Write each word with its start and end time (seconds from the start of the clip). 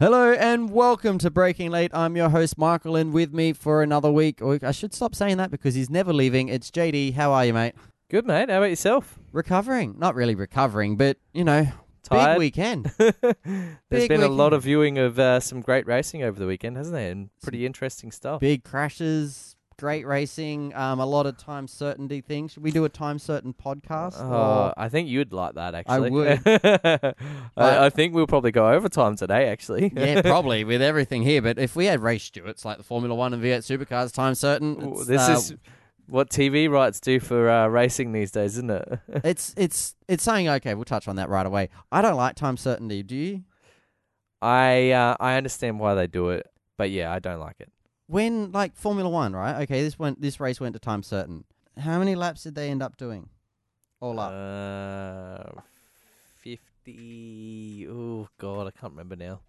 Hello 0.00 0.30
and 0.32 0.70
welcome 0.70 1.18
to 1.18 1.28
Breaking 1.28 1.72
Late. 1.72 1.90
I'm 1.92 2.16
your 2.16 2.28
host 2.28 2.56
Michael, 2.56 2.94
and 2.94 3.12
with 3.12 3.34
me 3.34 3.52
for 3.52 3.82
another 3.82 4.12
week. 4.12 4.40
Or 4.40 4.56
I 4.62 4.70
should 4.70 4.94
stop 4.94 5.12
saying 5.12 5.38
that 5.38 5.50
because 5.50 5.74
he's 5.74 5.90
never 5.90 6.12
leaving. 6.12 6.48
It's 6.48 6.70
JD. 6.70 7.14
How 7.14 7.32
are 7.32 7.44
you, 7.44 7.52
mate? 7.52 7.74
Good, 8.08 8.24
mate. 8.24 8.48
How 8.48 8.58
about 8.58 8.70
yourself? 8.70 9.18
Recovering. 9.32 9.96
Not 9.98 10.14
really 10.14 10.36
recovering, 10.36 10.96
but 10.96 11.16
you 11.32 11.42
know, 11.42 11.66
Tired? 12.04 12.34
big 12.34 12.38
weekend. 12.38 12.92
There's 12.96 14.06
been 14.06 14.22
a 14.22 14.28
lot 14.28 14.52
weekend. 14.52 14.52
of 14.52 14.62
viewing 14.62 14.98
of 14.98 15.18
uh, 15.18 15.40
some 15.40 15.62
great 15.62 15.84
racing 15.88 16.22
over 16.22 16.38
the 16.38 16.46
weekend, 16.46 16.76
hasn't 16.76 16.94
there? 16.94 17.10
And 17.10 17.30
pretty 17.42 17.66
interesting 17.66 18.12
stuff. 18.12 18.38
big 18.38 18.62
crashes, 18.62 19.56
great 19.78 20.06
racing, 20.06 20.74
um, 20.74 21.00
a 21.00 21.06
lot 21.06 21.26
of 21.26 21.38
time 21.38 21.68
certainty 21.68 22.20
things. 22.20 22.52
Should 22.52 22.62
we 22.62 22.70
do 22.70 22.84
a 22.84 22.88
time 22.88 23.18
certain 23.18 23.54
podcast? 23.54 24.20
Oh, 24.20 24.74
I 24.76 24.88
think 24.88 25.08
you'd 25.08 25.32
like 25.32 25.54
that, 25.54 25.74
actually. 25.74 26.08
I 26.08 26.10
would. 26.10 27.14
I, 27.56 27.86
I 27.86 27.90
think 27.90 28.14
we'll 28.14 28.26
probably 28.26 28.50
go 28.50 28.70
overtime 28.70 29.16
today, 29.16 29.48
actually. 29.48 29.92
yeah, 29.94 30.20
probably 30.22 30.64
with 30.64 30.82
everything 30.82 31.22
here. 31.22 31.40
But 31.40 31.58
if 31.58 31.76
we 31.76 31.86
had 31.86 32.00
race 32.00 32.24
stewards 32.24 32.64
like 32.64 32.76
the 32.76 32.84
Formula 32.84 33.14
One 33.14 33.32
and 33.32 33.42
V8 33.42 33.58
supercars, 33.58 34.12
time 34.12 34.34
certain. 34.34 34.82
Ooh, 34.82 35.04
this 35.04 35.28
uh, 35.28 35.32
is 35.32 35.54
what 36.08 36.30
TV 36.30 36.68
rights 36.68 37.00
do 37.00 37.20
for 37.20 37.48
uh, 37.48 37.68
racing 37.68 38.12
these 38.12 38.32
days, 38.32 38.54
isn't 38.54 38.70
it? 38.70 39.00
it's 39.24 39.54
it's 39.56 39.94
it's 40.08 40.24
saying 40.24 40.48
okay. 40.48 40.74
We'll 40.74 40.84
touch 40.84 41.06
on 41.06 41.16
that 41.16 41.28
right 41.28 41.46
away. 41.46 41.68
I 41.92 42.02
don't 42.02 42.16
like 42.16 42.34
time 42.34 42.56
certainty. 42.56 43.02
Do 43.02 43.14
you? 43.14 43.44
I 44.42 44.90
uh, 44.90 45.16
I 45.20 45.36
understand 45.36 45.78
why 45.78 45.94
they 45.94 46.06
do 46.06 46.30
it, 46.30 46.46
but 46.76 46.90
yeah, 46.90 47.12
I 47.12 47.18
don't 47.18 47.40
like 47.40 47.56
it. 47.60 47.70
When 48.08 48.50
like 48.50 48.74
Formula 48.76 49.08
One, 49.08 49.34
right? 49.34 49.62
Okay, 49.62 49.82
this 49.82 49.98
went 49.98 50.20
this 50.20 50.40
race 50.40 50.58
went 50.60 50.72
to 50.74 50.80
time 50.80 51.02
certain. 51.04 51.44
How 51.78 51.98
many 52.00 52.16
laps 52.16 52.42
did 52.42 52.56
they 52.56 52.70
end 52.70 52.82
up 52.82 52.96
doing? 52.96 53.28
All 54.00 54.18
up. 54.18 54.32
Uh, 54.34 55.60
fifty. 56.36 57.86
Oh 57.88 58.28
God, 58.38 58.66
I 58.66 58.70
can't 58.70 58.92
remember 58.92 59.16
now. 59.16 59.40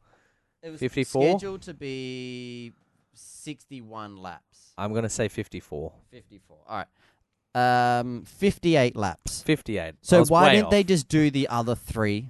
it 0.62 0.70
was 0.72 0.80
54? 0.80 1.40
scheduled 1.40 1.62
to 1.63 1.73
be 1.73 2.73
sixty-one 3.13 4.18
laps. 4.18 4.73
I'm 4.77 4.94
gonna 4.94 5.10
say 5.10 5.27
fifty-four. 5.27 5.91
Fifty-four. 6.12 6.57
All 6.68 6.77
right. 6.77 7.99
Um, 7.99 8.23
fifty-eight 8.26 8.96
laps. 8.96 9.41
58. 9.41 9.79
I 9.82 9.94
So 10.01 10.20
was 10.20 10.29
why 10.29 10.44
way 10.48 10.55
didn't 10.55 10.70
they 10.70 10.84
just 10.84 11.07
do 11.07 11.32
the 11.32 11.48
other 11.48 11.76
three? 11.76 12.27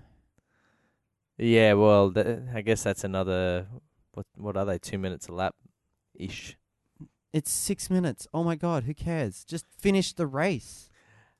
Yeah, 1.37 1.73
well, 1.73 2.11
th- 2.11 2.39
I 2.53 2.61
guess 2.61 2.83
that's 2.83 3.03
another. 3.03 3.67
What 4.13 4.25
what 4.35 4.57
are 4.57 4.65
they? 4.65 4.77
Two 4.77 4.97
minutes 4.97 5.27
a 5.27 5.33
lap, 5.33 5.55
ish. 6.19 6.57
It's 7.33 7.51
six 7.51 7.89
minutes. 7.89 8.27
Oh 8.33 8.43
my 8.43 8.55
god, 8.55 8.83
who 8.83 8.93
cares? 8.93 9.43
Just 9.43 9.65
finish 9.77 10.13
the 10.13 10.25
race. 10.27 10.89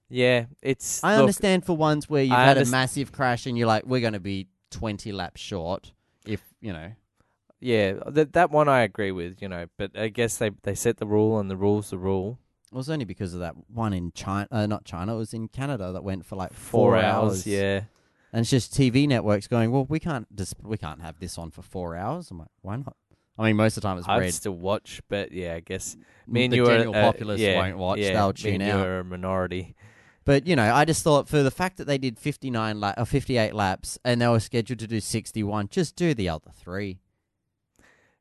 Yeah, 0.08 0.46
it's. 0.62 1.04
I 1.04 1.14
look, 1.14 1.22
understand 1.22 1.66
for 1.66 1.76
ones 1.78 2.10
where 2.10 2.24
you've 2.24 2.34
I 2.34 2.46
had 2.46 2.58
a 2.58 2.66
massive 2.66 3.12
crash 3.12 3.46
and 3.46 3.58
you're 3.58 3.68
like, 3.68 3.86
we're 3.86 4.02
going 4.02 4.14
to 4.14 4.20
be 4.20 4.48
twenty 4.72 5.12
laps 5.12 5.42
short. 5.42 5.94
If 6.26 6.42
you 6.62 6.74
know, 6.74 6.92
Yeah, 7.60 7.94
that 8.08 8.34
that 8.34 8.52
one 8.52 8.68
I 8.68 8.82
agree 8.82 9.12
with. 9.12 9.42
You 9.42 9.50
know, 9.50 9.66
but 9.78 9.98
I 9.98 10.10
guess 10.10 10.38
they 10.38 10.52
they 10.64 10.76
set 10.76 10.98
the 10.98 11.08
rule 11.08 11.40
and 11.40 11.50
the 11.50 11.58
rule's 11.58 11.90
the 11.90 11.98
rule. 11.98 12.40
It 12.72 12.76
was 12.76 12.90
only 12.90 13.06
because 13.06 13.34
of 13.34 13.40
that 13.40 13.56
one 13.68 13.94
in 13.94 14.12
China, 14.14 14.48
uh, 14.52 14.68
not 14.68 14.86
China. 14.86 15.16
It 15.16 15.18
was 15.18 15.34
in 15.34 15.48
Canada 15.48 15.92
that 15.92 16.04
went 16.04 16.24
for 16.26 16.36
like 16.36 16.54
Four, 16.54 16.92
four, 16.92 16.98
hours. 16.98 17.48
Yeah. 17.48 17.82
and 18.32 18.42
it's 18.42 18.50
just 18.52 18.74
TV 18.76 19.08
networks 19.08 19.48
going. 19.48 19.72
Well, 19.72 19.86
we 19.90 20.00
can't 20.00 20.28
just 20.36 20.54
we 20.62 20.78
can't 20.78 21.02
have 21.02 21.20
this 21.20 21.38
on 21.40 21.50
for 21.50 21.64
four 21.64 21.96
hours. 21.96 22.30
I'm 22.30 22.38
like, 22.40 22.50
why 22.62 22.76
not? 22.76 22.96
I 23.40 23.48
mean, 23.48 23.56
most 23.56 23.78
of 23.78 23.82
the 23.82 23.88
time 23.88 23.98
it's 23.98 24.08
I'd 24.08 24.20
red. 24.20 24.34
still 24.34 24.52
watch, 24.52 25.02
but 25.08 25.32
yeah, 25.32 25.56
I 25.56 25.62
guess 25.62 25.96
me 26.28 26.44
and 26.44 26.54
the 26.54 26.58
you 26.58 26.66
general 26.66 26.94
are, 26.94 27.00
uh, 27.00 27.12
populace 27.12 27.40
yeah, 27.40 27.58
won't 27.58 27.78
watch. 27.78 28.00
Yeah, 28.00 28.12
They'll 28.12 28.28
me 28.28 28.34
tune 28.34 28.62
and 28.62 28.64
out. 28.64 28.80
You 28.80 28.84
are 28.84 29.00
a 29.00 29.04
minority. 29.06 29.76
But 30.26 30.46
you 30.46 30.58
know, 30.58 30.76
I 30.76 30.84
just 30.84 31.04
thought 31.04 31.30
for 31.30 31.42
the 31.42 31.50
fact 31.50 31.78
that 31.78 31.88
they 31.88 31.98
did 31.98 32.20
59 32.20 32.82
la- 32.82 32.94
or 32.98 33.06
58 33.06 33.56
laps 33.56 33.98
and 34.04 34.22
they 34.22 34.28
were 34.28 34.42
scheduled 34.42 34.80
to 34.80 34.88
do 34.88 35.00
61, 35.00 35.70
just 35.70 35.96
do 35.96 36.14
the 36.14 36.28
other 36.28 36.52
three. 36.54 37.00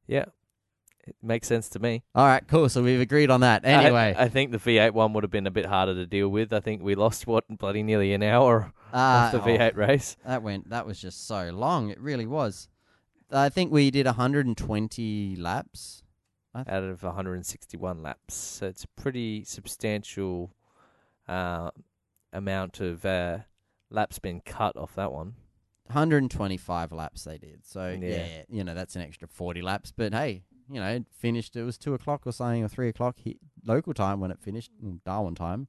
Yeah, 0.06 0.26
it 1.04 1.16
makes 1.20 1.48
sense 1.48 1.68
to 1.70 1.80
me. 1.80 2.04
All 2.14 2.24
right, 2.24 2.46
cool. 2.46 2.68
So 2.68 2.84
we've 2.84 3.00
agreed 3.00 3.28
on 3.28 3.40
that. 3.40 3.64
Anyway, 3.64 4.14
I, 4.16 4.24
I 4.24 4.28
think 4.28 4.52
the 4.52 4.58
V8 4.58 4.92
one 4.92 5.12
would 5.14 5.24
have 5.24 5.32
been 5.32 5.48
a 5.48 5.50
bit 5.50 5.66
harder 5.66 5.94
to 5.94 6.06
deal 6.06 6.28
with. 6.28 6.52
I 6.52 6.60
think 6.60 6.80
we 6.80 6.94
lost 6.94 7.26
what 7.26 7.44
bloody 7.48 7.82
nearly 7.82 8.14
an 8.14 8.22
hour 8.22 8.72
uh, 8.94 8.96
off 8.96 9.32
the 9.32 9.42
oh, 9.42 9.44
V8 9.44 9.76
race. 9.76 10.16
that 10.24 10.44
went. 10.44 10.70
That 10.70 10.86
was 10.86 11.00
just 11.00 11.26
so 11.26 11.50
long. 11.50 11.90
It 11.90 12.00
really 12.00 12.26
was. 12.26 12.68
I 13.30 13.48
think 13.48 13.70
we 13.72 13.90
did 13.90 14.06
120 14.06 15.36
laps. 15.36 16.02
out 16.54 16.82
of 16.82 17.02
161 17.02 18.02
laps. 18.02 18.34
So 18.34 18.66
it's 18.66 18.84
a 18.84 18.88
pretty 19.00 19.44
substantial 19.44 20.54
uh, 21.28 21.70
amount 22.32 22.80
of 22.80 23.04
uh, 23.04 23.38
laps 23.90 24.18
been 24.18 24.40
cut 24.40 24.76
off 24.76 24.94
that 24.96 25.12
one. 25.12 25.34
125 25.86 26.92
laps 26.92 27.24
they 27.24 27.38
did. 27.38 27.64
So 27.64 27.96
Yeah. 28.00 28.08
yeah. 28.08 28.42
you 28.48 28.64
know 28.64 28.74
that's 28.74 28.96
an 28.96 29.02
extra 29.02 29.28
40 29.28 29.62
laps. 29.62 29.92
But 29.94 30.12
hey, 30.12 30.42
you 30.70 30.80
know, 30.80 30.88
it 30.88 31.06
finished. 31.10 31.56
It 31.56 31.62
was 31.64 31.78
two 31.78 31.94
o'clock 31.94 32.26
or 32.26 32.32
something, 32.32 32.64
or 32.64 32.68
three 32.68 32.88
o'clock 32.88 33.16
local 33.64 33.94
time 33.94 34.20
when 34.20 34.30
it 34.30 34.38
finished. 34.40 34.70
mm, 34.84 35.00
Darwin 35.04 35.34
time. 35.34 35.68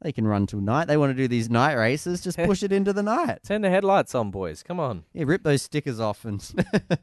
They 0.00 0.12
can 0.12 0.26
run 0.26 0.46
till 0.46 0.60
night. 0.60 0.86
They 0.86 0.96
want 0.96 1.10
to 1.10 1.14
do 1.14 1.26
these 1.26 1.50
night 1.50 1.74
races. 1.74 2.20
Just 2.20 2.38
push 2.38 2.62
it 2.62 2.70
into 2.72 2.92
the 2.92 3.02
night. 3.02 3.38
Turn 3.44 3.62
the 3.62 3.70
headlights 3.70 4.14
on, 4.14 4.30
boys. 4.30 4.62
Come 4.62 4.78
on. 4.78 5.04
Yeah, 5.12 5.24
rip 5.26 5.42
those 5.42 5.62
stickers 5.62 5.98
off, 5.98 6.24
and 6.24 6.40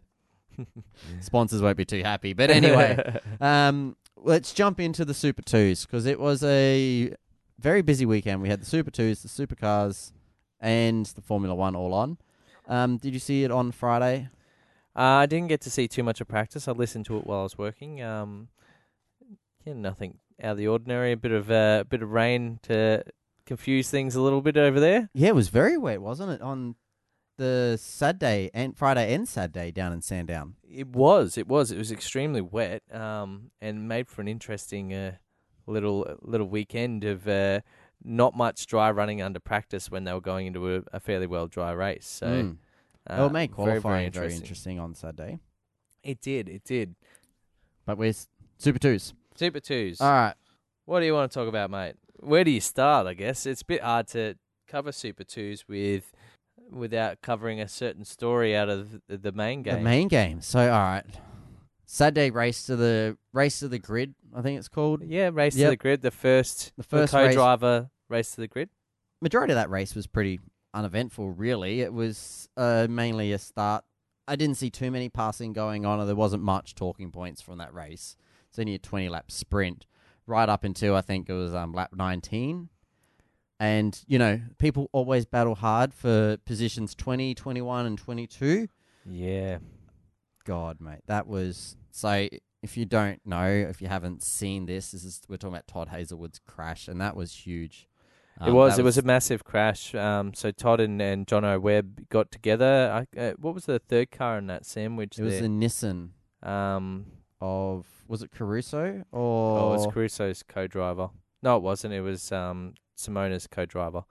sponsors 1.19 1.61
won't 1.61 1.77
be 1.77 1.85
too 1.85 2.03
happy. 2.03 2.33
But 2.33 2.49
anyway, 2.49 3.19
um, 3.41 3.95
let's 4.15 4.53
jump 4.53 4.79
into 4.79 5.05
the 5.05 5.13
Super 5.13 5.41
Twos 5.41 5.85
because 5.85 6.05
it 6.05 6.19
was 6.19 6.43
a 6.43 7.13
very 7.59 7.81
busy 7.81 8.05
weekend. 8.05 8.41
We 8.41 8.49
had 8.49 8.61
the 8.61 8.65
Super 8.65 8.91
Twos, 8.91 9.21
the 9.23 9.27
Supercars, 9.29 10.11
and 10.59 11.05
the 11.05 11.21
Formula 11.21 11.53
One 11.55 11.75
all 11.75 11.93
on. 11.93 12.17
Um, 12.67 12.97
did 12.97 13.13
you 13.13 13.19
see 13.19 13.43
it 13.43 13.51
on 13.51 13.71
Friday? 13.71 14.29
uh, 14.95 15.01
I 15.01 15.25
didn't 15.25 15.49
get 15.49 15.61
to 15.61 15.69
see 15.69 15.87
too 15.87 16.03
much 16.03 16.21
of 16.21 16.27
practice. 16.27 16.67
I 16.67 16.71
listened 16.71 17.05
to 17.07 17.17
it 17.17 17.27
while 17.27 17.41
I 17.41 17.43
was 17.43 17.57
working. 17.57 18.01
Um, 18.01 18.47
yeah, 19.65 19.73
nothing 19.73 20.19
out 20.41 20.51
of 20.51 20.57
the 20.57 20.67
ordinary. 20.67 21.11
A 21.13 21.17
bit 21.17 21.31
of 21.31 21.49
uh, 21.51 21.83
bit 21.89 22.01
of 22.01 22.11
rain 22.11 22.59
to 22.63 23.03
confuse 23.45 23.89
things 23.89 24.15
a 24.15 24.21
little 24.21 24.41
bit 24.41 24.57
over 24.57 24.79
there. 24.79 25.09
Yeah, 25.13 25.29
it 25.29 25.35
was 25.35 25.49
very 25.49 25.77
wet, 25.77 26.01
wasn't 26.01 26.31
it? 26.31 26.41
On 26.41 26.75
the 27.37 27.77
Saturday 27.81 28.49
and 28.53 28.77
Friday 28.77 29.13
and 29.13 29.27
Saturday 29.27 29.71
down 29.71 29.91
in 29.93 30.01
Sandown. 30.01 30.55
It 30.69 30.87
was. 30.87 31.37
It 31.37 31.47
was. 31.47 31.71
It 31.71 31.77
was 31.77 31.91
extremely 31.91 32.41
wet. 32.41 32.81
Um, 32.91 33.51
and 33.61 33.87
made 33.87 34.07
for 34.09 34.21
an 34.21 34.27
interesting 34.27 34.93
uh, 34.93 35.15
little 35.67 36.17
little 36.21 36.47
weekend 36.47 37.03
of 37.03 37.27
uh, 37.27 37.59
not 38.03 38.35
much 38.35 38.67
dry 38.67 38.89
running 38.91 39.21
under 39.21 39.39
practice 39.39 39.89
when 39.91 40.03
they 40.05 40.13
were 40.13 40.21
going 40.21 40.47
into 40.47 40.75
a, 40.77 40.81
a 40.93 40.99
fairly 40.99 41.27
well 41.27 41.47
dry 41.47 41.71
race. 41.71 42.05
So 42.07 42.27
Mm. 42.27 42.57
uh, 43.09 43.15
Well, 43.17 43.25
it 43.27 43.31
made 43.33 43.55
very, 43.55 43.65
very 43.65 43.81
qualifying 43.81 44.11
very 44.11 44.25
interesting. 44.27 44.41
interesting 44.41 44.79
on 44.79 44.95
Saturday. 44.95 45.39
It 46.03 46.21
did. 46.21 46.47
It 46.49 46.63
did. 46.63 46.95
But 47.85 47.97
we're 47.97 48.09
s- 48.09 48.27
Super 48.57 48.79
Twos. 48.79 49.13
Super 49.35 49.59
twos. 49.59 50.01
All 50.01 50.09
right. 50.11 50.33
What 50.85 50.99
do 50.99 51.05
you 51.05 51.13
want 51.13 51.31
to 51.31 51.35
talk 51.37 51.47
about, 51.47 51.69
mate? 51.69 51.95
Where 52.19 52.43
do 52.43 52.51
you 52.51 52.61
start? 52.61 53.07
I 53.07 53.13
guess 53.13 53.45
it's 53.45 53.61
a 53.61 53.65
bit 53.65 53.81
hard 53.81 54.07
to 54.09 54.35
cover 54.67 54.91
Super 54.91 55.23
Twos 55.23 55.67
with 55.67 56.11
without 56.71 57.21
covering 57.21 57.59
a 57.59 57.67
certain 57.67 58.05
story 58.05 58.55
out 58.55 58.69
of 58.69 59.01
the, 59.07 59.17
the 59.17 59.31
main 59.31 59.61
game. 59.63 59.75
The 59.75 59.81
main 59.81 60.07
game. 60.07 60.41
So 60.41 60.59
all 60.59 60.79
right. 60.79 61.03
Saturday 61.85 62.31
race 62.31 62.65
to 62.65 62.75
the 62.75 63.17
race 63.31 63.59
to 63.59 63.67
the 63.67 63.77
grid, 63.77 64.15
I 64.35 64.41
think 64.41 64.57
it's 64.57 64.67
called. 64.67 65.03
yeah, 65.05 65.29
race 65.31 65.55
to 65.55 65.69
the 65.69 65.75
grid. 65.77 66.01
The 66.01 66.11
first, 66.11 66.73
The 66.77 66.83
first 66.83 67.11
the 67.13 67.19
co-driver 67.27 67.89
race 68.09 68.31
to 68.31 68.41
the 68.41 68.47
grid. 68.47 68.69
Majority 69.21 69.53
of 69.53 69.57
that 69.57 69.69
race 69.69 69.93
was 69.95 70.07
pretty 70.07 70.39
uneventful, 70.73 71.29
really. 71.31 71.81
It 71.81 71.93
was 71.93 72.49
uh, 72.57 72.87
mainly 72.89 73.31
a 73.33 73.37
start. 73.37 73.83
I 74.27 74.35
didn't 74.35 74.55
see 74.57 74.71
too 74.71 74.89
many 74.89 75.09
passing 75.09 75.53
going 75.53 75.85
on, 75.85 75.99
or 75.99 76.05
there 76.05 76.15
wasn't 76.15 76.41
much 76.43 76.73
talking 76.73 77.11
points 77.11 77.41
from 77.41 77.59
that 77.59 77.73
race. 77.73 78.17
It's 78.55 78.59
only 78.61 78.75
a 78.75 78.79
20 78.79 79.09
lap 79.09 79.29
sprint, 79.31 79.85
right 80.25 80.47
up 80.47 80.63
until 80.63 80.95
I 80.95 81.01
think 81.01 81.29
it 81.29 81.33
was 81.33 81.53
um, 81.53 81.73
lap 81.73 81.89
19. 81.93 82.69
And, 83.59 84.01
you 84.07 84.17
know, 84.17 84.39
people 84.59 84.89
always 84.93 85.25
battle 85.25 85.55
hard 85.55 85.93
for 85.93 86.37
positions 86.45 86.95
20, 86.95 87.35
21, 87.35 87.85
and 87.85 87.97
22. 87.97 88.69
Yeah, 89.09 89.57
God, 90.45 90.79
mate, 90.79 91.01
that 91.07 91.27
was 91.27 91.75
so. 91.91 92.27
If 92.63 92.77
you 92.77 92.85
don't 92.85 93.19
know, 93.25 93.45
if 93.47 93.81
you 93.81 93.87
haven't 93.89 94.23
seen 94.23 94.65
this, 94.67 94.91
this 94.91 95.03
is 95.03 95.21
we're 95.27 95.35
talking 95.37 95.53
about 95.53 95.67
Todd 95.67 95.89
Hazelwood's 95.89 96.39
crash, 96.47 96.87
and 96.87 96.99
that 97.01 97.15
was 97.15 97.33
huge. 97.45 97.87
it 98.41 98.47
Um, 98.47 98.53
was. 98.53 98.79
It 98.79 98.83
was 98.83 98.97
a 98.97 99.03
massive 99.03 99.43
crash. 99.43 99.93
Um, 99.93 100.33
so 100.33 100.49
Todd 100.51 100.79
and, 100.79 101.01
and 101.01 101.27
Jono 101.27 101.59
Webb 101.61 102.07
got 102.09 102.31
together. 102.31 103.05
I, 103.15 103.19
uh, 103.19 103.33
what 103.37 103.53
was 103.53 103.65
the 103.65 103.79
third 103.79 104.11
car 104.11 104.37
in 104.37 104.47
that 104.47 104.65
sandwich? 104.65 105.19
It 105.19 105.23
was 105.23 105.33
there? 105.33 105.43
the 105.43 105.47
Nissan 105.49 106.09
um, 106.41 107.05
of 107.39 107.85
was 108.07 108.21
it 108.21 108.31
Caruso 108.31 109.03
or 109.11 109.59
oh, 109.59 109.73
it 109.73 109.77
was 109.77 109.87
Caruso's 109.87 110.43
co-driver. 110.43 111.09
No, 111.41 111.57
it 111.57 111.63
wasn't. 111.63 111.93
It 111.93 112.01
was 112.01 112.31
um, 112.31 112.73
Simona's 112.97 113.47
co-driver. 113.47 114.03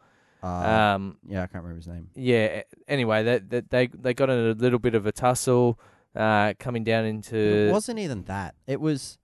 uh, 0.42 0.46
Um, 0.46 1.16
yeah, 1.26 1.42
I 1.42 1.46
can't 1.46 1.64
remember 1.64 1.76
his 1.76 1.88
name. 1.88 2.10
yeah. 2.14 2.62
Anyway, 2.88 3.22
that 3.24 3.50
that 3.50 3.70
they 3.70 3.86
they 3.88 4.14
got 4.14 4.30
in 4.30 4.38
a 4.38 4.52
little 4.54 4.78
bit 4.78 4.94
of 4.94 5.06
a 5.06 5.12
tussle, 5.12 5.78
uh, 6.14 6.54
coming 6.58 6.84
down 6.84 7.04
into. 7.04 7.36
it 7.36 7.72
wasn't 7.72 7.98
even 7.98 8.22
that. 8.24 8.54
It 8.66 8.80
was 8.80 9.18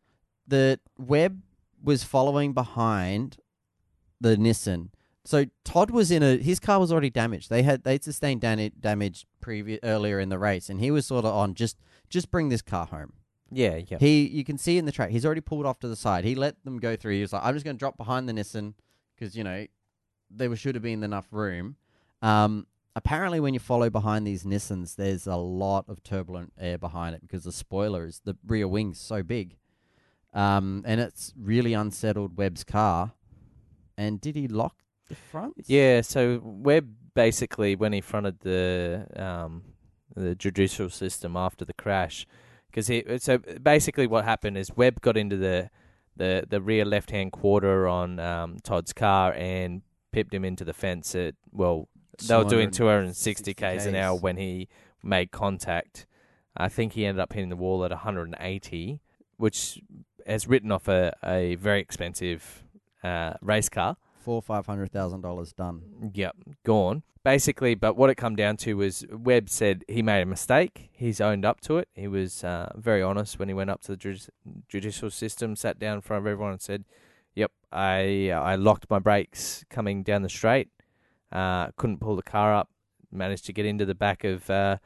the 0.46 0.80
Webb 0.98 1.42
was 1.82 2.02
following 2.04 2.52
behind 2.52 3.38
the 4.20 4.36
Nissan, 4.36 4.88
So 5.24 5.46
Todd 5.64 5.90
was 5.90 6.10
in 6.10 6.22
a 6.22 6.36
his 6.36 6.58
car 6.60 6.78
was 6.80 6.90
already 6.92 7.10
damaged. 7.10 7.48
They 7.48 7.62
had 7.62 7.84
they'd 7.84 8.02
sustained 8.04 8.40
dani- 8.42 8.72
damage 8.80 9.26
previous 9.40 9.80
earlier 9.82 10.18
in 10.20 10.28
the 10.28 10.38
race, 10.38 10.68
and 10.68 10.80
he 10.80 10.90
was 10.90 11.06
sort 11.06 11.24
of 11.24 11.34
on 11.34 11.54
just 11.54 11.78
just 12.08 12.30
bring 12.30 12.48
this 12.50 12.60
car 12.62 12.86
home. 12.86 13.12
Yeah, 13.50 13.80
yeah. 13.86 13.98
He 13.98 14.26
you 14.28 14.44
can 14.44 14.58
see 14.58 14.78
in 14.78 14.84
the 14.84 14.92
track 14.92 15.10
he's 15.10 15.26
already 15.26 15.40
pulled 15.40 15.66
off 15.66 15.80
to 15.80 15.88
the 15.88 15.96
side. 15.96 16.24
He 16.24 16.34
let 16.34 16.62
them 16.64 16.78
go 16.78 16.96
through. 16.96 17.14
He 17.14 17.20
was 17.20 17.32
like, 17.32 17.42
I'm 17.44 17.54
just 17.54 17.64
going 17.64 17.76
to 17.76 17.78
drop 17.78 17.96
behind 17.96 18.28
the 18.28 18.32
Nissan 18.32 18.74
because 19.14 19.36
you 19.36 19.44
know 19.44 19.66
there 20.30 20.54
should 20.56 20.74
have 20.74 20.82
been 20.82 21.02
enough 21.02 21.26
room. 21.30 21.76
Um, 22.22 22.66
apparently, 22.94 23.40
when 23.40 23.54
you 23.54 23.60
follow 23.60 23.90
behind 23.90 24.26
these 24.26 24.44
Nissans, 24.44 24.96
there's 24.96 25.26
a 25.26 25.36
lot 25.36 25.86
of 25.88 26.02
turbulent 26.02 26.52
air 26.58 26.78
behind 26.78 27.14
it 27.14 27.22
because 27.22 27.44
the 27.44 27.52
spoiler 27.52 28.06
is 28.06 28.20
the 28.24 28.36
rear 28.46 28.68
wing's 28.68 29.00
so 29.00 29.22
big, 29.22 29.56
um, 30.32 30.82
and 30.86 31.00
it's 31.00 31.32
really 31.36 31.74
unsettled 31.74 32.36
Webb's 32.36 32.64
car. 32.64 33.12
And 33.96 34.20
did 34.20 34.34
he 34.34 34.48
lock 34.48 34.76
the 35.08 35.14
front? 35.14 35.54
Yeah, 35.66 36.00
so 36.00 36.40
Webb 36.42 36.88
basically 37.14 37.76
when 37.76 37.92
he 37.92 38.00
fronted 38.00 38.40
the 38.40 39.06
um, 39.16 39.62
the 40.14 40.34
judicial 40.34 40.88
system 40.88 41.36
after 41.36 41.64
the 41.64 41.74
crash, 41.74 42.26
because 42.70 42.86
he 42.86 43.04
so 43.18 43.38
basically 43.38 44.06
what 44.06 44.24
happened 44.24 44.56
is 44.56 44.70
Webb 44.76 45.00
got 45.00 45.16
into 45.16 45.36
the 45.36 45.70
the, 46.16 46.44
the 46.48 46.60
rear 46.60 46.84
left 46.84 47.10
hand 47.10 47.32
quarter 47.32 47.88
on 47.88 48.18
um, 48.18 48.58
Todd's 48.62 48.92
car 48.92 49.32
and 49.32 49.82
pipped 50.12 50.34
him 50.34 50.44
into 50.44 50.64
the 50.64 50.74
fence 50.74 51.14
at 51.14 51.34
well 51.52 51.88
they 52.26 52.36
were 52.36 52.44
doing 52.44 52.70
260 52.70 53.54
k's 53.54 53.86
an 53.86 53.94
hour 53.94 54.16
when 54.16 54.36
he 54.36 54.68
made 55.02 55.30
contact. 55.30 56.06
I 56.56 56.68
think 56.68 56.92
he 56.92 57.06
ended 57.06 57.20
up 57.20 57.32
hitting 57.32 57.48
the 57.48 57.56
wall 57.56 57.84
at 57.84 57.90
180, 57.90 59.00
which 59.36 59.80
has 60.26 60.46
written 60.46 60.70
off 60.70 60.88
a, 60.88 61.14
a 61.24 61.54
very 61.54 61.80
expensive 61.80 62.64
uh, 63.02 63.34
race 63.40 63.68
car. 63.68 63.96
Four 64.20 64.42
five 64.42 64.66
hundred 64.66 64.92
thousand 64.92 65.22
dollars 65.22 65.52
done. 65.52 66.10
Yep, 66.12 66.36
gone. 66.64 67.02
Basically, 67.24 67.74
but 67.74 67.96
what 67.96 68.10
it 68.10 68.16
come 68.16 68.36
down 68.36 68.56
to 68.58 68.74
was 68.74 69.04
Webb 69.10 69.48
said 69.50 69.84
he 69.88 70.02
made 70.02 70.22
a 70.22 70.26
mistake. 70.26 70.90
He's 70.92 71.20
owned 71.20 71.44
up 71.44 71.60
to 71.62 71.78
it. 71.78 71.88
He 71.94 72.08
was 72.08 72.44
uh, 72.44 72.72
very 72.76 73.02
honest 73.02 73.38
when 73.38 73.48
he 73.48 73.54
went 73.54 73.70
up 73.70 73.80
to 73.82 73.92
the 73.92 73.96
judici- 73.96 74.30
judicial 74.68 75.10
system, 75.10 75.56
sat 75.56 75.78
down 75.78 75.96
in 75.96 76.00
front 76.02 76.22
of 76.22 76.26
everyone, 76.26 76.52
and 76.52 76.60
said, 76.60 76.84
"Yep, 77.34 77.50
I 77.72 78.30
I 78.30 78.56
locked 78.56 78.90
my 78.90 78.98
brakes 78.98 79.64
coming 79.70 80.02
down 80.02 80.22
the 80.22 80.28
straight. 80.28 80.68
Uh, 81.32 81.70
couldn't 81.76 82.00
pull 82.00 82.16
the 82.16 82.22
car 82.22 82.54
up. 82.54 82.68
Managed 83.12 83.46
to 83.46 83.52
get 83.52 83.66
into 83.66 83.86
the 83.86 83.94
back 83.94 84.24
of 84.24 84.48
uh, 84.50 84.76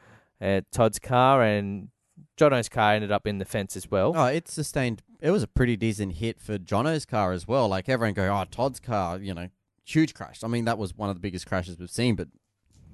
uh, 0.40 0.60
Todd's 0.70 0.98
car, 0.98 1.42
and 1.42 1.88
Jono's 2.36 2.68
car 2.68 2.94
ended 2.94 3.12
up 3.12 3.26
in 3.26 3.38
the 3.38 3.44
fence 3.44 3.76
as 3.76 3.90
well. 3.90 4.12
Oh, 4.16 4.26
it 4.26 4.48
sustained. 4.48 5.02
It 5.20 5.30
was 5.30 5.42
a 5.42 5.46
pretty 5.46 5.76
decent 5.76 6.14
hit 6.14 6.40
for 6.40 6.58
Jono's 6.58 7.06
car 7.06 7.32
as 7.32 7.46
well. 7.46 7.68
Like 7.68 7.88
everyone 7.88 8.14
go, 8.14 8.26
oh, 8.26 8.44
Todd's 8.50 8.80
car, 8.80 9.18
you 9.18 9.34
know, 9.34 9.48
huge 9.84 10.14
crash. 10.14 10.42
I 10.42 10.48
mean, 10.48 10.64
that 10.64 10.78
was 10.78 10.96
one 10.96 11.10
of 11.10 11.16
the 11.16 11.20
biggest 11.20 11.46
crashes 11.46 11.78
we've 11.78 11.90
seen. 11.90 12.16
But 12.16 12.28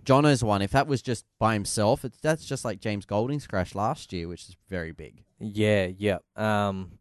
Jono's 0.05 0.45
one, 0.45 0.63
if 0.63 0.73
that 0.73 0.87
was 0.87 1.03
just 1.03 1.25
by 1.39 1.55
himself, 1.55 2.05
it's 2.05 2.19
that's 2.21 2.45
just 2.45 2.65
like 2.65 2.81
James 2.81 3.07
Golding's 3.07 3.47
crash 3.47 3.75
last 3.75 4.13
year, 4.13 4.29
which 4.29 4.49
is 4.49 4.57
very 4.69 4.93
big. 4.93 5.25
Yeah, 5.39 5.87
yeah. 5.87 6.19
Um, 6.37 6.99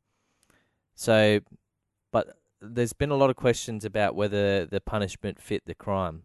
so, 0.95 1.41
but 2.11 2.37
there's 2.61 2.93
been 2.93 3.11
a 3.11 3.15
lot 3.15 3.29
of 3.29 3.35
questions 3.35 3.83
about 3.83 4.15
whether 4.15 4.65
the 4.65 4.81
punishment 4.81 5.41
fit 5.41 5.63
the 5.65 5.75
crime. 5.75 6.23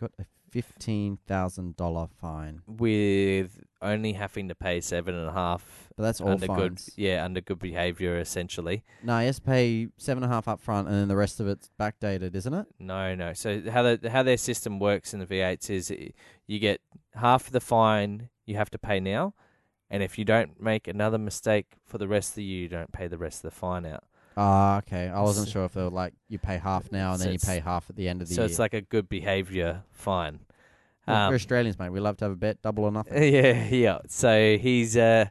Got 0.00 0.12
a 0.18 0.24
fifteen 0.50 1.18
thousand 1.26 1.76
dollar 1.76 2.06
fine, 2.20 2.62
with 2.66 3.60
only 3.82 4.12
having 4.12 4.48
to 4.48 4.54
pay 4.54 4.80
seven 4.80 5.14
and 5.14 5.26
a 5.28 5.32
half 5.32 5.88
but 5.96 6.02
that's 6.02 6.20
all 6.20 6.30
under 6.32 6.46
fines. 6.46 6.84
good, 6.94 7.02
yeah, 7.02 7.24
under 7.24 7.40
good 7.40 7.58
behaviour 7.58 8.18
essentially. 8.18 8.84
No, 9.02 9.18
you 9.20 9.26
have 9.26 9.36
to 9.36 9.42
pay 9.42 9.88
seven 9.96 10.22
and 10.22 10.30
a 10.32 10.34
half 10.34 10.48
up 10.48 10.60
front, 10.60 10.88
and 10.88 10.96
then 10.96 11.08
the 11.08 11.16
rest 11.16 11.40
of 11.40 11.48
it's 11.48 11.70
backdated, 11.80 12.34
isn't 12.34 12.52
it? 12.54 12.66
No, 12.78 13.14
no. 13.14 13.32
So 13.32 13.62
how 13.70 13.82
the 13.82 14.10
how 14.10 14.22
their 14.22 14.36
system 14.36 14.78
works 14.78 15.14
in 15.14 15.20
the 15.20 15.26
V8s 15.26 15.70
is 15.70 15.90
i- 15.90 16.12
you 16.46 16.58
get 16.58 16.80
half 17.14 17.46
of 17.46 17.52
the 17.52 17.60
fine 17.60 18.28
you 18.46 18.56
have 18.56 18.70
to 18.70 18.78
pay 18.78 19.00
now, 19.00 19.34
and 19.88 20.02
if 20.02 20.18
you 20.18 20.24
don't 20.24 20.60
make 20.60 20.88
another 20.88 21.18
mistake 21.18 21.76
for 21.86 21.98
the 21.98 22.08
rest 22.08 22.30
of 22.30 22.34
the 22.36 22.44
year, 22.44 22.62
you 22.62 22.68
don't 22.68 22.92
pay 22.92 23.06
the 23.08 23.18
rest 23.18 23.44
of 23.44 23.50
the 23.50 23.56
fine 23.56 23.86
out. 23.86 24.04
Ah, 24.42 24.78
okay. 24.78 25.08
I 25.08 25.20
wasn't 25.20 25.48
sure 25.50 25.66
if 25.66 25.74
they 25.74 25.82
were 25.82 25.90
like 25.90 26.14
you 26.28 26.38
pay 26.38 26.56
half 26.56 26.90
now 26.90 27.10
and 27.10 27.18
So 27.18 27.24
then 27.24 27.32
you 27.32 27.34
it's- 27.36 27.48
pay 27.48 27.60
half 27.60 27.90
at 27.90 27.96
the 27.96 28.08
end 28.08 28.22
of 28.22 28.28
the 28.28 28.32
year. 28.32 28.36
So 28.36 28.42
year. 28.42 28.48
it's 28.50 28.58
like 28.58 28.72
a 28.74 28.80
good 28.80 29.06
behaviour 29.08 29.82
fine. 29.90 30.40
Um, 31.06 31.28
we're 31.28 31.34
Australians, 31.34 31.78
mate. 31.78 31.90
We 31.90 32.00
love 32.00 32.16
to 32.18 32.24
have 32.26 32.32
a 32.32 32.36
bet, 32.36 32.62
double 32.62 32.84
or 32.84 32.92
nothing. 32.92 33.22
Yeah, 33.34 33.64
yeah. 33.68 33.98
So 34.08 34.56
he's, 34.56 34.96
uh, 34.96 35.26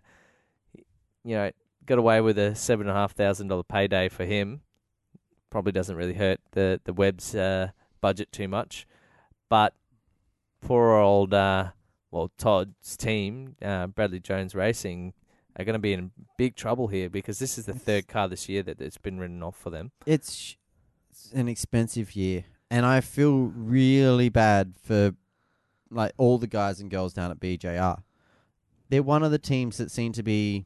you 1.23 1.35
know, 1.35 1.51
got 1.85 1.97
away 1.97 2.21
with 2.21 2.37
a 2.37 2.53
seven 2.53 2.87
and 2.87 2.95
a 2.95 2.99
half 2.99 3.13
thousand 3.13 3.47
dollar 3.47 3.63
payday 3.63 4.09
for 4.09 4.25
him. 4.25 4.61
Probably 5.49 5.71
doesn't 5.71 5.95
really 5.95 6.13
hurt 6.13 6.39
the 6.51 6.79
the 6.83 6.93
web's 6.93 7.33
uh, 7.33 7.69
budget 8.01 8.31
too 8.31 8.47
much, 8.47 8.85
but 9.49 9.73
poor 10.61 10.91
old, 10.97 11.33
uh, 11.33 11.69
well, 12.11 12.31
Todd's 12.37 12.95
team, 12.97 13.55
uh, 13.61 13.87
Bradley 13.87 14.19
Jones 14.19 14.53
Racing, 14.53 15.13
are 15.59 15.65
going 15.65 15.73
to 15.73 15.79
be 15.79 15.93
in 15.93 16.11
big 16.37 16.55
trouble 16.55 16.87
here 16.87 17.09
because 17.09 17.37
this 17.39 17.57
is 17.57 17.65
the 17.65 17.73
third 17.73 18.07
car 18.07 18.27
this 18.27 18.47
year 18.47 18.63
that 18.63 18.79
it's 18.81 18.97
been 18.97 19.19
written 19.19 19.43
off 19.43 19.57
for 19.57 19.69
them. 19.69 19.91
It's, 20.05 20.55
an 21.33 21.47
expensive 21.49 22.15
year, 22.15 22.45
and 22.71 22.85
I 22.85 23.01
feel 23.01 23.37
really 23.53 24.29
bad 24.29 24.73
for 24.81 25.13
like 25.91 26.13
all 26.17 26.37
the 26.37 26.47
guys 26.47 26.79
and 26.79 26.89
girls 26.89 27.13
down 27.13 27.29
at 27.29 27.39
BJR. 27.39 28.01
They're 28.89 29.03
one 29.03 29.21
of 29.23 29.31
the 29.31 29.37
teams 29.37 29.77
that 29.77 29.91
seem 29.91 30.13
to 30.13 30.23
be. 30.23 30.65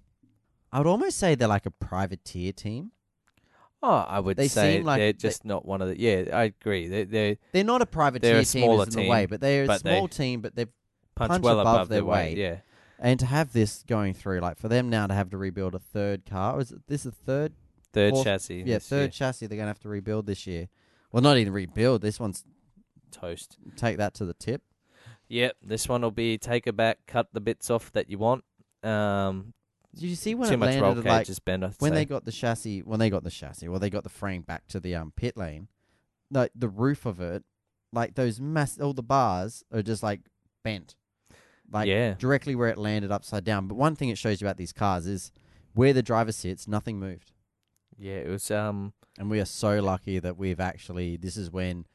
I 0.71 0.77
would 0.77 0.87
almost 0.87 1.17
say 1.17 1.33
they're 1.35 1.47
like 1.47 1.65
a 1.65 1.71
privateer 1.71 2.51
team. 2.53 2.91
Oh, 3.81 3.89
I 4.07 4.19
would 4.19 4.37
They 4.37 4.47
say 4.47 4.75
seem 4.77 4.85
like 4.85 4.99
they're 4.99 5.11
they- 5.11 5.17
just 5.17 5.43
not 5.43 5.65
one 5.65 5.81
of 5.81 5.87
the. 5.89 5.99
Yeah, 5.99 6.23
I 6.31 6.43
agree. 6.43 6.87
They 6.87 7.03
they 7.03 7.37
They're 7.51 7.63
not 7.63 7.81
a 7.81 7.85
privateer 7.85 8.33
They're 8.33 8.41
a 8.41 8.45
team 8.45 8.63
smaller 8.63 8.83
as 8.83 8.93
in 8.93 8.99
a 8.99 9.03
team, 9.03 9.09
way, 9.11 9.25
but 9.25 9.41
they're 9.41 9.63
a 9.63 9.67
but 9.67 9.83
they- 9.83 9.89
small 9.97 10.07
team. 10.07 10.41
But 10.41 10.55
they've 10.55 10.69
punch, 11.15 11.29
Punch 11.31 11.43
well 11.43 11.59
above 11.59 11.75
above, 11.75 11.89
their 11.89 11.97
their 11.97 12.05
weight. 12.05 12.35
weight. 12.35 12.37
Yeah. 12.37 12.57
And 12.99 13.19
to 13.19 13.25
have 13.25 13.53
this 13.53 13.83
going 13.87 14.13
through, 14.13 14.39
like 14.39 14.57
for 14.57 14.67
them 14.67 14.89
now 14.89 15.07
to 15.07 15.13
have 15.13 15.29
to 15.31 15.37
rebuild 15.37 15.75
a 15.75 15.79
third 15.79 16.25
car. 16.25 16.59
Is 16.59 16.73
this 16.87 17.05
a 17.05 17.11
third? 17.11 17.53
Third 17.91 18.13
Fourth- 18.13 18.23
chassis. 18.25 18.63
Yeah, 18.65 18.79
third 18.79 19.01
year. 19.01 19.07
chassis. 19.09 19.47
They're 19.47 19.57
gonna 19.57 19.67
have 19.67 19.79
to 19.81 19.89
rebuild 19.89 20.25
this 20.25 20.47
year. 20.47 20.67
Well, 21.11 21.21
not 21.21 21.37
even 21.37 21.53
rebuild. 21.53 22.01
This 22.01 22.19
one's 22.19 22.43
toast. 23.11 23.57
take 23.75 23.97
that 23.97 24.13
to 24.15 24.25
the 24.25 24.33
tip. 24.33 24.63
Yep, 25.29 25.57
this 25.61 25.87
one 25.87 26.01
will 26.01 26.11
be 26.11 26.37
take 26.37 26.67
it 26.67 26.75
back, 26.75 26.99
cut 27.07 27.27
the 27.33 27.41
bits 27.41 27.69
off 27.69 27.91
that 27.93 28.09
you 28.09 28.17
want. 28.17 28.43
Um, 28.83 29.53
Did 29.93 30.03
you 30.03 30.15
see 30.15 30.35
when 30.35 30.47
too 30.49 30.55
it 30.55 30.57
much 30.57 30.75
landed? 30.79 31.05
Like 31.05 31.27
cages. 31.27 31.39
When 31.45 31.91
say. 31.91 31.95
they 31.95 32.05
got 32.05 32.25
the 32.25 32.31
chassis, 32.31 32.81
when 32.81 32.99
they 32.99 33.09
got 33.09 33.23
the 33.23 33.31
chassis, 33.31 33.67
well, 33.69 33.79
they 33.79 33.89
got 33.89 34.03
the 34.03 34.09
frame 34.09 34.41
back 34.41 34.67
to 34.69 34.79
the 34.79 34.95
um 34.95 35.13
pit 35.15 35.37
lane. 35.37 35.67
Like 36.31 36.51
the 36.55 36.67
roof 36.67 37.05
of 37.05 37.21
it, 37.21 37.43
like 37.91 38.15
those 38.15 38.39
mass, 38.39 38.79
all 38.79 38.93
the 38.93 39.03
bars 39.03 39.63
are 39.71 39.83
just 39.83 40.03
like 40.03 40.21
bent, 40.63 40.95
like 41.71 41.88
yeah, 41.88 42.13
directly 42.19 42.56
where 42.56 42.69
it 42.69 42.77
landed 42.77 43.12
upside 43.12 43.44
down. 43.44 43.68
But 43.68 43.75
one 43.75 43.95
thing 43.95 44.10
it 44.10 44.18
shows 44.18 44.42
you 44.42 44.48
about 44.48 44.57
these 44.57 44.74
cars 44.74 45.07
is 45.07 45.31
where 45.74 45.94
the 45.94 46.03
driver 46.03 46.32
sits, 46.32 46.67
nothing 46.67 47.00
moved. 47.00 47.32
yeah, 47.98 48.15
it 48.17 48.29
was 48.29 48.51
um, 48.51 48.93
And 49.17 49.29
we 49.29 49.39
are 49.39 49.46
so 49.46 49.79
lucky 49.82 50.20
that 50.20 50.38
we've 50.38 50.60
actually. 50.60 51.17
This 51.17 51.36
is 51.38 51.50
when 51.51 51.86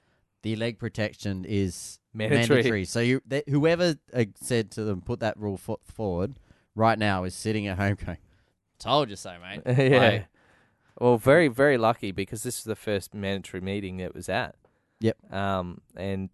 the 0.43 0.57
leg 0.57 0.79
protection 0.79 1.45
is 1.47 1.99
mandatory. 2.13 2.57
mandatory. 2.59 2.85
So 2.85 3.01
you, 3.01 3.21
th- 3.29 3.45
whoever 3.49 3.97
uh, 4.13 4.25
said 4.41 4.71
to 4.73 4.85
them 4.85 5.01
put 5.01 5.21
that 5.21 5.37
rule 5.39 5.57
fo- 5.57 5.81
forward, 5.85 6.39
right 6.75 6.99
now 6.99 7.25
is 7.25 7.35
sitting 7.35 7.67
at 7.69 7.77
home 7.79 7.97
going, 8.05 8.19
"Told 8.79 9.11
you 9.11 9.17
so, 9.17 9.35
mate." 9.41 9.63
yeah. 9.91 9.99
Like, 9.99 10.27
well, 11.01 11.19
very 11.19 11.47
very 11.49 11.79
lucky 11.79 12.11
because 12.11 12.43
this 12.43 12.59
was 12.59 12.65
the 12.65 12.75
first 12.77 13.15
mandatory 13.15 13.61
meeting 13.61 14.01
it 14.01 14.15
was 14.15 14.29
at. 14.29 14.57
Yep. 15.01 15.33
Um, 15.33 15.81
and 15.97 16.31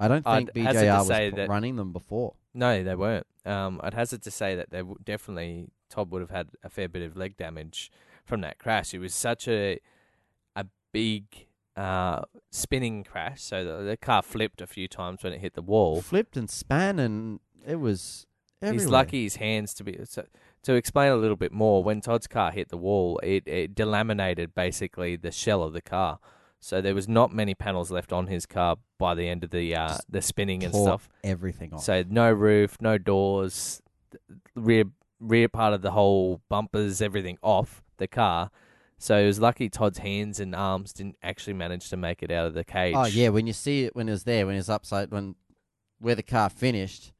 I 0.00 0.08
don't 0.08 0.26
I'd 0.26 0.52
think 0.52 0.66
hazard 0.66 0.86
BJR 0.86 0.98
was 0.98 1.08
that- 1.36 1.48
running 1.48 1.76
them 1.76 1.92
before. 1.92 2.34
No, 2.54 2.82
they 2.82 2.94
weren't. 2.94 3.26
Um, 3.44 3.80
I'd 3.82 3.94
hazard 3.94 4.22
to 4.22 4.30
say 4.30 4.54
that 4.54 4.70
they 4.70 4.78
w- 4.78 4.98
definitely 5.02 5.66
Todd 5.90 6.10
would 6.10 6.20
have 6.20 6.30
had 6.30 6.48
a 6.62 6.68
fair 6.68 6.88
bit 6.88 7.02
of 7.02 7.16
leg 7.16 7.36
damage 7.36 7.90
from 8.24 8.40
that 8.42 8.58
crash. 8.58 8.94
It 8.94 8.98
was 8.98 9.14
such 9.14 9.48
a 9.48 9.78
a 10.54 10.66
big 10.92 11.46
uh 11.76 12.22
spinning 12.50 13.02
crash, 13.04 13.42
so 13.42 13.64
the, 13.64 13.82
the 13.82 13.96
car 13.96 14.22
flipped 14.22 14.60
a 14.60 14.66
few 14.66 14.86
times 14.88 15.22
when 15.22 15.32
it 15.32 15.40
hit 15.40 15.54
the 15.54 15.62
wall. 15.62 16.00
Flipped 16.02 16.36
and 16.36 16.48
span, 16.48 16.98
and 16.98 17.40
it 17.66 17.76
was. 17.76 18.26
Everywhere. 18.60 18.84
He's 18.84 18.88
lucky 18.88 19.22
his 19.24 19.36
hands 19.36 19.74
to 19.74 19.82
be. 19.82 19.98
So, 20.04 20.24
to 20.62 20.74
explain 20.74 21.10
a 21.10 21.16
little 21.16 21.36
bit 21.36 21.50
more, 21.50 21.82
when 21.82 22.00
Todd's 22.00 22.28
car 22.28 22.52
hit 22.52 22.68
the 22.68 22.76
wall, 22.76 23.18
it, 23.20 23.42
it 23.48 23.74
delaminated 23.74 24.54
basically 24.54 25.16
the 25.16 25.32
shell 25.32 25.64
of 25.64 25.72
the 25.72 25.82
car. 25.82 26.20
So 26.64 26.80
there 26.80 26.94
was 26.94 27.08
not 27.08 27.34
many 27.34 27.56
panels 27.56 27.90
left 27.90 28.12
on 28.12 28.28
his 28.28 28.46
car 28.46 28.76
by 28.96 29.16
the 29.16 29.28
end 29.28 29.42
of 29.42 29.50
the 29.50 29.74
uh, 29.74 29.88
Just 29.88 30.12
the 30.12 30.22
spinning 30.22 30.62
and 30.62 30.72
stuff. 30.72 31.08
everything 31.24 31.74
off. 31.74 31.82
So 31.82 32.04
no 32.08 32.30
roof, 32.30 32.76
no 32.80 32.98
doors, 32.98 33.82
rear 34.54 34.84
rear 35.18 35.48
part 35.48 35.74
of 35.74 35.82
the 35.82 35.90
whole 35.90 36.40
bumpers, 36.48 37.02
everything 37.02 37.36
off 37.42 37.82
the 37.96 38.06
car. 38.06 38.52
So 38.96 39.16
it 39.16 39.26
was 39.26 39.40
lucky 39.40 39.68
Todd's 39.68 39.98
hands 39.98 40.38
and 40.38 40.54
arms 40.54 40.92
didn't 40.92 41.16
actually 41.20 41.54
manage 41.54 41.90
to 41.90 41.96
make 41.96 42.22
it 42.22 42.30
out 42.30 42.46
of 42.46 42.54
the 42.54 42.62
cage. 42.62 42.94
oh 42.96 43.06
yeah, 43.06 43.30
when 43.30 43.48
you 43.48 43.52
see 43.52 43.82
it 43.86 43.96
when 43.96 44.08
it 44.08 44.12
was 44.12 44.22
there, 44.22 44.46
when 44.46 44.54
it 44.54 44.58
was 44.58 44.70
upside, 44.70 45.10
when 45.10 45.34
where 45.98 46.14
the 46.14 46.22
car 46.22 46.48
finished, 46.48 47.12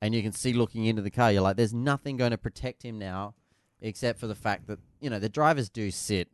and 0.00 0.14
you 0.14 0.22
can 0.22 0.32
see 0.32 0.54
looking 0.54 0.86
into 0.86 1.02
the 1.02 1.10
car, 1.10 1.30
you're 1.30 1.42
like, 1.42 1.56
"There's 1.56 1.74
nothing 1.74 2.16
going 2.16 2.30
to 2.30 2.38
protect 2.38 2.84
him 2.84 2.98
now, 2.98 3.34
except 3.82 4.18
for 4.18 4.26
the 4.26 4.34
fact 4.34 4.66
that 4.68 4.78
you 4.98 5.10
know 5.10 5.18
the 5.18 5.28
drivers 5.28 5.68
do 5.68 5.90
sit 5.90 6.28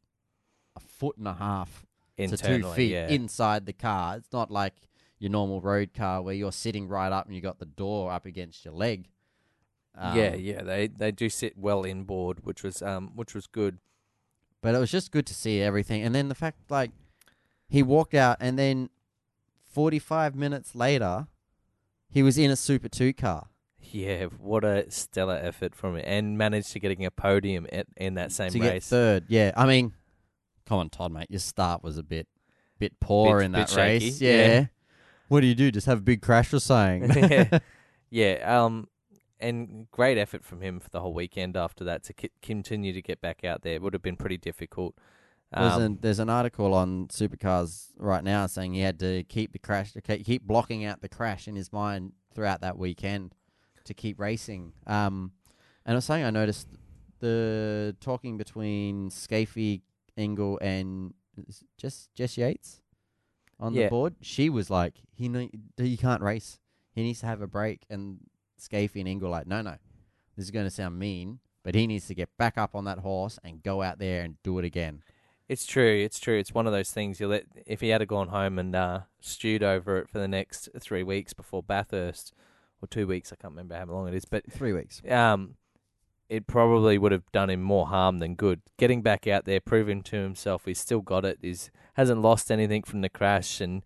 a 0.77 0.81
foot 0.81 1.17
and 1.17 1.27
a 1.27 1.35
half 1.35 1.84
to 2.17 2.37
two 2.37 2.63
feet 2.73 2.93
yeah. 2.93 3.09
inside 3.09 3.67
the 3.67 3.73
car. 3.73 4.17
It's 4.17 4.33
not 4.33 4.51
like 4.51 4.75
your 5.19 5.31
normal 5.31 5.61
road 5.61 5.91
car 5.95 6.23
where 6.23 6.35
you're 6.35 6.53
sitting 6.53 6.89
right 6.89 7.13
up 7.13 7.27
and 7.27 7.35
you 7.35 7.41
got 7.41 7.59
the 7.59 7.67
door 7.67 8.13
up 8.13 8.27
against 8.27 8.65
your 8.65 8.75
leg. 8.75 9.09
yeah, 9.97 10.33
Um, 10.35 10.41
yeah, 10.41 10.63
they 10.63 10.89
they 10.89 11.13
do 11.13 11.29
sit 11.29 11.57
well 11.57 11.85
inboard, 11.85 12.45
which 12.45 12.63
was 12.63 12.83
um 12.83 13.13
which 13.15 13.35
was 13.35 13.47
good. 13.47 13.79
But 14.61 14.75
it 14.75 14.79
was 14.79 14.91
just 14.91 15.11
good 15.11 15.27
to 15.27 15.35
see 15.35 15.61
everything. 15.61 16.03
And 16.03 16.15
then 16.15 16.29
the 16.29 16.35
fact, 16.35 16.71
like, 16.71 16.91
he 17.69 17.83
walked 17.83 18.15
out 18.15 18.39
and 18.41 18.59
then 18.59 18.89
45 19.75 20.35
minutes 20.35 20.75
later, 20.75 21.27
he 22.09 22.23
was 22.23 22.39
in 22.39 22.51
a 22.51 22.57
Super 22.57 22.89
2 22.89 23.13
car. 23.13 23.49
Yeah, 23.79 24.27
what 24.39 24.65
a 24.65 24.91
stellar 24.91 25.39
effort 25.43 25.75
from 25.75 25.97
him, 25.97 26.05
and 26.07 26.39
managed 26.39 26.73
to 26.73 26.81
getting 26.81 27.05
a 27.05 27.11
podium 27.11 27.67
at, 27.73 27.87
in 27.97 28.15
that 28.15 28.33
same 28.33 28.51
to 28.53 28.59
get 28.59 28.73
race. 28.73 28.89
third. 28.89 29.27
Yeah, 29.29 29.53
I 29.57 29.67
mean, 29.67 29.93
come 30.67 30.79
on, 30.79 30.91
Todd, 30.91 31.13
mate. 31.13 31.27
Your 31.31 31.41
start 31.41 31.83
was 31.83 31.99
a 31.99 32.03
bit, 32.03 32.27
bit 32.79 32.99
poor 33.01 33.39
Bit- 33.39 33.45
in 33.47 33.53
bit 33.53 33.69
that 33.69 33.77
race. 33.77 34.03
shaky, 34.03 34.25
Yeah. 34.25 34.37
yeah. 34.47 34.67
What 35.29 35.41
do 35.41 35.47
you 35.47 35.55
do? 35.55 35.71
Just 35.71 35.87
have 35.87 35.99
a 35.99 36.03
big 36.03 36.21
crash 36.23 36.53
or 36.53 36.61
something? 36.61 37.11
yeah, 37.31 37.59
yeah, 38.11 38.61
um, 38.65 38.89
and 39.41 39.87
great 39.91 40.19
effort 40.19 40.45
from 40.45 40.61
him 40.61 40.81
for 40.81 40.91
the 40.91 41.01
whole 41.01 41.15
weekend 41.15 41.57
after 41.57 41.83
that 41.85 42.03
to 42.05 42.13
ki- 42.13 42.31
continue 42.43 42.93
to 42.93 43.03
get 43.03 43.21
back 43.21 43.43
out 43.45 43.63
there. 43.63 43.75
It 43.75 43.83
would 43.83 43.95
have 43.95 44.03
been 44.03 44.17
pretty 44.17 44.37
difficult. 44.39 44.95
There's, 45.53 45.73
Um, 45.75 45.83
an, 45.83 45.99
there's 46.03 46.19
an 46.19 46.29
article 46.31 46.75
on 46.75 47.09
Supercars 47.09 47.89
right 47.97 48.23
now 48.25 48.47
saying 48.47 48.75
he 48.75 48.81
had 48.81 48.99
to 49.01 49.25
keep 49.25 49.53
the 49.53 49.59
crash, 49.59 49.93
to 49.93 50.01
ke- 50.01 50.25
keep 50.25 50.43
blocking 50.43 50.85
out 50.85 51.01
the 51.01 51.09
crash 51.09 51.47
in 51.49 51.57
his 51.57 51.73
mind 51.73 52.13
throughout 52.35 52.61
that 52.61 52.77
weekend 52.77 53.35
to 53.85 53.95
keep 53.95 54.19
racing. 54.21 54.73
Um, 54.87 55.33
and 55.87 55.95
I 55.95 55.97
was 55.97 56.05
saying 56.05 56.25
I 56.25 56.31
noticed 56.31 56.69
the 57.21 57.97
talking 58.01 58.37
between 58.37 59.11
Skaife, 59.11 59.81
Engel, 60.17 60.59
and 60.61 61.15
Jess 61.79 62.09
Jess 62.15 62.37
Yates 62.39 62.81
on 63.59 63.75
Yeah. 63.75 63.85
the 63.85 63.91
board. 63.91 64.15
She 64.21 64.49
was 64.51 64.71
like, 64.71 65.03
he 65.15 65.29
ne- 65.29 65.51
he 65.77 65.97
can't 65.97 66.23
race. 66.23 66.59
He 66.93 67.03
needs 67.03 67.21
to 67.21 67.27
have 67.27 67.41
a 67.43 67.47
break. 67.47 67.85
And 67.91 68.29
Skaife 68.61 68.95
and 68.99 69.09
Engel 69.09 69.31
like, 69.31 69.47
no, 69.47 69.63
no, 69.63 69.77
this 70.37 70.45
is 70.45 70.51
going 70.51 70.67
to 70.67 70.71
sound 70.71 70.99
mean, 70.99 71.41
but 71.63 71.75
he 71.75 71.87
needs 71.87 72.07
to 72.09 72.15
get 72.15 72.29
back 72.39 72.57
up 72.57 72.75
on 72.75 72.85
that 72.85 72.99
horse 73.01 73.39
and 73.45 73.63
go 73.63 73.83
out 73.83 73.99
there 73.99 74.23
and 74.23 74.41
do 74.43 74.59
it 74.59 74.65
again. 74.65 75.03
It's 75.49 75.67
true. 75.67 76.03
It's 76.03 76.19
true. 76.19 76.39
It's 76.39 76.55
one 76.55 76.67
of 76.67 76.73
those 76.73 76.91
things. 76.91 77.21
You 77.21 77.29
let 77.29 77.45
if 77.67 77.81
he 77.83 77.89
had 77.91 78.07
gone 78.09 78.29
home 78.29 78.59
and 78.59 78.75
uh, 78.75 79.01
stewed 79.21 79.63
over 79.63 79.99
it 79.99 80.09
for 80.09 80.19
the 80.19 80.29
next 80.29 80.69
three 80.81 81.03
weeks 81.03 81.35
before 81.35 81.63
Bathurst, 81.63 82.33
or 82.81 82.89
two 82.89 83.07
weeks. 83.07 83.33
I 83.33 83.37
can't 83.37 83.53
remember 83.53 83.77
how 83.77 83.85
long 83.87 84.09
it 84.09 84.15
is, 84.15 84.25
but 84.25 84.51
Three 84.51 84.73
weeks. 84.73 85.03
um, 85.11 85.57
it 86.29 86.47
probably 86.47 86.99
would 86.99 87.13
have 87.13 87.31
done 87.33 87.51
him 87.51 87.63
more 87.63 87.87
harm 87.87 88.19
than 88.19 88.35
good. 88.35 88.61
Getting 88.79 89.03
back 89.03 89.27
out 89.27 89.45
there, 89.45 89.61
proving 89.61 90.03
to 90.05 90.17
himself 90.17 90.65
he's 90.65 90.79
still 90.79 91.01
got 91.01 91.25
it. 91.25 91.39
He's 91.43 91.71
hasn't 91.95 92.21
lost 92.23 92.51
anything 92.51 92.83
from 92.83 93.01
the 93.03 93.09
crash, 93.09 93.61
and 93.61 93.83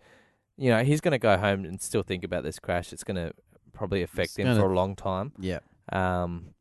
you 0.57 0.71
know 0.71 0.83
he's 0.85 1.01
going 1.01 1.13
to 1.13 1.19
go 1.19 1.37
home 1.37 1.65
and 1.65 1.81
still 1.81 2.03
think 2.03 2.25
about 2.25 2.45
this 2.45 2.59
crash. 2.59 2.93
It's 2.93 3.05
going 3.05 3.17
to 3.17 3.33
probably 3.73 4.03
affect 4.03 4.31
It's 4.31 4.37
him 4.39 4.47
gonna- 4.47 4.61
for 4.61 4.71
a 4.71 4.75
long 4.75 4.97
time. 4.97 5.33
Yeah. 5.39 5.59
Um, 5.93 6.55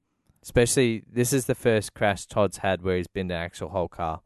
especially 0.43 1.03
this 1.11 1.33
is 1.33 1.45
the 1.45 1.55
first 1.55 1.93
crash 1.93 2.25
Todd's 2.25 2.57
had 2.57 2.81
where 2.81 2.97
he's 2.97 3.07
been 3.07 3.27
to 3.29 3.33
actual 3.35 3.69
whole 3.69 3.87
car. 3.89 4.21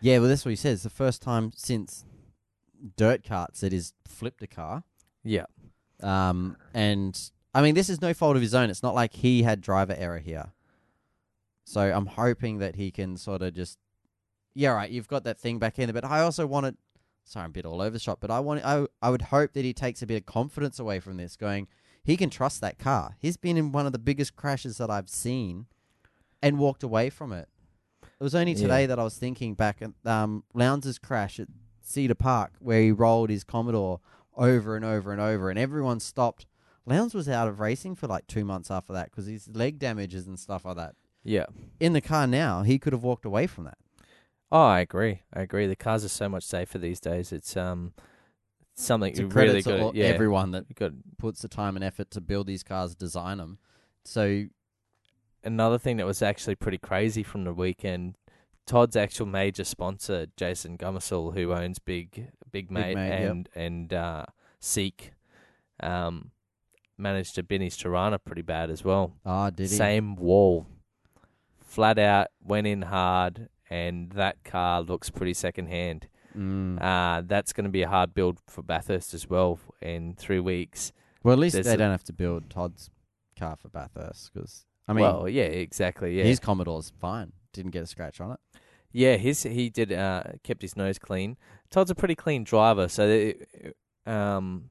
Yeah, 0.00 0.18
well, 0.18 0.28
that's 0.28 0.44
what 0.44 0.50
he 0.50 0.56
says. 0.56 0.82
The 0.82 0.90
first 0.90 1.20
time 1.22 1.52
since 1.54 2.04
dirt 2.96 3.22
carts 3.24 3.60
that 3.60 3.72
he's 3.72 3.92
flipped 4.08 4.42
a 4.42 4.46
car. 4.46 4.84
Yeah, 5.22 5.44
Um, 6.02 6.56
and 6.72 7.30
I 7.54 7.60
mean, 7.62 7.74
this 7.74 7.90
is 7.90 8.00
no 8.00 8.14
fault 8.14 8.36
of 8.36 8.42
his 8.42 8.54
own. 8.54 8.70
It's 8.70 8.82
not 8.82 8.94
like 8.94 9.12
he 9.14 9.42
had 9.42 9.60
driver 9.60 9.94
error 9.98 10.18
here. 10.18 10.52
So 11.70 11.80
I'm 11.82 12.06
hoping 12.06 12.58
that 12.58 12.74
he 12.74 12.90
can 12.90 13.16
sort 13.16 13.42
of 13.42 13.54
just, 13.54 13.78
yeah, 14.54 14.70
right. 14.70 14.90
You've 14.90 15.06
got 15.06 15.22
that 15.24 15.38
thing 15.38 15.60
back 15.60 15.78
in 15.78 15.86
there, 15.86 15.92
but 16.00 16.04
I 16.04 16.20
also 16.20 16.44
want 16.46 16.66
it. 16.66 16.76
Sorry, 17.24 17.44
I'm 17.44 17.50
a 17.50 17.52
bit 17.52 17.64
all 17.64 17.80
over 17.80 17.90
the 17.90 18.00
shop, 18.00 18.18
but 18.20 18.30
I 18.30 18.40
want. 18.40 18.64
I 18.64 18.86
I 19.00 19.10
would 19.10 19.22
hope 19.22 19.52
that 19.52 19.64
he 19.64 19.72
takes 19.72 20.02
a 20.02 20.06
bit 20.06 20.16
of 20.16 20.26
confidence 20.26 20.80
away 20.80 20.98
from 20.98 21.16
this, 21.16 21.36
going. 21.36 21.68
He 22.02 22.16
can 22.16 22.28
trust 22.28 22.60
that 22.62 22.78
car. 22.78 23.14
He's 23.20 23.36
been 23.36 23.56
in 23.56 23.70
one 23.70 23.86
of 23.86 23.92
the 23.92 23.98
biggest 24.00 24.34
crashes 24.34 24.78
that 24.78 24.90
I've 24.90 25.08
seen, 25.08 25.66
and 26.42 26.58
walked 26.58 26.82
away 26.82 27.08
from 27.08 27.30
it. 27.32 27.48
It 28.02 28.24
was 28.24 28.34
only 28.34 28.52
Yeah. 28.52 28.62
today 28.62 28.86
that 28.86 28.98
I 28.98 29.04
was 29.04 29.16
thinking 29.16 29.54
back 29.54 29.80
at 29.80 29.92
um, 30.10 30.42
Lowndes' 30.54 30.98
crash 30.98 31.38
at 31.38 31.46
Calder 31.94 32.14
Park, 32.16 32.54
where 32.58 32.80
he 32.82 32.90
rolled 32.90 33.30
his 33.30 33.44
Commodore 33.44 34.00
over 34.34 34.74
and 34.74 34.84
over 34.84 35.12
and 35.12 35.20
over, 35.20 35.50
and 35.50 35.58
everyone 35.58 36.00
stopped. 36.00 36.46
Lowndes 36.84 37.14
was 37.14 37.28
out 37.28 37.46
of 37.46 37.60
racing 37.60 37.94
for 37.94 38.08
like 38.08 38.26
two 38.26 38.44
months 38.44 38.70
after 38.72 38.92
that 38.94 39.10
because 39.10 39.26
his 39.26 39.46
leg 39.48 39.78
damages 39.78 40.26
and 40.26 40.36
stuff 40.38 40.64
like 40.64 40.76
that. 40.76 40.96
Yeah. 41.22 41.46
In 41.78 41.92
the 41.92 42.00
car 42.00 42.26
now, 42.26 42.62
he 42.62 42.78
could 42.78 42.92
have 42.92 43.02
walked 43.02 43.24
away 43.24 43.46
from 43.46 43.64
that. 43.64 43.78
Oh, 44.52 44.62
I 44.66 44.80
agree. 44.80 45.22
I 45.32 45.42
agree. 45.42 45.66
The 45.66 45.76
cars 45.76 46.04
are 46.04 46.08
so 46.08 46.28
much 46.28 46.44
safer 46.44 46.78
these 46.78 47.00
days. 47.00 47.32
It's 47.32 47.56
um 47.56 47.92
something 48.74 49.10
It's 49.10 49.20
you 49.20 49.28
really 49.28 49.62
to 49.62 49.92
Yeah, 49.94 50.06
everyone 50.06 50.50
that 50.52 50.74
got 50.74 50.92
puts 51.18 51.42
the 51.42 51.48
time 51.48 51.76
and 51.76 51.84
effort 51.84 52.10
to 52.12 52.20
build 52.20 52.46
these 52.46 52.62
cars, 52.62 52.94
design 52.94 53.38
them. 53.38 53.58
So 54.04 54.46
another 55.44 55.78
thing 55.78 55.98
that 55.98 56.06
was 56.06 56.22
actually 56.22 56.56
pretty 56.56 56.78
crazy 56.78 57.22
from 57.22 57.44
the 57.44 57.52
weekend. 57.52 58.16
Todd's 58.66 58.96
actual 58.96 59.26
major 59.26 59.64
sponsor, 59.64 60.26
Jason 60.36 60.78
Gomersall, 60.78 61.34
who 61.34 61.52
owns 61.52 61.78
Big 61.78 62.30
Big 62.50 62.70
Mate, 62.70 62.94
Mate, 62.94 63.08
yep. 63.08 63.30
and 63.30 63.48
and 63.54 63.92
uh, 63.92 64.24
Seek, 64.60 65.12
um, 65.80 66.30
managed 66.96 67.34
to 67.36 67.42
bin 67.42 67.62
his 67.62 67.76
Torana 67.76 68.18
pretty 68.24 68.42
bad 68.42 68.70
as 68.70 68.84
well. 68.84 69.16
ah, 69.24 69.50
did 69.50 69.70
he? 69.70 69.76
Same 69.76 70.14
wall, 70.14 70.66
flat 71.70 71.98
out 71.98 72.28
went 72.42 72.66
in 72.66 72.82
hard, 72.82 73.48
and 73.70 74.10
that 74.12 74.42
car 74.44 74.82
looks 74.82 75.08
pretty 75.10 75.34
second 75.34 75.66
hand. 75.68 76.08
Mm. 76.36 76.80
Uh, 76.82 77.22
that's 77.26 77.52
going 77.52 77.64
to 77.64 77.70
be 77.70 77.82
a 77.82 77.88
hard 77.88 78.12
build 78.14 78.38
for 78.46 78.62
Bathurst 78.62 79.14
as 79.14 79.28
well 79.30 79.58
in 79.80 80.14
three 80.14 80.40
weeks. 80.40 80.92
well, 81.22 81.32
at 81.32 81.38
least 81.38 81.54
there's 81.54 81.66
they 81.66 81.74
a- 81.74 81.76
don't 81.76 81.90
have 81.90 82.04
to 82.04 82.12
build 82.12 82.50
Todd's 82.50 82.90
car 83.38 83.56
for 83.56 83.68
Bathurst 83.68 84.32
because 84.32 84.64
I 84.88 84.92
mean, 84.92 85.02
well, 85.02 85.28
yeah, 85.28 85.44
exactly. 85.44 86.18
Yeah, 86.18 86.24
his 86.24 86.40
Commodore's 86.40 86.92
fine. 87.00 87.32
Didn't 87.52 87.70
get 87.72 87.82
a 87.82 87.86
scratch 87.86 88.20
on 88.20 88.32
it. 88.32 88.40
Yeah, 88.92 89.16
his 89.16 89.42
he 89.44 89.70
did 89.70 89.92
uh 89.92 90.24
kept 90.42 90.62
his 90.62 90.76
nose 90.76 90.98
clean. 90.98 91.36
Todd's 91.70 91.90
a 91.90 91.94
pretty 91.94 92.16
clean 92.16 92.42
driver, 92.44 92.88
so 92.88 93.06
it, 93.08 93.76
um 94.06 94.70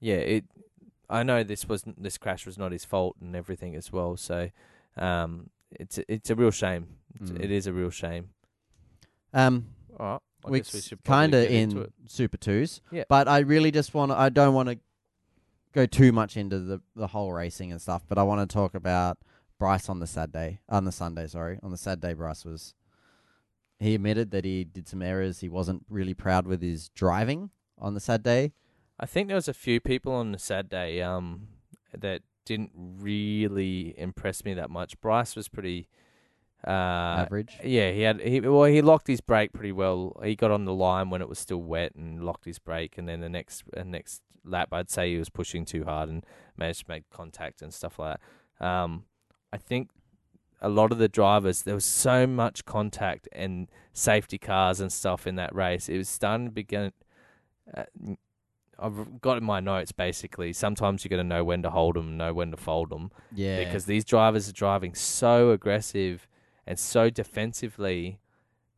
yeah, 0.00 0.16
it 0.16 0.44
I 1.08 1.22
know 1.22 1.42
this 1.42 1.68
was 1.68 1.84
this 1.98 2.16
crash 2.18 2.46
was 2.46 2.56
not 2.58 2.72
his 2.72 2.84
fault 2.84 3.16
and 3.20 3.34
everything 3.36 3.74
as 3.76 3.92
well, 3.92 4.16
so 4.16 4.50
um 4.96 5.50
it's 5.72 5.98
it's 6.08 6.30
a 6.30 6.34
real 6.34 6.50
shame. 6.50 6.86
It's, 7.14 7.30
Mm. 7.30 7.44
It 7.44 7.50
is 7.50 7.66
a 7.66 7.72
real 7.72 7.90
shame. 7.90 8.30
Um, 9.32 9.66
All 9.98 10.06
right. 10.06 10.20
I 10.44 10.50
we 10.50 10.60
guess 10.60 10.72
we 10.72 10.80
should 10.80 11.04
kind 11.04 11.34
of 11.34 11.44
in. 11.50 11.92
Super 12.06 12.36
Twos. 12.36 12.80
Yeah. 12.90 13.04
But 13.08 13.28
I 13.28 13.40
really 13.40 13.70
just 13.70 13.92
want 13.94 14.10
to. 14.12 14.18
I 14.18 14.28
don't 14.30 14.54
want 14.54 14.68
to 14.70 14.78
go 15.72 15.86
too 15.86 16.12
much 16.12 16.36
into 16.36 16.58
the 16.58 16.80
the 16.96 17.08
whole 17.08 17.32
racing 17.32 17.72
and 17.72 17.80
stuff. 17.80 18.02
But 18.08 18.16
I 18.18 18.22
want 18.22 18.48
to 18.48 18.52
talk 18.52 18.74
about 18.74 19.18
Bryce 19.58 19.88
on 19.88 20.00
the 20.00 20.06
Saturday, 20.06 20.60
on 20.68 20.84
the 20.84 20.92
Sunday. 20.92 21.26
Sorry, 21.26 21.58
on 21.62 21.70
the 21.70 21.76
Saturday, 21.78 22.14
Bryce 22.14 22.44
was. 22.44 22.74
He 23.78 23.94
admitted 23.94 24.30
that 24.32 24.44
he 24.44 24.64
did 24.64 24.88
some 24.88 25.00
errors. 25.00 25.40
He 25.40 25.48
wasn't 25.48 25.86
really 25.88 26.12
proud 26.12 26.46
with 26.46 26.60
his 26.60 26.90
driving 26.90 27.50
on 27.78 27.94
the 27.94 28.00
Saturday. 28.00 28.52
I 28.98 29.06
think 29.06 29.28
there 29.28 29.36
was 29.36 29.48
a 29.48 29.54
few 29.54 29.80
people 29.80 30.12
on 30.12 30.32
the 30.32 30.38
Saturday 30.38 31.00
um 31.02 31.48
that 31.96 32.22
didn't 32.44 32.70
really 32.74 33.94
impress 33.98 34.44
me 34.44 34.54
that 34.54 34.70
much. 34.70 35.00
Bryce 35.00 35.36
was 35.36 35.48
pretty 35.48 35.88
uh 36.66 37.24
average. 37.24 37.56
Yeah, 37.64 37.90
he 37.90 38.02
had 38.02 38.20
he 38.20 38.40
well 38.40 38.64
he 38.64 38.82
locked 38.82 39.06
his 39.06 39.20
brake 39.20 39.52
pretty 39.52 39.72
well. 39.72 40.20
He 40.22 40.36
got 40.36 40.50
on 40.50 40.64
the 40.64 40.74
line 40.74 41.10
when 41.10 41.22
it 41.22 41.28
was 41.28 41.38
still 41.38 41.62
wet 41.62 41.94
and 41.94 42.22
locked 42.22 42.44
his 42.44 42.58
brake, 42.58 42.98
and 42.98 43.08
then 43.08 43.20
the 43.20 43.28
next 43.28 43.64
uh, 43.76 43.82
next 43.82 44.22
lap 44.44 44.68
I'd 44.72 44.90
say 44.90 45.12
he 45.12 45.18
was 45.18 45.30
pushing 45.30 45.64
too 45.64 45.84
hard 45.84 46.08
and 46.08 46.24
managed 46.56 46.80
to 46.80 46.90
make 46.90 47.08
contact 47.10 47.62
and 47.62 47.72
stuff 47.72 47.98
like 47.98 48.18
that. 48.58 48.66
Um, 48.66 49.04
I 49.52 49.56
think 49.56 49.90
a 50.60 50.68
lot 50.68 50.92
of 50.92 50.98
the 50.98 51.08
drivers 51.08 51.62
there 51.62 51.74
was 51.74 51.84
so 51.84 52.26
much 52.26 52.64
contact 52.64 53.28
and 53.32 53.68
safety 53.92 54.38
cars 54.38 54.80
and 54.80 54.92
stuff 54.92 55.26
in 55.26 55.36
that 55.36 55.54
race. 55.54 55.88
It 55.88 55.96
was 55.96 56.08
starting 56.08 56.46
to 56.46 56.52
begin. 56.52 56.92
Uh, 57.74 57.84
I've 58.80 59.20
got 59.20 59.36
in 59.38 59.44
my 59.44 59.60
notes 59.60 59.92
basically. 59.92 60.52
Sometimes 60.52 61.04
you 61.04 61.10
got 61.10 61.16
to 61.16 61.24
know 61.24 61.44
when 61.44 61.62
to 61.62 61.70
hold 61.70 61.96
them, 61.96 62.16
know 62.16 62.32
when 62.32 62.50
to 62.50 62.56
fold 62.56 62.90
them 62.90 63.10
Yeah, 63.34 63.64
because 63.64 63.86
these 63.86 64.04
drivers 64.04 64.48
are 64.48 64.52
driving 64.52 64.94
so 64.94 65.50
aggressive 65.50 66.26
and 66.66 66.78
so 66.78 67.10
defensively 67.10 68.20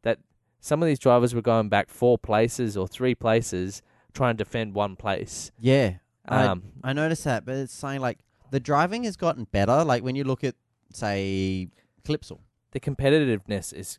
that 0.03 0.19
some 0.61 0.83
of 0.83 0.87
these 0.87 0.99
drivers 0.99 1.35
were 1.35 1.43
going 1.43 1.69
back 1.69 1.89
four 1.89 2.19
places 2.19 2.77
or 2.77 2.89
three 2.89 3.15
places 3.15 3.83
trying 4.13 4.37
to 4.37 4.45
defend 4.45 4.75
one 4.75 4.97
place. 4.97 5.51
yeah. 5.59 5.95
I, 6.25 6.45
Um, 6.47 6.63
I 6.85 6.93
noticed 6.93 7.25
that, 7.25 7.45
but 7.45 7.57
it's 7.57 7.73
saying 7.73 8.01
like 8.01 8.21
the 8.53 8.61
driving 8.61 9.03
has 9.05 9.17
gotten 9.17 9.45
better. 9.51 9.83
Like 9.83 10.05
when 10.05 10.15
you 10.15 10.23
look 10.23 10.45
at 10.45 10.55
say 10.93 11.69
Clipsal. 12.05 12.39
the 12.71 12.79
competitiveness 12.81 13.73
is 13.73 13.99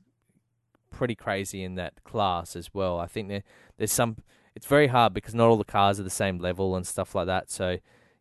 pretty 0.90 1.16
crazy 1.16 1.64
in 1.64 1.76
that 1.76 2.04
class 2.06 2.56
as 2.56 2.74
well. 2.74 3.00
I 3.00 3.08
think 3.08 3.28
there, 3.28 3.44
there's 3.78 3.92
some. 3.92 4.18
It's 4.56 4.66
very 4.68 4.88
hard 4.88 5.14
because 5.14 5.34
not 5.34 5.48
all 5.50 5.58
the 5.58 5.64
cars 5.66 6.00
are 6.00 6.04
the 6.04 6.10
same 6.10 6.38
level 6.38 6.76
and 6.76 6.86
stuff 6.86 7.16
like 7.16 7.26
that. 7.28 7.50
So 7.50 7.78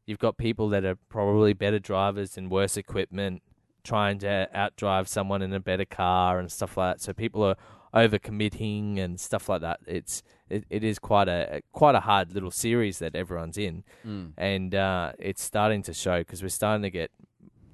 you've 0.07 0.19
got 0.19 0.37
people 0.39 0.69
that 0.71 0.85
are 0.85 0.97
probably 1.09 1.53
better 1.53 1.79
drivers 1.79 2.37
and 2.39 2.51
worse 2.51 2.77
equipment 2.77 3.43
trying 3.85 4.19
to 4.21 4.49
outdrive 4.55 5.09
someone 5.09 5.43
in 5.43 5.53
a 5.53 5.61
better 5.61 5.85
car 5.85 6.39
and 6.39 6.51
stuff 6.51 6.77
like 6.77 6.97
that. 6.97 7.01
So 7.03 7.13
people 7.13 7.43
are 7.45 7.57
overcommitting 7.95 8.99
and 8.99 9.19
stuff 9.21 9.49
like 9.49 9.61
that. 9.63 9.81
It's 9.87 10.23
it, 10.49 10.65
it 10.71 10.85
is 10.85 10.99
quite 10.99 11.29
a 11.29 11.63
quite 11.73 11.95
a 11.95 12.01
hard 12.01 12.33
little 12.33 12.51
series 12.51 12.99
that 13.01 13.15
everyone's 13.15 13.59
in, 13.59 13.85
Mm. 14.07 14.33
and 14.37 14.75
uh, 14.75 15.13
it's 15.19 15.43
starting 15.43 15.83
to 15.85 15.95
show 15.95 16.19
because 16.21 16.43
we're 16.43 16.49
starting 16.49 16.83
to 16.83 16.91
get 16.91 17.11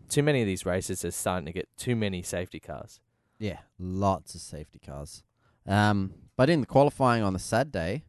too 0.08 0.22
many 0.22 0.40
of 0.40 0.46
these 0.46 0.64
races 0.64 1.04
are 1.04 1.10
starting 1.10 1.46
to 1.46 1.52
get 1.52 1.68
too 1.76 1.94
many 1.96 2.22
safety 2.22 2.60
cars. 2.60 3.00
Yeah, 3.38 3.58
lots 3.78 4.34
of 4.34 4.40
safety 4.40 4.78
cars. 4.78 5.22
Um, 5.66 6.14
but 6.36 6.48
in 6.48 6.60
the 6.60 6.66
qualifying 6.66 7.22
on 7.22 7.32
the 7.34 7.38
sad 7.38 7.70
day, 7.70 8.04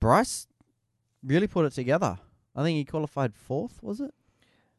Bryce 0.00 0.46
really 1.22 1.46
put 1.46 1.66
it 1.66 1.72
together. 1.72 2.18
I 2.56 2.62
think 2.62 2.76
he 2.76 2.84
qualified 2.84 3.34
fourth, 3.34 3.82
was 3.82 4.00
it? 4.00 4.12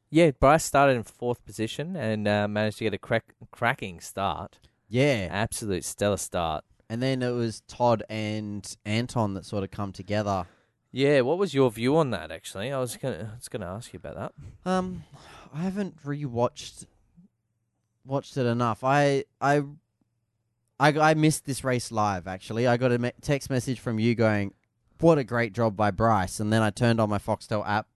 Yeah, 0.09 0.31
Bryce 0.31 0.65
started 0.65 0.97
in 0.97 1.03
fourth 1.03 1.45
position 1.45 1.95
and 1.95 2.27
uh, 2.27 2.47
managed 2.47 2.79
to 2.79 2.83
get 2.83 2.93
a 2.93 2.97
crack, 2.97 3.33
cracking 3.51 4.01
start. 4.01 4.57
Yeah. 4.89 5.29
Absolute 5.31 5.85
stellar 5.85 6.17
start. 6.17 6.65
And 6.89 7.01
then 7.01 7.23
it 7.23 7.31
was 7.31 7.61
Todd 7.67 8.03
and 8.09 8.75
Anton 8.85 9.35
that 9.35 9.45
sort 9.45 9.63
of 9.63 9.71
come 9.71 9.93
together. 9.93 10.47
Yeah, 10.91 11.21
what 11.21 11.37
was 11.37 11.53
your 11.53 11.71
view 11.71 11.95
on 11.95 12.09
that? 12.11 12.31
Actually, 12.31 12.73
I 12.73 12.79
was 12.79 12.97
gonna, 12.97 13.29
I 13.31 13.35
was 13.35 13.47
gonna 13.47 13.73
ask 13.73 13.93
you 13.93 13.97
about 14.03 14.15
that. 14.15 14.69
Um, 14.69 15.05
I 15.53 15.61
haven't 15.61 16.03
rewatched 16.03 16.85
watched 18.05 18.35
it 18.35 18.45
enough. 18.45 18.83
I 18.83 19.23
I 19.39 19.63
I, 20.79 21.11
I 21.11 21.13
missed 21.13 21.45
this 21.45 21.63
race 21.63 21.91
live. 21.91 22.27
Actually, 22.27 22.67
I 22.67 22.75
got 22.75 22.91
a 22.91 22.97
me- 22.97 23.11
text 23.21 23.49
message 23.49 23.79
from 23.79 23.99
you 23.99 24.15
going, 24.15 24.53
"What 25.01 25.17
a 25.17 25.23
great 25.23 25.53
job 25.53 25.75
by 25.75 25.91
Bryce!" 25.91 26.39
And 26.39 26.51
then 26.51 26.61
I 26.61 26.69
turned 26.69 26.99
on 26.99 27.09
my 27.09 27.17
Foxtel 27.17 27.67
app 27.67 27.87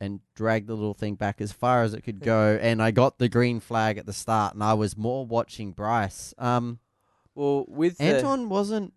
and 0.00 0.20
dragged 0.34 0.66
the 0.66 0.74
little 0.74 0.94
thing 0.94 1.14
back 1.14 1.40
as 1.40 1.52
far 1.52 1.82
as 1.82 1.92
it 1.92 2.02
could 2.02 2.20
go, 2.20 2.58
and 2.60 2.82
I 2.82 2.90
got 2.90 3.18
the 3.18 3.28
green 3.28 3.60
flag 3.60 3.98
at 3.98 4.06
the 4.06 4.12
start, 4.14 4.54
and 4.54 4.64
I 4.64 4.72
was 4.74 4.96
more 4.96 5.26
watching 5.26 5.72
Bryce. 5.72 6.32
Um, 6.38 6.78
Well, 7.34 7.66
with 7.68 8.00
Anton 8.00 8.48
wasn't 8.48 8.94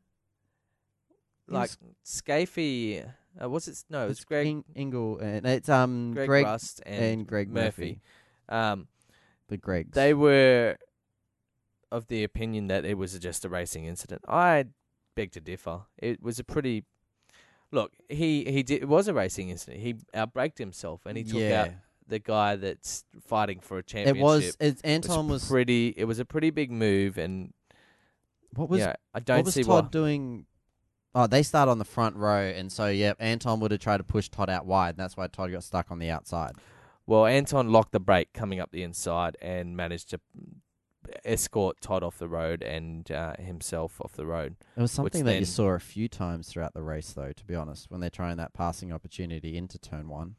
like 1.48 1.72
Skaife, 2.06 3.06
uh, 3.42 3.50
what's 3.50 3.68
it? 3.68 3.84
No, 3.90 4.06
it 4.06 4.08
was 4.10 4.18
it's 4.20 4.26
Greg, 4.26 4.48
In- 4.48 4.64
Ingle, 4.76 5.20
and 5.20 5.46
it's 5.46 5.70
um 5.70 6.14
Greg, 6.14 6.28
Greg, 6.28 6.46
Rust 6.46 6.82
and, 6.86 7.04
and 7.04 7.28
Greg 7.28 7.50
Murphy. 7.50 8.02
Um, 8.50 8.88
the 9.48 9.58
Gregs. 9.58 9.94
they 9.94 10.14
were 10.14 10.78
of 11.92 12.08
the 12.08 12.24
opinion 12.24 12.68
that 12.68 12.86
it 12.86 12.98
was 12.98 13.18
just 13.20 13.46
a 13.46 13.50
racing 13.50 13.86
incident. 13.86 14.22
I 14.28 14.66
beg 15.16 15.32
to 15.34 15.42
differ. 15.42 15.82
It 15.98 16.22
was 16.24 16.40
a 16.40 16.44
pretty 16.44 16.86
look. 17.74 17.94
He 18.10 18.46
he 18.46 18.64
did. 18.64 18.82
It 18.82 18.88
was 18.88 19.08
a 19.08 19.14
racing 19.14 19.50
incident. 19.50 19.82
He 19.82 19.96
outbraked 20.16 20.58
himself 20.58 21.02
and 21.06 21.18
he 21.18 21.24
took 21.24 21.40
yeah. 21.40 21.62
out 21.62 21.70
the 22.08 22.20
guy 22.20 22.56
that's 22.56 23.06
fighting 23.26 23.60
for 23.60 23.78
a 23.78 23.80
It 23.80 23.88
championship. 23.88 24.24
was. 24.24 24.44
It, 24.46 24.58
It 24.60 24.82
Anton 24.84 25.28
was. 25.28 25.48
pretty. 25.48 25.94
It 25.98 26.06
was 26.06 26.20
a 26.20 26.26
pretty 26.26 26.50
big 26.50 26.72
move, 26.72 27.18
and 27.18 27.54
what 28.56 28.70
was 28.70 28.80
yeah, 28.80 28.96
I 29.14 29.20
don't 29.20 29.38
what 29.38 29.46
was 29.46 29.54
see 29.56 29.64
Todd 29.64 29.86
why. 29.86 29.90
doing? 29.90 30.46
Oh, 31.16 31.28
they 31.28 31.44
start 31.44 31.70
on 31.70 31.78
the 31.78 31.86
front 31.86 32.16
row, 32.16 32.42
and 32.42 32.72
so 32.72 32.88
yeah, 32.88 33.14
Anton 33.20 33.60
would 33.60 33.72
have 33.72 33.80
tried 33.80 33.98
to 33.98 34.04
push 34.04 34.30
Todd 34.30 34.50
out 34.50 34.66
wide, 34.66 34.90
and 34.90 34.98
that's 34.98 35.16
why 35.16 35.28
Todd 35.28 35.52
got 35.52 35.64
stuck 35.64 35.92
on 35.92 36.00
the 36.00 36.10
outside. 36.10 36.54
Well, 37.06 37.26
Anton 37.26 37.72
locked 37.72 37.92
the 37.92 38.00
brake 38.00 38.34
coming 38.34 38.60
up 38.60 38.72
the 38.72 38.82
inside 38.84 39.36
and 39.42 39.76
managed 39.76 40.10
to 40.12 40.20
escort 41.26 41.82
Todd 41.82 42.04
off 42.04 42.18
the 42.18 42.28
road 42.28 42.62
and 42.62 43.10
uh, 43.12 43.36
himself 43.38 44.00
off 44.02 44.14
the 44.14 44.26
road. 44.26 44.56
It 44.76 44.82
was 44.82 44.92
something 44.92 45.26
that 45.26 45.40
you 45.40 45.46
saw 45.46 45.70
a 45.70 45.80
few 45.80 46.08
times 46.08 46.50
throughout 46.50 46.74
the 46.74 46.84
race, 46.84 47.14
though. 47.14 47.32
To 47.32 47.46
be 47.46 47.56
honest, 47.56 47.90
when 47.90 48.02
they're 48.02 48.10
trying 48.10 48.38
that 48.38 48.54
passing 48.54 48.92
opportunity 48.92 49.58
into 49.58 49.78
turn 49.78 50.10
one. 50.10 50.36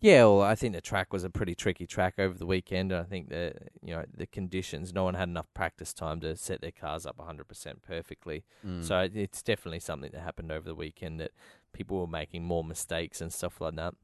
Yeah, 0.00 0.24
well, 0.24 0.42
I 0.42 0.54
think 0.54 0.74
the 0.74 0.80
track 0.80 1.12
was 1.12 1.24
a 1.24 1.30
pretty 1.30 1.54
tricky 1.54 1.86
track 1.86 2.14
over 2.18 2.36
the 2.36 2.46
weekend. 2.46 2.92
and 2.92 3.00
I 3.00 3.04
think 3.04 3.30
the 3.30 3.54
you 3.82 3.94
know 3.94 4.04
the 4.14 4.26
conditions, 4.26 4.92
no 4.92 5.04
one 5.04 5.14
had 5.14 5.28
enough 5.28 5.52
practice 5.54 5.94
time 5.94 6.20
to 6.20 6.36
set 6.36 6.60
their 6.60 6.70
cars 6.70 7.06
up 7.06 7.16
100% 7.16 7.82
perfectly. 7.82 8.44
Mm. 8.66 8.84
So 8.84 9.08
it's 9.12 9.42
definitely 9.42 9.80
something 9.80 10.10
that 10.12 10.20
happened 10.20 10.52
over 10.52 10.68
the 10.68 10.74
weekend 10.74 11.18
that 11.20 11.32
people 11.72 11.98
were 11.98 12.06
making 12.06 12.44
more 12.44 12.62
mistakes 12.62 13.20
and 13.20 13.32
stuff 13.32 13.60
like 13.60 13.76
that. 13.76 13.94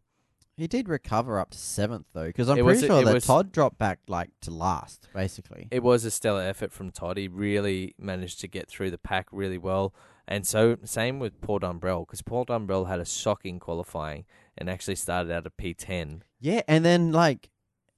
He 0.57 0.67
did 0.67 0.89
recover 0.89 1.39
up 1.39 1.51
to 1.51 1.59
seventh 1.59 2.07
though, 2.13 2.27
because 2.27 2.49
I'm 2.49 2.59
It 2.59 2.63
was 2.65 2.79
pretty 2.81 2.87
a- 2.87 2.91
sure 2.91 3.03
it 3.03 3.05
that 3.07 3.15
was- 3.15 3.27
Todd 3.27 3.53
dropped 3.53 3.79
back 3.79 4.01
like 4.09 4.31
to 4.43 4.51
last, 4.51 5.09
basically. 5.15 5.69
It 5.71 5.83
was 5.83 6.05
a 6.05 6.11
stellar 6.11 6.43
effort 6.43 6.73
from 6.73 6.91
Todd. 6.91 7.17
He 7.17 7.29
really 7.29 7.95
managed 7.99 8.41
to 8.41 8.49
get 8.49 8.69
through 8.69 8.91
the 8.91 8.99
pack 8.99 9.27
really 9.33 9.59
well. 9.59 9.95
And 10.29 10.47
so, 10.47 10.77
same 10.85 11.19
with 11.19 11.41
Paul 11.41 11.61
Dumbrell, 11.61 12.07
because 12.07 12.23
Paul 12.23 12.47
Dumbrell 12.47 12.87
had 12.87 13.01
a 13.01 13.05
shocking 13.05 13.59
qualifying 13.59 14.25
and 14.57 14.71
actually 14.71 14.95
started 14.97 15.33
out 15.33 15.47
at 15.47 15.57
P10. 15.57 16.23
Yeah, 16.41 16.63
and 16.69 16.85
then 16.85 17.11
like 17.13 17.51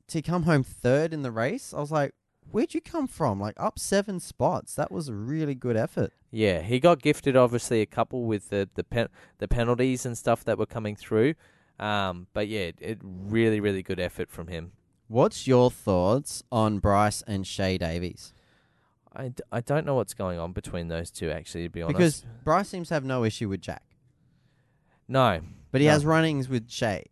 to 0.08 0.22
come 0.22 0.44
home 0.44 0.62
third 0.62 1.12
in 1.12 1.22
the 1.22 1.30
race, 1.30 1.74
I 1.74 1.80
was 1.80 1.90
like, 1.92 2.14
"Where'd 2.50 2.72
you 2.74 2.80
come 2.80 3.06
from? 3.06 3.40
Like 3.40 3.54
up 3.58 3.78
seven 3.78 4.20
spots? 4.20 4.74
That 4.74 4.90
was 4.90 5.08
a 5.08 5.14
really 5.14 5.54
good 5.54 5.76
effort." 5.76 6.12
Yeah, 6.30 6.62
he 6.62 6.80
got 6.80 7.00
gifted 7.02 7.36
obviously 7.36 7.80
a 7.82 7.86
couple 7.86 8.24
with 8.24 8.48
the 8.48 8.68
the 8.74 8.84
pen, 8.84 9.08
the 9.38 9.48
penalties 9.48 10.06
and 10.06 10.16
stuff 10.16 10.44
that 10.44 10.58
were 10.58 10.66
coming 10.66 10.96
through. 10.96 11.34
Um, 11.78 12.28
but 12.32 12.46
yeah, 12.48 12.60
it, 12.60 12.76
it 12.80 12.98
really 13.02 13.60
really 13.60 13.82
good 13.82 13.98
effort 14.00 14.30
from 14.30 14.46
him. 14.48 14.72
What's 15.08 15.46
your 15.46 15.70
thoughts 15.70 16.42
on 16.50 16.78
Bryce 16.78 17.22
and 17.26 17.44
Shae 17.44 17.78
Davies? 17.78 18.32
I, 19.16 19.28
d- 19.28 19.42
I 19.52 19.60
don't 19.60 19.84
know 19.86 19.94
what's 19.94 20.14
going 20.14 20.38
on 20.38 20.52
between 20.52 20.88
those 20.88 21.10
two 21.10 21.30
actually 21.30 21.64
to 21.64 21.68
be 21.70 21.82
honest. 21.82 21.96
Because 21.96 22.24
Bryce 22.42 22.68
seems 22.68 22.88
to 22.88 22.94
have 22.94 23.04
no 23.04 23.22
issue 23.24 23.48
with 23.48 23.60
Jack, 23.60 23.82
no, 25.08 25.40
but 25.70 25.80
he 25.80 25.86
No. 25.86 25.92
has 25.92 26.04
runnings 26.04 26.48
with 26.48 26.68
Shae. 26.68 27.04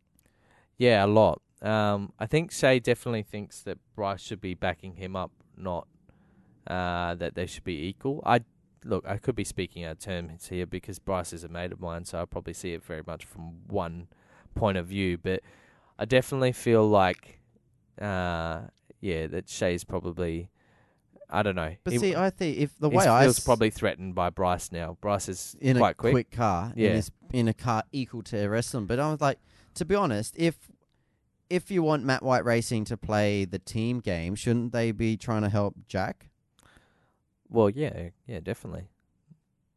yeah, 0.78 1.04
a 1.04 1.06
lot. 1.06 1.40
Um, 1.60 2.12
I 2.18 2.26
think 2.26 2.50
Shae 2.50 2.82
definitely 2.82 3.22
thinks 3.22 3.60
that 3.62 3.78
Bryce 3.94 4.20
should 4.20 4.40
be 4.40 4.54
backing 4.54 4.96
him 4.96 5.14
up, 5.14 5.30
not 5.56 5.86
uh, 6.66 7.14
that 7.16 7.34
they 7.36 7.46
should 7.46 7.62
be 7.64 7.86
equal. 7.86 8.20
I 8.26 8.40
look, 8.84 9.04
I 9.06 9.16
could 9.18 9.36
be 9.36 9.44
speaking 9.44 9.84
out 9.84 9.92
of 9.92 9.98
terms 10.00 10.48
here 10.48 10.66
because 10.66 10.98
Bryce 10.98 11.32
is 11.32 11.44
a 11.44 11.48
mate 11.48 11.70
of 11.72 11.80
mine, 11.80 12.04
so 12.04 12.20
I 12.20 12.24
probably 12.24 12.52
see 12.54 12.72
it 12.72 12.82
very 12.82 13.02
much 13.06 13.24
from 13.24 13.60
one 13.68 14.08
point 14.54 14.78
of 14.78 14.86
view. 14.86 15.18
But 15.18 15.40
I 15.98 16.04
definitely 16.04 16.52
feel 16.52 16.88
like, 16.88 17.40
uh, 18.00 18.62
yeah, 19.00 19.26
that 19.28 19.48
Shae's 19.48 19.84
probably, 19.84 20.50
I 21.30 21.42
don't 21.42 21.54
know. 21.56 21.74
But 21.84 21.92
he, 21.94 21.98
see, 21.98 22.14
I 22.16 22.30
think 22.30 22.58
if 22.58 22.78
the 22.78 22.88
way 22.90 23.06
I 23.06 23.22
feels 23.24 23.38
s- 23.38 23.44
probably 23.44 23.70
threatened 23.70 24.14
by 24.14 24.30
Bryce 24.30 24.70
now. 24.72 24.96
Bryce 25.00 25.28
is 25.28 25.56
in 25.60 25.76
quite 25.78 25.90
a 25.92 25.94
quick. 25.94 26.12
quick, 26.12 26.30
car, 26.30 26.72
Yeah. 26.76 26.90
in, 26.90 26.96
his, 26.96 27.10
in 27.32 27.48
a 27.48 27.54
car 27.54 27.84
equal 27.92 28.22
to 28.24 28.46
wrestling. 28.48 28.86
But 28.86 28.98
I 29.00 29.10
was 29.10 29.20
like, 29.20 29.38
to 29.74 29.84
be 29.84 29.94
honest, 29.94 30.34
if 30.36 30.56
if 31.50 31.70
you 31.70 31.82
want 31.82 32.02
Matt 32.02 32.22
White 32.22 32.46
Racing 32.46 32.84
to 32.86 32.96
play 32.96 33.44
the 33.44 33.58
team 33.58 34.00
game, 34.00 34.34
shouldn't 34.34 34.72
they 34.72 34.90
be 34.90 35.18
trying 35.18 35.42
to 35.42 35.50
help 35.50 35.74
Jack? 35.86 36.30
Well, 37.48 37.68
yeah, 37.68 38.08
yeah, 38.26 38.40
definitely. 38.40 38.88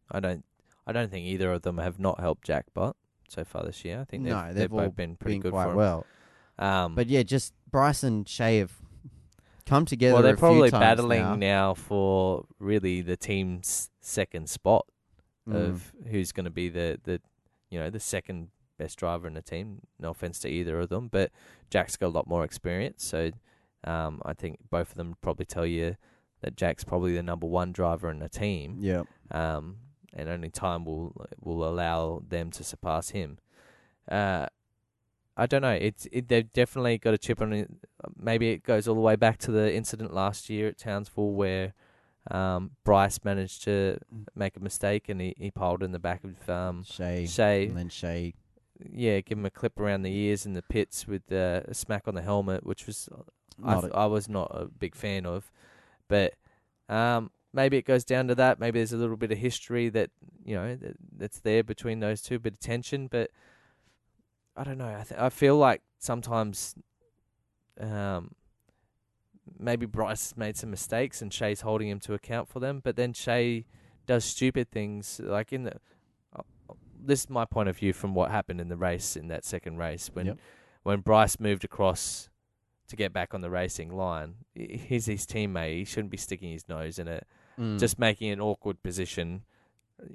I 0.09 0.21
don't, 0.21 0.45
I 0.87 0.93
don't 0.93 1.11
think 1.11 1.25
either 1.25 1.51
of 1.51 1.63
them 1.63 1.77
have 1.79 1.99
not 1.99 2.21
helped 2.21 2.45
Jack 2.45 2.67
Bott 2.73 2.95
so 3.29 3.43
far 3.43 3.63
this 3.63 3.83
year. 3.85 3.99
I 4.01 4.03
think 4.05 4.23
they've, 4.23 4.33
No, 4.33 4.45
they've, 4.47 4.55
they've 4.55 4.73
all 4.73 4.79
both 4.81 4.95
been 4.95 5.15
pretty 5.15 5.35
Doing 5.35 5.41
good 5.41 5.51
quite 5.51 5.63
for 5.65 5.69
him. 5.71 5.75
well. 5.77 6.05
Um, 6.57 6.95
But 6.95 7.07
yeah, 7.07 7.23
just 7.23 7.53
Bryce 7.71 8.03
and 8.03 8.25
Shae 8.25 8.59
have 8.59 8.73
come 9.65 9.85
together. 9.85 10.13
well, 10.13 10.23
they're 10.23 10.37
probably 10.37 10.69
battling 10.71 11.21
now. 11.21 11.35
now. 11.35 11.73
for 11.73 12.45
really 12.59 13.01
the 13.01 13.17
team's 13.17 13.89
second 14.01 14.49
spot 14.49 14.85
Mm. 15.47 15.55
of 15.69 15.93
who's 16.09 16.31
going 16.31 16.45
to 16.45 16.49
be 16.49 16.69
the 16.69 16.99
the, 17.03 17.21
you 17.69 17.79
know, 17.79 17.91
the 17.91 17.99
second 17.99 18.47
best 18.79 18.97
driver 18.97 19.27
in 19.27 19.35
the 19.35 19.43
team. 19.43 19.81
No 19.99 20.09
offense 20.09 20.39
to 20.39 20.49
either 20.49 20.79
of 20.79 20.89
them, 20.89 21.07
but 21.07 21.31
Jack's 21.69 21.95
got 21.97 22.07
a 22.07 22.15
lot 22.17 22.25
more 22.27 22.43
experience, 22.43 23.03
so 23.05 23.29
um, 23.83 24.23
I 24.25 24.33
think 24.33 24.57
both 24.71 24.89
of 24.89 24.95
them 24.97 25.15
probably 25.21 25.45
tell 25.45 25.65
you 25.67 25.97
that 26.41 26.55
Jack's 26.57 26.83
probably 26.83 27.13
the 27.13 27.21
number 27.21 27.45
one 27.45 27.73
driver 27.73 28.09
in 28.09 28.17
the 28.17 28.27
team. 28.27 28.77
Yeah. 28.79 29.03
um, 29.29 29.77
and 30.15 30.29
only 30.29 30.49
time 30.49 30.85
will 30.85 31.13
will 31.39 31.67
allow 31.67 32.21
them 32.27 32.51
to 32.51 32.63
surpass 32.63 33.09
him. 33.09 33.37
Uh, 34.09 34.47
I 35.37 35.45
don't 35.47 35.61
know. 35.61 35.71
It's 35.71 36.07
it, 36.11 36.27
they've 36.29 36.51
definitely 36.53 36.97
got 36.97 37.13
a 37.13 37.17
chip 37.17 37.41
on 37.41 37.51
it. 37.53 37.69
Maybe 38.17 38.51
it 38.51 38.63
goes 38.63 38.87
all 38.87 38.95
the 38.95 39.01
way 39.01 39.15
back 39.15 39.37
to 39.39 39.51
the 39.51 39.73
incident 39.73 40.13
last 40.13 40.49
year 40.49 40.67
at 40.67 40.77
Townsville 40.77 41.31
where 41.31 41.73
um, 42.31 42.71
Bryce 42.83 43.19
managed 43.23 43.63
to 43.65 43.97
make 44.33 44.55
a 44.55 44.59
mistake 44.59 45.09
and 45.09 45.19
he, 45.19 45.35
he 45.37 45.51
piled 45.51 45.83
in 45.83 45.91
the 45.91 45.99
back 45.99 46.23
of 46.23 46.49
um, 46.49 46.83
Shae. 46.83 47.23
Shae. 47.23 47.67
And 47.67 47.77
then 47.77 47.89
Shae. 47.89 48.33
Yeah, 48.91 49.21
give 49.21 49.37
him 49.37 49.45
a 49.45 49.49
clip 49.49 49.79
around 49.79 50.01
the 50.03 50.13
ears 50.13 50.45
in 50.45 50.53
the 50.53 50.61
pits 50.61 51.07
with 51.07 51.31
uh, 51.31 51.61
a 51.65 51.73
smack 51.73 52.07
on 52.07 52.15
the 52.15 52.21
helmet, 52.21 52.65
which 52.65 52.85
was 52.87 53.07
I, 53.63 53.79
th- 53.79 53.91
a- 53.93 53.95
I 53.95 54.05
was 54.05 54.27
not 54.27 54.51
a 54.53 54.65
big 54.65 54.95
fan 54.95 55.25
of. 55.25 55.51
But 56.07 56.33
um, 56.89 57.31
maybe 57.55 57.77
it 57.77 57.85
goes 57.85 58.03
down 58.03 58.27
to 58.27 58.35
that. 58.35 58.59
Maybe 58.59 58.79
there's 58.79 58.93
a 58.93 58.97
little 58.97 59.15
bit 59.17 59.31
of 59.31 59.37
history 59.39 59.89
that 59.89 60.11
you 60.43 60.55
know 60.55 60.75
that, 60.75 60.95
that's 61.17 61.39
there 61.39 61.63
between 61.63 61.99
those 62.01 62.21
two, 62.21 62.37
bit 62.37 62.53
of 62.53 62.59
tension. 62.59 63.07
But 63.07 63.31
I 64.55 64.63
don't 64.63 64.77
know. 64.77 64.95
I 64.99 65.03
th- 65.03 65.19
I 65.19 65.29
feel 65.29 65.57
like 65.57 65.81
sometimes 65.99 66.75
um, 67.79 68.31
maybe 69.59 69.85
Bryce 69.85 70.33
made 70.37 70.57
some 70.57 70.69
mistakes 70.69 71.21
and 71.21 71.31
Shae's 71.31 71.61
holding 71.61 71.89
him 71.89 71.99
to 72.01 72.13
account 72.13 72.47
for 72.49 72.59
them. 72.59 72.81
But 72.83 72.95
then 72.95 73.13
Shae 73.13 73.65
does 74.05 74.25
stupid 74.25 74.69
things 74.69 75.19
like 75.23 75.51
in 75.53 75.63
the. 75.63 75.73
uh, 76.35 76.43
This 76.99 77.21
is 77.21 77.29
my 77.29 77.45
point 77.45 77.69
of 77.69 77.77
view 77.77 77.93
from 77.93 78.13
what 78.13 78.31
happened 78.31 78.61
in 78.61 78.69
the 78.69 78.77
race 78.77 79.15
in 79.15 79.27
that 79.29 79.45
second 79.45 79.77
race 79.77 80.09
when 80.13 80.25
Yep. 80.27 80.37
when 80.83 80.99
Bryce 81.01 81.39
moved 81.39 81.63
across 81.63 82.29
to 82.87 82.95
get 82.95 83.11
back 83.11 83.33
on 83.33 83.41
the 83.41 83.49
racing 83.49 83.95
line. 83.95 84.35
He's 84.53 85.07
his 85.07 85.25
teammate. 85.25 85.75
He 85.77 85.85
shouldn't 85.85 86.11
be 86.11 86.17
sticking 86.17 86.51
his 86.51 86.69
nose 86.69 86.99
in 86.99 87.07
a, 87.07 87.21
Mm. 87.59 87.79
just 87.79 87.97
making 87.99 88.31
an 88.31 88.41
awkward 88.41 88.81
position. 88.83 89.43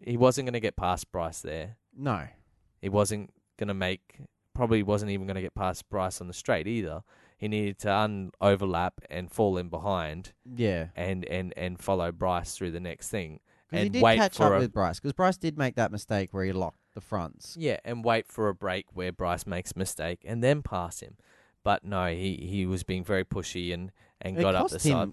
He 0.05 0.17
wasn't 0.17 0.47
going 0.47 0.53
to 0.55 0.61
get 0.61 0.77
past 0.77 1.11
Bryce 1.13 1.41
there. 1.41 1.77
no. 1.97 2.29
He 2.83 2.89
wasn't 2.89 3.31
going 3.59 3.69
to 3.69 3.75
make, 3.75 4.21
probably 4.55 4.83
wasn't 4.83 5.11
even 5.11 5.27
going 5.27 5.35
to 5.35 5.43
get 5.43 5.55
past 5.55 5.87
Bryce 5.91 6.21
on 6.23 6.29
the 6.29 6.33
straight 6.33 6.67
either. 6.67 7.03
He 7.37 7.47
needed 7.47 7.79
to 7.81 7.93
un 7.95 8.31
overlap 8.41 9.01
and 9.11 9.31
fall 9.31 9.59
in 9.59 9.69
behind 9.69 10.33
Yeah. 10.47 10.87
and, 10.97 11.25
and, 11.27 11.53
and 11.59 11.79
follow 11.79 12.11
Bryce 12.11 12.55
through 12.57 12.71
the 12.71 12.81
next 12.81 13.09
thing. 13.11 13.41
'Cause 13.71 13.79
he 13.81 13.85
And 13.85 13.93
did 13.93 14.03
wait 14.03 14.17
catch 14.17 14.37
for 14.39 14.45
up 14.47 14.53
a- 14.53 14.59
with 14.61 14.73
Bryce 14.73 14.99
because 14.99 15.13
Bryce 15.13 15.37
did 15.37 15.57
make 15.59 15.77
that 15.77 15.93
mistake 15.93 16.33
where 16.33 16.45
he 16.45 16.53
locked 16.53 16.81
the 16.95 17.01
fronts. 17.03 17.55
Yeah, 17.59 17.79
and 17.85 18.03
wait 18.05 18.27
for 18.27 18.49
a 18.49 18.55
break 18.55 18.87
where 18.95 19.13
Bryce 19.13 19.47
makes 19.47 19.73
a 19.73 19.79
mistake 19.79 20.21
and 20.25 20.43
then 20.43 20.63
pass 20.63 21.01
him. 21.01 21.17
But 21.63 21.85
no, 21.85 22.07
he, 22.09 22.37
he 22.37 22.65
was 22.67 22.83
being 22.83 23.05
very 23.05 23.25
pushy 23.27 23.73
and, 23.75 23.93
and 24.23 24.39
It 24.39 24.41
got 24.41 24.55
up 24.55 24.69
the 24.71 24.77
him- 24.79 25.13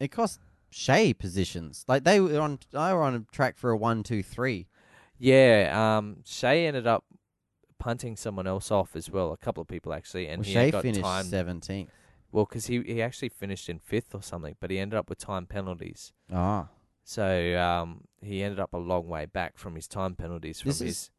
It 0.00 0.08
cost 0.12 0.40
Shae 0.72 1.16
positions. 1.18 1.84
Like 1.86 2.04
they 2.04 2.18
were 2.18 2.40
on, 2.40 2.58
they 2.72 2.78
were 2.78 3.02
on 3.02 3.14
a 3.14 3.20
track 3.32 3.56
for 3.58 3.70
a 3.70 3.76
one, 3.76 4.02
two, 4.02 4.22
three. 4.22 4.66
Yeah, 5.18 5.70
um, 5.98 6.16
Shae 6.24 6.66
ended 6.66 6.86
up 6.86 7.04
punting 7.78 8.16
someone 8.16 8.46
else 8.46 8.70
off 8.70 8.96
as 8.96 9.10
well. 9.10 9.32
A 9.32 9.36
couple 9.36 9.60
of 9.60 9.68
people 9.68 9.92
actually, 9.92 10.26
and 10.28 10.40
well, 10.40 10.48
he 10.48 10.54
Shae 10.54 10.72
got 10.72 10.82
finished 10.82 11.02
time. 11.02 11.24
seventeenth. 11.26 11.90
Well, 12.32 12.46
because 12.46 12.66
he 12.66 12.80
he 12.82 13.02
actually 13.02 13.28
finished 13.28 13.68
in 13.68 13.78
fifth 13.78 14.14
or 14.14 14.22
something, 14.22 14.56
but 14.60 14.70
he 14.70 14.78
ended 14.78 14.98
up 14.98 15.08
with 15.08 15.18
time 15.18 15.46
penalties. 15.46 16.12
Ah, 16.32 16.68
So 17.04 17.58
um, 17.60 18.04
he 18.22 18.42
ended 18.42 18.58
up 18.58 18.72
a 18.72 18.78
long 18.78 19.06
way 19.08 19.26
back 19.26 19.58
from 19.58 19.74
his 19.74 19.86
time 19.86 20.14
penalties 20.14 20.60
from 20.62 20.70
This 20.70 20.78
his. 20.78 20.90
is- 20.90 21.10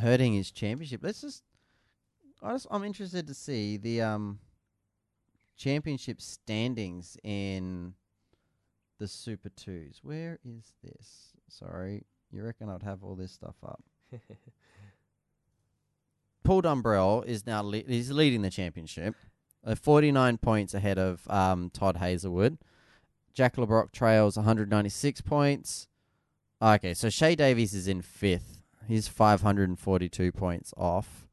hurting 0.00 0.32
his 0.34 0.50
championship. 0.52 1.00
Let's 1.02 1.20
just. 1.22 1.42
I 2.42 2.52
just, 2.52 2.68
I'm 2.70 2.84
interested 2.84 3.26
to 3.26 3.34
see 3.34 3.76
the 3.76 4.02
um. 4.02 4.38
Championship 5.56 6.22
standings 6.22 7.18
in. 7.22 7.94
The 9.00 9.08
Super 9.08 9.48
Twos. 9.48 10.00
Where 10.02 10.38
is 10.44 10.74
this? 10.84 11.32
Sorry, 11.48 12.04
you 12.30 12.44
reckon 12.44 12.68
I'd 12.68 12.82
have 12.82 13.02
all 13.02 13.14
this 13.16 13.32
stuff 13.32 13.56
up? 13.64 13.82
Paul 16.44 16.60
Dumbrell 16.60 17.24
is 17.24 17.46
now 17.46 17.62
le- 17.62 17.82
he's 17.86 18.10
leading 18.10 18.42
the 18.42 18.50
championship, 18.50 19.14
uh, 19.64 19.74
49 19.74 20.36
points 20.36 20.74
ahead 20.74 20.98
of 20.98 21.26
um, 21.30 21.70
Todd 21.70 21.96
Hazelwood. 21.96 22.58
Jack 23.32 23.56
Le 23.56 23.66
Brocq 23.66 23.90
trails 23.90 24.36
196 24.36 25.22
points. 25.22 25.88
Okay, 26.60 26.92
so 26.92 27.08
Shae 27.08 27.34
Davies 27.34 27.72
is 27.72 27.88
in 27.88 28.02
fifth. 28.02 28.60
He's 28.86 29.08
542 29.08 30.30
points 30.30 30.74
off, 30.76 31.26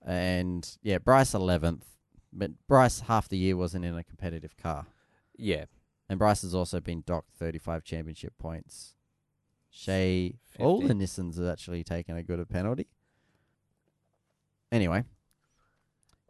and 0.00 0.66
yeah, 0.82 0.96
Bryce 0.96 1.32
11th. 1.32 1.82
But 2.32 2.52
Bryce 2.66 3.00
half 3.00 3.28
the 3.28 3.36
year 3.36 3.54
wasn't 3.54 3.84
in 3.84 3.98
a 3.98 4.02
competitive 4.02 4.56
car, 4.56 4.86
yeah, 5.36 5.66
and 6.12 6.18
Bryce 6.18 6.42
has 6.42 6.54
also 6.54 6.78
been 6.78 7.02
docked 7.06 7.32
35 7.38 7.84
championship 7.84 8.34
points. 8.38 8.96
Shae, 9.74 10.36
all 10.60 10.82
50. 10.82 10.92
the 10.92 11.02
Nissans 11.02 11.38
have 11.38 11.46
actually 11.46 11.82
taken 11.82 12.18
a 12.18 12.22
good 12.22 12.38
a 12.38 12.44
penalty. 12.44 12.86
Anyway, 14.70 15.04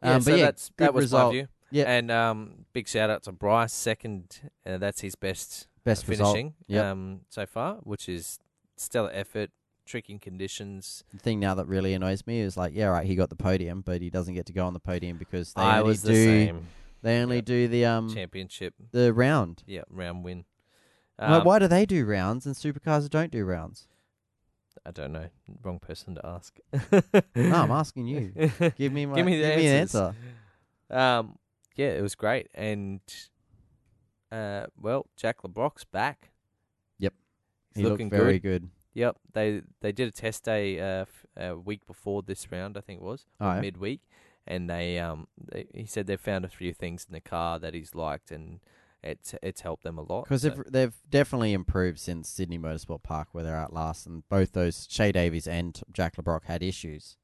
yeah. 0.01 0.15
Um, 0.15 0.23
so 0.23 0.31
but 0.31 0.39
yeah, 0.39 0.45
that's 0.45 0.71
that 0.77 0.95
was 0.95 1.07
result. 1.07 1.33
my 1.33 1.39
view. 1.41 1.49
Yeah. 1.73 1.85
and 1.91 2.13
um, 2.13 2.67
big 2.73 2.87
shout 2.87 3.11
out 3.11 3.25
to 3.25 3.33
Bryce. 3.33 3.73
Second, 3.73 4.53
uh, 4.65 4.79
that's 4.79 5.01
his 5.01 5.17
best 5.17 5.67
best 5.83 6.07
result. 6.07 6.37
finishing 6.37 6.55
Yep. 6.69 6.85
um, 6.85 7.21
so 7.29 7.45
far, 7.45 7.79
which 7.83 8.09
is 8.09 8.39
stellar 8.77 9.11
effort, 9.13 9.51
tricking 9.85 10.21
conditions. 10.21 11.03
The 11.13 11.19
thing 11.19 11.41
now 11.41 11.57
that 11.57 11.67
really 11.67 11.93
annoys 11.93 12.25
me 12.25 12.39
is 12.39 12.57
like, 12.57 12.73
yeah, 12.73 12.87
right, 12.87 13.05
he 13.05 13.17
got 13.17 13.31
the 13.31 13.37
podium, 13.37 13.81
but 13.81 14.01
he 14.01 14.11
doesn't 14.11 14.35
get 14.35 14.47
to 14.47 14.53
go 14.53 14.65
on 14.65 14.75
the 14.75 14.81
podium 14.81 15.17
because 15.17 15.55
they 15.55 15.63
I 15.63 15.79
only 15.81 15.89
was 15.89 16.03
the 16.03 16.13
do 16.13 16.25
same 16.25 16.69
they 17.03 17.21
only 17.21 17.37
Yeah. 17.37 17.43
do 17.43 17.69
the 17.69 17.85
um 17.85 18.13
championship. 18.15 18.75
the 18.93 19.13
round. 19.13 19.63
Yeah, 19.67 19.83
round 19.91 20.25
win. 20.25 20.45
like, 21.19 21.31
Um, 21.31 21.45
why 21.45 21.59
do 21.59 21.69
they 21.69 21.85
do 21.87 22.05
rounds 22.05 22.47
and 22.47 22.55
supercars 22.55 23.09
don't 23.11 23.31
do 23.31 23.45
rounds? 23.45 23.87
I 24.87 24.91
don't 24.91 25.13
know. 25.13 25.29
Wrong 25.63 25.79
person 25.79 26.15
to 26.17 26.27
ask. 26.27 26.59
no, 27.37 27.55
I'm 27.55 27.71
asking 27.83 28.07
you. 28.09 28.33
Give 28.77 28.93
me 28.93 29.07
my 29.07 29.17
Give 29.17 29.27
me 29.27 29.37
the 29.41 29.47
give 29.49 29.57
me 29.59 29.67
an 29.69 29.75
answer. 29.77 30.15
Um, 30.91 31.39
yeah, 31.77 31.89
it 31.91 32.03
was 32.03 32.15
great, 32.15 32.49
and 32.55 33.01
uh, 34.31 34.67
well, 34.81 35.07
Jack 35.17 35.45
Le 35.45 35.51
Brocq's 35.51 35.85
back. 35.85 36.31
Yep. 36.99 37.15
he's 37.75 37.83
He 37.85 37.89
looking 37.89 38.07
looked 38.09 38.17
very 38.23 38.39
good. 38.39 38.63
good. 38.63 38.71
Yep, 38.95 39.17
they 39.33 39.63
they 39.81 39.93
did 39.93 40.09
a 40.09 40.11
test 40.13 40.45
day 40.45 40.79
uh, 40.81 41.03
f- 41.03 41.27
a 41.37 41.57
week 41.57 41.87
before 41.87 42.23
this 42.23 42.51
round, 42.53 42.77
I 42.77 42.81
think 42.81 43.01
it 43.01 43.05
was 43.05 43.25
Oh, 43.41 43.55
yeah. 43.55 43.61
And 44.47 44.69
they 44.69 44.99
um 44.99 45.29
they, 45.41 45.67
he 45.75 45.87
said 45.87 46.07
they 46.07 46.17
found 46.17 46.45
a 46.45 46.49
few 46.49 46.73
things 46.73 47.07
in 47.09 47.13
the 47.13 47.21
car 47.21 47.59
that 47.59 47.75
he's 47.75 47.95
liked, 47.95 48.31
and 48.31 48.61
it's 49.03 49.35
it's 49.43 49.61
helped 49.61 49.85
them 49.85 49.99
a 49.99 50.03
lot. 50.03 50.25
Because 50.25 50.43
so- 50.43 50.51
they've 50.51 50.73
they've 50.73 50.95
definitely 51.09 51.53
improved 51.53 51.99
since 51.99 52.29
Sydney 52.29 52.59
Motorsport 52.59 53.03
Park 53.03 53.29
where 53.33 53.45
they're 53.45 53.57
at 53.57 53.73
last, 53.73 54.07
and 54.07 54.29
both 54.29 54.53
those 54.53 54.87
Shae 54.89 55.13
Davies 55.13 55.47
and 55.47 55.81
Jack 55.93 56.19
Le 56.19 56.25
Brocq 56.25 56.45
had 56.45 56.63
issues. 56.63 57.17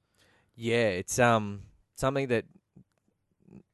Yeah, 0.54 0.88
it's 0.88 1.18
um 1.18 1.62
something 1.94 2.28
that 2.28 2.44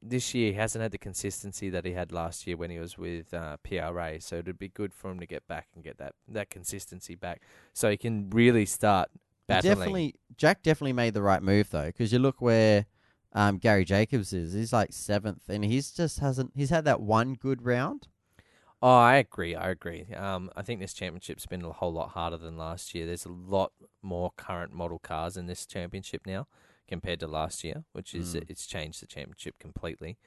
this 0.03 0.35
year 0.35 0.53
he 0.53 0.57
hasn't 0.57 0.83
had 0.83 0.93
the 0.93 0.99
consistency 0.99 1.71
that 1.71 1.85
he 1.85 1.93
had 1.93 2.13
last 2.13 2.47
year 2.47 2.57
when 2.57 2.71
he 2.71 2.79
was 2.79 2.97
with 2.99 3.33
uh, 3.35 3.57
PRA. 3.65 4.21
So 4.21 4.37
it'd 4.37 4.59
be 4.59 4.69
good 4.69 4.93
for 4.93 5.11
him 5.11 5.19
to 5.21 5.27
get 5.27 5.47
back 5.49 5.69
and 5.75 5.83
get 5.83 5.99
that 5.99 6.15
that 6.29 6.51
consistency 6.51 7.15
back, 7.15 7.43
so 7.73 7.91
he 7.91 7.97
can 7.97 8.31
really 8.31 8.67
start 8.67 9.09
He 9.13 9.21
battling. 9.49 9.77
Definitely, 9.77 10.15
Jack 10.37 10.63
definitely 10.63 10.93
made 10.93 11.15
the 11.15 11.23
right 11.23 11.43
move 11.43 11.71
though, 11.71 11.87
because 11.87 12.13
you 12.13 12.19
look 12.19 12.41
where 12.41 12.87
um, 13.35 13.59
Gary 13.59 13.85
Jacobs 13.85 14.33
is. 14.33 14.53
He's 14.53 14.73
like 14.73 14.93
seventh, 14.93 15.43
and 15.49 15.65
he's 15.65 15.91
just 15.91 16.21
hasn't. 16.21 16.53
He's 16.55 16.71
had 16.71 16.85
that 16.85 17.01
one 17.01 17.35
good 17.35 17.65
round. 17.65 18.09
Oh, 18.83 18.97
I 18.99 19.15
agree. 19.17 19.55
I 19.55 19.71
agree. 19.71 20.07
Um, 20.15 20.51
I 20.55 20.63
think 20.63 20.79
this 20.81 20.93
championship's 20.93 21.47
been 21.47 21.65
a 21.65 21.73
whole 21.73 21.93
lot 21.93 22.11
harder 22.11 22.37
than 22.37 22.59
last 22.59 22.95
year. 22.95 23.07
There's 23.07 23.25
a 23.25 23.31
lot 23.33 23.73
more 24.03 24.31
current 24.37 24.75
model 24.75 24.99
cars 24.99 25.37
in 25.39 25.47
this 25.47 25.65
championship 25.65 26.23
now 26.27 26.47
compared 26.87 27.21
to 27.21 27.27
last 27.27 27.65
year, 27.65 27.85
which 27.93 28.15
is 28.15 28.35
Mm. 28.35 28.45
it's 28.51 28.67
changed 28.67 29.01
the 29.01 29.07
championship 29.07 29.59
completely. 29.59 30.19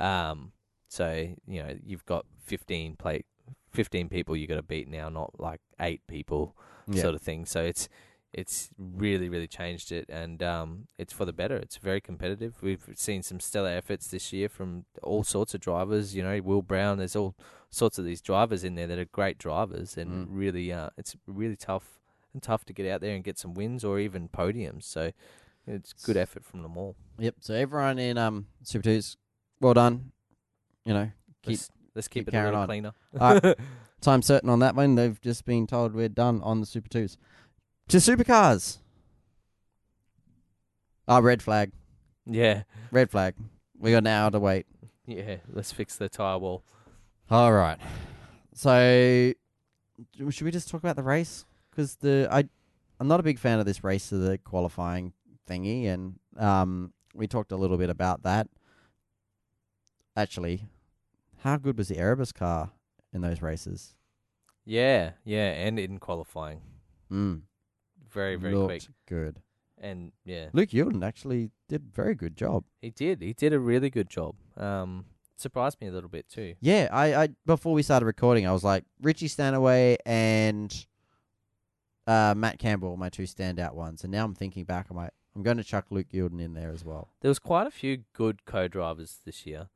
Um, 0.00 0.52
so 0.88 1.34
you 1.46 1.62
know 1.62 1.76
you've 1.84 2.06
got 2.06 2.24
15 2.44 2.96
plate, 2.96 3.26
15 3.72 4.08
people 4.08 4.36
you 4.36 4.46
got 4.46 4.56
to 4.56 4.62
beat 4.62 4.88
now, 4.88 5.08
not 5.10 5.38
like 5.38 5.60
eight 5.80 6.00
people 6.06 6.56
Yeah. 6.88 7.02
sort 7.02 7.14
of 7.14 7.20
thing. 7.20 7.44
So 7.44 7.62
it's 7.62 7.88
it's 8.32 8.70
really 8.78 9.28
really 9.28 9.46
changed 9.46 9.92
it, 9.92 10.06
and 10.08 10.42
um, 10.42 10.86
it's 10.98 11.12
for 11.12 11.24
the 11.24 11.32
better. 11.32 11.56
It's 11.56 11.76
very 11.76 12.00
competitive. 12.00 12.54
We've 12.62 12.84
seen 12.94 13.22
some 13.22 13.40
stellar 13.40 13.68
efforts 13.70 14.06
this 14.08 14.32
year 14.32 14.48
from 14.48 14.84
all 15.02 15.22
sorts 15.24 15.54
of 15.54 15.60
drivers. 15.60 16.14
You 16.14 16.22
know, 16.22 16.40
Will 16.42 16.62
Brown. 16.62 16.98
There's 16.98 17.16
all 17.16 17.34
sorts 17.70 17.98
of 17.98 18.04
these 18.04 18.20
drivers 18.20 18.64
in 18.64 18.74
there 18.74 18.86
that 18.86 18.98
are 18.98 19.04
great 19.06 19.38
drivers, 19.38 19.96
and 19.96 20.28
Mm. 20.28 20.30
really, 20.30 20.72
uh, 20.72 20.90
it's 20.96 21.16
really 21.26 21.56
tough 21.56 21.98
and 22.32 22.42
tough 22.42 22.64
to 22.66 22.72
get 22.72 22.90
out 22.90 23.00
there 23.02 23.14
and 23.14 23.22
get 23.24 23.38
some 23.38 23.52
wins 23.54 23.84
or 23.84 23.98
even 23.98 24.28
podiums. 24.28 24.84
So 24.84 25.12
it's 25.66 25.92
good 25.92 26.16
effort 26.16 26.44
from 26.44 26.62
them 26.62 26.76
all. 26.78 26.96
Yep. 27.18 27.36
So 27.40 27.54
everyone 27.54 27.98
in 27.98 28.16
um 28.18 28.46
Super 28.62 28.84
Twos, 28.84 29.16
well 29.60 29.74
done. 29.74 30.12
You 30.84 30.94
know, 30.94 31.10
keep 31.42 31.50
let's, 31.52 31.70
let's 31.94 32.08
keep, 32.08 32.26
keep 32.26 32.34
it 32.34 32.38
a 32.38 32.44
little 32.44 32.60
on. 32.60 32.66
cleaner. 32.66 32.92
Time 34.00 34.20
certain 34.22 34.48
on 34.48 34.58
that 34.58 34.74
one. 34.74 34.96
They've 34.96 35.20
just 35.20 35.44
been 35.44 35.66
told 35.68 35.94
we're 35.94 36.08
done 36.08 36.40
on 36.42 36.58
the 36.60 36.66
Super 36.66 36.88
Twos. 36.88 37.16
To 37.92 37.98
supercars. 37.98 38.78
Ah, 41.06 41.18
red 41.18 41.42
flag. 41.42 41.72
yeah, 42.24 42.62
Red 42.90 43.10
flag. 43.10 43.34
We 43.78 43.90
got 43.90 43.98
an 43.98 44.06
hour 44.06 44.30
to 44.30 44.38
wait. 44.40 44.64
yeah. 45.04 45.36
Let's 45.52 45.72
fix 45.72 45.96
the 45.96 46.08
tire 46.08 46.38
wall. 46.38 46.64
All 47.30 47.52
right. 47.52 47.78
So, 48.54 49.34
should 50.30 50.44
we 50.46 50.50
just 50.50 50.70
talk 50.70 50.80
about 50.80 50.96
the 50.96 51.02
race? 51.02 51.44
Because 51.70 51.96
the 51.96 52.28
I, 52.30 52.48
I'm 52.98 53.08
not 53.08 53.20
a 53.20 53.22
big 53.22 53.38
fan 53.38 53.60
of 53.60 53.66
this 53.66 53.84
race 53.84 54.10
of 54.10 54.20
the 54.20 54.38
qualifying 54.38 55.12
thingy, 55.46 55.84
and 55.86 56.18
um, 56.38 56.94
we 57.14 57.26
talked 57.26 57.52
a 57.52 57.56
little 57.56 57.76
bit 57.76 57.90
about 57.90 58.22
that. 58.22 58.48
Actually, 60.16 60.64
how 61.42 61.58
good 61.58 61.76
was 61.76 61.88
the 61.88 61.98
Erebus 61.98 62.32
car 62.32 62.70
in 63.12 63.20
those 63.20 63.42
races? 63.42 63.96
Yeah, 64.64 65.10
yeah, 65.26 65.50
and 65.50 65.78
in 65.78 65.98
qualifying, 65.98 66.62
Mm, 67.12 67.42
very 68.12 68.36
very 68.36 68.54
looked 68.54 68.68
quick, 68.68 68.82
good. 69.08 69.40
and 69.78 70.12
yeah, 70.24 70.48
Luke 70.52 70.70
Youlden 70.70 71.02
actually 71.04 71.50
did 71.68 71.82
a 71.90 71.94
very 71.94 72.14
good 72.14 72.36
job. 72.36 72.64
he 72.80 72.90
did. 72.90 73.20
He 73.22 73.32
did 73.32 73.52
a 73.52 73.58
really 73.58 73.90
good 73.90 74.08
job. 74.10 74.36
Um, 74.56 75.06
surprised 75.36 75.80
me 75.80 75.88
a 75.88 75.92
little 75.92 76.10
bit 76.10 76.28
too. 76.28 76.54
Yeah, 76.60 76.88
I, 76.92 77.14
I 77.14 77.28
before 77.46 77.72
we 77.74 77.82
started 77.82 78.06
recording, 78.06 78.46
I 78.46 78.52
was 78.52 78.62
like 78.64 78.84
Richie 79.00 79.28
Stanaway 79.28 79.96
and 80.06 80.86
uh, 82.06 82.34
Matt 82.36 82.58
Campbell, 82.58 82.96
my 82.96 83.08
two 83.08 83.24
standout 83.24 83.74
ones, 83.74 84.02
and 84.04 84.12
now 84.12 84.24
I'm 84.24 84.34
thinking 84.34 84.64
back, 84.64 84.88
I'm 84.90 84.96
like, 84.96 85.10
I'm 85.34 85.42
going 85.42 85.56
to 85.56 85.64
chuck 85.64 85.86
Luke 85.90 86.08
Youlden 86.12 86.40
in 86.40 86.54
there 86.54 86.70
as 86.70 86.84
well. 86.84 87.08
There 87.20 87.28
was 87.28 87.38
quite 87.38 87.66
a 87.66 87.70
few 87.70 88.04
good 88.12 88.44
co-drivers 88.44 89.20
this 89.24 89.46
year. 89.46 89.68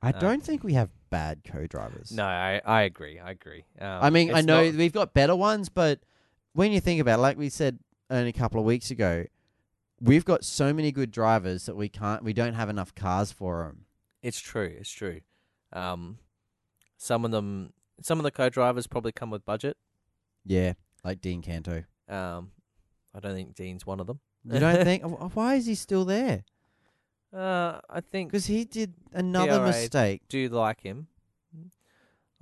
I 0.00 0.10
Um, 0.10 0.20
don't 0.20 0.42
think 0.44 0.62
we 0.64 0.74
have 0.74 0.90
bad 1.10 1.42
co-drivers. 1.44 2.12
No, 2.12 2.24
I 2.24 2.60
I 2.64 2.82
agree. 2.82 3.18
I 3.18 3.30
agree. 3.32 3.64
Um, 3.80 3.98
I 4.02 4.10
mean, 4.10 4.32
I 4.34 4.38
it's 4.38 4.46
know 4.46 4.64
not- 4.66 4.74
we've 4.74 4.92
got 4.92 5.14
better 5.14 5.34
ones, 5.36 5.68
but 5.68 6.00
when 6.52 6.72
you 6.72 6.80
think 6.80 7.00
about, 7.00 7.18
it, 7.18 7.22
like 7.22 7.38
we 7.38 7.48
said 7.48 7.78
only 8.10 8.30
a 8.30 8.32
couple 8.32 8.60
of 8.60 8.66
weeks 8.66 8.90
ago, 8.90 9.24
we've 10.00 10.24
got 10.24 10.44
so 10.44 10.72
many 10.72 10.92
good 10.92 11.10
drivers 11.10 11.66
that 11.66 11.76
we 11.76 11.88
can't, 11.88 12.22
we 12.22 12.32
don't 12.32 12.54
have 12.54 12.68
enough 12.68 12.94
cars 12.94 13.32
for 13.32 13.64
them. 13.64 13.84
It's 14.22 14.38
true. 14.40 14.72
It's 14.78 14.90
true. 14.90 15.20
Um, 15.72 16.18
some 16.96 17.24
of 17.24 17.30
them 17.30 17.72
some 18.00 18.18
of 18.18 18.24
the 18.24 18.30
co-drivers 18.30 18.86
probably 18.86 19.12
come 19.12 19.30
with 19.30 19.44
budget. 19.44 19.76
Yeah, 20.44 20.72
like 21.04 21.20
Dean 21.20 21.40
Canto. 21.40 21.84
Um, 22.08 22.50
I 23.14 23.20
don't 23.20 23.34
think 23.34 23.54
Dean's 23.54 23.86
one 23.86 24.00
of 24.00 24.06
them. 24.06 24.20
You 24.44 24.58
don't 24.58 24.82
think? 24.84 25.02
Why 25.34 25.54
is 25.54 25.66
he 25.66 25.74
still 25.74 26.04
there? 26.04 26.44
Uh, 27.32 27.80
I 27.88 28.00
think 28.00 28.30
Because 28.30 28.46
he 28.46 28.64
did 28.64 28.94
another 29.12 29.60
mistake. 29.64 30.22
do 30.28 30.38
you 30.38 30.48
like 30.48 30.80
him. 30.82 31.06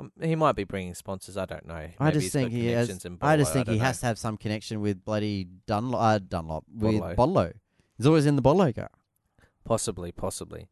Um, 0.01 0.13
he 0.21 0.35
might 0.35 0.57
be 0.57 0.65
bringing 0.65 0.95
sponsors. 0.95 1.37
I 1.37 1.47
don't 1.47 1.67
know. 1.67 1.89
I 1.99 2.11
just 2.11 2.33
think 2.33 2.51
he 2.51 2.69
has. 2.69 2.89
I 3.21 3.37
just 3.37 3.53
think 3.53 3.69
he 3.69 3.75
don't 3.77 3.85
has 3.85 4.01
to 4.01 4.07
have 4.07 4.19
some 4.19 4.37
connection 4.37 4.81
with 4.81 5.05
bloody 5.05 5.47
Dunlop. 5.67 6.01
Uh, 6.01 6.19
Dunlop 6.19 6.65
with. 6.75 7.01
Bodlo. 7.17 7.53
He's 7.97 8.07
always 8.07 8.27
in 8.27 8.37
the 8.37 8.43
Bodlo 8.43 8.75
car. 8.75 8.91
Possibly, 9.65 10.11
possibly. 10.11 10.69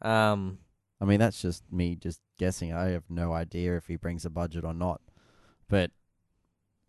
Um, 0.00 0.58
I 1.00 1.04
mean, 1.04 1.18
that's 1.18 1.42
just 1.42 1.64
me 1.72 1.96
just 1.96 2.20
guessing. 2.38 2.72
I 2.72 2.90
have 2.90 3.04
no 3.08 3.32
idea 3.32 3.76
if 3.76 3.86
he 3.88 3.96
brings 3.96 4.24
a 4.24 4.30
budget 4.30 4.64
or 4.64 4.74
not. 4.74 5.00
But 5.68 5.90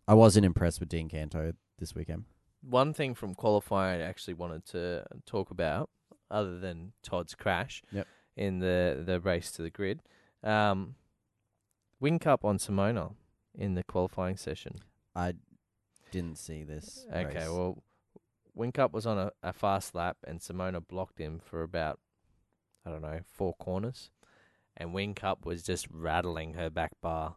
I 0.08 0.14
wasn't 0.14 0.46
impressed 0.46 0.80
with 0.80 0.88
Dean 0.88 1.08
Canto 1.08 1.52
this 1.78 1.94
weekend. 1.94 2.24
one 2.62 2.92
thing 2.92 3.14
from 3.14 3.34
qualifying 3.34 4.00
I 4.00 4.04
actually 4.04 4.34
wanted 4.34 4.64
to 4.66 5.04
talk 5.26 5.50
about, 5.50 5.88
other 6.30 6.58
than 6.58 6.92
Todd's 7.02 7.34
crash 7.34 7.82
Yep. 7.90 8.06
in 8.36 8.58
the 8.60 9.02
the 9.04 9.18
race 9.20 9.50
to 9.52 9.62
the 9.62 9.70
grid, 9.70 10.00
um, 10.44 10.94
win 12.00 12.18
cup 12.18 12.44
on 12.44 12.58
Simona 12.58 13.12
in 13.54 13.74
the 13.74 13.82
qualifying 13.84 14.36
session. 14.36 14.76
I 15.14 15.34
didn't 16.10 16.38
see 16.38 16.64
this. 16.64 17.06
Okay, 17.12 17.24
race. 17.26 17.48
well, 17.48 17.82
Wincup 18.56 18.92
was 18.92 19.06
on 19.06 19.18
a, 19.18 19.30
a 19.42 19.52
fast 19.52 19.94
lap, 19.94 20.16
and 20.26 20.40
Simona 20.40 20.80
blocked 20.86 21.18
him 21.18 21.38
for 21.38 21.62
about, 21.62 21.98
I 22.84 22.90
don't 22.90 23.02
know, 23.02 23.20
four 23.32 23.54
corners, 23.54 24.10
and 24.76 24.90
Wincup 24.94 25.44
was 25.44 25.62
just 25.62 25.86
rattling 25.90 26.54
her 26.54 26.68
back 26.70 26.92
bar 27.00 27.36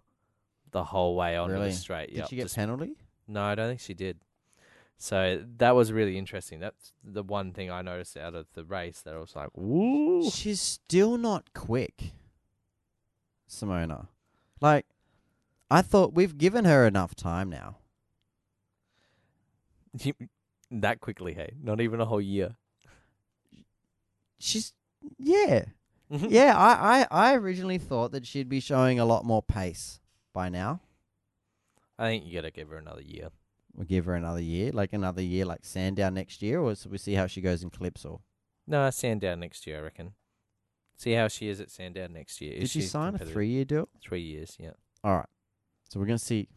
the 0.71 0.85
whole 0.85 1.15
way 1.15 1.35
onto 1.37 1.53
Really? 1.53 1.69
the 1.69 1.75
straight. 1.75 2.07
did 2.09 2.17
Yep, 2.17 2.29
she 2.29 2.35
get 2.37 2.41
just- 2.43 2.55
penalty? 2.55 2.95
no, 3.27 3.43
I 3.43 3.53
don't 3.55 3.69
think 3.69 3.79
she 3.79 3.93
did. 3.93 4.19
So 4.97 5.43
that 5.57 5.75
was 5.75 5.91
really 5.91 6.17
interesting. 6.17 6.59
That's 6.59 6.93
the 7.03 7.23
one 7.23 7.51
thing 7.53 7.69
I 7.69 7.81
noticed 7.81 8.15
out 8.17 8.35
of 8.35 8.47
the 8.53 8.63
race 8.63 9.01
that 9.01 9.13
I 9.13 9.17
was 9.17 9.35
like, 9.35 9.49
"Woo!" 9.55 10.29
She's 10.29 10.61
still 10.61 11.17
not 11.17 11.53
quick, 11.53 12.13
Simona. 13.49 14.07
Like, 14.63 14.85
I 15.69 15.81
thought 15.81 16.13
we've 16.13 16.37
given 16.37 16.63
her 16.63 16.87
enough 16.87 17.15
time 17.15 17.49
now. 17.49 17.79
that 20.71 21.01
quickly, 21.01 21.33
hey, 21.33 21.55
not 21.61 21.81
even 21.81 21.99
a 21.99 22.05
whole 22.05 22.21
year. 22.21 22.55
She's 24.39 24.73
yeah, 25.19 25.65
mm-hmm. 26.09 26.27
yeah. 26.29 26.57
I, 26.57 27.01
I 27.01 27.07
I 27.11 27.35
originally 27.35 27.77
thought 27.77 28.13
that 28.13 28.25
she'd 28.25 28.47
be 28.47 28.61
showing 28.61 28.99
a 28.99 29.05
lot 29.05 29.25
more 29.25 29.43
pace 29.43 29.99
by 30.33 30.47
now. 30.47 30.79
I 31.99 32.07
think 32.07 32.25
you 32.25 32.33
got 32.33 32.41
to 32.41 32.51
give 32.51 32.69
her 32.69 32.77
another 32.77 33.01
year. 33.01 33.29
We'll 33.75 33.85
give 33.85 34.05
her 34.05 34.15
another 34.15 34.41
year, 34.41 34.71
like 34.71 34.93
another 34.93 35.21
year, 35.21 35.45
like 35.45 35.65
Sandown 35.65 36.13
next 36.13 36.41
year, 36.41 36.61
or 36.61 36.73
so 36.75 36.89
we 36.89 36.97
see 36.97 37.15
how 37.15 37.27
she 37.27 37.41
goes 37.41 37.63
in 37.63 37.69
Clipsal. 37.69 38.21
No, 38.65 38.89
Sandown 38.91 39.41
next 39.41 39.67
year, 39.67 39.79
I 39.79 39.81
reckon. 39.81 40.13
See 40.97 41.13
how 41.13 41.27
she 41.27 41.49
is 41.49 41.59
at 41.59 41.69
Sandown 41.71 42.13
next 42.13 42.39
year. 42.39 42.53
Did 42.53 42.63
Is 42.63 42.71
she 42.71 42.81
she 42.81 42.87
sign 42.87 43.09
a 43.09 43.11
competitive? 43.11 43.33
three-year 43.33 43.65
deal? 43.65 43.89
Three 44.01 44.21
years, 44.21 44.55
yeah. 44.59 44.71
All 45.03 45.17
right. 45.17 45.25
So 45.89 45.99
we're 45.99 46.05
gonna 46.05 46.17
see. 46.19 46.47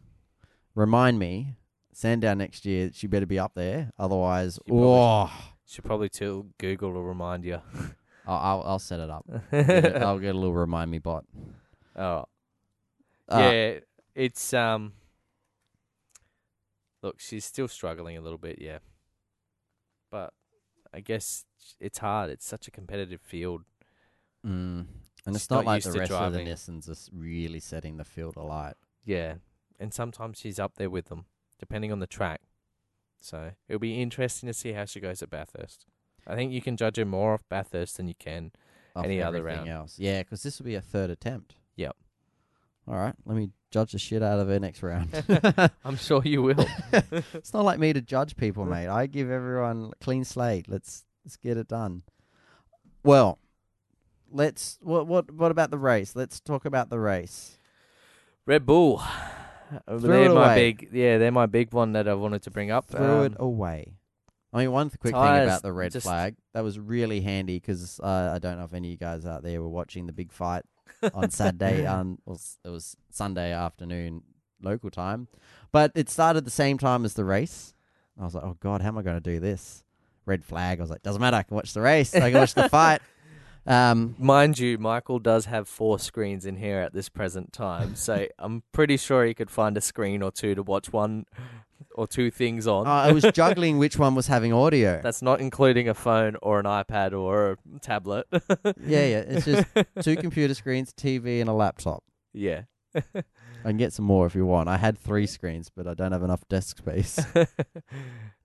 Remind 0.75 1.17
me, 1.19 1.55
Sandown 1.91 2.37
next 2.37 2.65
year. 2.65 2.91
She 2.93 3.07
better 3.07 3.25
be 3.25 3.39
up 3.39 3.53
there, 3.55 3.91
otherwise, 3.97 4.55
She 4.65 4.69
probably 4.71 4.87
oh, 4.87 5.31
Should 5.67 5.83
probably 5.83 6.09
tell 6.09 6.45
Google 6.59 6.93
to 6.93 6.99
remind 7.01 7.43
you. 7.45 7.61
I'll, 8.27 8.37
I'll 8.37 8.63
I'll 8.65 8.79
set 8.79 8.99
it 8.99 9.09
up. 9.09 9.25
Get 9.51 9.69
it- 9.69 9.95
I'll 9.97 10.19
get 10.19 10.35
a 10.35 10.37
little 10.37 10.53
remind 10.53 10.91
me 10.91 10.99
bot. 10.99 11.25
oh, 11.95 12.25
Uh, 13.29 13.37
yeah. 13.39 13.79
It's 14.15 14.53
um. 14.53 14.93
Look, 17.03 17.19
she's 17.19 17.45
still 17.45 17.67
struggling 17.67 18.17
a 18.17 18.21
little 18.21 18.37
bit, 18.39 18.57
yeah. 18.59 18.79
But 20.11 20.33
I 20.93 20.99
guess 20.99 21.45
it's 21.79 21.99
hard. 21.99 22.29
It's 22.29 22.45
such 22.45 22.67
a 22.67 22.71
competitive 22.71 23.21
field. 23.21 23.63
Mm. 24.47 24.85
And 25.25 25.35
it's 25.35 25.43
She's 25.45 25.49
not 25.49 25.57
not 25.57 25.65
like 25.65 25.77
used 25.83 25.87
the 25.89 25.93
to 25.93 25.99
rest 25.99 26.11
of 26.11 26.31
the 26.31 26.37
driving. 26.39 26.53
Nissans 26.53 26.89
is 26.89 27.09
really 27.13 27.59
setting 27.59 27.97
the 27.97 28.05
field 28.05 28.37
alight. 28.37 28.75
Yeah, 29.03 29.35
and 29.79 29.93
sometimes 29.93 30.39
she's 30.39 30.59
up 30.59 30.75
there 30.77 30.89
with 30.89 31.05
them, 31.07 31.25
depending 31.59 31.91
on 31.91 31.99
the 31.99 32.07
track. 32.07 32.41
So 33.19 33.51
it'll 33.67 33.79
be 33.79 34.01
interesting 34.01 34.47
to 34.47 34.53
see 34.53 34.73
how 34.73 34.85
she 34.85 34.99
goes 34.99 35.21
at 35.21 35.29
Bathurst. 35.29 35.85
I 36.25 36.35
think 36.35 36.51
you 36.53 36.61
can 36.61 36.77
judge 36.77 36.97
her 36.97 37.05
more 37.05 37.33
off 37.33 37.43
Bathurst 37.49 37.97
than 37.97 38.07
you 38.07 38.15
can. 38.17 38.51
off 38.95 39.05
Any 39.05 39.21
other 39.21 39.39
everything 39.39 39.59
round. 39.59 39.69
else. 39.69 39.99
Yeah, 39.99 40.19
because 40.19 40.43
this 40.43 40.59
will 40.59 40.65
be 40.65 40.75
a 40.75 40.81
third 40.81 41.09
attempt. 41.09 41.55
Yep. 41.75 41.95
All 42.87 42.95
right, 42.95 43.13
let 43.25 43.35
me 43.35 43.49
judge 43.69 43.91
the 43.91 43.99
shit 43.99 44.23
out 44.23 44.39
of 44.39 44.47
her 44.47 44.59
next 44.59 44.81
round. 44.81 45.09
I'm 45.83 45.97
sure 45.97 46.21
you 46.23 46.41
will. 46.41 46.65
it's 47.33 47.53
not 47.53 47.65
like 47.65 47.79
me 47.79 47.91
to 47.91 48.01
judge 48.01 48.37
people, 48.37 48.63
mate. 48.65 48.87
I 48.87 49.07
give 49.07 49.29
everyone 49.29 49.91
a 49.99 50.03
clean 50.03 50.23
slate. 50.23 50.69
Let's 50.69 51.03
let's 51.25 51.35
get 51.35 51.57
it 51.57 51.67
done. 51.67 52.03
Well, 53.03 53.39
let's 54.31 54.77
what 54.81 55.07
what 55.07 55.31
what 55.31 55.51
about 55.51 55.71
the 55.71 55.77
race? 55.77 56.15
Let's 56.15 56.39
talk 56.39 56.65
about 56.65 56.89
the 56.89 56.99
race. 56.99 57.57
Red 58.45 58.65
Bull. 58.65 59.01
Threw 59.89 59.99
they're 59.99 60.33
my 60.33 60.53
away. 60.53 60.71
big, 60.73 60.89
yeah, 60.93 61.17
they're 61.17 61.31
my 61.31 61.45
big 61.45 61.73
one 61.73 61.91
that 61.93 62.07
I 62.07 62.13
wanted 62.13 62.41
to 62.43 62.51
bring 62.51 62.71
up. 62.71 62.87
Throw 62.87 63.23
it 63.23 63.33
Um, 63.33 63.45
away. 63.45 63.95
I 64.53 64.59
mean, 64.59 64.71
one 64.71 64.89
quick 64.89 65.13
thing 65.13 65.43
about 65.43 65.61
the 65.61 65.73
red 65.73 65.91
flag 66.01 66.35
that 66.53 66.63
was 66.63 66.79
really 66.79 67.19
handy 67.19 67.57
because 67.59 67.99
uh, 67.99 68.31
I 68.33 68.39
don't 68.39 68.57
know 68.57 68.63
if 68.63 68.73
any 68.73 68.87
of 68.87 68.91
you 68.91 68.97
guys 68.97 69.25
out 69.25 69.43
there 69.43 69.61
were 69.61 69.67
watching 69.67 70.07
the 70.07 70.13
big 70.13 70.31
fight 70.31 70.63
on 71.13 71.29
Saturday. 71.31 71.83
well, 71.83 72.17
s- 72.31 72.57
it 72.63 72.69
was 72.69 72.95
Sunday 73.09 73.51
afternoon 73.51 74.21
local 74.61 74.89
time, 74.89 75.27
but 75.73 75.91
it 75.95 76.09
started 76.09 76.45
the 76.45 76.49
same 76.49 76.77
time 76.77 77.03
as 77.03 77.13
the 77.15 77.25
race. 77.25 77.73
I 78.19 78.23
was 78.23 78.33
like, 78.35 78.45
oh 78.45 78.55
god, 78.61 78.81
how 78.81 78.87
am 78.87 78.97
I 78.97 79.01
going 79.01 79.21
to 79.21 79.31
do 79.31 79.41
this? 79.41 79.83
Red 80.25 80.45
flag. 80.45 80.79
I 80.79 80.81
was 80.81 80.89
like, 80.89 81.03
doesn't 81.03 81.21
matter. 81.21 81.35
I 81.37 81.43
can 81.43 81.55
watch 81.55 81.73
the 81.73 81.81
race. 81.81 82.15
I 82.15 82.31
can 82.31 82.39
watch 82.39 82.53
the 82.53 82.69
fight. 82.77 83.01
Um, 83.67 84.15
Mind 84.17 84.57
you, 84.59 84.77
Michael 84.77 85.19
does 85.19 85.45
have 85.45 85.67
four 85.67 85.99
screens 85.99 86.45
in 86.45 86.55
here 86.55 86.79
at 86.79 86.93
this 86.93 87.09
present 87.09 87.51
time, 87.53 87.95
so 87.95 88.25
I'm 88.39 88.63
pretty 88.71 88.97
sure 88.97 89.25
he 89.25 89.33
could 89.33 89.51
find 89.51 89.75
a 89.77 89.81
screen 89.81 90.21
or 90.21 90.31
two 90.31 90.55
to 90.55 90.63
watch 90.63 90.91
one 90.93 91.25
or 91.93 92.07
two 92.07 92.31
things 92.31 92.65
on. 92.67 92.87
uh, 92.87 92.91
I 92.91 93.11
was 93.11 93.23
juggling 93.33 93.77
which 93.77 93.97
one 93.99 94.15
was 94.15 94.27
having 94.27 94.53
audio. 94.53 94.99
That's 95.03 95.21
not 95.21 95.41
including 95.41 95.89
a 95.89 95.93
phone 95.93 96.37
or 96.41 96.59
an 96.59 96.65
iPad 96.65 97.11
or 97.17 97.51
a 97.75 97.79
tablet. 97.81 98.25
yeah, 98.31 99.05
yeah. 99.05 99.23
It's 99.27 99.45
just 99.45 99.67
two 100.01 100.15
computer 100.15 100.53
screens, 100.53 100.93
TV, 100.93 101.41
and 101.41 101.49
a 101.49 101.53
laptop. 101.53 102.03
yeah. 102.33 102.61
I 102.95 103.69
can 103.71 103.77
get 103.77 103.91
some 103.93 104.05
more 104.05 104.25
if 104.25 104.33
you 104.33 104.45
want. 104.45 104.69
I 104.69 104.77
had 104.77 104.97
three 104.97 105.27
screens, 105.27 105.69
but 105.75 105.87
I 105.87 105.93
don't 105.93 106.13
have 106.13 106.23
enough 106.23 106.47
desk 106.47 106.77
space. 106.77 107.19
yeah. 107.35 107.45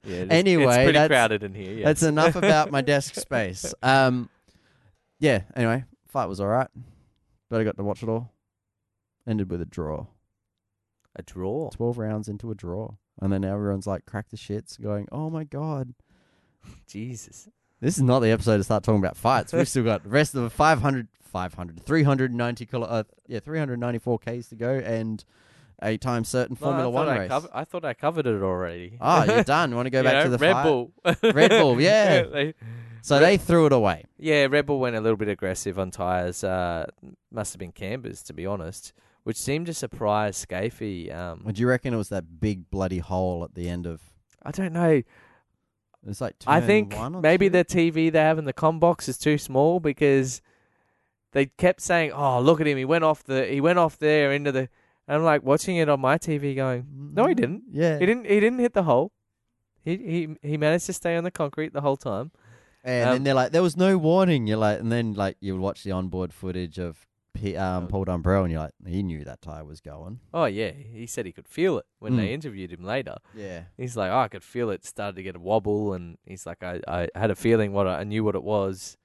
It's, 0.05 0.31
Anyway, 0.33 0.65
it's 0.65 0.93
pretty 0.93 1.07
crowded 1.09 1.43
in 1.43 1.55
here. 1.55 1.75
Yes. 1.75 1.85
That's 1.85 2.03
enough 2.03 2.35
about 2.35 2.71
my 2.71 2.81
desk 2.81 3.15
space. 3.15 3.73
Um, 3.83 4.29
yeah. 5.23 5.43
Anyway, 5.57 5.85
fight 6.09 6.27
was 6.27 6.41
all 6.41 6.49
right, 6.49 6.69
but 7.49 7.61
I 7.61 7.65
got 7.65 7.77
to 7.79 7.85
watch 7.85 8.03
it 8.03 8.09
all. 8.09 8.31
Ended 9.27 9.51
with 9.51 9.63
a 9.63 9.65
draw. 9.65 10.07
a 11.17 11.23
draw. 11.23 11.71
Twelve 11.71 11.97
rounds 11.97 12.29
into 12.29 12.51
a 12.51 12.55
draw, 12.55 12.95
and 13.21 13.33
then 13.33 13.45
everyone's 13.45 13.87
like, 13.87 14.05
"Crack 14.05 14.29
the 14.31 14.37
shits," 14.37 14.81
going, 14.81 15.07
"Oh 15.13 15.31
my 15.31 15.45
god." 15.45 15.95
Jesus. 16.87 17.49
This 17.81 17.97
is 17.97 18.03
not 18.03 18.21
the 18.21 18.31
episode 18.31 18.59
to 18.59 18.65
start 18.65 18.85
talking 18.85 19.01
about 19.01 19.17
fights. 19.17 19.53
We've 19.53 19.69
still 19.69 19.83
got 19.85 20.05
the 20.05 20.09
rest 20.09 20.35
of 20.37 20.43
the 20.43 20.51
500, 20.51 21.09
500, 21.23 21.85
390 21.85 22.67
kilo, 22.67 22.87
uh, 22.87 23.03
yeah, 23.27 23.41
394 23.41 24.19
Ks 24.21 24.47
to 24.51 24.55
go 24.57 24.71
and 24.79 25.25
a 25.83 25.97
time 25.97 26.23
certain 26.23 26.57
No, 26.61 26.67
I 26.69 26.71
Formula 26.71 26.93
thought 26.93 27.07
One 27.07 27.09
I 27.09 27.19
race. 27.19 27.29
cov- 27.31 27.49
I 27.53 27.65
thought 27.65 27.85
I 27.85 27.95
covered 27.95 28.27
it 28.29 28.41
already. 28.41 28.99
Oh, 29.01 29.25
you're 29.25 29.43
done. 29.45 29.75
Want 29.75 29.87
to 29.87 29.91
go 29.91 29.99
You 29.99 30.05
back 30.05 30.15
know, 30.15 30.23
to 30.25 30.29
the 30.31 30.39
Red 30.39 30.53
fight? 30.53 30.63
Bull. 30.63 30.93
Red 31.33 31.51
Bull, 31.51 31.81
yeah. 31.81 32.23
They- 32.23 32.55
So 33.03 33.19
they 33.19 33.37
threw 33.37 33.67
it 33.67 33.73
away. 33.73 34.05
yeah, 34.17 34.47
Red 34.47 34.67
Bull 34.67 34.79
went 34.79 34.95
a 34.97 35.01
little 35.01 35.17
bit 35.17 35.29
aggressive 35.29 35.79
on 35.79 35.91
tyres. 35.91 36.43
Uh, 36.45 36.87
must 37.33 37.53
have 37.53 37.59
been 37.59 37.73
Cambers, 37.73 38.23
to 38.23 38.33
be 38.33 38.47
honest, 38.47 38.93
which 39.25 39.37
seemed 39.37 39.67
to 39.67 39.75
surprise 39.75 40.47
Skaife. 40.47 41.13
Um, 41.15 41.43
Would 41.45 41.59
you 41.59 41.67
reckon 41.69 41.93
it 41.93 41.97
was 41.97 42.11
that 42.11 42.41
big 42.41 42.71
bloody 42.71 42.99
hole 43.01 43.43
at 43.45 43.55
the 43.55 43.69
end 43.69 43.87
of? 43.87 44.01
I 44.45 44.53
don't 44.53 44.73
know. 44.73 45.03
It's 46.07 46.21
like 46.21 46.37
I 46.47 46.61
think 46.61 46.97
maybe 47.21 47.47
two? 47.49 47.51
the 47.51 47.65
TV 47.65 48.11
they 48.11 48.19
have 48.21 48.39
in 48.39 48.45
the 48.45 48.53
com 48.53 48.79
box 48.81 49.09
is 49.09 49.19
too 49.19 49.37
small 49.39 49.79
because 49.81 50.41
they 51.33 51.47
kept 51.47 51.81
saying, 51.81 52.13
"Oh, 52.13 52.41
look 52.41 52.61
at 52.61 52.67
him! 52.67 52.77
He 52.79 52.85
went 52.85 53.05
off 53.05 53.23
the 53.25 53.47
he 53.47 53.61
went 53.61 53.79
off 53.79 53.99
there 53.99 54.33
into 54.33 54.53
the." 54.53 54.69
And 55.09 55.17
I'm 55.17 55.25
like 55.25 55.43
watching 55.43 55.77
it 55.77 55.89
on 55.89 56.01
my 56.01 56.19
TV, 56.19 56.55
going, 56.57 56.87
"No, 57.15 57.27
he 57.27 57.35
didn't. 57.35 57.65
Yeah, 57.71 57.99
He 57.99 58.07
didn't. 58.07 58.27
He 58.27 58.41
didn't 58.41 58.59
hit 58.61 58.75
the 58.75 58.83
hole. 58.85 59.13
He 59.85 59.97
he 59.97 60.49
he 60.49 60.57
managed 60.57 60.87
to 60.87 60.93
stay 60.93 61.17
on 61.17 61.25
the 61.25 61.31
concrete 61.31 61.73
the 61.73 61.81
whole 61.81 61.97
time." 61.97 62.31
And 62.85 63.09
Um, 63.09 63.13
then 63.15 63.23
they're 63.25 63.35
like, 63.35 63.53
there 63.53 63.63
was 63.63 63.77
no 63.77 63.97
warning. 63.97 64.47
You're 64.47 64.57
like, 64.59 64.81
and 64.81 64.91
then 64.91 65.15
like 65.15 65.37
you 65.41 65.57
watch 65.57 65.85
the 65.85 65.93
onboard 65.93 66.33
footage 66.33 66.79
of 66.79 67.07
P, 67.35 67.57
um. 67.57 67.87
Paul 67.89 68.05
Dumbrell, 68.05 68.43
and 68.43 68.51
you're 68.53 68.61
like, 68.61 68.75
he 68.87 69.03
knew 69.03 69.25
that 69.25 69.41
tire 69.41 69.65
was 69.65 69.81
going. 69.81 70.21
Oh 70.35 70.45
yeah, 70.45 70.71
he 70.73 71.07
said 71.07 71.25
he 71.27 71.33
could 71.33 71.49
feel 71.49 71.79
it 71.79 71.87
when 71.99 72.17
they 72.17 72.29
Mm. 72.29 72.33
interviewed 72.33 72.73
him 72.73 72.85
later. 72.85 73.17
Yeah, 73.35 73.63
He's 73.77 73.97
like, 73.97 74.11
oh, 74.11 74.19
I 74.19 74.29
could 74.29 74.45
feel 74.45 74.69
it 74.71 74.85
started 74.85 75.17
to 75.17 75.23
get 75.23 75.37
a 75.37 75.41
wobble, 75.41 75.95
and 75.95 76.19
he's 76.27 76.45
like, 76.45 76.63
I, 76.63 76.81
I 76.87 77.09
had 77.15 77.31
a 77.31 77.35
feeling 77.37 77.73
what 77.73 77.87
I, 77.87 78.01
I 78.01 78.05
knew 78.05 78.23
what 78.25 78.35
it 78.35 78.43
was, 78.43 78.99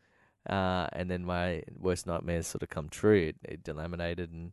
uh, 0.50 0.88
and 0.92 1.10
then 1.10 1.24
my 1.24 1.64
worst 1.78 2.06
nightmares 2.08 2.48
sort 2.48 2.64
of 2.64 2.70
come 2.70 2.90
true. 2.90 3.28
It, 3.30 3.36
it 3.44 3.64
delaminated, 3.64 4.32
and 4.34 4.52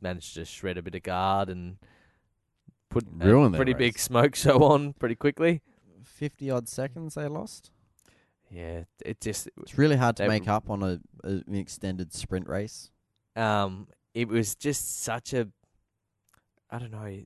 managed 0.00 0.34
to 0.34 0.44
shred 0.44 0.78
a 0.78 0.82
bit 0.82 0.94
of 0.94 1.02
guard 1.02 1.48
and 1.48 1.78
put 2.88 3.04
a 3.20 3.26
Ruin 3.26 3.52
their 3.52 3.58
pretty 3.58 3.74
big 3.74 3.98
smoke 3.98 4.34
show 4.44 4.62
on 4.62 4.92
pretty 4.92 5.14
quickly. 5.16 5.62
Fifty 6.04 6.50
odd 6.50 6.68
seconds 6.68 7.14
they 7.14 7.26
lost. 7.26 7.70
Yeah, 8.52 8.84
it 9.04 9.20
just 9.20 9.48
It's 9.62 9.78
really 9.78 9.96
hard 9.96 10.16
to 10.16 10.24
They- 10.24 10.28
make 10.28 10.46
up 10.48 10.68
on 10.68 10.82
a, 10.82 11.00
a 11.24 11.28
an 11.46 11.54
extended 11.54 12.12
sprint 12.12 12.48
race. 12.48 12.90
um 13.36 13.88
it 14.14 14.28
was 14.28 14.54
just 14.54 15.00
such 15.02 15.32
a 15.32 15.48
I 16.70 16.78
don't 16.78 16.90
know 16.92 17.18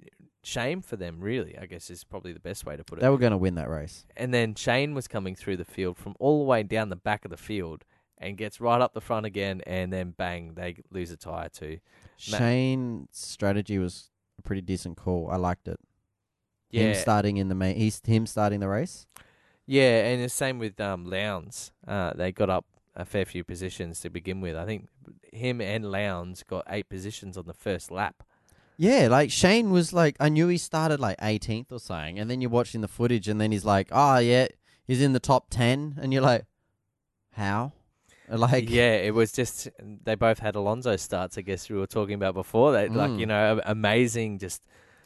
shame 0.44 0.82
for 0.82 0.96
them 0.96 1.20
really. 1.20 1.58
I 1.58 1.66
guess 1.66 1.90
is 1.90 2.04
probably 2.04 2.32
the 2.32 2.40
best 2.40 2.64
way 2.64 2.76
to 2.76 2.84
put 2.84 2.98
it. 2.98 3.02
They 3.02 3.08
were 3.08 3.18
going 3.18 3.32
to 3.32 3.36
win 3.38 3.56
that 3.56 3.68
race. 3.68 4.06
and 4.16 4.32
then 4.32 4.54
Shane 4.54 4.94
was 4.94 5.08
coming 5.08 5.34
through 5.34 5.56
the 5.56 5.64
field 5.64 5.96
from 5.98 6.14
all 6.20 6.38
the 6.38 6.44
way 6.44 6.62
down 6.62 6.88
the 6.90 6.96
back 6.96 7.24
of 7.24 7.30
the 7.32 7.36
field 7.36 7.84
and 8.18 8.36
gets 8.38 8.60
right 8.60 8.80
up 8.80 8.94
the 8.94 9.00
front 9.00 9.26
again, 9.26 9.60
and 9.66 9.92
then 9.92 10.12
bang, 10.16 10.54
they 10.54 10.76
lose 10.90 11.10
a 11.10 11.16
tire 11.18 11.50
too. 11.50 11.78
Shane's 12.16 13.08
strategy 13.12 13.78
was 13.78 14.10
a 14.38 14.42
pretty 14.42 14.62
decent 14.62 14.96
call. 14.96 15.28
I 15.30 15.36
liked 15.36 15.68
it. 15.68 15.78
Yeah, 16.70 16.84
Him 16.84 16.94
starting 16.94 17.36
in 17.36 17.48
the 17.48 17.54
main. 17.54 17.76
He's 17.76 18.00
him 18.04 18.26
starting 18.26 18.60
the 18.60 18.68
race. 18.68 19.06
Yeah, 19.66 20.05
and 20.07 20.22
the 20.22 20.29
same 20.29 20.59
with 20.59 20.81
um, 20.81 21.05
Lowndes. 21.05 21.72
Uh, 21.87 22.12
they 22.14 22.33
got 22.33 22.50
up 22.50 22.64
a 22.94 23.05
fair 23.05 23.24
few 23.24 23.44
positions 23.44 24.00
to 24.00 24.11
begin 24.11 24.40
with. 24.40 24.57
I 24.57 24.64
think 24.64 24.88
him 25.33 25.61
and 25.61 25.90
Lowndes 25.90 26.42
got 26.42 26.64
eight 26.68 26.88
positions 26.88 27.37
on 27.37 27.46
the 27.46 27.52
first 27.55 27.90
lap. 27.90 28.22
Yeah, 28.79 29.09
like 29.11 29.31
Shane 29.31 29.70
was 29.70 29.92
like, 29.92 30.16
I 30.20 30.29
knew 30.29 30.48
he 30.48 30.59
started 30.59 31.00
like 31.00 31.18
18th 31.18 31.72
or 31.72 31.79
something, 31.81 32.18
and 32.18 32.31
then 32.31 32.40
you're 32.40 32.50
watching 32.50 32.83
the 32.83 32.88
footage, 32.88 33.26
and 33.29 33.40
then 33.40 33.50
he's 33.52 33.64
like, 33.64 33.88
oh 33.90 34.18
yeah, 34.18 34.48
he's 34.87 35.00
in 35.00 35.12
the 35.14 35.20
top 35.20 35.46
10, 35.50 35.98
and 36.00 36.12
you're 36.12 36.22
like, 36.22 36.44
how? 37.33 37.72
Like, 38.29 38.68
yeah, 38.68 38.94
it 38.94 39.14
was 39.14 39.31
just 39.31 39.68
they 39.79 40.16
both 40.16 40.40
had 40.40 40.57
Alonso 40.57 40.96
starts. 40.96 41.38
I 41.38 41.42
guess 41.42 41.70
we 41.70 41.76
were 41.76 41.87
talking 41.87 42.16
about 42.16 42.35
before. 42.35 42.72
They 42.72 42.88
like 42.88 43.12
Mm. 43.12 43.20
you 43.20 43.26
know 43.26 43.61
amazing, 43.64 44.40
just 44.40 44.64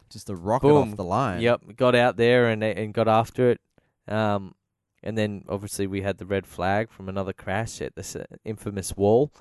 just 0.09 0.31
a 0.31 0.35
rocket 0.35 0.69
Boom. 0.69 0.93
off 0.93 0.97
the 0.97 1.05
line. 1.05 1.43
Yep, 1.43 1.77
got 1.77 1.95
out 1.95 2.17
there 2.17 2.49
and 2.49 2.65
and 2.65 2.95
got 2.95 3.09
after 3.09 3.51
it. 3.51 3.61
Um, 4.11 4.55
and 5.03 5.17
then 5.17 5.45
obviously 5.49 5.87
we 5.87 6.03
had 6.03 6.19
the 6.19 6.27
red 6.27 6.47
flag 6.47 6.91
from 6.91 7.09
another 7.09 7.33
crash 7.33 7.81
at 7.81 7.95
this 7.95 8.15
uh, 8.17 8.25
infamous 8.45 8.97
wall. 8.97 9.33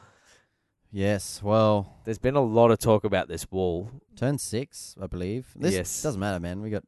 Yes. 0.92 1.42
Well, 1.44 1.98
There's 2.06 2.18
been 2.18 2.36
a 2.36 2.42
lot 2.42 2.72
of 2.72 2.80
talk 2.80 3.04
about 3.04 3.28
this 3.28 3.50
wall. 3.52 3.92
turn 4.16 4.38
six, 4.38 4.96
I 5.02 5.08
believe. 5.08 5.54
This 5.56 5.74
Yes. 5.76 6.02
doesn't 6.02 6.20
matter, 6.20 6.40
man. 6.40 6.62
We 6.62 6.70
got 6.70 6.84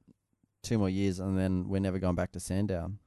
two 0.64 0.78
more 0.78 0.90
years, 0.90 1.20
and 1.20 1.38
then 1.38 1.68
we're 1.70 1.80
never 1.82 2.00
going 2.00 2.16
back 2.16 2.32
to 2.34 2.40
Sandown. 2.40 3.00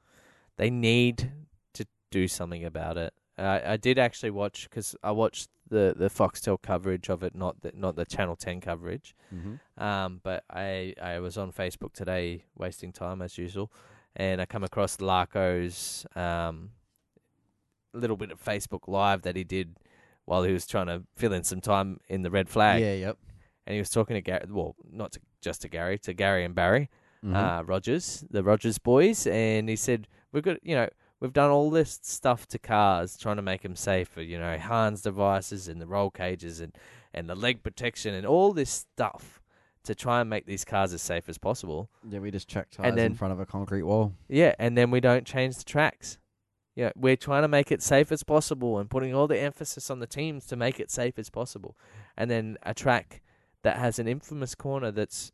They 0.56 0.70
need 0.70 1.32
to 1.74 1.86
do 2.10 2.28
something 2.28 2.64
about 2.64 2.96
it. 2.96 3.12
Uh, 3.36 3.60
I 3.64 3.76
did 3.76 3.98
actually 3.98 4.30
watch 4.30 4.68
because 4.70 4.94
I 5.02 5.10
watched 5.10 5.48
the 5.68 5.94
the 5.96 6.08
Foxtel 6.08 6.60
coverage 6.62 7.08
of 7.08 7.22
it, 7.24 7.34
not 7.34 7.62
the 7.62 7.72
not 7.74 7.96
the 7.96 8.04
Channel 8.04 8.36
Ten 8.36 8.60
coverage. 8.60 9.16
Mm-hmm. 9.34 9.82
Um, 9.82 10.20
but 10.22 10.44
I 10.48 10.94
I 11.02 11.18
was 11.18 11.36
on 11.36 11.50
Facebook 11.50 11.92
today, 11.92 12.44
wasting 12.56 12.92
time 12.92 13.20
as 13.20 13.36
usual, 13.36 13.72
and 14.16 14.40
I 14.40 14.46
come 14.46 14.64
across 14.64 15.00
Larko's 15.00 16.06
um 16.16 16.70
little 17.92 18.16
bit 18.16 18.30
of 18.32 18.42
Facebook 18.42 18.88
Live 18.88 19.22
that 19.22 19.36
he 19.36 19.44
did 19.44 19.76
while 20.24 20.42
he 20.42 20.52
was 20.52 20.66
trying 20.66 20.86
to 20.86 21.02
fill 21.14 21.32
in 21.32 21.44
some 21.44 21.60
time 21.60 22.00
in 22.08 22.22
the 22.22 22.30
red 22.30 22.48
flag, 22.48 22.80
Yeah. 22.82 22.94
Yep. 22.94 23.18
and 23.66 23.74
he 23.74 23.78
was 23.78 23.90
talking 23.90 24.14
to 24.14 24.20
Garry. 24.20 24.46
Well, 24.48 24.74
not 24.90 25.12
to, 25.12 25.20
just 25.40 25.62
to 25.62 25.68
Garry, 25.68 25.98
to 26.00 26.14
Garry 26.14 26.44
and 26.44 26.54
Barry 26.54 26.90
Mhm. 27.24 27.34
uh, 27.60 27.64
Rogers, 27.64 28.24
the 28.30 28.42
Rogers 28.42 28.78
boys, 28.78 29.26
and 29.26 29.68
he 29.68 29.76
said 29.76 30.08
we've 30.32 30.42
got 30.42 30.58
you 30.66 30.74
know 30.74 30.88
we've 31.20 31.32
done 31.32 31.50
all 31.50 31.70
this 31.70 31.98
stuff 32.02 32.46
to 32.48 32.58
cars 32.58 33.16
trying 33.16 33.36
to 33.36 33.42
make 33.42 33.62
them 33.62 33.76
safer. 33.76 34.20
You 34.22 34.38
know, 34.38 34.58
Hans 34.58 35.02
devices 35.02 35.68
and 35.68 35.80
the 35.80 35.86
roll 35.86 36.10
cages 36.10 36.60
and 36.60 36.76
and 37.12 37.28
the 37.30 37.34
leg 37.36 37.62
protection 37.62 38.12
and 38.14 38.26
all 38.26 38.52
this 38.52 38.70
stuff 38.70 39.40
to 39.84 39.94
try 39.94 40.20
and 40.20 40.28
make 40.28 40.46
these 40.46 40.64
cars 40.64 40.92
as 40.92 41.02
safe 41.02 41.28
as 41.28 41.38
possible. 41.38 41.88
yeah, 42.08 42.18
we 42.18 42.30
just 42.30 42.48
checked 42.48 42.74
tires 42.74 42.94
then- 42.94 43.12
in 43.12 43.14
front 43.14 43.32
of 43.32 43.40
a 43.40 43.46
concrete 43.46 43.82
wall. 43.82 44.14
Yeah, 44.28 44.54
and 44.58 44.76
then 44.76 44.90
we 44.90 45.00
don't 45.00 45.26
change 45.26 45.56
the 45.56 45.64
tracks. 45.64 46.18
Yeah, 46.74 46.90
we're 46.96 47.16
trying 47.16 47.42
to 47.42 47.48
make 47.48 47.70
it 47.70 47.82
safe 47.82 48.10
as 48.10 48.24
possible 48.24 48.78
and 48.78 48.90
putting 48.90 49.14
all 49.14 49.28
the 49.28 49.38
emphasis 49.38 49.90
on 49.90 50.00
the 50.00 50.06
teams 50.08 50.44
to 50.46 50.56
make 50.56 50.80
it 50.80 50.90
safe 50.90 51.18
as 51.18 51.30
possible. 51.30 51.76
And 52.16 52.28
then 52.30 52.58
a 52.64 52.74
track 52.74 53.22
that 53.62 53.76
has 53.76 53.98
an 54.00 54.08
infamous 54.08 54.54
corner 54.56 54.90
that's 54.90 55.30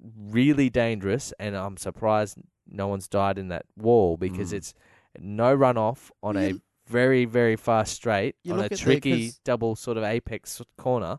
really 0.00 0.70
dangerous, 0.70 1.32
and 1.38 1.56
I'm 1.56 1.76
surprised 1.76 2.38
no 2.68 2.86
one's 2.88 3.08
died 3.08 3.38
in 3.38 3.48
that 3.48 3.66
wall 3.76 4.16
because 4.16 4.52
Mm. 4.52 4.56
it's 4.56 4.74
no 5.18 5.56
runoff 5.56 6.10
on 6.22 6.36
a 6.36 6.54
very, 6.86 7.24
very 7.24 7.56
fast 7.56 7.94
straight 7.94 8.36
You 8.42 8.54
on 8.54 8.60
a 8.60 8.68
tricky 8.68 9.32
double 9.44 9.76
sort 9.76 9.96
of 9.96 10.04
apex 10.04 10.62
corner. 10.76 11.18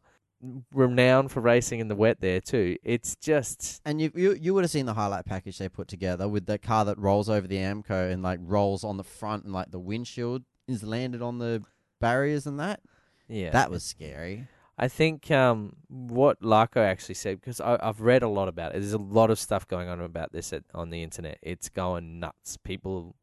Renowned 0.74 1.32
for 1.32 1.40
racing 1.40 1.80
in 1.80 1.88
the 1.88 1.96
wet 1.96 2.20
there 2.20 2.42
too. 2.42 2.78
It's 2.84 3.16
just 3.16 3.82
And 3.86 4.02
you 4.02 4.12
you 4.14 4.34
you 4.34 4.54
would 4.54 4.64
have 4.64 4.72
seen 4.72 4.86
the 4.86 4.94
highlight 4.94 5.26
package 5.26 5.58
they 5.58 5.70
put 5.70 5.88
together 5.88 6.28
with 6.28 6.46
the 6.46 6.58
car 6.58 6.84
that 6.86 6.98
rolls 6.98 7.30
over 7.30 7.48
the 7.48 7.58
Armco 7.58 8.12
and 8.12 8.22
like 8.22 8.40
rolls 8.42 8.84
on 8.84 8.98
the 8.98 9.04
front 9.04 9.46
and 9.46 9.54
like 9.54 9.72
the 9.72 9.80
windshield 9.80 10.44
is 10.68 10.84
landed 10.84 11.22
on 11.22 11.38
the 11.38 11.64
barriers 12.00 12.46
and 12.46 12.60
that. 12.60 12.82
yeah. 13.28 13.52
That 13.52 13.72
was 13.72 13.84
scary. 13.84 14.48
I 14.78 14.88
think 14.88 15.30
um, 15.30 15.76
what 15.88 16.42
Larko 16.42 16.78
actually 16.78 17.16
said 17.16 17.40
because 17.40 17.62
I've 17.62 18.02
read 18.02 18.24
a 18.24 18.28
lot 18.28 18.48
about 18.48 18.72
it. 18.72 18.80
There's 18.80 18.94
a 18.94 18.98
lot 18.98 19.30
of 19.30 19.40
stuff 19.40 19.68
going 19.68 19.88
on 19.88 20.02
about 20.02 20.32
this 20.32 20.52
at, 20.52 20.64
on 20.74 20.90
the 20.90 21.04
internet. 21.04 21.38
It's 21.42 21.70
going 21.70 22.20
nuts. 22.20 22.58
People, 22.58 23.16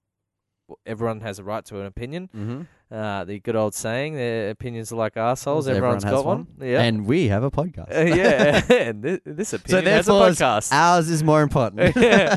everyone 0.86 1.20
has 1.20 1.38
a 1.38 1.44
right 1.44 1.64
to 1.66 1.80
an 1.80 1.86
opinion. 1.86 2.30
Mm-hmm. 2.36 2.94
Uh, 2.94 3.24
the 3.24 3.38
good 3.40 3.56
old 3.56 3.74
saying, 3.74 4.14
"Their 4.14 4.50
opinions 4.50 4.92
are 4.92 4.96
like 4.96 5.16
assholes." 5.16 5.68
Everyone 5.68 5.96
Everyone's 5.96 6.04
has 6.04 6.12
got 6.12 6.24
one. 6.24 6.46
one. 6.56 6.68
Yeah, 6.68 6.82
And 6.82 7.06
we 7.06 7.28
have 7.28 7.42
a 7.44 7.50
podcast. 7.50 7.94
Uh, 7.96 8.14
yeah. 8.14 8.62
and 8.88 9.02
this, 9.02 9.20
this 9.24 9.52
opinion 9.52 9.86
has 9.86 10.08
a 10.08 10.12
podcast. 10.12 10.72
Ours 10.72 11.08
is 11.08 11.22
more 11.22 11.42
important. 11.42 11.96
yeah. 11.96 12.36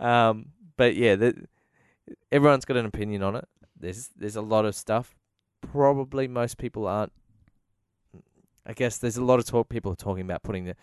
Um, 0.00 0.46
but 0.76 0.96
yeah, 0.96 1.14
the, 1.14 1.46
everyone's 2.32 2.64
got 2.64 2.76
an 2.76 2.86
opinion 2.86 3.22
on 3.22 3.36
it. 3.36 3.48
There's 3.78 4.10
there's 4.16 4.36
a 4.36 4.42
lot 4.42 4.64
of 4.64 4.74
stuff. 4.74 5.14
Probably 5.60 6.28
most 6.28 6.58
people 6.58 6.86
aren't. 6.86 7.12
I 8.66 8.72
guess 8.72 8.98
there's 8.98 9.16
a 9.16 9.24
lot 9.24 9.38
of 9.38 9.46
talk. 9.46 9.68
People 9.68 9.92
are 9.92 9.96
talking 9.96 10.22
about 10.22 10.42
putting 10.42 10.64
the. 10.64 10.76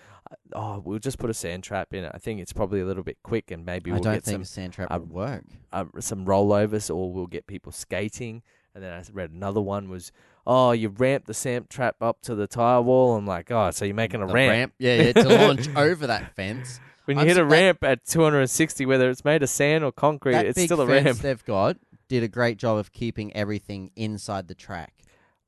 Oh, 0.54 0.82
we'll 0.86 1.00
just 1.00 1.18
put 1.18 1.30
a 1.30 1.34
sand 1.34 1.64
trap 1.64 1.94
in 1.94 2.04
it. 2.04 2.12
I 2.14 2.18
think 2.20 2.40
it's 2.40 2.54
probably 2.54 2.82
a 2.82 2.86
little 2.86 3.04
bit 3.04 3.18
quick, 3.24 3.50
and 3.52 3.66
maybe 3.66 3.92
I 3.92 3.96
we'll 3.96 4.04
don't 4.04 4.14
get 4.14 4.24
think 4.24 4.36
some 4.36 4.42
a 4.42 4.46
sand 4.46 4.74
trap 4.74 4.92
uh, 4.92 5.00
would 5.00 5.10
work. 5.12 5.44
uh, 5.74 5.86
some 6.00 6.26
rollovers, 6.26 6.94
or 6.94 7.12
we'll 7.12 7.28
get 7.28 7.48
people 7.48 7.72
skating. 7.72 8.44
And 8.74 8.84
then 8.84 8.94
I 8.94 9.04
read 9.12 9.32
another 9.32 9.60
one 9.60 9.90
was, 9.90 10.12
oh, 10.48 10.72
you 10.72 10.90
ramp 10.90 11.26
the 11.26 11.34
sand 11.34 11.70
trap 11.70 11.96
up 12.02 12.22
to 12.22 12.36
the 12.36 12.48
tire 12.48 12.82
wall. 12.82 13.16
I'm 13.16 13.26
like, 13.26 13.52
oh, 13.52 13.72
so 13.72 13.84
you're 13.84 13.96
making 13.96 14.22
a 14.22 14.28
The 14.28 14.34
ramp. 14.34 14.74
Yeah, 14.78 15.02
yeah, 15.02 15.12
to 15.14 15.28
launch 15.48 15.68
over 15.76 16.08
that 16.08 16.36
fence. 16.36 16.80
When 17.06 17.18
you 17.18 17.22
I'm 17.22 17.28
hit 17.28 17.38
a 17.38 17.44
ramp 17.44 17.84
at 17.84 18.06
260, 18.06 18.86
whether 18.86 19.10
it's 19.10 19.26
made 19.26 19.44
of 19.44 19.50
sand 19.50 19.84
or 19.84 19.92
concrete, 19.92 20.36
it's 20.36 20.62
still 20.62 20.80
a 20.82 20.86
ramp. 20.86 21.18
they've 21.18 21.44
got 21.44 21.78
did 22.08 22.24
a 22.24 22.28
great 22.28 22.58
job 22.58 22.78
of 22.78 22.92
keeping 22.92 23.36
everything 23.36 23.90
inside 23.96 24.48
the 24.48 24.56
track. 24.56 24.94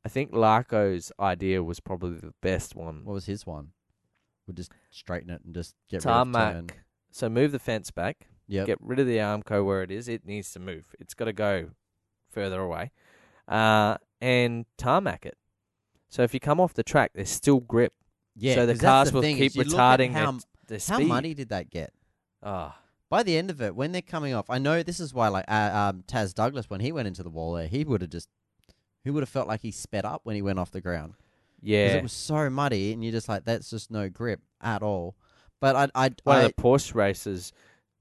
I 0.06 0.10
think 0.10 0.32
Larko's 0.32 1.12
idea 1.20 1.64
was 1.64 1.80
probably 1.80 2.20
the 2.20 2.34
best 2.42 2.76
one. 2.76 3.06
What 3.06 3.14
was 3.14 3.26
his 3.26 3.46
one? 3.46 3.70
We'll 4.46 4.56
just 4.56 4.72
straighten 4.92 5.30
it 5.30 5.42
and 5.46 5.54
just 5.56 5.76
get 5.90 5.98
rid 5.98 6.12
Tarmac. 6.12 6.48
of 6.48 6.54
turn. 6.68 6.70
So 7.12 7.30
move 7.30 7.52
the 7.52 7.60
fence 7.60 7.92
back, 7.92 8.28
Yep. 8.48 8.66
get 8.68 8.78
rid 8.82 9.00
of 9.00 9.08
the 9.08 9.18
Armco 9.18 9.64
where 9.66 9.82
it 9.84 9.92
is. 9.92 10.08
It 10.10 10.26
needs 10.26 10.52
to 10.54 10.60
move. 10.60 10.94
It's 11.00 11.14
got 11.14 11.26
to 11.26 11.34
go 11.34 11.70
further 12.30 12.60
away, 12.60 12.92
uh, 13.48 13.98
and 14.20 14.66
tarmac 14.78 15.26
it. 15.26 15.38
So 16.10 16.24
if 16.24 16.34
you 16.34 16.40
come 16.40 16.60
off 16.60 16.74
the 16.74 16.84
track, 16.84 17.12
there's 17.14 17.30
still 17.30 17.60
grip. 17.60 17.94
Yeah. 18.36 18.56
so 18.56 18.66
the 18.66 18.74
'cause 18.74 18.82
that's 18.82 18.90
cars 18.92 19.08
the 19.10 19.14
will 19.16 19.22
thing, 19.22 19.38
keep 19.38 19.46
is 19.52 19.56
you 19.56 19.64
look 19.64 19.80
at 19.80 20.00
retarding 20.00 20.12
how, 20.14 20.30
it, 20.38 20.44
the 20.68 20.74
how 20.76 20.98
speed. 20.98 21.08
muddy 21.08 21.34
did 21.36 21.50
that 21.50 21.70
get? 21.70 21.94
Ah, 22.42 22.80
By 23.10 23.22
the 23.24 23.38
end 23.38 23.52
of 23.52 23.62
it, 23.62 23.76
when 23.76 23.92
they're 23.92 24.02
coming 24.02 24.34
off, 24.34 24.50
I 24.50 24.58
know 24.58 24.82
this 24.82 25.00
is 25.00 25.14
why, 25.14 25.28
like 25.28 25.46
uh, 25.48 25.92
um, 25.94 26.04
Taz 26.08 26.34
Douglas, 26.34 26.68
when 26.70 26.80
he 26.82 26.92
went 26.92 27.08
into 27.08 27.22
the 27.24 27.30
wall 27.30 27.54
there, 27.54 27.68
he 27.68 27.84
would 27.84 28.02
have 28.02 28.10
just, 28.10 28.28
he 29.04 29.10
would 29.10 29.22
have 29.22 29.30
felt 29.30 29.48
like 29.48 29.62
he 29.62 29.72
sped 29.72 30.06
up 30.06 30.22
when 30.24 30.36
he 30.36 30.42
went 30.42 30.60
off 30.60 30.72
the 30.72 30.82
ground? 30.82 31.14
yeah. 31.62 31.96
it 31.96 32.04
was 32.04 32.12
so 32.12 32.50
muddy, 32.50 32.94
and 32.94 33.04
you're 33.04 33.12
just 33.14 33.30
like, 33.30 33.46
that's 33.46 33.70
just 33.70 33.90
no 33.90 34.10
grip 34.10 34.42
at 34.62 34.84
all. 34.84 35.16
But 35.60 35.76
I, 35.76 36.06
I, 36.06 36.12
One 36.24 36.38
I 36.38 36.42
of 36.42 36.54
the 36.56 36.62
Porsche 36.62 36.94
races, 36.94 37.54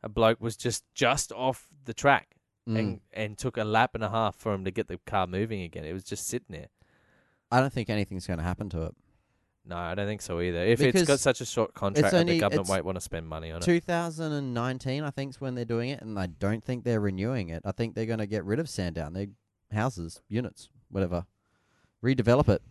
a 0.03 0.09
bloke 0.09 0.41
was 0.41 0.57
just 0.57 0.85
just 0.95 1.31
off 1.33 1.69
the 1.85 1.95
track 1.95 2.37
mm, 2.69 2.77
and 2.77 3.01
and 3.13 3.39
took 3.39 3.57
a 3.57 3.65
lap 3.65 3.95
and 3.95 4.03
a 4.03 4.11
half 4.11 4.35
for 4.35 4.53
him 4.53 4.65
to 4.65 4.71
get 4.71 4.89
the 4.89 4.99
car 5.07 5.27
moving 5.29 5.63
again. 5.63 5.85
It 5.85 5.93
was 5.93 6.03
just 6.03 6.27
sitting 6.27 6.49
there. 6.51 6.69
I 7.53 7.61
don't 7.61 7.73
think 7.73 7.89
anything's 7.89 8.27
going 8.27 8.39
to 8.39 8.45
happen 8.45 8.69
to 8.71 8.87
it. 8.87 8.95
No, 9.65 9.77
I 9.77 9.95
don't 9.95 10.09
think 10.09 10.23
so 10.23 10.41
either. 10.41 10.59
If 10.65 10.81
it's 10.81 11.05
got 11.05 11.21
such 11.21 11.41
a 11.41 11.47
short 11.47 11.73
contract, 11.73 12.13
only- 12.15 12.35
the 12.35 12.41
government 12.41 12.63
it's 12.63 12.71
won't 12.71 12.85
want 12.85 12.97
to 12.97 13.01
spend 13.01 13.29
money 13.29 13.53
on 13.53 13.59
it. 13.59 13.65
2019, 13.65 15.05
I 15.05 15.11
think, 15.11 15.31
is 15.31 15.41
when 15.41 15.55
they're 15.55 15.65
doing 15.65 15.91
it, 15.91 16.03
and 16.03 16.19
I 16.19 16.27
don't 16.27 16.65
think 16.65 16.83
they're 16.83 16.99
renewing 16.99 17.51
it. 17.51 17.63
I 17.65 17.71
think 17.71 17.95
they're 17.95 18.07
going 18.07 18.19
to 18.19 18.27
get 18.27 18.45
rid 18.45 18.59
of 18.59 18.69
Sandown. 18.69 19.13
Their 19.13 19.29
houses, 19.71 20.21
units, 20.29 20.69
whatever, 20.93 21.27
redevelop 22.05 22.49
it. 22.49 22.63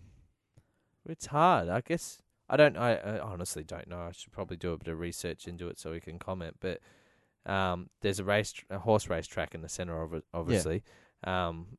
It's 1.05 1.25
hard. 1.25 1.67
I 1.67 1.81
guess 1.81 2.21
I 2.49 2.57
don't. 2.57 2.77
I, 2.77 2.95
I 2.95 3.19
honestly 3.19 3.63
don't 3.63 3.87
know. 3.87 3.99
I 3.99 4.11
should 4.11 4.31
probably 4.31 4.57
do 4.57 4.71
a 4.71 4.77
bit 4.77 4.87
of 4.87 4.99
research 4.99 5.47
into 5.47 5.67
it 5.67 5.79
so 5.79 5.91
we 5.91 5.99
can 5.99 6.19
comment. 6.19 6.57
But 6.59 6.79
um, 7.45 7.89
there's 8.01 8.19
a 8.19 8.23
race, 8.23 8.53
a 8.69 8.79
horse 8.79 9.09
race 9.09 9.27
track 9.27 9.55
in 9.55 9.61
the 9.61 9.69
center 9.69 10.01
of 10.01 10.13
it. 10.13 10.23
Obviously, 10.33 10.83
um, 11.23 11.77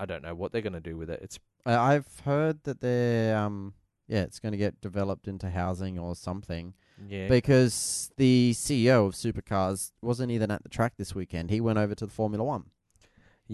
I 0.00 0.06
don't 0.06 0.22
know 0.22 0.34
what 0.34 0.52
they're 0.52 0.62
going 0.62 0.72
to 0.72 0.80
do 0.80 0.96
with 0.96 1.10
it. 1.10 1.20
It's 1.22 1.38
I 1.66 1.74
I've 1.74 2.20
heard 2.24 2.64
that 2.64 2.80
they're 2.80 3.36
um 3.36 3.74
yeah, 4.08 4.22
it's 4.22 4.40
going 4.40 4.52
to 4.52 4.58
get 4.58 4.80
developed 4.80 5.28
into 5.28 5.50
housing 5.50 5.98
or 5.98 6.14
something. 6.14 6.74
Yeah. 7.08 7.28
Because 7.28 8.10
the 8.16 8.52
CEO 8.52 9.06
of 9.06 9.14
Supercars 9.14 9.92
wasn't 10.02 10.30
even 10.32 10.50
at 10.50 10.62
the 10.62 10.68
track 10.68 10.94
this 10.96 11.14
weekend. 11.14 11.50
He 11.50 11.60
went 11.60 11.78
over 11.78 11.94
to 11.94 12.06
the 12.06 12.12
Formula 12.12 12.44
One. 12.44 12.66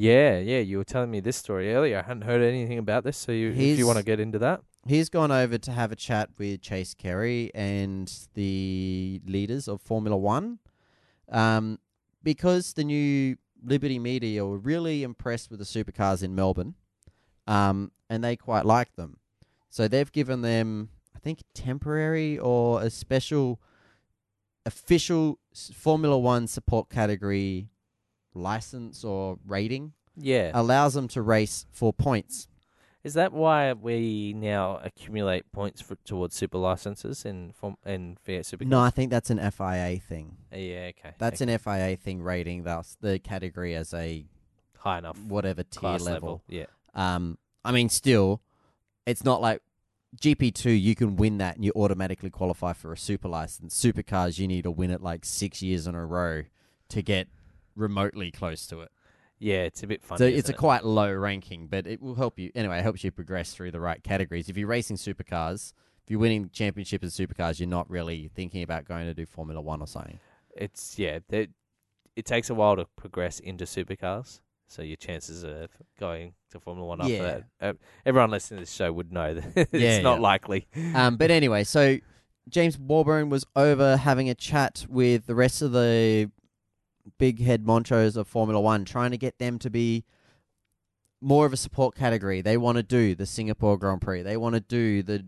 Yeah, 0.01 0.39
yeah. 0.39 0.61
You 0.61 0.79
were 0.79 0.85
telling 0.85 1.11
me 1.11 1.19
this 1.21 1.37
story 1.37 1.75
earlier. 1.75 1.99
I 1.99 2.03
hadn't 2.03 2.23
heard 2.23 2.41
anything 2.41 2.79
about 2.79 3.03
this, 3.05 3.17
so 3.17 3.33
you, 3.33 3.49
if 3.51 3.57
He's- 3.57 3.79
you 3.79 3.87
want 3.87 3.99
to 3.99 4.05
get 4.05 4.21
into 4.21 4.39
that, 4.39 4.61
He's 4.87 5.09
gone 5.11 5.33
over 5.33 5.59
to 5.59 5.73
have 5.73 5.91
a 5.93 5.97
chat 5.97 6.31
with 6.39 6.63
Chase 6.63 6.95
Carey 6.95 7.51
and 7.55 8.11
the 8.35 9.21
leaders 9.27 9.67
of 9.69 9.83
Formula 9.83 10.17
One, 10.17 10.61
um, 11.29 11.79
because 12.23 12.73
the 12.75 12.85
new 12.85 13.37
Liberty 13.63 13.99
Media 13.99 14.47
were 14.47 14.57
really 14.57 15.03
impressed 15.03 15.51
with 15.51 15.59
the 15.59 15.67
supercars 15.67 16.23
in 16.23 16.35
Melbourne, 16.35 16.75
um, 17.49 17.91
and 18.09 18.23
they 18.23 18.37
quite 18.37 18.65
like 18.65 18.95
them. 18.95 19.19
So 19.69 19.89
they've 19.89 20.11
given 20.11 20.41
them, 20.43 20.91
I 21.15 21.19
think, 21.19 21.43
temporary 21.55 22.39
or 22.39 22.81
a 22.81 22.89
special 22.89 23.61
official 24.65 25.39
s- 25.53 25.71
Formula 25.75 26.17
One 26.19 26.47
support 26.47 26.89
category 26.89 27.69
license 28.39 29.05
or 29.05 29.39
rating 29.47 29.93
yeah. 30.17 30.51
allows 30.55 30.95
them 30.95 31.09
to 31.09 31.23
race 31.23 31.67
for 31.71 31.93
points. 31.93 32.49
Is 33.05 33.15
that 33.15 33.33
why 33.33 33.73
we 33.73 34.35
now 34.37 34.81
accumulate 34.83 35.51
points 35.53 35.81
for, 35.81 35.95
towards 36.05 36.35
super 36.35 36.59
licenses 36.59 37.25
in 37.25 37.53
form 37.53 37.77
in 37.87 38.19
Fiat 38.25 38.43
Supercars? 38.43 38.67
No, 38.67 38.81
I 38.81 38.91
think 38.91 39.11
that's 39.11 39.31
an 39.31 39.39
FIA 39.39 40.01
thing. 40.01 40.37
Uh, 40.53 40.57
yeah, 40.57 40.91
okay. 40.91 41.15
That's 41.19 41.41
okay. 41.41 41.53
an 41.53 41.59
FIA 41.59 41.97
thing 41.97 42.23
rating 42.23 42.65
thus 42.65 42.97
the 43.01 43.19
category 43.19 43.75
as 43.75 43.95
a 43.95 44.27
high 44.79 44.99
enough 44.99 45.19
whatever 45.23 45.63
tier 45.63 45.91
level. 45.91 46.05
level. 46.07 46.43
Yeah. 46.49 46.67
Um, 46.95 47.39
I 47.65 47.73
mean, 47.73 47.89
still, 47.89 48.43
it's 49.07 49.25
not 49.25 49.41
like 49.41 49.63
GP 50.21 50.55
two. 50.55 50.71
You 50.71 50.95
can 50.95 51.17
win 51.17 51.39
that 51.39 51.55
and 51.55 51.65
you 51.65 51.73
automatically 51.77 52.31
qualify 52.31 52.73
for 52.73 52.93
a 52.93 52.97
super 52.99 53.29
license. 53.29 53.81
Supercars, 53.81 54.39
you 54.39 54.49
need 54.49 54.63
to 54.63 54.71
win 54.71 54.91
it 54.91 55.03
like 55.03 55.25
six 55.25 55.63
years 55.63 55.87
in 55.87 55.95
a 55.95 56.05
row 56.05 56.43
to 56.89 57.03
get 57.03 57.29
remotely 57.79 58.31
close 58.31 58.67
to 58.69 58.81
it. 58.83 58.91
Yeah, 59.39 59.63
it's 59.63 59.83
a 59.83 59.87
bit 59.87 60.03
funny. 60.03 60.19
so 60.19 60.25
it's 60.27 60.49
a 60.49 60.53
it? 60.53 60.59
quite 60.59 60.85
low 60.85 61.13
ranking, 61.13 61.69
but 61.69 61.87
it 61.87 62.03
will 62.03 62.17
help 62.17 62.39
you 62.39 62.51
anyway. 62.57 62.79
It 62.81 62.83
helps 62.83 63.05
you 63.05 63.13
progress 63.13 63.55
through 63.55 63.71
the 63.71 63.81
right 63.81 64.03
categories. 64.03 64.49
If 64.49 64.57
you're 64.57 64.67
racing 64.67 64.97
supercars, 64.97 65.73
if 66.05 66.11
you're 66.11 66.19
winning 66.19 66.51
championship 66.53 67.03
in 67.05 67.09
supercars, 67.11 67.61
you're 67.61 67.69
not 67.69 67.89
really 67.89 68.29
thinking 68.35 68.63
about 68.65 68.85
going 68.85 69.07
to 69.07 69.15
do 69.15 69.27
Formula 69.27 69.61
One 69.61 69.81
or 69.81 69.87
something. 69.87 70.19
It's 70.57 70.99
yeah. 70.99 71.21
It, 71.31 71.51
it 72.17 72.25
takes 72.25 72.51
a 72.51 72.55
while 72.55 72.75
to 72.75 72.87
progress 72.97 73.39
into 73.39 73.65
supercars, 73.65 74.41
so 74.67 74.83
your 74.83 74.97
chances 74.97 75.45
of 75.45 75.71
going 76.01 76.35
to 76.51 76.59
Formula 76.59 76.89
One 76.89 77.01
after 77.01 77.13
Yeah. 77.13 77.23
that. 77.23 77.45
Uh, 77.61 77.73
everyone 78.05 78.33
listening 78.33 78.59
to 78.59 78.63
this 78.63 78.73
show 78.73 78.93
would 78.93 79.13
know 79.13 79.35
that 79.55 79.57
it's 79.57 79.73
Yeah, 79.73 80.01
not 80.01 80.17
yeah. 80.17 80.21
likely. 80.23 80.67
um, 80.97 81.17
but 81.17 81.31
anyway, 81.31 81.63
so 81.63 81.99
James 82.49 82.77
Warburton 82.77 83.29
was 83.31 83.45
over 83.55 83.97
having 83.99 84.29
a 84.29 84.35
chat 84.35 84.85
with 84.89 85.27
the 85.27 85.37
rest 85.37 85.63
of 85.63 85.71
the 85.71 86.29
big 87.19 87.41
head 87.41 87.65
monchos 87.65 88.17
of 88.17 88.29
Formula 88.29 88.61
One, 88.61 88.85
trying 88.85 89.11
to 89.13 89.19
get 89.19 89.39
them 89.39 89.59
to 89.61 89.71
be 89.71 90.05
more 91.21 91.47
of 91.47 91.53
a 91.53 91.57
support 91.57 91.95
category. 91.95 92.41
They 92.41 92.57
want 92.57 92.77
to 92.77 92.83
do 92.83 93.15
the 93.15 93.27
Singapore 93.27 93.79
Grand 93.79 94.01
Prix. 94.01 94.23
They 94.23 94.37
want 94.37 94.55
to 94.55 94.61
do 94.61 95.03
the 95.03 95.25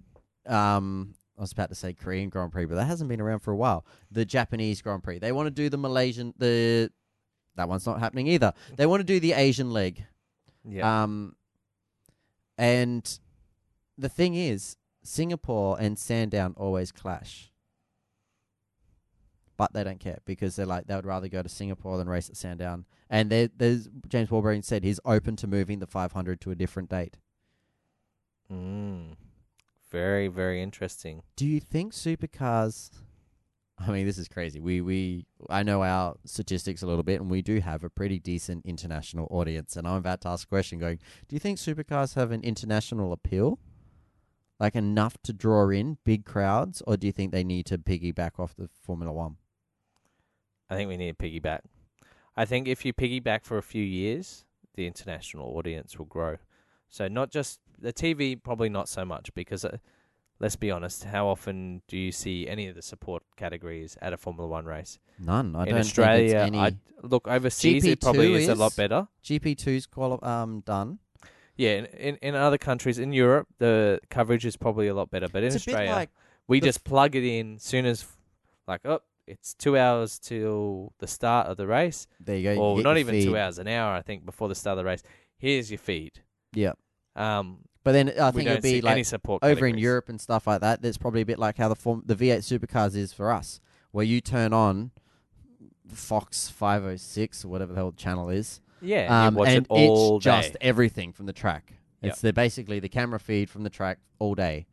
um. 0.47 1.14
I 1.39 1.43
was 1.43 1.53
about 1.53 1.70
to 1.70 1.74
say 1.74 1.95
Korean 1.95 2.28
Grand 2.28 2.53
Prix, 2.53 2.66
but 2.66 2.74
that 2.74 2.85
hasn't 2.85 3.09
been 3.09 3.20
around 3.20 3.39
for 3.41 3.51
a 3.51 3.57
while. 3.57 3.87
The 4.11 4.26
Japanese 4.26 4.83
Grand 4.83 5.03
Prix. 5.03 5.20
They 5.20 5.33
want 5.33 5.47
to 5.47 5.51
do 5.51 5.70
the 5.70 5.78
Malaysian. 5.78 6.35
The 6.37 6.91
that 7.57 7.68
one's 7.68 7.87
not 7.87 8.01
happening 8.01 8.26
either. 8.26 8.53
They 8.76 8.87
want 8.87 9.01
to 9.01 9.05
do 9.05 9.20
the 9.20 9.33
Asian 9.33 9.72
leg. 9.72 10.05
Yeah. 10.64 11.03
Um, 11.03 11.35
and 12.59 13.18
the 13.97 14.09
thing 14.09 14.35
is, 14.35 14.76
Singapore 15.03 15.78
and 15.81 15.99
Sandown 15.99 16.55
always 16.57 16.93
clash. 16.93 17.49
But 19.61 19.74
they 19.74 19.84
don't 19.84 20.00
care 20.00 20.20
because 20.24 20.56
they're 20.56 20.64
like 20.64 20.86
they 20.86 20.96
would 20.96 21.04
rather 21.04 21.28
go 21.28 21.42
to 21.42 21.48
Singapore 21.50 21.98
than 21.98 22.08
race 22.08 22.30
at 22.30 22.36
Sandown. 22.38 22.86
And 23.11 23.28
there, 23.28 23.50
there's 23.54 23.90
James 24.08 24.30
Warburton 24.30 24.62
said 24.62 24.84
he's 24.84 24.98
open 25.04 25.36
to 25.36 25.46
moving 25.46 25.80
the 25.80 25.86
500 25.86 26.40
to 26.40 26.50
a 26.50 26.54
different 26.54 26.88
date. 26.88 27.18
mm. 28.50 29.16
Very 29.90 30.28
very 30.28 30.62
interesting. 30.62 31.20
Do 31.36 31.46
you 31.46 31.61
think 31.61 31.92
supercars? 31.92 32.88
I 33.78 33.90
mean, 33.90 34.06
this 34.06 34.16
is 34.16 34.28
crazy. 34.28 34.61
We 34.61 34.80
we 34.80 35.26
I 35.50 35.62
know 35.62 35.82
our 35.82 36.14
statistics 36.24 36.80
a 36.80 36.86
little 36.86 37.02
bit, 37.02 37.20
and 37.20 37.30
we 37.30 37.42
do 37.42 37.61
have 37.61 37.84
a 37.84 37.90
pretty 37.90 38.18
decent 38.18 38.64
international 38.64 39.28
audience. 39.30 39.76
And 39.76 39.86
I'm 39.86 39.96
about 39.96 40.22
to 40.22 40.28
ask 40.28 40.46
a 40.46 40.48
question, 40.48 40.78
going, 40.78 41.00
do 41.28 41.36
you 41.36 41.40
think 41.40 41.58
supercars 41.58 42.14
have 42.14 42.30
an 42.30 42.40
international 42.40 43.12
appeal, 43.12 43.58
like 44.58 44.74
enough 44.74 45.18
to 45.24 45.34
draw 45.34 45.68
in 45.68 45.98
big 46.02 46.24
crowds, 46.24 46.82
or 46.86 46.96
do 46.96 47.06
you 47.06 47.12
think 47.12 47.30
they 47.30 47.44
need 47.44 47.66
to 47.66 47.76
piggyback 47.76 48.40
off 48.40 48.56
the 48.56 48.70
Formula 48.82 49.12
One? 49.12 49.36
I 50.70 50.76
think 50.76 50.88
we 50.88 50.96
need 50.96 51.08
a 51.10 51.14
piggyback. 51.14 51.60
I 52.36 52.44
think 52.44 52.68
if 52.68 52.84
you 52.84 52.92
piggyback 52.92 53.44
for 53.44 53.58
a 53.58 53.62
few 53.62 53.82
years, 53.82 54.44
the 54.76 54.86
international 54.86 55.48
audience 55.56 55.98
will 55.98 56.06
grow. 56.06 56.36
So 56.88 57.08
not 57.08 57.30
just 57.30 57.60
the 57.78 57.92
TV, 57.92 58.40
probably 58.40 58.68
not 58.68 58.88
so 58.88 59.04
much 59.04 59.34
because 59.34 59.64
uh, 59.64 59.78
let's 60.38 60.56
be 60.56 60.70
honest, 60.70 61.04
how 61.04 61.26
often 61.26 61.82
do 61.88 61.96
you 61.98 62.12
see 62.12 62.48
any 62.48 62.66
of 62.68 62.74
the 62.76 62.82
support 62.82 63.22
categories 63.36 63.98
at 64.00 64.12
a 64.12 64.16
Formula 64.16 64.48
One 64.48 64.64
race? 64.64 64.98
None. 65.18 65.54
I 65.56 65.64
In 65.64 65.70
don't 65.70 65.80
Australia, 65.80 66.48
think 66.48 66.54
it's 66.54 66.56
any. 66.56 66.58
I 66.58 67.06
look 67.06 67.26
overseas. 67.28 67.84
it 67.84 68.00
probably 68.00 68.28
GP2 68.30 68.36
is 68.36 68.48
a 68.48 68.54
lot 68.54 68.76
better. 68.76 69.08
GP2's 69.24 69.86
quali- 69.86 70.22
um 70.22 70.62
done. 70.64 70.98
Yeah, 71.56 71.72
in, 71.78 71.84
in 71.86 72.16
in 72.22 72.34
other 72.34 72.58
countries 72.58 72.98
in 72.98 73.12
Europe, 73.12 73.48
the 73.58 74.00
coverage 74.08 74.46
is 74.46 74.56
probably 74.56 74.88
a 74.88 74.94
lot 74.94 75.10
better. 75.10 75.28
But 75.28 75.42
in 75.42 75.48
It's 75.48 75.56
Australia, 75.56 75.90
like 75.90 76.10
we 76.48 76.60
just 76.60 76.84
plug 76.84 77.14
it 77.16 77.24
in 77.24 77.58
soon 77.58 77.84
as, 77.86 78.06
like, 78.66 78.80
oh, 78.86 79.00
it's 79.31 79.55
two 79.55 79.76
hours 79.78 80.18
till 80.18 80.93
the 80.99 81.07
start 81.07 81.47
of 81.47 81.57
the 81.57 81.66
race, 81.66 82.07
there 82.20 82.37
you 82.37 82.55
go. 82.55 82.61
or 82.61 82.83
not 82.83 82.99
even 82.99 83.14
feed. 83.14 83.24
two 83.24 83.37
hours, 83.37 83.59
an 83.59 83.68
hour, 83.68 83.93
I 83.95 84.03
think, 84.03 84.24
before 84.24 84.49
the 84.49 84.55
start 84.55 84.78
of 84.78 84.85
the 84.85 84.89
race. 84.89 85.03
Here's 85.39 85.70
your 85.70 85.78
feed. 85.78 86.20
Yeah, 86.53 86.72
Um, 87.16 87.61
but 87.85 87.93
then 87.93 88.12
I 88.20 88.31
think 88.31 88.49
it'd 88.49 88.62
be 88.62 88.81
like 88.83 88.93
any 88.93 89.05
support 89.05 89.43
over 89.43 89.66
in. 89.66 89.78
Europe 89.78 90.09
and 90.09 90.20
stuff 90.20 90.47
like 90.47 90.61
that, 90.61 90.83
that's 90.83 90.99
probably 90.99 91.22
a 91.22 91.26
bit 91.26 91.39
like 91.39 91.57
how 91.57 91.68
the 91.68 91.76
form 91.76 92.03
the 92.05 92.14
V8 92.14 92.39
supercars 92.39 92.95
is 92.97 93.12
for 93.12 93.31
us, 93.33 93.61
where 93.93 94.05
you 94.05 94.20
turn 94.20 94.53
on 94.53 94.91
Fox 95.89 96.49
506 96.51 97.45
or 97.45 97.49
whatever 97.49 97.72
the 97.72 97.78
hell 97.78 97.93
channel 97.93 98.28
is, 98.31 98.61
Yeah, 98.81 99.05
and 99.05 99.12
um, 99.28 99.35
you 99.35 99.39
watch 99.39 99.49
and 99.49 99.57
it 99.64 99.66
all 99.70 100.16
it's 100.16 100.24
day. 100.24 100.31
just 100.43 100.57
everything 100.61 101.12
from 101.12 101.26
the 101.26 101.33
track. 101.33 101.74
Yep. 102.03 102.12
It's 102.12 102.20
the 102.20 102.33
basically 102.33 102.81
the 102.81 102.89
camera 102.89 103.20
feed 103.20 103.51
from 103.51 103.62
the 103.62 103.70
track 103.70 103.99
all 104.18 104.35
day. 104.35 104.66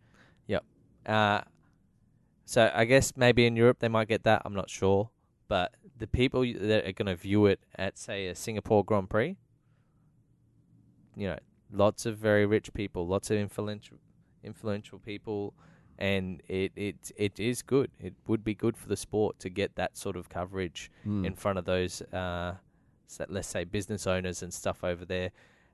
Yep. 0.47 0.63
Uh, 1.05 1.41
so 2.53 2.71
I 2.73 2.85
guess 2.85 3.11
maybe 3.15 3.45
in 3.45 3.55
Europe 3.55 3.79
they 3.79 3.89
might 3.89 4.07
get 4.07 4.23
that. 4.23 4.41
I'm 4.45 4.53
not 4.55 4.69
sure, 4.69 5.09
but 5.47 5.75
the 5.97 6.07
people 6.07 6.41
that 6.41 6.85
are 6.87 6.93
going 6.93 7.07
to 7.07 7.15
view 7.15 7.45
it 7.45 7.59
at 7.75 7.97
say 7.97 8.27
a 8.27 8.35
Singapore 8.35 8.83
Grand 8.85 9.09
Prix, 9.09 9.35
you 11.15 11.27
know, 11.27 11.39
lots 11.71 12.05
of 12.05 12.17
very 12.17 12.45
rich 12.45 12.73
people, 12.73 13.07
lots 13.07 13.29
of 13.31 13.37
influential 13.37 13.97
influential 14.43 14.99
people, 14.99 15.53
and 15.97 16.41
it 16.47 16.71
it 16.75 17.11
it 17.17 17.39
is 17.39 17.61
good. 17.61 17.89
It 17.99 18.13
would 18.27 18.43
be 18.43 18.53
good 18.53 18.77
for 18.77 18.87
the 18.87 18.97
sport 18.97 19.39
to 19.39 19.49
get 19.49 19.75
that 19.75 19.97
sort 19.97 20.15
of 20.15 20.29
coverage 20.29 20.91
Mm. 21.05 21.25
in 21.25 21.33
front 21.33 21.57
of 21.59 21.65
those, 21.65 22.01
uh, 22.13 22.55
let's 23.29 23.47
say, 23.47 23.63
business 23.63 24.05
owners 24.07 24.43
and 24.43 24.53
stuff 24.53 24.83
over 24.83 25.05
there. 25.05 25.31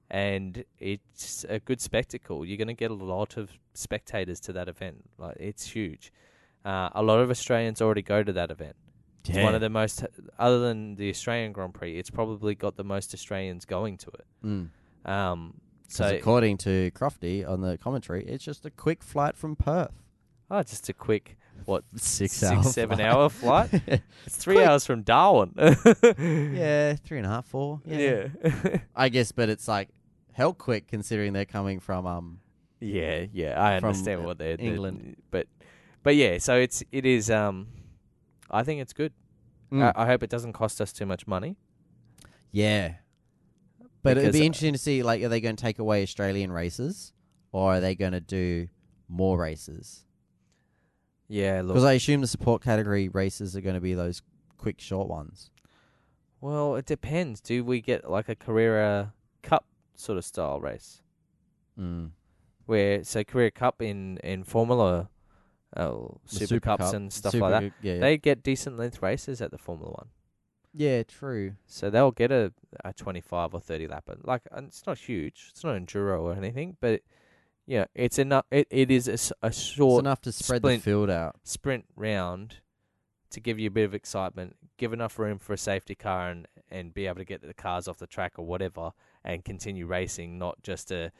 And 0.09 0.63
it's 0.80 1.45
a 1.49 1.59
good 1.59 1.82
spectacle. 1.82 2.45
You're 2.45 2.57
going 2.57 2.67
to 2.67 2.74
get 2.86 2.91
a 2.91 2.93
lot 2.93 3.38
of 3.38 3.51
spectators 3.74 4.39
to 4.41 4.53
that 4.53 4.67
event. 4.67 5.09
Like 5.17 5.38
it's 5.39 5.65
huge. 5.71 6.11
Uh, 6.66 6.89
a 6.93 7.03
lot 7.03 7.20
of 7.20 7.30
Australians 7.30 7.82
already 7.82 8.01
go 8.01 8.24
to 8.24 8.34
that 8.34 8.51
event. 8.51 8.76
It's 9.28 9.38
one 9.38 9.55
of 9.55 9.61
the 9.61 9.70
most, 9.70 10.03
other 10.38 10.59
than 10.59 10.95
the 10.95 11.09
Australian 11.09 11.53
Grand 11.53 11.74
Prix, 11.74 11.97
it's 11.97 12.09
probably 12.09 12.55
got 12.55 12.76
the 12.76 12.84
most 12.84 13.14
Australians 13.14 13.64
going 13.64 13.97
to 13.99 14.09
it. 14.09 14.26
Mm. 14.45 14.70
Um, 15.09 15.53
so, 15.88 16.07
according 16.07 16.57
to 16.59 16.91
Crofty 16.91 17.47
on 17.47 17.61
the 17.61 17.78
commentary, 17.78 18.26
it's 18.26 18.43
just 18.43 18.66
a 18.66 18.70
quick 18.70 19.01
flight 19.01 19.38
from 19.38 19.55
Perth. 19.55 19.93
oh, 20.51 20.61
just 20.64 20.89
a 20.89 20.93
quick 20.93 21.38
what 21.66 21.86
Six, 21.95 22.34
six 22.34 22.43
hour 22.51 22.64
seven 22.64 22.97
flight. 22.97 23.07
hour 23.09 23.30
flight. 23.30 23.70
It's 24.26 24.36
three 24.36 24.55
Quick. 24.55 24.68
hours 24.68 24.86
from 24.86 25.03
Darwin. 25.03 25.53
yeah, 25.57 26.95
three 26.95 27.18
and 27.20 27.26
a 27.26 27.30
half, 27.30 27.45
four. 27.45 27.82
yeah. 27.86 28.28
I 28.95 29.09
guess, 29.09 29.32
but 29.32 29.49
it's 29.49 29.68
like 29.68 29.89
hell 30.34 30.53
quick 30.53 30.88
considering 30.88 31.32
they're 31.34 31.45
coming 31.45 31.80
from 31.80 32.05
um 32.05 32.39
Yeah, 32.82 33.26
yeah, 33.32 33.61
I 33.61 33.76
understand 33.78 34.26
what 34.26 34.38
they're 34.38 34.57
they're- 34.57 34.66
England. 34.66 35.16
but 35.32 35.47
but 36.04 36.16
yeah, 36.16 36.38
so 36.38 36.56
it's 36.58 36.84
it 36.91 37.06
is. 37.06 37.30
Um, 37.32 37.68
I 38.51 38.64
think 38.64 38.82
it's 38.82 38.93
good. 38.93 39.14
Mm. 39.72 39.82
I, 39.95 40.04
I 40.04 40.06
hope 40.06 40.22
it 40.24 40.30
doesn't 40.30 40.54
cost 40.54 40.80
us 40.82 40.93
too 40.93 41.06
much 41.06 41.26
money. 41.28 41.58
yeah. 42.51 42.95
But 44.04 44.18
it'd 44.18 44.24
Because, 44.24 44.34
be 44.34 44.41
uh, 44.41 44.45
interesting 44.47 44.74
to 44.74 44.80
see 44.80 45.01
like 45.01 45.24
are 45.24 45.30
they 45.30 45.39
going 45.39 45.56
to 45.56 45.62
take 45.64 45.80
away 45.80 46.04
Australian 46.04 46.51
races 46.51 47.14
or 47.54 47.76
are 47.76 47.80
they 47.80 47.95
going 47.95 48.12
to 48.12 48.20
do 48.20 48.68
more 49.08 49.38
races? 49.39 50.04
Yeah, 51.30 51.62
look. 51.62 51.70
Because 51.70 51.86
I 51.86 51.93
assume 51.93 52.20
the 52.20 52.28
support 52.28 52.62
category 52.62 53.08
races 53.08 53.56
are 53.56 53.62
going 53.62 53.76
to 53.76 53.82
be 53.82 53.93
those 53.93 54.22
quick 54.58 54.82
short 54.82 55.08
ones. 55.08 55.51
well, 56.41 56.76
it 56.76 56.86
depends. 56.86 57.39
Do 57.39 57.64
we 57.64 57.80
get 57.80 58.10
like 58.10 58.28
a 58.28 58.36
Carrera 58.36 59.14
Cup 59.41 59.66
sort 59.95 60.18
of 60.18 60.26
style 60.26 60.60
race? 60.60 61.01
Mm. 61.80 62.12
where 62.66 63.04
so 63.06 63.24
Carrera 63.24 63.51
Cup 63.51 63.82
in 63.82 64.18
in 64.18 64.43
Formula, 64.43 65.10
Oh, 65.76 66.19
the 66.28 66.36
Super, 66.36 66.45
Super 66.47 66.59
Cups 66.59 66.84
Cup, 66.86 66.93
and 66.93 67.11
stuff 67.13 67.32
Super 67.32 67.41
like 67.49 67.51
that. 67.51 67.61
good- 67.61 67.74
Yeah, 67.82 67.99
They 67.99 68.17
get 68.17 68.43
decent 68.43 68.78
length 68.78 69.01
races 69.01 69.41
at 69.41 69.51
the 69.51 69.57
Formula 69.57 69.91
One, 69.91 70.09
yeah, 70.74 71.03
true. 71.03 71.53
so 71.65 71.89
they'll 71.89 72.11
get 72.11 72.32
a 72.32 72.53
a 72.84 72.93
twenty 72.93 73.21
five 73.21 73.53
or 73.53 73.59
thirty 73.59 73.88
lapper. 73.88 74.17
Like 74.24 74.41
and 74.51 74.67
it's 74.67 74.86
not 74.86 74.97
huge, 74.97 75.47
it's 75.51 75.63
not 75.63 75.76
enduro 75.76 76.21
or 76.21 76.34
anything, 76.34 76.78
but 76.80 77.01
yeah, 77.65 77.86
it's 77.95 78.19
enough. 78.19 78.45
It 78.51 78.67
it 78.69 78.91
is 78.91 79.07
a, 79.07 79.13
It's 79.47 79.59
short 79.59 80.03
enough 80.03 80.21
to 80.21 80.32
spread 80.32 80.61
splint. 80.61 80.84
the 80.84 80.89
field 80.91 81.09
out. 81.09 81.38
sprint 81.43 81.86
round 81.95 82.57
to 83.30 83.39
give 83.39 83.57
you 83.57 83.67
a 83.67 83.71
bit 83.71 83.86
of 83.86 83.95
excitement, 83.95 84.55
give 84.78 84.93
enough 84.93 85.17
room 85.17 85.39
for 85.39 85.53
a 85.53 85.57
safety 85.57 85.95
car 85.95 86.30
and, 86.30 86.47
and 86.69 86.93
be 86.93 87.07
able 87.07 87.15
to 87.17 87.26
get 87.26 87.41
the 87.41 87.51
cars 87.53 87.88
off 87.88 87.97
the 87.97 88.05
track 88.05 88.34
or 88.38 88.45
whatever 88.45 88.91
and 89.24 89.43
continue 89.43 89.88
racing, 89.88 90.38
not 90.38 90.61
just 90.61 90.91
a 90.91 91.11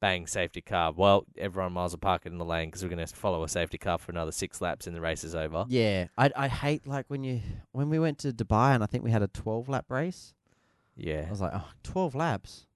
bang 0.00 0.26
safety 0.26 0.60
car. 0.60 0.92
Well, 0.92 1.24
everyone 1.36 1.72
miles 1.72 1.94
apart 1.94 2.24
in 2.26 2.38
the 2.38 2.44
lane 2.44 2.68
because 2.68 2.82
we're 2.82 2.88
going 2.90 3.04
to 3.04 3.14
follow 3.14 3.42
a 3.42 3.48
safety 3.48 3.78
car 3.78 3.98
for 3.98 4.12
another 4.12 4.32
six 4.32 4.60
laps 4.60 4.86
and 4.86 4.94
the 4.94 5.00
race 5.00 5.24
is 5.24 5.34
over. 5.34 5.64
Yeah, 5.68 6.06
I 6.16 6.30
I 6.36 6.48
hate 6.48 6.86
like 6.86 7.06
when 7.08 7.24
you 7.24 7.40
when 7.72 7.90
we 7.90 7.98
went 7.98 8.18
to 8.18 8.32
Dubai 8.32 8.74
and 8.74 8.82
I 8.82 8.86
think 8.86 9.02
we 9.04 9.10
had 9.10 9.22
a 9.22 9.28
12 9.28 9.68
lap 9.68 9.86
race. 9.90 10.34
Yeah, 10.96 11.24
I 11.26 11.30
was 11.30 11.40
like, 11.40 11.52
oh, 11.54 11.68
12 11.84 12.14
laps. 12.14 12.66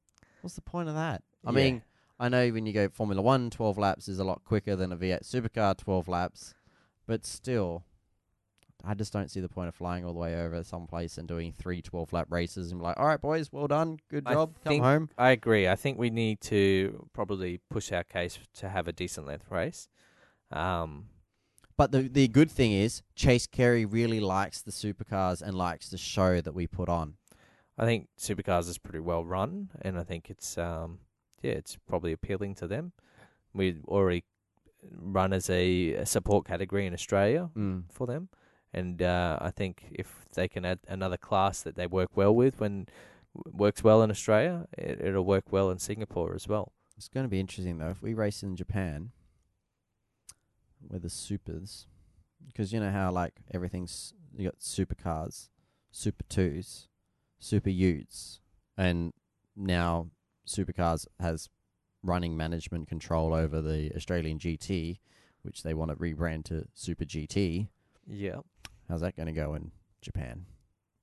What's 0.40 0.54
the 0.54 0.60
point 0.62 0.88
of 0.88 0.94
that? 0.94 1.22
I 1.44 1.50
Yeah. 1.50 1.54
mean, 1.56 1.82
I 2.20 2.28
know 2.28 2.48
when 2.50 2.66
you 2.66 2.72
go 2.72 2.88
Formula 2.88 3.20
One, 3.22 3.50
12 3.50 3.78
laps 3.78 4.08
is 4.08 4.18
a 4.18 4.24
lot 4.24 4.44
quicker 4.44 4.76
than 4.76 4.92
a 4.92 4.96
V8 4.96 5.22
supercar 5.24 5.76
12 5.76 6.06
laps, 6.08 6.54
but 7.06 7.24
still, 7.26 7.84
I 8.84 8.94
just 8.94 9.12
don't 9.12 9.30
see 9.30 9.40
the 9.40 9.48
point 9.48 9.68
of 9.68 9.74
flying 9.74 10.04
all 10.04 10.12
the 10.12 10.18
way 10.18 10.34
over 10.40 10.62
someplace 10.64 11.16
and 11.18 11.28
doing 11.28 11.52
three 11.52 11.82
12 11.82 12.12
lap 12.12 12.26
races 12.30 12.70
and 12.72 12.80
be 12.80 12.84
like, 12.84 12.98
all 12.98 13.06
right, 13.06 13.20
boys, 13.20 13.52
well 13.52 13.68
done, 13.68 13.98
good 14.10 14.24
I 14.26 14.34
job, 14.34 14.54
come 14.64 14.78
home. 14.80 15.08
I 15.16 15.30
agree. 15.30 15.68
I 15.68 15.76
think 15.76 15.98
we 15.98 16.10
need 16.10 16.40
to 16.42 17.08
probably 17.12 17.60
push 17.70 17.92
our 17.92 18.04
case 18.04 18.38
to 18.54 18.68
have 18.68 18.88
a 18.88 18.92
decent 18.92 19.26
length 19.26 19.50
race. 19.50 19.88
Um, 20.50 21.06
But 21.76 21.90
the 21.92 22.02
the 22.08 22.28
good 22.28 22.50
thing 22.50 22.72
is, 22.72 23.02
Chase 23.14 23.46
Carey 23.46 23.84
really 23.84 24.20
likes 24.20 24.60
the 24.62 24.70
supercars 24.72 25.40
and 25.42 25.54
likes 25.56 25.88
the 25.88 25.98
show 25.98 26.40
that 26.40 26.52
we 26.54 26.66
put 26.66 26.88
on. 26.88 27.14
I 27.78 27.86
think 27.86 28.08
supercars 28.18 28.68
is 28.68 28.78
pretty 28.78 29.00
well 29.00 29.24
run, 29.24 29.70
and 29.80 29.98
I 29.98 30.04
think 30.04 30.28
it's 30.28 30.58
um 30.58 30.98
yeah, 31.42 31.52
it's 31.52 31.76
probably 31.88 32.12
appealing 32.12 32.54
to 32.56 32.66
them. 32.68 32.92
We 33.54 33.76
already 33.88 34.24
run 34.90 35.32
as 35.32 35.48
a, 35.48 35.94
a 35.94 36.06
support 36.06 36.44
category 36.46 36.86
in 36.86 36.92
Australia 36.92 37.50
Mm. 37.56 37.84
for 37.90 38.06
them, 38.06 38.28
and 38.74 39.02
uh, 39.02 39.38
I 39.40 39.50
think 39.50 39.86
if 39.92 40.26
they 40.34 40.48
can 40.48 40.64
add 40.64 40.80
another 40.88 41.16
class 41.16 41.62
that 41.62 41.76
they 41.76 41.86
work 41.86 42.10
well 42.14 42.34
with 42.34 42.60
when 42.60 42.86
works 43.52 43.82
well 43.82 44.02
in 44.02 44.10
Australia, 44.10 44.66
it, 44.76 45.00
it'll 45.00 45.24
work 45.24 45.44
well 45.50 45.70
in 45.70 45.78
Singapore 45.78 46.34
as 46.34 46.48
well. 46.48 46.72
It's 46.96 47.08
going 47.08 47.24
to 47.24 47.30
be 47.30 47.40
interesting 47.40 47.78
though 47.78 47.90
if 47.90 48.02
we 48.02 48.14
race 48.14 48.42
in 48.42 48.56
Japan 48.56 49.10
with 50.88 51.02
the 51.02 51.10
supers, 51.10 51.86
because 52.46 52.72
you 52.72 52.80
know 52.80 52.90
how 52.90 53.10
like 53.10 53.34
everything's 53.52 54.14
you 54.36 54.44
got 54.44 54.60
supercars, 54.60 55.48
super 55.90 56.24
twos, 56.28 56.88
super 57.38 57.70
utes, 57.70 58.40
and 58.76 59.12
now 59.56 60.08
supercars 60.46 61.06
has 61.20 61.48
running 62.02 62.36
management 62.36 62.88
control 62.88 63.32
over 63.32 63.60
the 63.60 63.92
Australian 63.94 64.38
GT, 64.38 64.98
which 65.42 65.62
they 65.62 65.74
want 65.74 65.90
to 65.90 65.96
rebrand 65.96 66.44
to 66.44 66.66
Super 66.74 67.04
GT. 67.04 67.68
Yeah, 68.06 68.40
How's 68.88 69.00
that 69.00 69.16
going 69.16 69.26
to 69.26 69.32
go 69.32 69.54
in 69.54 69.70
Japan, 70.00 70.46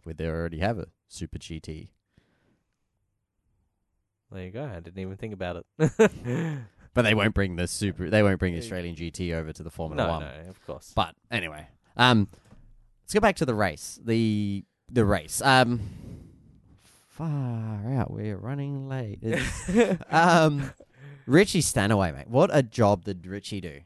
where 0.04 0.14
they 0.14 0.28
already 0.28 0.60
have 0.60 0.78
a 0.80 0.88
Super 1.08 1.38
GT? 1.40 1.90
there 4.32 4.44
you 4.46 4.52
go. 4.52 4.64
I 4.66 4.80
didn't 4.80 5.00
even 5.00 5.16
think 5.18 5.34
about 5.34 5.64
it. 5.80 5.92
But 6.96 7.04
they 7.04 7.14
won't 7.14 7.36
bring 7.36 7.56
the 7.56 7.68
super. 7.68 8.10
They 8.10 8.24
won't 8.24 8.40
bring 8.40 8.54
Yeah. 8.56 8.60
Australian 8.62 8.96
GT 8.96 9.32
over 9.34 9.54
to 9.54 9.62
the 9.64 9.70
Formula 9.70 10.04
no, 10.06 10.10
One. 10.12 10.22
no, 10.24 10.50
of 10.50 10.66
course. 10.66 10.92
But 10.96 11.14
anyway, 11.30 11.68
um, 11.96 12.28
let's 13.04 13.14
go 13.14 13.20
back 13.20 13.36
to 13.38 13.46
the 13.46 13.54
race. 13.54 14.00
The 14.04 14.66
the 14.92 15.06
race. 15.06 15.40
Um, 15.44 15.82
far 17.08 17.94
out. 17.94 18.10
We're 18.12 18.38
running 18.38 18.90
late. 18.90 19.20
Um, 20.10 20.72
Richie 21.28 21.62
Stanaway, 21.62 22.12
mate. 22.12 22.28
What 22.28 22.50
a 22.52 22.64
job 22.64 23.06
did 23.06 23.26
Richie 23.28 23.62
do? 23.62 23.82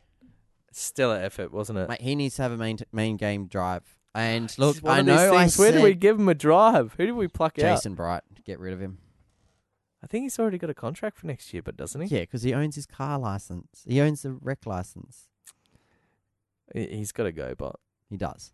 Stellar 0.75 1.17
effort, 1.17 1.51
wasn't 1.51 1.79
it? 1.79 1.89
Mate, 1.89 2.01
he 2.01 2.15
needs 2.15 2.35
to 2.35 2.41
have 2.43 2.51
a 2.51 2.57
main 2.57 2.77
main 2.91 3.17
game 3.17 3.47
drive. 3.47 3.83
And 4.15 4.53
look, 4.59 4.77
I 4.85 5.01
know 5.01 5.33
I 5.33 5.43
Where 5.43 5.49
said 5.49 5.71
do 5.75 5.81
we 5.83 5.95
give 5.95 6.19
him 6.19 6.29
a 6.29 6.35
drive? 6.35 6.93
Who 6.97 7.05
do 7.07 7.15
we 7.15 7.27
pluck 7.27 7.57
out? 7.59 7.75
Jason 7.77 7.95
Bright. 7.95 8.21
Get 8.45 8.59
rid 8.59 8.73
of 8.73 8.79
him. 8.79 8.99
I 10.03 10.07
think 10.07 10.23
he's 10.23 10.37
already 10.37 10.57
got 10.57 10.69
a 10.69 10.73
contract 10.73 11.17
for 11.17 11.27
next 11.27 11.53
year, 11.53 11.63
but 11.63 11.77
doesn't 11.77 12.01
he? 12.01 12.13
Yeah, 12.15 12.21
because 12.23 12.43
he 12.43 12.53
owns 12.53 12.75
his 12.75 12.85
car 12.85 13.17
license. 13.17 13.83
He 13.87 14.01
owns 14.01 14.21
the 14.21 14.33
rec 14.33 14.65
license. 14.65 15.29
He- 16.73 16.87
He's 16.97 17.11
got 17.11 17.23
to 17.23 17.31
go, 17.31 17.55
but 17.57 17.77
He 18.09 18.17
does. 18.17 18.51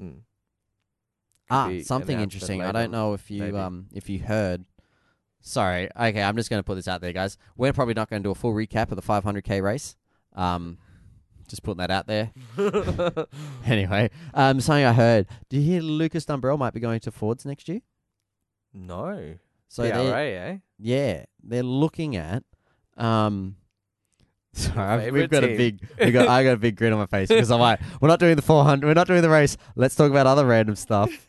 mm. 0.00 0.20
Ah, 1.50 1.68
be 1.68 1.82
something 1.82 2.16
announced 2.16 2.34
interesting. 2.34 2.62
I 2.62 2.72
don't 2.72 2.90
know 2.90 3.12
if 3.12 3.30
you 3.30 3.42
maybe. 3.42 3.56
um 3.56 3.86
if 3.92 4.08
you 4.08 4.18
heard. 4.20 4.64
Sorry. 5.40 5.88
Okay, 5.94 6.22
I'm 6.22 6.36
just 6.36 6.48
going 6.48 6.58
to 6.60 6.64
put 6.64 6.74
this 6.76 6.88
out 6.88 7.02
there, 7.02 7.12
guys. 7.12 7.36
We're 7.56 7.74
probably 7.74 7.92
not 7.94 8.08
going 8.08 8.22
to 8.22 8.26
do 8.26 8.30
a 8.30 8.34
full 8.34 8.54
recap 8.54 8.90
of 8.90 8.96
the 8.96 9.02
500k 9.02 9.62
race. 9.62 9.94
Um, 10.34 10.78
just 11.48 11.62
putting 11.62 11.78
that 11.78 11.90
out 11.90 12.06
there. 12.06 12.30
Anyway, 13.66 14.10
um, 14.34 14.60
something 14.60 14.84
I 14.84 14.92
heard. 14.92 15.26
Do 15.48 15.56
you 15.58 15.62
hear 15.62 15.80
Lucas 15.82 16.24
Dumbrell 16.26 16.58
might 16.58 16.74
be 16.74 16.80
going 16.80 17.00
to 17.00 17.10
Fords 17.10 17.44
next 17.46 17.68
year? 17.68 17.80
no. 18.72 19.34
So 19.68 19.82
PRA, 19.90 20.02
they're- 20.04 20.38
eh? 20.52 20.56
yeah, 20.78 21.24
they're 21.42 21.62
looking 21.64 22.14
at 22.16 22.44
um. 22.96 23.56
Sorry, 24.52 24.78
I've- 25.04 25.10
we've 25.10 25.28
got 25.30 25.42
a 25.42 25.56
big. 25.56 25.80
We 25.98 26.12
got. 26.12 26.28
I 26.28 26.44
got 26.44 26.52
a 26.52 26.56
big 26.58 26.76
grin 26.76 26.92
on 26.92 26.98
my 27.00 27.06
face 27.06 27.28
because 27.28 27.50
I'm 27.50 27.58
like, 27.58 27.80
we're 28.00 28.06
not 28.08 28.20
doing 28.20 28.36
the 28.36 28.42
400. 28.42 28.86
We're 28.86 28.94
not 28.94 29.08
doing 29.08 29.22
the 29.22 29.30
race. 29.30 29.56
Let's 29.74 29.96
talk 29.96 30.10
about 30.10 30.26
other 30.28 30.46
random 30.46 30.76
stuff. 30.76 31.10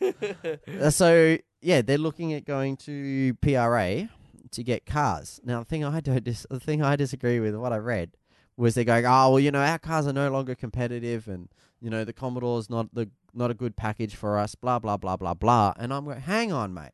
Uh, 0.80 0.90
so 0.90 1.36
yeah, 1.62 1.82
they're 1.82 1.98
looking 1.98 2.32
at 2.34 2.44
going 2.44 2.76
to 2.76 3.34
PRA 3.40 4.08
to 4.52 4.62
get 4.62 4.84
cars. 4.86 5.40
Now 5.42 5.60
the 5.60 5.64
thing 5.64 5.84
I 5.84 5.98
don't 6.00 6.22
dis- 6.22 6.46
the 6.50 6.60
thing 6.60 6.82
I 6.82 6.94
disagree 6.96 7.40
with 7.40 7.56
what 7.56 7.72
I 7.72 7.78
read 7.78 8.12
was 8.56 8.74
they're 8.74 8.84
going, 8.84 9.04
oh 9.06 9.30
well, 9.30 9.40
you 9.40 9.50
know 9.50 9.60
our 9.60 9.78
cars 9.78 10.06
are 10.06 10.12
no 10.12 10.30
longer 10.30 10.54
competitive, 10.54 11.28
and 11.28 11.48
you 11.80 11.90
know 11.90 12.04
the 12.04 12.12
Commodore's 12.12 12.70
not 12.70 12.94
the 12.94 13.10
not 13.34 13.50
a 13.50 13.54
good 13.54 13.76
package 13.76 14.14
for 14.14 14.38
us. 14.38 14.54
Blah 14.54 14.78
blah 14.78 14.96
blah 14.96 15.16
blah 15.16 15.34
blah. 15.34 15.74
And 15.78 15.92
I'm 15.92 16.04
going, 16.06 16.20
hang 16.20 16.52
on, 16.52 16.72
mate, 16.72 16.92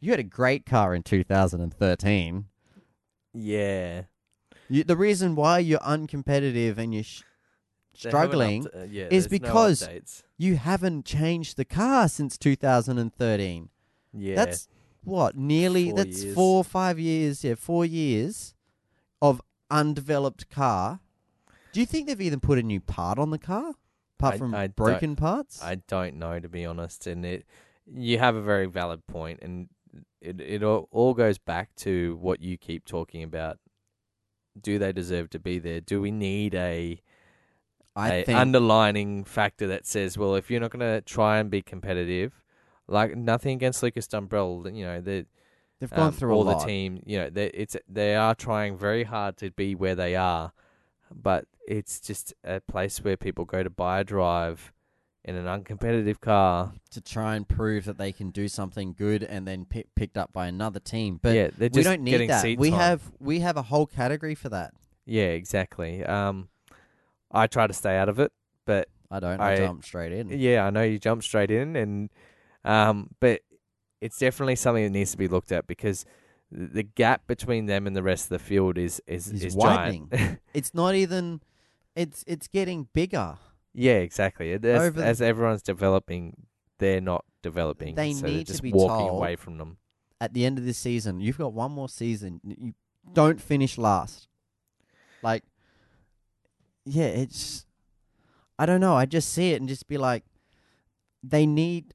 you 0.00 0.10
had 0.10 0.20
a 0.20 0.24
great 0.24 0.64
car 0.66 0.94
in 0.94 1.02
2013. 1.02 2.46
yeah. 3.34 4.02
You, 4.68 4.82
the 4.82 4.96
reason 4.96 5.36
why 5.36 5.60
you're 5.60 5.78
uncompetitive 5.78 6.76
and 6.76 6.92
you're 6.92 7.04
sh- 7.04 7.22
struggling 7.94 8.66
uh, 8.74 8.82
yeah, 8.90 9.04
is 9.12 9.28
there's 9.28 9.40
no 9.40 9.46
because- 9.46 10.22
you 10.36 10.56
haven't 10.56 11.04
changed 11.04 11.56
the 11.56 11.64
car 11.64 12.08
since 12.08 12.36
2013. 12.36 13.68
yeah. 14.12 14.34
That's 14.34 14.66
what 15.04 15.36
nearly 15.36 15.90
Four 15.90 15.96
that's 15.98 16.24
years. 16.24 16.34
four 16.34 16.64
five 16.64 16.98
years 16.98 17.44
yeah 17.44 17.54
four 17.54 17.84
years 17.84 18.55
undeveloped 19.70 20.48
car 20.50 21.00
do 21.72 21.80
you 21.80 21.86
think 21.86 22.06
they've 22.06 22.20
even 22.20 22.40
put 22.40 22.58
a 22.58 22.62
new 22.62 22.80
part 22.80 23.18
on 23.18 23.30
the 23.30 23.38
car 23.38 23.74
apart 24.18 24.34
I- 24.34 24.38
from 24.38 24.54
I 24.54 24.66
broken 24.68 25.16
parts 25.16 25.62
I 25.62 25.76
don't 25.86 26.16
know 26.16 26.38
to 26.40 26.48
be 26.48 26.64
honest, 26.64 27.06
and 27.06 27.24
it 27.24 27.44
you 27.92 28.18
have 28.18 28.34
a 28.34 28.42
very 28.42 28.66
valid 28.66 29.06
point, 29.06 29.38
and 29.42 29.68
it 30.20 30.40
it 30.40 30.62
all, 30.64 30.88
all 30.90 31.14
goes 31.14 31.38
back 31.38 31.74
to 31.76 32.16
what 32.20 32.40
you 32.42 32.56
keep 32.58 32.84
talking 32.84 33.22
about. 33.22 33.58
Do 34.60 34.78
they 34.78 34.92
deserve 34.92 35.30
to 35.30 35.38
be 35.38 35.58
there? 35.58 35.80
Do 35.80 36.00
we 36.00 36.10
need 36.10 36.54
a 36.54 37.00
i 37.94 38.12
a 38.14 38.24
think 38.24 38.36
underlining 38.38 39.24
factor 39.24 39.66
that 39.68 39.86
says, 39.86 40.18
well, 40.18 40.34
if 40.34 40.50
you're 40.50 40.60
not 40.60 40.70
going 40.70 40.80
to 40.80 41.00
try 41.02 41.38
and 41.38 41.50
be 41.50 41.62
competitive, 41.62 42.42
like 42.88 43.16
nothing 43.16 43.54
against 43.54 43.82
Lucas 43.82 44.06
Dumbrell, 44.08 44.74
you 44.76 44.84
know, 44.84 45.00
the 45.00 45.26
they've 45.80 45.90
gone 45.90 46.08
um, 46.08 46.12
through 46.12 46.32
all 46.34 46.42
a 46.42 46.44
lot 46.44 46.60
the 46.60 46.66
team, 46.66 47.02
you 47.04 47.18
know, 47.18 47.30
they 47.30 47.46
it's 47.48 47.76
they 47.88 48.14
are 48.14 48.34
trying 48.34 48.76
very 48.76 49.04
hard 49.04 49.36
to 49.38 49.50
be 49.50 49.74
where 49.74 49.94
they 49.94 50.16
are, 50.16 50.52
but 51.14 51.46
it's 51.66 52.00
just 52.00 52.34
a 52.44 52.60
place 52.60 53.02
where 53.02 53.16
people 53.16 53.44
go 53.44 53.62
to 53.62 53.70
buy 53.70 54.00
a 54.00 54.04
drive 54.04 54.72
in 55.24 55.34
an 55.34 55.46
uncompetitive 55.46 56.20
car. 56.20 56.72
to 56.90 57.00
try 57.00 57.34
and 57.34 57.48
prove 57.48 57.84
that 57.84 57.98
they 57.98 58.12
can 58.12 58.30
do 58.30 58.46
something 58.46 58.94
good 58.96 59.24
and 59.24 59.46
then 59.46 59.64
pi 59.64 59.82
picked 59.96 60.16
up 60.16 60.32
by 60.32 60.46
another 60.46 60.78
team 60.78 61.18
but 61.20 61.34
yeah, 61.34 61.50
we 61.72 61.82
don't 61.82 62.00
need 62.02 62.30
that 62.30 62.56
we 62.56 62.70
time. 62.70 62.78
have 62.78 63.02
we 63.18 63.40
have 63.40 63.56
a 63.56 63.62
whole 63.62 63.86
category 63.86 64.36
for 64.36 64.48
that 64.48 64.72
yeah, 65.08 65.26
exactly. 65.26 66.04
Um, 66.04 66.48
I 67.30 67.46
try 67.46 67.68
to 67.68 67.72
stay 67.72 67.96
out 67.96 68.08
of 68.08 68.18
it, 68.18 68.32
but 68.64 68.88
i 69.10 69.20
don't 69.20 69.40
i, 69.40 69.52
I- 69.52 69.56
jump 69.56 69.84
straight 69.84 70.12
in 70.12 70.28
Yeah, 70.30 70.64
I 70.64 70.70
know 70.70 70.82
you 70.82 70.98
jump 70.98 71.22
straight 71.24 71.50
in, 71.50 71.74
and 71.76 72.10
um, 72.64 73.10
but 73.20 73.40
it's 74.00 74.18
definitely 74.18 74.56
something 74.56 74.84
that 74.84 74.90
needs 74.90 75.12
to 75.12 75.18
be 75.18 75.28
looked 75.28 75.52
at 75.52 75.66
because 75.66 76.04
the 76.50 76.82
gap 76.82 77.26
between 77.26 77.66
them 77.66 77.86
and 77.86 77.96
the 77.96 78.02
rest 78.02 78.26
of 78.26 78.28
the 78.30 78.38
field 78.38 78.78
is 78.78 79.00
is 79.06 79.28
Is 79.28 79.44
is 79.44 79.54
giant. 79.54 80.12
it's 80.54 80.74
not 80.74 80.94
even 80.94 81.40
it's 81.94 82.24
it's 82.26 82.46
getting 82.46 82.88
bigger 82.92 83.38
yeah, 83.76 83.98
exactly. 83.98 84.52
As, 84.52 84.64
Over 84.64 85.02
as 85.02 85.20
everyone's 85.20 85.62
developing, 85.62 86.34
they're 86.78 87.02
not 87.02 87.26
developing. 87.42 87.94
They 87.94 88.14
so 88.14 88.26
need 88.26 88.46
to 88.46 88.52
just 88.52 88.62
be 88.62 88.72
walking 88.72 89.06
told- 89.06 89.18
away 89.18 89.36
from 89.36 89.58
them. 89.58 89.76
at 90.18 90.32
the 90.32 90.46
end 90.46 90.56
of 90.56 90.64
this 90.64 90.78
season, 90.78 91.20
you've 91.20 91.36
got 91.36 91.52
one 91.52 91.72
more 91.72 91.88
season. 91.90 92.40
You 92.42 92.72
don't 93.12 93.38
finish 93.38 93.76
last. 93.76 94.28
Like, 95.22 95.44
yeah, 96.86 97.04
it's. 97.04 97.66
I 98.58 98.64
don't 98.64 98.80
know. 98.80 98.96
I 98.96 99.04
just 99.04 99.30
see 99.30 99.52
it 99.52 99.60
and 99.60 99.68
just 99.68 99.86
be 99.88 99.98
like, 99.98 100.24
they 101.22 101.44
need. 101.44 101.92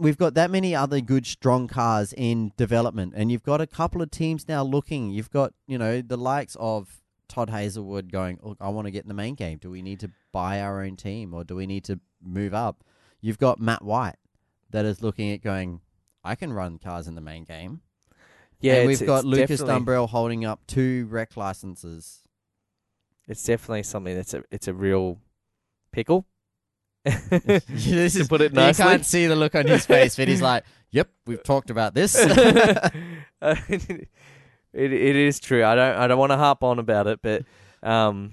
We've 0.00 0.16
got 0.16 0.34
that 0.34 0.50
many 0.50 0.76
other 0.76 1.00
good, 1.00 1.26
strong 1.26 1.66
cars 1.66 2.12
in 2.16 2.52
development, 2.56 3.14
and 3.16 3.32
you've 3.32 3.42
got 3.42 3.60
a 3.60 3.66
couple 3.66 4.00
of 4.00 4.10
teams 4.10 4.46
now 4.46 4.62
looking. 4.62 5.10
You've 5.10 5.30
got, 5.30 5.54
you 5.66 5.76
know, 5.76 6.00
the 6.00 6.16
likes 6.16 6.56
of 6.60 7.00
Todd 7.28 7.50
Hazelwood 7.50 8.10
going, 8.10 8.38
Look, 8.42 8.58
I 8.60 8.68
want 8.68 8.86
to 8.86 8.90
get 8.90 9.04
in 9.04 9.08
the 9.08 9.14
main 9.14 9.34
game. 9.34 9.58
Do 9.58 9.70
we 9.70 9.82
need 9.82 10.00
to 10.00 10.10
buy 10.32 10.60
our 10.60 10.82
own 10.82 10.96
team 10.96 11.34
or 11.34 11.44
do 11.44 11.56
we 11.56 11.66
need 11.66 11.84
to 11.84 12.00
move 12.22 12.54
up? 12.54 12.84
You've 13.20 13.38
got 13.38 13.60
Matt 13.60 13.84
White 13.84 14.16
that 14.70 14.84
is 14.84 15.02
looking 15.02 15.32
at 15.32 15.42
going, 15.42 15.80
I 16.24 16.34
can 16.34 16.52
run 16.52 16.78
cars 16.78 17.08
in 17.08 17.14
the 17.14 17.20
main 17.20 17.44
game. 17.44 17.80
Yeah, 18.60 18.74
and 18.74 18.88
we've 18.88 19.04
got 19.04 19.24
Lucas 19.24 19.62
Dumbrell 19.62 20.08
holding 20.08 20.44
up 20.44 20.66
two 20.66 21.06
rec 21.10 21.36
licenses. 21.36 22.20
It's 23.28 23.44
definitely 23.44 23.84
something 23.84 24.16
that's 24.16 24.34
a 24.34 24.42
it's 24.50 24.66
a 24.66 24.74
real 24.74 25.20
pickle. 25.92 26.26
This 27.04 27.64
to 28.14 28.20
is, 28.20 28.28
put 28.28 28.40
it 28.40 28.52
nicely. 28.52 28.84
you 28.84 28.90
can't 28.90 29.06
see 29.06 29.26
the 29.26 29.36
look 29.36 29.54
on 29.54 29.66
his 29.66 29.86
face, 29.86 30.16
but 30.16 30.28
he's 30.28 30.42
like, 30.42 30.64
"Yep, 30.90 31.08
we've 31.26 31.42
talked 31.42 31.70
about 31.70 31.94
this." 31.94 32.14
It 34.74 34.92
it 34.92 35.16
is 35.16 35.40
true. 35.40 35.64
I 35.64 35.74
don't 35.74 35.96
I 35.96 36.06
don't 36.06 36.18
want 36.18 36.30
to 36.30 36.36
harp 36.36 36.62
on 36.62 36.78
about 36.78 37.06
it, 37.06 37.20
but 37.22 37.44
um, 37.82 38.32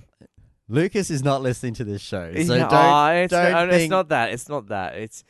Lucas 0.67 1.09
is 1.09 1.23
not 1.23 1.41
listening 1.41 1.73
to 1.75 1.85
this 1.85 2.01
show, 2.01 2.33
so 2.33 2.53
yeah, 2.55 2.67
don't. 2.67 2.73
oh, 2.73 3.07
it's, 3.23 3.31
don't 3.31 3.69
uh, 3.69 3.73
it's 3.73 3.89
not 3.89 4.09
that. 4.09 4.31
It's 4.33 4.49
not 4.49 4.67
that. 4.67 4.95
It's 4.95 5.23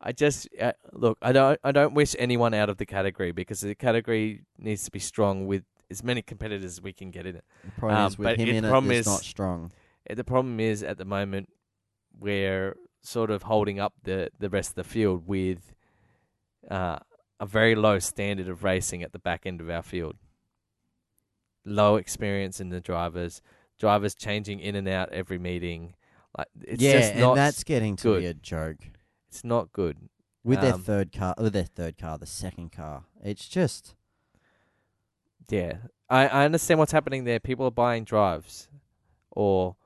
I 0.00 0.12
just 0.12 0.48
uh, 0.60 0.72
look. 0.92 1.18
I 1.20 1.32
don't 1.32 1.58
I 1.64 1.72
don't 1.72 1.94
wish 1.94 2.14
anyone 2.16 2.54
out 2.54 2.70
of 2.70 2.76
the 2.76 2.86
category 2.86 3.32
because 3.32 3.60
the 3.60 3.74
category 3.74 4.44
needs 4.56 4.84
to 4.84 4.92
be 4.92 5.00
strong 5.00 5.48
with 5.48 5.64
as 5.90 6.04
many 6.04 6.22
competitors 6.22 6.64
as 6.64 6.80
we 6.80 6.92
can 6.92 7.10
get 7.10 7.26
in 7.26 7.34
it. 7.36 7.44
The 7.64 7.70
problem 7.72 8.00
Um, 8.00 8.06
is 8.06 8.16
with 8.18 8.26
but 8.26 8.38
him 8.38 8.48
in 8.48 8.64
it, 8.64 8.72
it's 8.72 9.00
is- 9.00 9.06
not 9.06 9.20
strong. 9.22 9.72
Uh, 10.08 10.14
The 10.14 10.24
problem 10.24 10.60
is 10.60 10.84
at 10.84 10.96
the 10.96 11.04
moment 11.04 11.48
we're 12.18 12.76
sort 13.02 13.30
of 13.30 13.42
holding 13.44 13.80
up 13.80 13.94
the 14.04 14.30
the 14.38 14.48
rest 14.48 14.70
of 14.70 14.74
the 14.76 14.84
field 14.84 15.26
with 15.26 15.74
uh, 16.70 16.98
a 17.40 17.46
very 17.46 17.74
low 17.74 17.98
standard 17.98 18.48
of 18.48 18.62
racing 18.64 19.02
at 19.02 19.12
the 19.12 19.18
back 19.18 19.46
end 19.46 19.60
of 19.60 19.68
our 19.68 19.82
field. 19.82 20.16
Low 21.64 21.96
experience 21.96 22.60
in 22.60 22.70
the 22.70 22.80
drivers, 22.80 23.40
drivers 23.78 24.14
changing 24.14 24.60
in 24.60 24.74
and 24.74 24.88
out 24.88 25.12
every 25.12 25.38
meeting. 25.38 25.94
Like 26.36 26.48
it's 26.62 26.82
yeah, 26.82 26.92
just 27.00 27.14
not 27.16 27.30
and 27.30 27.38
that's 27.38 27.62
getting 27.64 27.94
to 27.96 28.02
good. 28.02 28.20
be 28.20 28.26
a 28.26 28.34
joke 28.34 28.78
it's 29.28 29.44
not 29.44 29.72
good. 29.72 29.96
with 30.44 30.60
their 30.60 30.74
Um, 30.74 30.82
third 30.82 31.12
car. 31.12 31.34
With 31.38 31.52
their 31.52 31.64
third 31.64 31.96
car, 31.98 32.18
the 32.18 32.26
second 32.26 32.72
car. 32.72 33.04
It's 33.22 33.48
just 33.48 33.94
Yeah, 35.50 35.74
I 36.08 36.26
I 36.28 36.44
understand 36.44 36.78
what's 36.80 36.92
happening 36.92 37.24
there. 37.24 37.38
People 37.40 37.66
are 37.66 37.70
buying 37.70 38.04
drives, 38.04 38.68
or 39.30 39.76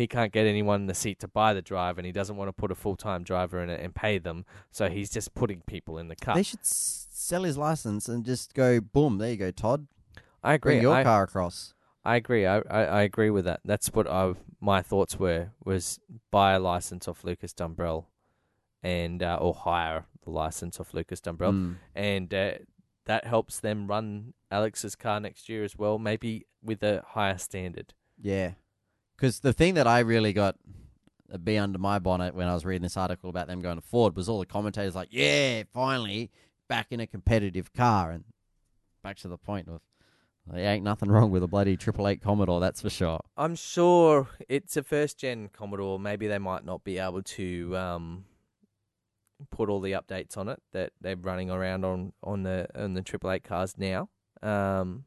he 0.00 0.06
can't 0.06 0.32
get 0.32 0.46
anyone 0.46 0.80
in 0.82 0.86
the 0.86 0.94
seat 0.94 1.20
to 1.20 1.28
buy 1.28 1.52
the 1.54 1.62
drive, 1.62 1.98
and 1.98 2.06
he 2.06 2.12
doesn't 2.12 2.36
want 2.36 2.48
to 2.48 2.52
put 2.52 2.70
a 2.70 2.74
full 2.74 2.96
time 2.96 3.22
driver 3.22 3.62
in 3.62 3.68
it 3.70 3.80
and 3.80 3.94
pay 3.94 4.18
them, 4.18 4.44
so 4.70 4.88
he's 4.88 5.10
just 5.10 5.34
putting 5.34 5.60
people 5.66 5.98
in 5.98 6.08
the 6.08 6.16
car. 6.16 6.34
they 6.34 6.42
should 6.42 6.60
s- 6.60 7.06
sell 7.10 7.42
his 7.44 7.56
license 7.58 8.08
and 8.08 8.24
just 8.24 8.54
go 8.54 8.80
boom. 8.80 9.18
There 9.18 9.30
you 9.30 9.36
go, 9.36 9.50
Todd. 9.50 9.86
I 10.42 10.54
agree. 10.54 10.74
Bring 10.76 10.82
your 10.82 10.94
I, 10.94 11.04
car 11.04 11.22
across. 11.24 11.74
I 12.04 12.16
agree. 12.16 12.46
I, 12.46 12.58
I, 12.60 12.82
I 12.84 13.02
agree 13.02 13.28
with 13.30 13.44
that. 13.44 13.60
That's 13.64 13.88
what 13.92 14.08
I 14.08 14.32
my 14.60 14.80
thoughts 14.82 15.18
were 15.18 15.50
was 15.64 16.00
buy 16.30 16.52
a 16.52 16.58
license 16.58 17.06
off 17.08 17.24
Lucas 17.24 17.52
Dumbrell, 17.52 18.06
and 18.82 19.22
uh, 19.22 19.38
or 19.40 19.54
hire 19.54 20.06
the 20.24 20.30
license 20.30 20.80
off 20.80 20.94
Lucas 20.94 21.20
Dumbrell, 21.20 21.52
Mm. 21.52 21.76
and 21.94 22.32
uh, 22.34 22.52
that 23.06 23.26
helps 23.26 23.60
them 23.60 23.86
run 23.86 24.32
Alex's 24.50 24.94
car 24.96 25.20
next 25.20 25.48
year 25.48 25.62
as 25.64 25.76
well, 25.76 25.98
maybe 25.98 26.46
with 26.62 26.82
a 26.82 27.02
higher 27.08 27.38
standard. 27.38 27.92
Yeah. 28.20 28.52
Because 29.20 29.40
the 29.40 29.52
thing 29.52 29.74
that 29.74 29.86
I 29.86 29.98
really 29.98 30.32
got 30.32 30.56
a 31.30 31.36
bee 31.36 31.58
under 31.58 31.78
my 31.78 31.98
bonnet 31.98 32.34
when 32.34 32.48
I 32.48 32.54
was 32.54 32.64
reading 32.64 32.82
this 32.82 32.96
article 32.96 33.28
about 33.28 33.48
them 33.48 33.60
going 33.60 33.76
to 33.76 33.82
Ford 33.82 34.16
was 34.16 34.30
all 34.30 34.38
the 34.38 34.46
commentators 34.46 34.94
like, 34.94 35.08
yeah, 35.10 35.64
finally 35.74 36.30
back 36.68 36.86
in 36.90 37.00
a 37.00 37.06
competitive 37.06 37.74
car. 37.74 38.12
And 38.12 38.24
back 39.02 39.18
to 39.18 39.28
the 39.28 39.36
point 39.36 39.68
of, 39.68 39.82
there 40.46 40.72
ain't 40.72 40.84
nothing 40.84 41.10
wrong 41.10 41.30
with 41.30 41.42
a 41.42 41.46
bloody 41.46 41.76
Triple 41.76 42.08
Eight 42.08 42.22
Commodore, 42.22 42.60
that's 42.60 42.80
for 42.80 42.88
sure. 42.88 43.20
I'm 43.36 43.56
sure 43.56 44.28
it's 44.48 44.78
a 44.78 44.82
first 44.82 45.18
gen 45.18 45.50
Commodore. 45.52 46.00
Maybe 46.00 46.26
they 46.26 46.38
might 46.38 46.64
not 46.64 46.82
be 46.82 46.98
able 46.98 47.22
to 47.22 47.76
um, 47.76 48.24
put 49.50 49.68
all 49.68 49.80
the 49.80 49.92
updates 49.92 50.38
on 50.38 50.48
it 50.48 50.62
that 50.72 50.92
they're 50.98 51.16
running 51.16 51.50
around 51.50 51.84
on 51.84 52.14
on 52.22 52.44
the 52.44 52.68
on 52.74 52.94
the 52.94 53.02
Triple 53.02 53.30
Eight 53.32 53.44
cars 53.44 53.74
now. 53.76 54.08
Um, 54.42 55.04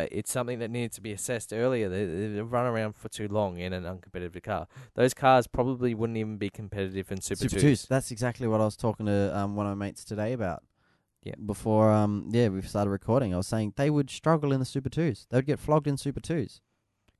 but 0.00 0.08
it's 0.12 0.30
something 0.30 0.58
that 0.60 0.70
needs 0.70 0.94
to 0.96 1.00
be 1.00 1.12
assessed 1.12 1.52
earlier. 1.52 1.88
They, 1.88 2.04
they've 2.04 2.52
run 2.52 2.66
around 2.66 2.96
for 2.96 3.08
too 3.08 3.28
long 3.28 3.58
in 3.58 3.72
an 3.72 3.84
uncompetitive 3.84 4.42
car. 4.42 4.66
Those 4.94 5.14
cars 5.14 5.46
probably 5.46 5.94
wouldn't 5.94 6.16
even 6.16 6.36
be 6.36 6.50
competitive 6.50 7.10
in 7.12 7.20
Super, 7.20 7.40
Super 7.40 7.54
Twos. 7.54 7.62
Twos. 7.62 7.86
That's 7.86 8.10
exactly 8.10 8.46
what 8.46 8.60
I 8.60 8.64
was 8.64 8.76
talking 8.76 9.06
to 9.06 9.36
um, 9.38 9.56
one 9.56 9.66
of 9.66 9.76
my 9.76 9.86
mates 9.86 10.04
today 10.04 10.32
about. 10.32 10.62
Yeah. 11.22 11.34
Before 11.44 11.90
um 11.92 12.30
yeah 12.32 12.48
we 12.48 12.62
started 12.62 12.90
recording, 12.90 13.34
I 13.34 13.36
was 13.36 13.46
saying 13.46 13.74
they 13.76 13.90
would 13.90 14.08
struggle 14.08 14.52
in 14.52 14.58
the 14.60 14.64
Super 14.64 14.88
Twos. 14.88 15.26
They 15.28 15.36
would 15.36 15.46
get 15.46 15.58
flogged 15.58 15.86
in 15.86 15.98
Super 15.98 16.20
Twos. 16.20 16.62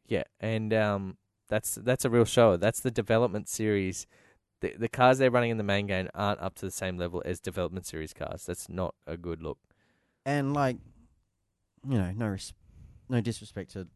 Yeah, 0.06 0.24
and 0.40 0.72
um, 0.72 1.18
that's 1.48 1.74
that's 1.74 2.06
a 2.06 2.10
real 2.10 2.24
show. 2.24 2.56
That's 2.56 2.80
the 2.80 2.90
development 2.90 3.48
series. 3.48 4.06
The 4.62 4.74
the 4.78 4.88
cars 4.88 5.18
they're 5.18 5.30
running 5.30 5.50
in 5.50 5.58
the 5.58 5.64
main 5.64 5.86
game 5.86 6.08
aren't 6.14 6.40
up 6.40 6.54
to 6.56 6.64
the 6.64 6.70
same 6.70 6.96
level 6.96 7.22
as 7.26 7.40
development 7.40 7.84
series 7.84 8.14
cars. 8.14 8.46
That's 8.46 8.68
not 8.70 8.94
a 9.06 9.16
good 9.18 9.42
look. 9.42 9.58
and 10.24 10.54
like, 10.54 10.78
you 11.88 11.98
know, 11.98 12.10
no 12.16 12.26
res- 12.28 12.54
no 13.10 13.20
disrespect 13.20 13.72
to 13.72 13.86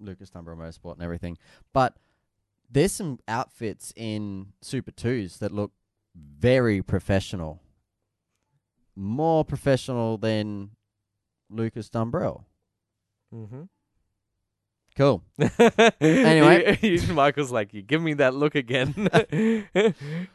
Lucas 0.00 0.30
Dumbrell 0.30 0.56
Motorsport 0.56 0.94
and 0.94 1.02
everything, 1.02 1.38
but 1.72 1.96
there's 2.70 2.92
some 2.92 3.18
outfits 3.28 3.92
in 3.96 4.52
Super 4.60 4.90
Twos 4.90 5.38
that 5.38 5.52
look 5.52 5.72
very 6.14 6.82
professional, 6.82 7.60
more 8.96 9.44
professional 9.44 10.18
than 10.18 10.70
Lucas 11.50 11.88
Dumbrell. 11.88 12.44
Mm-hmm. 13.34 13.62
Cool. 14.96 15.24
Anyway. 16.00 17.00
Michael's 17.12 17.50
like, 17.50 17.74
you 17.74 17.82
give 17.82 18.00
me 18.00 18.14
that 18.14 18.34
look 18.34 18.54
again. 18.54 18.94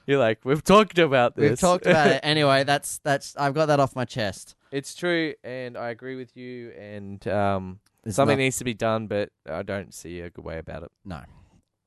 You're 0.06 0.20
like, 0.20 0.40
we've 0.44 0.64
talked 0.64 1.00
about 1.00 1.36
this. 1.36 1.52
We've 1.52 1.60
talked 1.60 1.86
about 1.86 2.08
it 2.08 2.20
anyway. 2.24 2.64
That's 2.64 3.00
that's 3.00 3.36
I've 3.38 3.54
got 3.54 3.68
that 3.68 3.80
off 3.80 3.96
my 3.96 4.06
chest. 4.06 4.56
It's 4.72 4.94
true, 4.96 5.34
and 5.44 5.78
I 5.78 5.90
agree 5.90 6.16
with 6.16 6.36
you. 6.36 6.72
And 6.72 7.26
um, 7.28 7.80
There's 8.10 8.16
something 8.16 8.38
not- 8.38 8.44
needs 8.44 8.58
to 8.58 8.64
be 8.64 8.74
done, 8.74 9.08
but 9.08 9.30
I 9.50 9.64
don't 9.64 9.94
see 9.94 10.20
a 10.22 10.30
good 10.30 10.44
way 10.46 10.58
about 10.58 10.84
it. 10.84 10.92
no. 11.06 11.22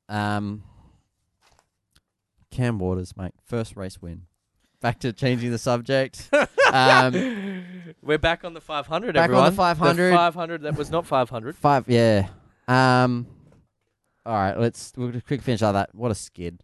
Um. 0.08 0.64
Cam 2.50 2.78
Waters, 2.78 3.16
mate, 3.16 3.32
first 3.44 3.76
race 3.76 4.02
win. 4.02 4.22
Back 4.80 4.98
to 5.00 5.12
changing 5.12 5.50
the 5.50 5.58
subject. 5.58 6.30
Um, 6.72 7.12
We're 8.00 8.16
back 8.16 8.44
on 8.44 8.54
the 8.54 8.60
500, 8.62 9.12
Back 9.14 9.28
on 9.28 9.30
the 9.34 9.36
everyone. 9.36 9.54
500. 9.54 10.10
The 10.10 10.16
500 10.16 10.62
that 10.62 10.74
was 10.74 10.90
not 10.90 11.06
500. 11.06 11.54
Five, 11.54 11.84
yeah. 11.86 12.28
Um. 12.66 13.26
All 14.24 14.32
right, 14.32 14.58
let's 14.58 14.90
we'll 14.96 15.10
just 15.10 15.26
quick 15.26 15.42
finish 15.42 15.60
on 15.60 15.74
that. 15.74 15.94
What 15.94 16.10
a 16.10 16.14
skid! 16.14 16.62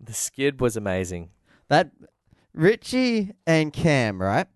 The 0.00 0.14
skid 0.14 0.60
was 0.60 0.76
amazing. 0.76 1.28
That 1.68 1.92
Richie 2.54 3.30
and 3.46 3.72
Cam, 3.72 4.20
right? 4.20 4.48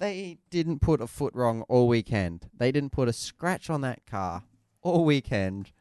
They 0.00 0.38
didn't 0.48 0.80
put 0.80 1.02
a 1.02 1.06
foot 1.06 1.34
wrong 1.34 1.60
all 1.68 1.86
weekend. 1.86 2.48
They 2.56 2.72
didn't 2.72 2.90
put 2.90 3.06
a 3.06 3.12
scratch 3.12 3.68
on 3.68 3.82
that 3.82 4.06
car 4.06 4.44
all 4.80 5.04
weekend. 5.04 5.72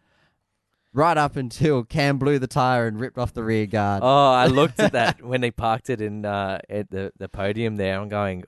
Right 0.91 1.17
up 1.17 1.37
until 1.37 1.85
Cam 1.85 2.17
blew 2.17 2.37
the 2.37 2.47
tire 2.47 2.85
and 2.85 2.99
ripped 2.99 3.17
off 3.17 3.33
the 3.33 3.43
rear 3.43 3.65
guard. 3.65 4.01
Oh, 4.03 4.31
I 4.31 4.47
looked 4.47 4.79
at 4.79 4.91
that 4.91 5.23
when 5.23 5.39
they 5.39 5.51
parked 5.51 5.89
it 5.89 6.01
in 6.01 6.25
uh, 6.25 6.59
at 6.69 6.91
the, 6.91 7.13
the 7.17 7.29
podium 7.29 7.77
there. 7.77 7.97
I'm 7.97 8.09
going, 8.09 8.43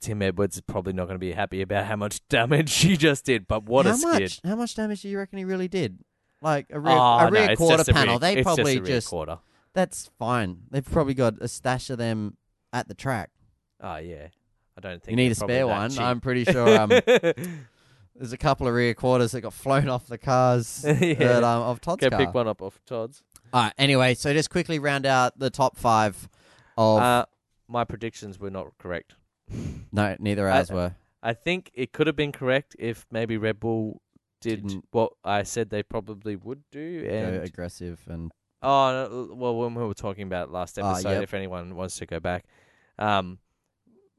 Tim 0.00 0.20
Edwards 0.20 0.56
is 0.56 0.60
probably 0.60 0.92
not 0.92 1.06
going 1.06 1.14
to 1.14 1.18
be 1.18 1.32
happy 1.32 1.62
about 1.62 1.86
how 1.86 1.96
much 1.96 2.20
damage 2.28 2.74
he 2.74 2.98
just 2.98 3.24
did, 3.24 3.48
but 3.48 3.64
what 3.64 3.86
how 3.86 3.92
a 3.92 3.96
skid. 3.96 4.20
much? 4.20 4.40
How 4.44 4.56
much 4.56 4.74
damage 4.74 5.00
do 5.02 5.08
you 5.08 5.16
reckon 5.16 5.38
he 5.38 5.46
really 5.46 5.68
did? 5.68 6.00
Like 6.42 6.66
a 6.70 6.78
rear, 6.78 6.94
oh, 6.94 7.18
a 7.18 7.24
no, 7.24 7.30
rear 7.30 7.50
it's 7.52 7.58
quarter 7.58 7.84
panel. 7.92 8.14
rear- 8.14 8.18
they 8.18 8.36
it's 8.36 8.44
probably 8.44 8.76
just, 8.76 8.86
just 8.86 9.08
quarter. 9.08 9.38
that's 9.72 10.10
fine. 10.18 10.64
They've 10.70 10.84
probably 10.84 11.14
got 11.14 11.34
a 11.40 11.48
stash 11.48 11.88
of 11.88 11.96
them 11.96 12.36
at 12.74 12.88
the 12.88 12.94
track. 12.94 13.30
Oh, 13.80 13.96
yeah. 13.96 14.28
I 14.76 14.80
don't 14.80 15.02
think 15.02 15.10
You 15.10 15.16
need 15.16 15.32
a 15.32 15.34
spare 15.34 15.66
one. 15.66 15.90
cheap. 15.90 16.00
I'm 16.00 16.20
pretty 16.20 16.44
sure. 16.44 16.78
Um, 16.78 16.88
there's 18.14 18.32
a 18.32 18.36
couple 18.38 18.66
of 18.68 18.74
rear 18.74 18.94
quarters 18.94 19.32
that 19.32 19.40
got 19.40 19.52
flown 19.54 19.88
off 19.88 20.06
the 20.06 20.18
cars 20.18 20.84
Yeah. 21.00 21.14
that, 21.14 21.44
um, 21.44 21.62
of 21.62 21.80
Todd's 21.80 22.00
Go 22.00 22.10
car. 22.10 22.18
pick 22.18 22.34
one 22.34 22.48
up 22.48 22.62
off 22.62 22.78
Todd's. 22.86 23.22
All 23.52 23.62
right. 23.64 23.72
Anyway, 23.78 24.14
so 24.14 24.32
just 24.32 24.50
quickly 24.50 24.78
round 24.78 25.06
out 25.06 25.38
the 25.38 25.50
top 25.50 25.76
five 25.76 26.28
of. 26.76 27.00
Uh, 27.00 27.26
my 27.68 27.84
predictions 27.84 28.38
were 28.38 28.50
not 28.50 28.68
correct. 28.78 29.14
no, 29.92 30.16
neither 30.18 30.48
I- 30.48 30.58
ours 30.58 30.70
were. 30.70 30.94
I 31.20 31.32
think 31.34 31.70
it 31.74 31.92
could 31.92 32.06
have 32.06 32.14
been 32.14 32.30
correct 32.30 32.76
if 32.78 33.04
maybe 33.10 33.36
Red 33.36 33.58
Bull 33.58 34.00
did 34.40 34.62
Didn't- 34.68 34.84
what 34.92 35.12
I 35.24 35.42
said 35.42 35.68
they 35.70 35.82
probably 35.82 36.36
would 36.36 36.62
do. 36.70 37.02
Go 37.02 37.08
And 37.10 37.42
aggressive 37.44 38.00
and 38.08 38.30
Oh 38.62 39.28
well, 39.34 39.56
when 39.56 39.74
we 39.74 39.82
were 39.84 39.94
talking 39.94 40.22
about 40.24 40.50
last 40.52 40.78
Ah, 40.80 40.92
episode, 40.92 41.10
yep. 41.10 41.22
if 41.24 41.34
anyone 41.34 41.74
wants 41.74 41.96
to 41.98 42.06
go 42.06 42.20
back, 42.20 42.44
um, 42.98 43.38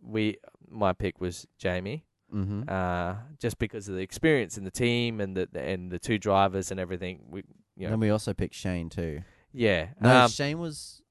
we 0.02 0.38
my 0.70 0.94
pick 0.94 1.20
was 1.22 1.48
Jamie, 1.58 2.06
Mm-hmm. 2.34 2.64
uh, 2.70 3.16
just 3.40 3.58
because 3.58 3.90
of 3.90 3.96
the 3.96 4.02
experience 4.02 4.56
in 4.58 4.64
the 4.64 4.70
team 4.72 5.20
and 5.20 5.36
the 5.36 5.48
and 5.56 5.92
the 5.92 5.98
two 6.00 6.18
drivers 6.20 6.70
and 6.72 6.80
everything. 6.80 7.22
We, 7.30 7.44
you 7.76 7.86
know, 7.86 7.90
Then 7.92 8.00
we 8.00 8.12
also 8.12 8.34
picked 8.36 8.54
Shane 8.54 8.90
too. 8.90 9.22
yeah. 9.52 9.88
No, 10.00 10.26
um, 10.26 10.30
Shane 10.30 10.60
was. 10.60 11.02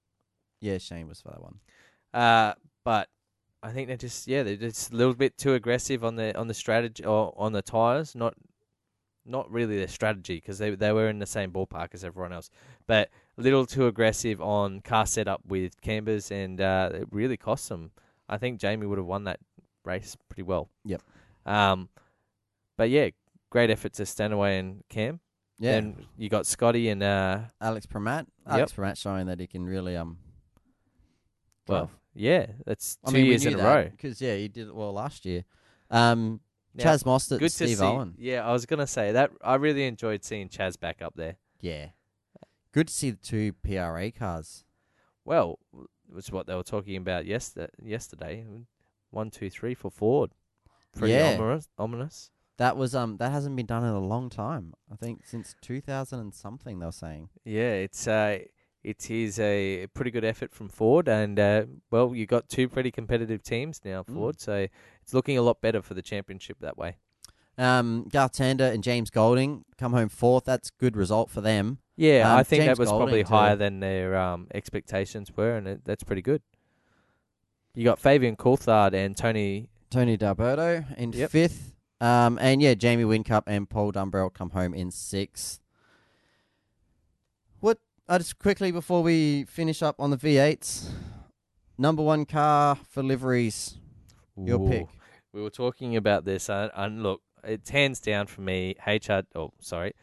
Yeah, 0.61 0.79
Shane 0.79 1.09
was 1.09 1.21
for 1.21 1.31
that 1.31 1.43
one. 1.43 1.59
Uh, 2.15 2.55
but 2.85 3.09
I 3.63 3.71
think 3.73 3.89
they're 3.89 3.97
just 3.97 4.29
yeah 4.29 4.45
they're 4.45 4.55
just 4.57 4.93
a 4.93 4.97
little 4.97 5.15
bit 5.15 5.37
too 5.37 5.55
aggressive 5.55 6.05
on 6.05 6.15
the 6.17 6.37
on 6.39 6.47
the 6.47 6.55
strategy 6.55 7.05
or 7.05 7.35
on 7.37 7.53
the 7.53 7.63
tires. 7.63 8.15
Not 8.15 8.35
not 9.27 9.51
really 9.51 9.77
their 9.77 9.89
strategy 9.89 10.37
because 10.37 10.59
they 10.59 10.71
they 10.71 10.93
were 10.93 11.09
in 11.09 11.19
the 11.19 11.27
same 11.27 11.51
ballpark 11.51 11.89
as 11.95 12.05
everyone 12.05 12.33
else, 12.33 12.49
but 12.87 13.11
a 13.37 13.43
little 13.43 13.67
too 13.67 13.87
aggressive 13.89 14.41
on 14.41 14.81
car 14.83 15.05
setup 15.07 15.43
with 15.47 15.81
cambers 15.81 16.31
and 16.31 16.61
uh, 16.61 16.91
it 16.95 17.09
really 17.11 17.37
cost 17.37 17.69
them. 17.69 17.91
I 18.29 18.39
think 18.39 18.61
Jamie 18.61 18.87
would 18.87 18.99
have 18.99 19.07
won 19.07 19.25
that 19.25 19.41
race 19.85 20.17
pretty 20.29 20.43
well. 20.43 20.69
Yep. 20.85 21.03
Um, 21.47 21.89
but 22.77 22.91
yeah, 22.91 23.11
great 23.51 23.71
effort 23.71 23.95
to 23.95 24.07
Stanaway 24.07 24.59
and 24.59 24.83
Cam. 24.89 25.21
Yeah, 25.59 25.73
Then 25.73 26.07
you 26.17 26.29
got 26.29 26.47
Scotty 26.47 26.89
and 26.89 27.03
uh, 27.03 27.41
Alex 27.61 27.87
Premat. 27.87 28.27
Alex 28.47 28.73
Premat 28.73 28.97
showing 28.97 29.27
that 29.27 29.41
he 29.41 29.47
can 29.47 29.65
really 29.67 29.97
um. 29.97 30.19
well, 31.67 31.91
yeah, 32.15 32.47
that's 32.67 32.97
two 32.97 33.01
I 33.07 33.11
mean, 33.13 33.27
years 33.27 33.45
in 33.45 33.55
knew 33.55 33.61
a 33.61 33.65
row. 33.65 33.85
because 33.91 34.21
yeah, 34.21 34.35
he 34.37 34.49
did 34.49 34.69
it 34.69 34.75
well 34.75 34.93
last 34.93 35.25
year. 35.25 35.45
Um, 35.91 36.41
Now, 36.75 36.85
Chaz 36.85 37.03
Mostert, 37.05 37.39
good 37.39 37.43
and 37.43 37.51
to 37.51 37.67
Steve 37.67 37.79
see. 37.79 37.85
Owen. 37.85 38.15
Yeah, 38.19 38.47
I 38.47 38.53
was 38.53 38.67
gonna 38.67 38.87
say 38.87 39.13
that. 39.13 39.31
I 39.43 39.57
really 39.57 39.85
enjoyed 39.87 40.25
seeing 40.25 40.49
Chaz 40.49 40.79
back 40.79 41.03
up 41.03 41.15
there. 41.17 41.37
Yeah, 41.61 41.87
good 42.73 42.89
to 42.89 42.95
see 42.95 43.11
the 43.11 43.17
two 43.17 43.53
PRA 43.65 44.13
cars. 44.13 44.65
Well, 45.25 45.59
was 46.13 46.31
what 46.33 46.47
they 46.47 46.55
were 46.55 46.63
talking 46.63 46.97
about 46.97 47.27
yesterday. 47.27 47.69
Yesterday, 47.83 48.45
one, 49.11 49.31
two, 49.31 49.51
three 49.51 49.75
for 49.75 49.91
Ford. 49.91 50.31
Pretty 50.97 51.15
Yeah. 51.15 51.35
ominous. 51.39 51.69
ominous. 51.79 52.31
That 52.57 52.77
was 52.77 52.95
um 52.95 53.19
that 53.19 53.31
hasn't 53.31 53.55
been 53.57 53.67
done 53.67 53.85
in 53.85 53.91
a 53.95 54.01
long 54.01 54.31
time. 54.31 54.75
I 54.93 54.97
think 54.97 55.27
since 55.27 55.55
two 55.61 55.81
thousand 55.81 56.21
and 56.21 56.35
something. 56.35 56.79
They 56.81 56.87
were 56.87 56.93
saying. 56.93 57.29
Yeah, 57.45 57.73
it's 57.75 58.09
uh, 58.09 58.39
it 58.83 59.11
is 59.11 59.39
a 59.39 59.87
pretty 59.95 60.11
good 60.11 60.25
effort 60.25 60.53
from 60.55 60.69
Ford, 60.69 61.09
and 61.09 61.39
uh, 61.39 61.67
well, 61.91 62.15
you 62.15 62.27
got 62.27 62.49
two 62.49 62.69
pretty 62.69 62.91
competitive 62.91 63.43
teams 63.43 63.81
now, 63.85 64.03
Mm. 64.03 64.15
Ford. 64.15 64.41
So 64.41 64.67
it's 65.03 65.15
looking 65.15 65.39
a 65.39 65.43
lot 65.43 65.61
better 65.61 65.83
for 65.83 65.95
the 65.95 66.03
championship 66.03 66.59
that 66.61 66.77
way. 66.79 66.97
Um, 67.57 68.09
Garth 68.09 68.33
Tander 68.35 68.73
and 68.73 68.83
James 68.85 69.11
Golding 69.11 69.65
come 69.77 69.93
home 69.93 70.09
fourth. 70.09 70.45
That's 70.45 70.71
good 70.71 70.97
result 70.97 71.29
for 71.31 71.41
them. 71.41 71.79
Yeah, 72.01 72.33
Um, 72.33 72.39
I 72.39 72.45
think 72.45 72.63
James 72.63 72.79
that 72.79 72.81
was 72.81 72.89
probably 72.91 73.07
Golding 73.07 73.25
too. 73.27 73.35
higher 73.35 73.57
than 73.57 73.81
their 73.81 74.17
um, 74.17 74.47
expectations 74.55 75.33
were, 75.37 75.57
and 75.57 75.67
it, 75.67 75.85
that's 75.85 76.05
pretty 76.05 76.23
good. 76.23 76.43
You 77.75 77.83
got 77.85 77.99
Fabian 77.99 78.37
Coulthard 78.37 78.95
and 78.95 79.17
Tony. 79.17 79.69
Tony 79.91 80.17
D'Alberto 80.17 80.85
in 80.97 81.13
Yep. 81.13 81.31
fifth. 81.31 81.75
Um, 82.01 82.39
and 82.41 82.63
yeah, 82.63 82.75
Jamie 82.75 83.03
Whincup 83.03 83.43
and 83.49 83.69
Paul 83.69 83.91
Dumbrell 83.93 84.33
come 84.33 84.51
home 84.51 84.75
in 84.75 84.93
sixth. 84.93 85.59
What? 87.61 87.79
I 88.09 88.19
just 88.19 88.39
quickly 88.39 88.71
before 88.71 89.03
we 89.03 89.45
finish 89.45 89.83
up 89.83 89.97
on 89.99 90.11
the 90.11 90.17
V8s, 90.17 90.91
number 91.77 92.03
one 92.03 92.25
car 92.27 92.77
for 92.89 93.03
liveries. 93.03 93.77
Your 94.37 94.61
Ooh. 94.61 94.69
pick. 94.69 94.87
We 95.33 95.43
were 95.43 95.51
talking 95.51 95.97
about 95.97 96.25
this, 96.25 96.49
uh, 96.49 96.69
and 96.77 97.03
look, 97.03 97.23
it's 97.43 97.71
hands 97.71 97.99
down 98.01 98.29
for 98.29 98.41
me. 98.41 98.77
HR, 98.87 99.23
oh 99.35 99.53
sorry, 99.61 99.95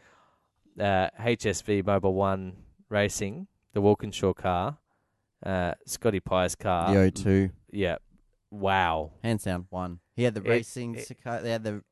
uh, 0.80 1.08
HSV 1.20 1.82
Mobil 1.84 2.12
One 2.12 2.56
Racing, 2.88 3.46
the 3.72 3.80
Walkinshaw 3.80 4.32
car, 4.34 4.78
uh, 5.44 5.72
Scotty 5.86 6.20
Pye's 6.20 6.54
car. 6.54 6.92
the 6.94 7.10
O2, 7.10 7.50
Yeah, 7.72 7.96
wow. 8.50 9.12
hands 9.22 9.44
down 9.44 9.66
one. 9.70 10.00
He 10.14 10.22
had 10.22 10.34
the 10.34 10.42
It- 10.42 10.48
racing. 10.48 10.94
it- 10.96 11.10
they 11.42 11.50
had 11.50 11.64
the 11.64 11.82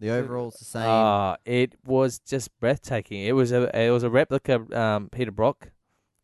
the 0.00 0.08
overalls 0.10 0.54
the 0.54 0.64
same. 0.64 0.82
Ah, 0.86 1.36
it 1.44 1.74
was 1.84 2.18
just 2.20 2.58
breathtaking. 2.58 3.20
It 3.22 3.32
was 3.32 3.52
a 3.52 3.68
it 3.78 3.90
was 3.90 4.02
a 4.02 4.08
replica 4.08 4.64
um, 4.78 5.10
Peter 5.10 5.30
Brock 5.30 5.72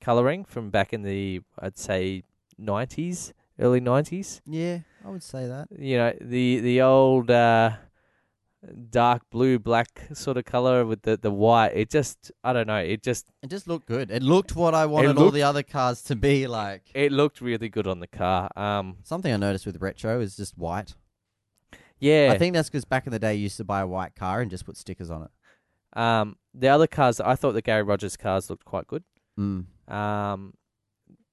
coloring 0.01 0.45
from 0.47 0.71
back 0.71 0.95
in 0.95 1.03
the 1.03 1.43
I'd 1.59 1.77
say 1.77 2.23
nineties, 2.57 3.35
early 3.59 3.81
nineties. 3.81 4.41
yeah, 4.47 4.79
I 5.05 5.11
would 5.11 5.23
say 5.23 5.47
that. 5.47 5.69
You 5.79 5.99
know 5.99 6.15
the 6.21 6.61
the 6.61 6.81
old 6.81 7.31
uh, 7.31 7.73
dark 8.91 9.23
blue 9.31 9.59
black 9.59 9.89
sort 10.13 10.37
of 10.37 10.45
color 10.45 10.85
with 10.85 11.03
the 11.03 11.17
the 11.17 11.31
white. 11.31 11.73
It 11.75 11.91
just 11.91 12.31
I 12.45 12.53
don't 12.53 12.67
know. 12.67 12.77
It 12.79 13.03
just 13.03 13.31
It 13.43 13.49
just 13.51 13.67
looked 13.69 13.87
good. 13.87 14.11
It 14.11 14.23
looked 14.23 14.55
what 14.57 14.75
I 14.75 14.87
wanted 14.87 15.19
all 15.19 15.31
the 15.31 15.43
other 15.43 15.63
cars 15.63 16.03
to 16.03 16.17
be 16.17 16.47
like. 16.47 16.83
it 16.95 17.13
looked 17.13 17.41
really 17.41 17.69
good 17.69 17.87
on 17.87 18.01
the 18.01 18.07
car. 18.07 18.51
Um, 18.57 18.97
Something 19.05 19.33
I 19.33 19.37
noticed 19.37 19.67
with 19.67 19.81
retro 19.81 20.21
is 20.21 20.37
just 20.37 20.57
white. 20.59 20.95
yeah. 21.99 22.31
I 22.33 22.39
think 22.39 22.55
that's 22.55 22.69
because 22.69 22.85
back 22.85 23.07
in 23.07 23.13
the 23.13 23.19
day 23.19 23.35
you 23.35 23.43
used 23.45 23.57
to 23.59 23.65
buy 23.65 23.81
a 23.81 23.87
white 23.87 24.15
car 24.15 24.41
and 24.41 24.51
just 24.51 24.67
put 24.67 24.77
stickers 24.77 25.11
on 25.11 25.23
it. 25.25 25.99
um, 25.99 26.37
the 26.55 26.69
other 26.69 26.87
cars, 26.87 27.21
I 27.21 27.35
thought 27.37 27.53
the 27.53 27.63
Garry 27.63 27.83
Rogers 27.83 28.17
cars 28.17 28.49
looked 28.51 28.65
quite 28.65 28.87
good. 28.87 29.05
Mm. 29.39 29.67
Um, 29.93 30.55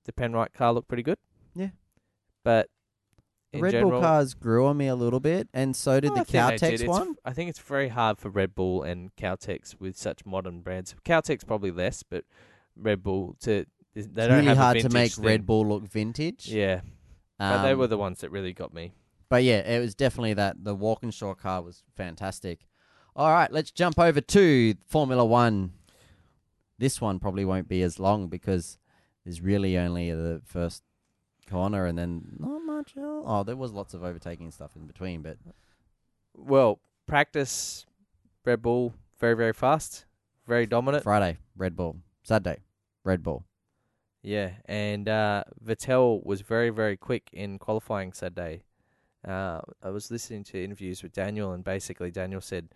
the 0.06 0.12
Penrite 0.12 0.54
car 0.54 0.74
looked 0.74 0.88
pretty 0.90 1.04
good. 1.04 1.18
Yeah. 1.56 1.70
but 2.44 2.70
Red 3.62 3.72
general, 3.72 3.92
Bull 3.92 4.02
cars 4.02 4.34
grew 4.34 4.66
on 4.66 4.78
me 4.78 4.88
a 4.88 4.96
little 4.96 5.20
bit, 5.20 5.48
and 5.54 5.76
so 5.76 6.00
did 6.00 6.12
Oh, 6.12 6.16
the 6.16 6.22
I 6.22 6.24
think 6.24 6.62
they 6.62 6.70
did. 6.70 6.80
Caltex 6.80 6.84
It's- 6.84 6.90
one. 6.90 7.16
I 7.24 7.34
think 7.34 7.50
it's 7.50 7.60
very 7.60 7.90
hard 7.90 8.18
for 8.18 8.30
Red 8.30 8.56
Bull 8.56 8.82
and 8.84 9.16
Caltex 9.16 9.80
with 9.80 9.96
such 9.98 10.26
modern 10.26 10.62
brands. 10.62 10.96
Caltex 11.06 11.46
probably 11.46 11.72
less, 11.72 12.04
but 12.04 12.26
Red 12.76 13.04
Bull 13.04 13.36
to 13.42 13.66
they 13.96 14.00
It's 14.02 14.08
don't 14.08 14.32
really 14.32 14.46
have 14.48 14.58
a 14.58 14.62
hard 14.62 14.78
to 14.78 14.84
vintage 14.84 14.94
make 14.94 15.12
thing. 15.12 15.26
Red 15.26 15.46
Bull 15.46 15.68
look 15.68 15.84
vintage. 15.88 16.48
Yeah, 16.48 16.82
but 17.38 17.62
they 17.64 17.74
Um, 17.74 17.78
were 17.80 17.88
the 17.88 17.98
ones 17.98 18.22
that 18.22 18.32
really 18.32 18.54
got 18.54 18.74
me. 18.74 18.94
But 19.30 19.44
yeah, 19.44 19.60
it 19.60 19.80
was 19.80 19.94
definitely 19.96 20.34
that. 20.34 20.64
The 20.64 20.74
Walkinshaw 20.76 21.36
car 21.36 21.62
was 21.62 21.84
fantastic. 21.96 22.68
All 23.16 23.32
right, 23.32 23.52
let's 23.52 23.70
jump 23.72 24.00
over 24.00 24.20
to 24.22 24.74
Formula 24.88 25.24
One. 25.24 25.74
This 26.80 27.00
one 27.00 27.20
probably 27.20 27.46
won't 27.46 27.68
be 27.68 27.84
as 27.84 28.00
long 28.00 28.28
because 28.28 28.80
there's 29.24 29.42
really 29.42 29.78
only 29.78 30.12
the 30.12 30.42
first 30.44 30.82
corner 31.50 31.86
and 31.86 31.98
then 31.98 32.38
not 32.40 32.60
much 32.60 32.96
else. 32.98 33.26
Oh, 33.28 33.44
there 33.44 33.56
was 33.56 33.72
lots 33.72 33.94
of 33.94 34.04
overtaking 34.04 34.52
stuff 34.52 34.72
in 34.76 34.86
between, 34.88 35.22
but 35.22 35.38
Well, 36.36 36.80
practice 37.06 37.86
Red 38.46 38.62
Bull 38.62 38.94
very 39.20 39.36
very 39.36 39.54
fast, 39.54 40.06
very 40.48 40.66
dominant. 40.66 41.04
Friday, 41.04 41.38
Red 41.56 41.76
Bull. 41.76 41.98
Saturday, 42.24 42.60
Red 43.04 43.24
Bull. 43.24 43.46
Yeah, 44.22 44.52
and 44.66 45.10
uh, 45.10 45.44
Vettel 45.64 46.26
was 46.26 46.42
very, 46.42 46.70
very 46.70 46.96
quick 46.96 47.30
in 47.34 47.60
qualifying 47.60 48.14
Saturday. 48.14 48.64
Uh, 49.28 49.60
I 49.82 49.90
was 49.90 50.10
listening 50.10 50.46
to 50.46 50.64
interviews 50.64 51.04
with 51.04 51.12
Daniel, 51.12 51.52
and 51.52 51.62
basically 51.64 52.10
Daniel 52.10 52.40
said 52.40 52.70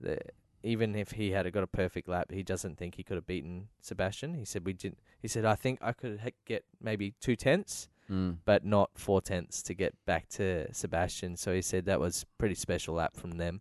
that 0.00 0.30
even 0.62 0.94
if 0.96 1.12
he 1.12 1.30
had 1.30 1.50
got 1.52 1.62
a 1.62 1.66
perfect 1.68 2.08
lap, 2.08 2.30
he 2.32 2.42
doesn't 2.42 2.76
think 2.78 2.96
he 2.96 3.02
could 3.02 3.16
have 3.16 3.26
beaten 3.26 3.68
Sebastian. 3.80 4.34
He 4.34 4.44
said 4.44 4.64
we 4.66 4.72
didn't. 4.72 4.98
He 5.20 5.28
said 5.28 5.44
I 5.44 5.54
think 5.54 5.78
I 5.80 5.92
could 5.92 6.20
ha- 6.20 6.30
get 6.44 6.64
maybe 6.80 7.14
two 7.20 7.36
tenths, 7.36 7.88
Mm. 8.10 8.38
but 8.46 8.64
not 8.64 8.90
four 8.94 9.20
tenths 9.20 9.62
to 9.64 9.74
get 9.74 9.94
back 10.06 10.28
to 10.30 10.72
Sebastian. 10.72 11.36
So 11.36 11.52
he 11.54 11.60
said 11.60 11.84
that 11.84 12.00
was 12.00 12.24
pretty 12.38 12.54
special 12.54 12.94
lap 12.94 13.14
from 13.14 13.32
them. 13.32 13.60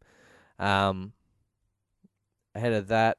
Um, 0.58 1.12
ahead 2.56 2.72
of 2.72 2.88
that, 2.88 3.18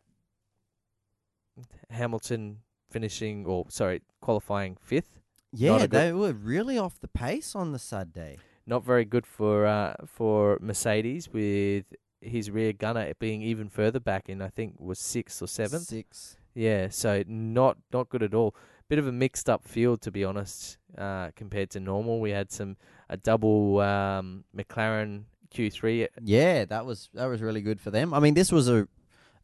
Hamilton 1.91 2.61
finishing 2.91 3.45
or 3.47 3.67
sorry 3.69 4.03
qualifying 4.21 4.77
fifth. 4.81 5.21
Yeah, 5.53 5.87
they 5.87 6.13
were 6.13 6.33
really 6.33 6.79
off 6.79 7.01
the 7.01 7.09
pace 7.09 7.55
on 7.55 7.73
the 7.73 7.79
Saturday. 7.79 8.39
Not 8.67 8.85
very 8.85 9.05
good 9.05 9.27
for 9.27 9.67
uh, 9.67 9.95
for 10.07 10.59
Mercedes 10.61 11.31
with 11.33 11.85
his 12.21 12.51
rear 12.51 12.73
gunner 12.73 13.13
being 13.19 13.43
even 13.43 13.69
further 13.69 14.01
back 14.01 14.29
in 14.29 14.43
I 14.43 14.49
think 14.49 14.75
was 14.79 14.99
sixth 14.99 15.43
or 15.43 15.47
seventh. 15.47 15.85
Six. 15.85 16.37
Yeah, 16.55 16.89
so 16.89 17.23
not 17.27 17.79
not 17.93 18.09
good 18.09 18.23
at 18.23 18.35
all. 18.35 18.55
Bit 18.89 18.99
of 18.99 19.07
a 19.07 19.13
mixed 19.13 19.51
up 19.51 19.65
field 19.65 20.01
to 20.03 20.11
be 20.11 20.25
honest, 20.25 20.79
uh, 20.97 21.31
compared 21.37 21.71
to 21.71 21.81
normal. 21.81 22.21
We 22.21 22.31
had 22.31 22.51
some 22.51 22.77
a 23.09 23.17
double 23.17 23.81
um, 23.81 24.45
McLaren 24.57 25.25
Q3. 25.55 26.09
Yeah, 26.23 26.65
that 26.65 26.87
was 26.87 27.09
that 27.15 27.27
was 27.27 27.43
really 27.43 27.61
good 27.61 27.81
for 27.81 27.91
them. 27.91 28.13
I 28.15 28.21
mean, 28.21 28.35
this 28.35 28.51
was 28.51 28.69
a 28.69 28.89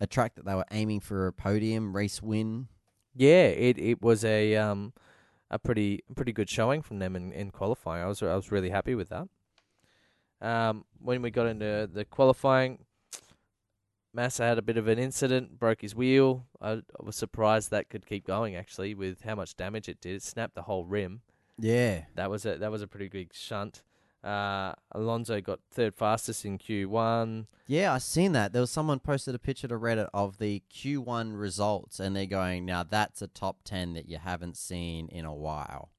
a 0.00 0.06
track 0.06 0.34
that 0.34 0.44
they 0.44 0.54
were 0.54 0.66
aiming 0.70 1.00
for 1.00 1.26
a 1.26 1.32
podium 1.32 1.94
race 1.94 2.22
win. 2.22 2.68
Yeah, 3.14 3.46
it 3.46 3.78
it 3.78 4.02
was 4.02 4.24
a 4.24 4.56
um 4.56 4.92
a 5.50 5.58
pretty 5.58 6.02
pretty 6.16 6.32
good 6.32 6.48
showing 6.48 6.82
from 6.82 6.98
them 6.98 7.14
in, 7.14 7.32
in 7.32 7.50
qualifying. 7.50 8.02
I 8.02 8.06
was 8.06 8.22
I 8.22 8.34
was 8.34 8.50
really 8.50 8.70
happy 8.70 8.94
with 8.94 9.08
that. 9.10 9.28
Um, 10.44 10.84
when 11.00 11.22
we 11.22 11.30
got 11.30 11.46
into 11.46 11.88
the 11.92 12.04
qualifying, 12.04 12.78
Massa 14.12 14.44
had 14.44 14.58
a 14.58 14.62
bit 14.62 14.76
of 14.76 14.86
an 14.88 14.98
incident, 14.98 15.58
broke 15.58 15.80
his 15.80 15.94
wheel. 15.94 16.46
I, 16.60 16.72
I 16.72 16.82
was 17.02 17.16
surprised 17.16 17.70
that 17.70 17.88
could 17.88 18.06
keep 18.06 18.26
going 18.26 18.54
actually 18.54 18.94
with 18.94 19.22
how 19.22 19.34
much 19.34 19.56
damage 19.56 19.88
it 19.88 20.00
did. 20.00 20.16
It 20.16 20.22
snapped 20.22 20.54
the 20.54 20.62
whole 20.62 20.84
rim. 20.84 21.22
Yeah, 21.58 22.02
That 22.16 22.30
was 22.30 22.44
a 22.44 22.56
that 22.58 22.70
was 22.70 22.82
a 22.82 22.86
pretty 22.86 23.08
big 23.08 23.32
shunt. 23.32 23.82
Uh, 24.22 24.72
Alonso 24.92 25.40
got 25.40 25.60
third 25.70 25.94
fastest 25.94 26.44
in 26.44 26.58
Q1. 26.58 27.46
yeah, 27.66 27.92
I 27.92 27.98
seen 27.98 28.32
that. 28.32 28.52
There 28.52 28.60
was 28.62 28.70
someone 28.70 28.98
posted 28.98 29.34
a 29.34 29.38
picture 29.38 29.68
to 29.68 29.78
Reddit 29.78 30.08
of 30.14 30.38
the 30.38 30.62
Q1 30.72 31.38
results, 31.38 32.00
and 32.00 32.16
they're 32.16 32.26
going, 32.26 32.64
"Now 32.64 32.82
that's 32.82 33.22
a 33.22 33.26
top 33.28 33.58
ten 33.64 33.92
that 33.94 34.08
you 34.08 34.18
haven't 34.18 34.56
seen 34.56 35.08
in 35.08 35.24
a 35.24 35.34
while." 35.34 35.90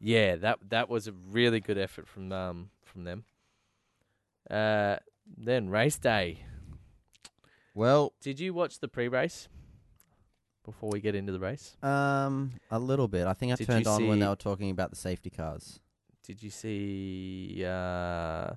Yeah, 0.00 0.36
that 0.36 0.58
that 0.68 0.88
was 0.88 1.06
a 1.08 1.12
really 1.12 1.60
good 1.60 1.78
effort 1.78 2.06
from 2.08 2.30
um 2.32 2.70
from 2.82 3.04
them. 3.04 3.24
Uh, 4.50 4.96
then 5.36 5.68
race 5.70 5.98
day. 5.98 6.40
Well, 7.74 8.12
Did 8.20 8.38
you 8.38 8.54
watch 8.54 8.78
the 8.78 8.88
pre-race 8.88 9.48
before 10.64 10.90
we 10.92 11.00
get 11.00 11.14
into 11.14 11.32
the 11.32 11.40
race? 11.40 11.76
um, 11.82 12.52
a 12.70 12.78
little 12.78 13.08
bit. 13.08 13.26
I 13.26 13.32
think 13.34 13.52
I 13.52 13.56
Did 13.56 13.66
turned 13.66 13.86
on 13.86 14.06
when 14.06 14.20
they 14.20 14.28
were 14.28 14.36
talking 14.36 14.70
about 14.70 14.90
the 14.90 14.96
safety 14.96 15.30
cars. 15.30 15.80
Did 16.24 16.42
you 16.42 16.50
see 16.50 17.64
uh, 17.66 18.52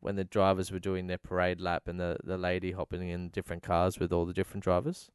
when 0.00 0.16
the 0.16 0.24
drivers 0.24 0.72
were 0.72 0.78
doing 0.80 1.06
their 1.06 1.18
parade 1.18 1.60
lap 1.60 1.86
and 1.86 2.00
the, 2.00 2.16
the 2.24 2.38
lady 2.38 2.72
hopping 2.72 3.08
in 3.08 3.28
different 3.28 3.62
cars 3.62 3.98
with 4.00 4.12
all 4.12 4.24
the 4.24 4.32
different 4.32 4.64
drivers? 4.64 5.10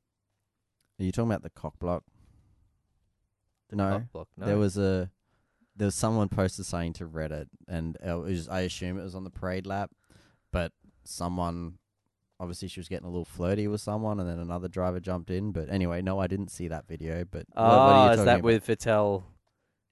Are 0.99 1.03
you 1.03 1.11
talking 1.11 1.31
about 1.31 1.43
the 1.43 1.49
cock 1.49 1.79
block? 1.79 2.03
The 3.69 3.75
No, 3.77 3.89
cock 3.91 4.11
block, 4.13 4.27
no. 4.37 4.45
There 4.45 4.57
was 4.57 4.77
a 4.77 5.09
there 5.75 5.85
was 5.85 5.95
someone 5.95 6.27
posted 6.29 6.65
something 6.65 6.93
to 6.93 7.05
Reddit, 7.05 7.47
and 7.67 7.97
it 8.03 8.13
was, 8.13 8.49
I 8.49 8.61
assume 8.61 8.99
it 8.99 9.03
was 9.03 9.15
on 9.15 9.23
the 9.23 9.29
parade 9.29 9.65
lap, 9.65 9.91
but 10.51 10.71
someone 11.03 11.77
obviously 12.39 12.67
she 12.69 12.79
was 12.79 12.87
getting 12.87 13.05
a 13.05 13.09
little 13.09 13.25
flirty 13.25 13.67
with 13.67 13.81
someone, 13.81 14.19
and 14.19 14.29
then 14.29 14.39
another 14.39 14.67
driver 14.67 14.99
jumped 14.99 15.29
in. 15.29 15.51
But 15.51 15.69
anyway, 15.69 16.01
no, 16.01 16.19
I 16.19 16.27
didn't 16.27 16.49
see 16.51 16.67
that 16.69 16.87
video. 16.87 17.25
But 17.29 17.45
Oh, 17.55 17.63
what, 17.63 17.71
what 17.71 17.77
are 17.95 18.05
you 18.07 18.19
is 18.19 18.25
that 18.25 18.39
about? 18.39 18.43
with 18.43 18.65
Vettel? 18.67 19.23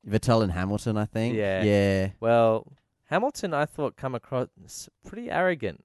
Vettel 0.08 0.44
and 0.44 0.52
Hamilton? 0.54 0.98
I 0.98 1.06
think. 1.06 1.36
Yeah. 1.36 1.64
Yeah. 1.64 2.10
Well, 2.20 2.72
Hamilton, 3.06 3.54
I 3.54 3.66
thought 3.66 3.96
come 3.98 4.16
across 4.16 4.88
pretty 5.06 5.30
arrogant. 5.30 5.84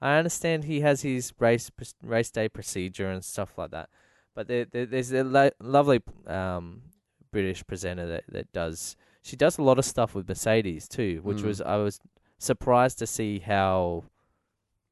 I 0.00 0.16
understand 0.16 0.64
he 0.64 0.80
has 0.80 1.02
his 1.02 1.32
race 1.38 1.70
race 2.02 2.30
day 2.30 2.48
procedure 2.48 3.10
and 3.10 3.24
stuff 3.24 3.58
like 3.58 3.72
that, 3.72 3.88
but 4.34 4.46
there, 4.46 4.64
there 4.64 4.86
there's 4.86 5.12
a 5.12 5.24
lo- 5.24 5.50
lovely 5.60 6.00
um, 6.26 6.82
British 7.32 7.66
presenter 7.66 8.06
that 8.06 8.24
that 8.28 8.52
does. 8.52 8.96
She 9.22 9.34
does 9.36 9.58
a 9.58 9.62
lot 9.62 9.78
of 9.78 9.84
stuff 9.84 10.14
with 10.14 10.28
Mercedes 10.28 10.86
too, 10.88 11.20
which 11.24 11.38
Mm. 11.38 11.44
was 11.46 11.60
I 11.60 11.76
was 11.76 12.00
surprised 12.38 12.98
to 12.98 13.06
see 13.06 13.40
how 13.40 14.04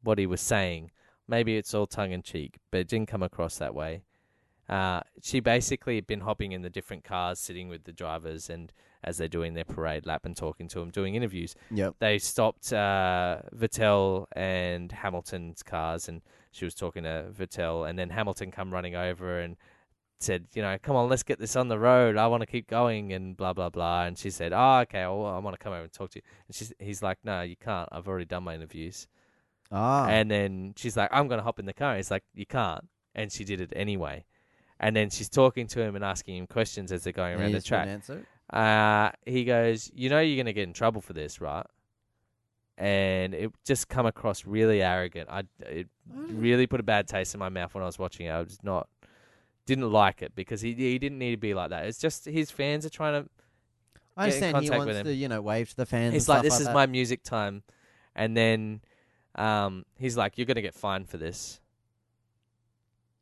what 0.03 0.19
he 0.19 0.27
was 0.27 0.41
saying. 0.41 0.91
Maybe 1.29 1.57
it's 1.57 1.75
all 1.75 1.87
tongue 1.87 2.13
in 2.13 2.23
cheek, 2.23 2.59
but 2.71 2.79
it 2.79 2.89
didn't 2.89 3.09
come 3.09 3.23
across 3.23 3.57
that 3.59 3.75
way. 3.75 4.03
Uh, 4.69 5.01
she 5.23 5.41
basically 5.41 5.95
had 5.95 6.07
been 6.07 6.21
hopping 6.21 6.53
in 6.53 6.63
the 6.63 6.71
different 6.71 7.05
cars, 7.05 7.39
sitting 7.39 7.69
with 7.69 7.85
the 7.85 7.93
drivers, 7.93 8.51
and 8.51 8.73
as 9.05 9.19
they're 9.19 9.29
doing 9.29 9.55
their 9.55 9.65
parade 9.65 10.07
lap 10.07 10.25
and 10.25 10.37
talking 10.37 10.67
to 10.69 10.81
them, 10.81 10.91
doing 10.91 11.15
interviews. 11.15 11.55
Yep. 11.71 11.95
They 12.01 12.19
stopped 12.19 12.73
uh, 12.73 13.43
Vettel 13.55 14.27
and 14.33 14.91
Hamilton's 14.91 15.63
cars, 15.63 16.09
and 16.09 16.23
she 16.51 16.65
was 16.65 16.75
talking 16.75 17.05
to 17.05 17.27
Vettel, 17.33 17.89
and 17.89 17.99
then 17.99 18.11
Hamilton 18.11 18.51
come 18.51 18.73
running 18.73 18.97
over 18.97 19.39
and 19.39 19.57
said, 20.19 20.47
you 20.55 20.63
know, 20.63 20.77
come 20.83 20.97
on, 20.97 21.09
let's 21.09 21.23
get 21.23 21.39
this 21.39 21.57
on 21.57 21.69
the 21.69 21.79
road. 21.79 22.17
I 22.17 22.27
want 22.27 22.41
to 22.43 22.47
keep 22.47 22.69
going, 22.69 23.13
and 23.13 23.37
blah 23.37 23.53
blah 23.53 23.71
blah. 23.71 24.05
And 24.05 24.17
she 24.17 24.31
said, 24.31 24.53
oh, 24.53 24.79
okay, 24.81 25.03
well, 25.03 25.27
I 25.27 25.39
want 25.39 25.59
to 25.59 25.63
come 25.63 25.73
over 25.73 25.83
and 25.83 25.93
talk 25.93 26.11
to 26.11 26.19
you. 26.19 26.23
And 26.49 26.55
she's, 26.55 26.73
he's 26.79 27.03
like, 27.03 27.19
no, 27.25 27.43
you 27.43 27.57
can't. 27.57 27.89
I've 27.93 28.09
already 28.09 28.25
done 28.25 28.45
my 28.45 28.55
interviews. 28.55 29.09
Ah. 29.73 30.07
And 30.07 30.31
then 30.31 30.75
she's 30.77 30.97
like, 30.97 31.11
I'm 31.13 31.29
going 31.29 31.39
to 31.39 31.45
hop 31.45 31.59
in 31.59 31.67
the 31.67 31.75
car. 31.75 31.97
He's 31.97 32.11
like, 32.11 32.25
you 32.35 32.47
can't. 32.47 32.89
And 33.15 33.33
she 33.33 33.45
did 33.45 33.61
it 33.61 33.73
anyway. 33.75 34.25
And 34.79 34.95
then 34.95 35.11
she's 35.11 35.29
talking 35.29 35.67
to 35.69 35.81
him 35.81 35.97
and 35.97 36.05
asking 36.05 36.37
him 36.37 36.47
questions 36.47 36.93
as 36.93 37.05
they're 37.05 37.13
going 37.13 37.39
around 37.39 37.49
he 37.49 37.55
the 37.55 37.63
track. 37.63 37.89
answer? 37.89 38.27
Uh, 38.53 39.11
he 39.25 39.45
goes, 39.45 39.91
you 39.95 40.09
know, 40.09 40.21
you're 40.21 40.37
going 40.37 40.47
to 40.47 40.53
get 40.53 40.69
in 40.69 40.73
trouble 40.73 41.01
for 41.01 41.15
this, 41.15 41.41
right? 41.41 41.67
And 42.79 43.35
it 43.35 43.51
just 43.65 43.89
come 43.89 44.05
across 44.05 44.45
really 44.45 44.83
arrogant. 44.83 45.31
I 45.31 45.45
it 45.61 45.89
really 46.15 46.67
put 46.67 46.79
a 46.79 46.83
bad 46.83 47.09
taste 47.09 47.33
in 47.35 47.41
my 47.41 47.49
mouth 47.49 47.75
when 47.75 47.83
I 47.83 47.87
was 47.87 47.99
watching 47.99 48.27
it. 48.27 48.31
I 48.31 48.43
was 48.43 48.59
not 48.63 48.87
didn't 49.67 49.91
like 49.91 50.23
it 50.23 50.35
because 50.35 50.61
he 50.61 50.73
he 50.73 50.99
didn't 50.99 51.19
need 51.19 51.33
to 51.33 51.37
be 51.37 51.55
like 51.55 51.71
that. 51.71 51.87
It's 51.87 51.99
just 51.99 52.25
his 52.25 52.51
fans 52.51 52.87
are 52.87 52.91
trying 52.91 53.23
to. 53.23 53.29
I 54.17 54.25
understand 54.25 54.63
he 54.63 54.71
wants 54.71 55.03
to, 55.03 55.13
you 55.13 55.29
know, 55.29 55.43
wave 55.43 55.69
to 55.71 55.77
the 55.77 55.85
fans. 55.85 56.15
He's 56.15 56.29
like, 56.29 56.43
this 56.43 56.55
like 56.55 56.61
is 56.61 56.67
that. 56.69 56.75
my 56.75 56.87
music 56.87 57.23
time, 57.23 57.63
and 58.15 58.35
then 58.35 58.81
um, 59.35 59.85
he's 59.99 60.17
like, 60.17 60.39
you're 60.39 60.47
going 60.47 60.57
to 60.57 60.63
get 60.63 60.75
fined 60.75 61.09
for 61.09 61.19
this. 61.19 61.61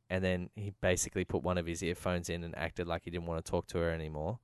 And 0.09 0.23
then 0.23 0.51
he 0.55 0.73
basically 0.81 1.25
put 1.25 1.43
one 1.43 1.59
of 1.59 1.67
his 1.67 1.83
earphones 1.83 2.29
in 2.29 2.45
and 2.45 2.57
acted 2.57 2.87
like 2.87 3.03
he 3.05 3.11
didn't 3.11 3.27
want 3.27 3.45
to 3.45 3.51
talk 3.51 3.67
to 3.69 3.79
her 3.79 3.91
anymore. 3.91 4.39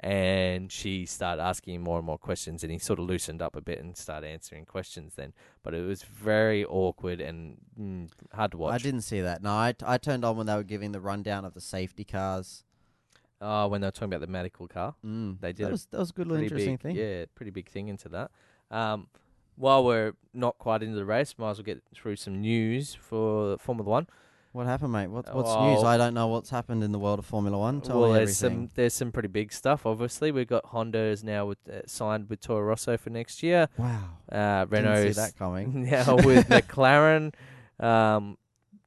And 0.00 0.70
she 0.70 1.06
started 1.06 1.42
asking 1.42 1.74
him 1.74 1.82
more 1.82 1.96
and 1.98 2.06
more 2.06 2.18
questions, 2.18 2.62
and 2.62 2.70
he 2.70 2.78
sort 2.78 3.00
of 3.00 3.06
loosened 3.06 3.42
up 3.42 3.56
a 3.56 3.60
bit 3.60 3.80
and 3.80 3.96
started 3.96 4.28
answering 4.28 4.64
questions 4.64 5.14
then. 5.16 5.32
But 5.64 5.74
it 5.74 5.84
was 5.84 6.02
very 6.02 6.64
awkward 6.64 7.20
and 7.20 7.56
mm, 7.78 8.08
hard 8.32 8.52
to 8.52 8.58
watch. 8.58 8.74
I 8.74 8.78
didn't 8.78 9.00
see 9.00 9.20
that. 9.22 9.42
No, 9.42 9.50
I, 9.50 9.74
I 9.84 9.98
turned 9.98 10.24
on 10.24 10.36
when 10.36 10.46
they 10.46 10.54
were 10.54 10.62
giving 10.62 10.92
the 10.92 11.00
rundown 11.00 11.44
of 11.44 11.54
the 11.54 11.60
safety 11.60 12.04
cars. 12.04 12.62
Oh, 13.40 13.68
when 13.68 13.80
they 13.80 13.86
were 13.86 13.92
talking 13.92 14.08
about 14.08 14.20
the 14.20 14.32
medical 14.32 14.68
car. 14.68 14.94
Mm. 15.04 15.40
They 15.40 15.52
did 15.52 15.66
That 15.66 15.72
was 15.72 15.86
that 15.86 15.98
was 15.98 16.10
a 16.10 16.12
good 16.12 16.26
little 16.28 16.42
interesting 16.42 16.74
big, 16.74 16.80
thing. 16.80 16.96
Yeah, 16.96 17.24
pretty 17.34 17.50
big 17.50 17.68
thing 17.68 17.88
into 17.88 18.08
that. 18.10 18.30
Um, 18.70 19.08
while 19.56 19.84
we're 19.84 20.14
not 20.32 20.58
quite 20.58 20.82
into 20.82 20.96
the 20.96 21.04
race, 21.04 21.34
might 21.38 21.50
as 21.50 21.58
well 21.58 21.64
get 21.64 21.82
through 21.92 22.16
some 22.16 22.40
news 22.40 22.94
for 22.94 23.50
the 23.50 23.58
Formula 23.58 23.88
One. 23.88 24.06
What 24.52 24.66
happened, 24.66 24.92
mate? 24.92 25.08
What, 25.08 25.32
what's 25.34 25.48
Well- 25.48 25.74
news? 25.74 25.84
I 25.84 25.96
don't 25.96 26.14
know 26.14 26.26
what's 26.28 26.50
happened 26.50 26.82
in 26.82 26.90
the 26.90 26.98
world 26.98 27.18
of 27.18 27.26
Formula 27.26 27.56
One. 27.56 27.80
Tell 27.80 28.00
well, 28.00 28.12
there's 28.12 28.36
some 28.36 28.70
there's 28.74 28.94
some 28.94 29.12
pretty 29.12 29.28
big 29.28 29.52
stuff. 29.52 29.84
Obviously, 29.86 30.32
we've 30.32 30.46
got 30.48 30.64
Honda 30.66 30.98
is 30.98 31.22
now 31.22 31.46
with, 31.46 31.58
uh, 31.68 31.80
signed 31.86 32.28
with 32.30 32.40
Toro 32.40 32.62
Rosso 32.62 32.96
for 32.96 33.10
next 33.10 33.42
year. 33.42 33.68
Wow. 33.76 34.04
Uh, 34.32 34.64
Didn't 34.64 35.14
see 35.14 35.20
that 35.20 35.36
coming. 35.36 35.84
now 35.90 36.16
with 36.16 36.48
McLaren. 36.48 37.34
Um, 37.78 38.38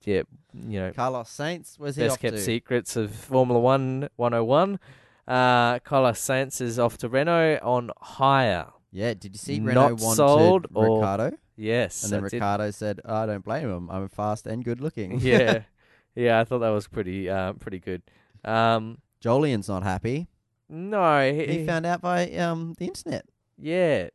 yeah, 0.03 0.24
you 0.53 0.80
know, 0.80 0.91
Carlos 0.93 1.30
Sainz, 1.30 1.78
where's 1.78 1.95
he 1.95 2.03
best 2.07 2.20
kept 2.20 2.38
to? 2.38 2.41
secrets 2.41 2.95
of 2.95 3.14
Formula 3.14 3.59
One 3.59 4.09
101. 4.16 4.80
Uh, 5.28 5.78
Carlos 5.80 6.20
Sainz 6.20 6.59
is 6.59 6.80
off 6.80 6.97
to 6.97 7.07
Renault 7.07 7.59
on 7.62 7.91
hire. 8.01 8.68
Yeah, 8.91 9.14
did 9.14 9.34
you 9.36 9.38
see 9.39 9.59
Not 9.59 9.99
wanted 10.01 10.16
sold 10.18 10.68
or- 10.74 10.95
Ricciardo? 10.97 11.38
Yes, 11.62 12.03
And 12.03 12.12
then 12.12 12.20
I 12.20 12.24
did- 12.30 12.34
Ricciardo 12.34 12.72
said, 12.72 13.01
oh, 13.05 13.16
I 13.16 13.26
don't 13.28 13.43
blame 13.45 13.70
him. 13.70 13.89
I'm 13.91 14.07
fast 14.09 14.47
and 14.47 14.64
good 14.66 14.82
looking. 14.82 15.20
yeah, 15.22 15.62
yeah. 16.16 16.39
I 16.39 16.43
thought 16.43 16.59
that 16.59 16.70
was 16.70 16.88
pretty, 16.88 17.30
uh, 17.30 17.53
pretty 17.53 17.78
good. 17.80 18.01
Um, 18.43 18.97
Jolyon's 19.24 19.68
not 19.70 19.84
happy. 19.84 20.28
no, 20.68 21.32
he, 21.32 21.45
He 21.59 21.66
found 21.66 21.86
out 21.86 22.01
by 22.01 22.32
um 22.32 22.74
the 22.78 22.86
internet. 22.86 23.26
yeah. 23.59 24.09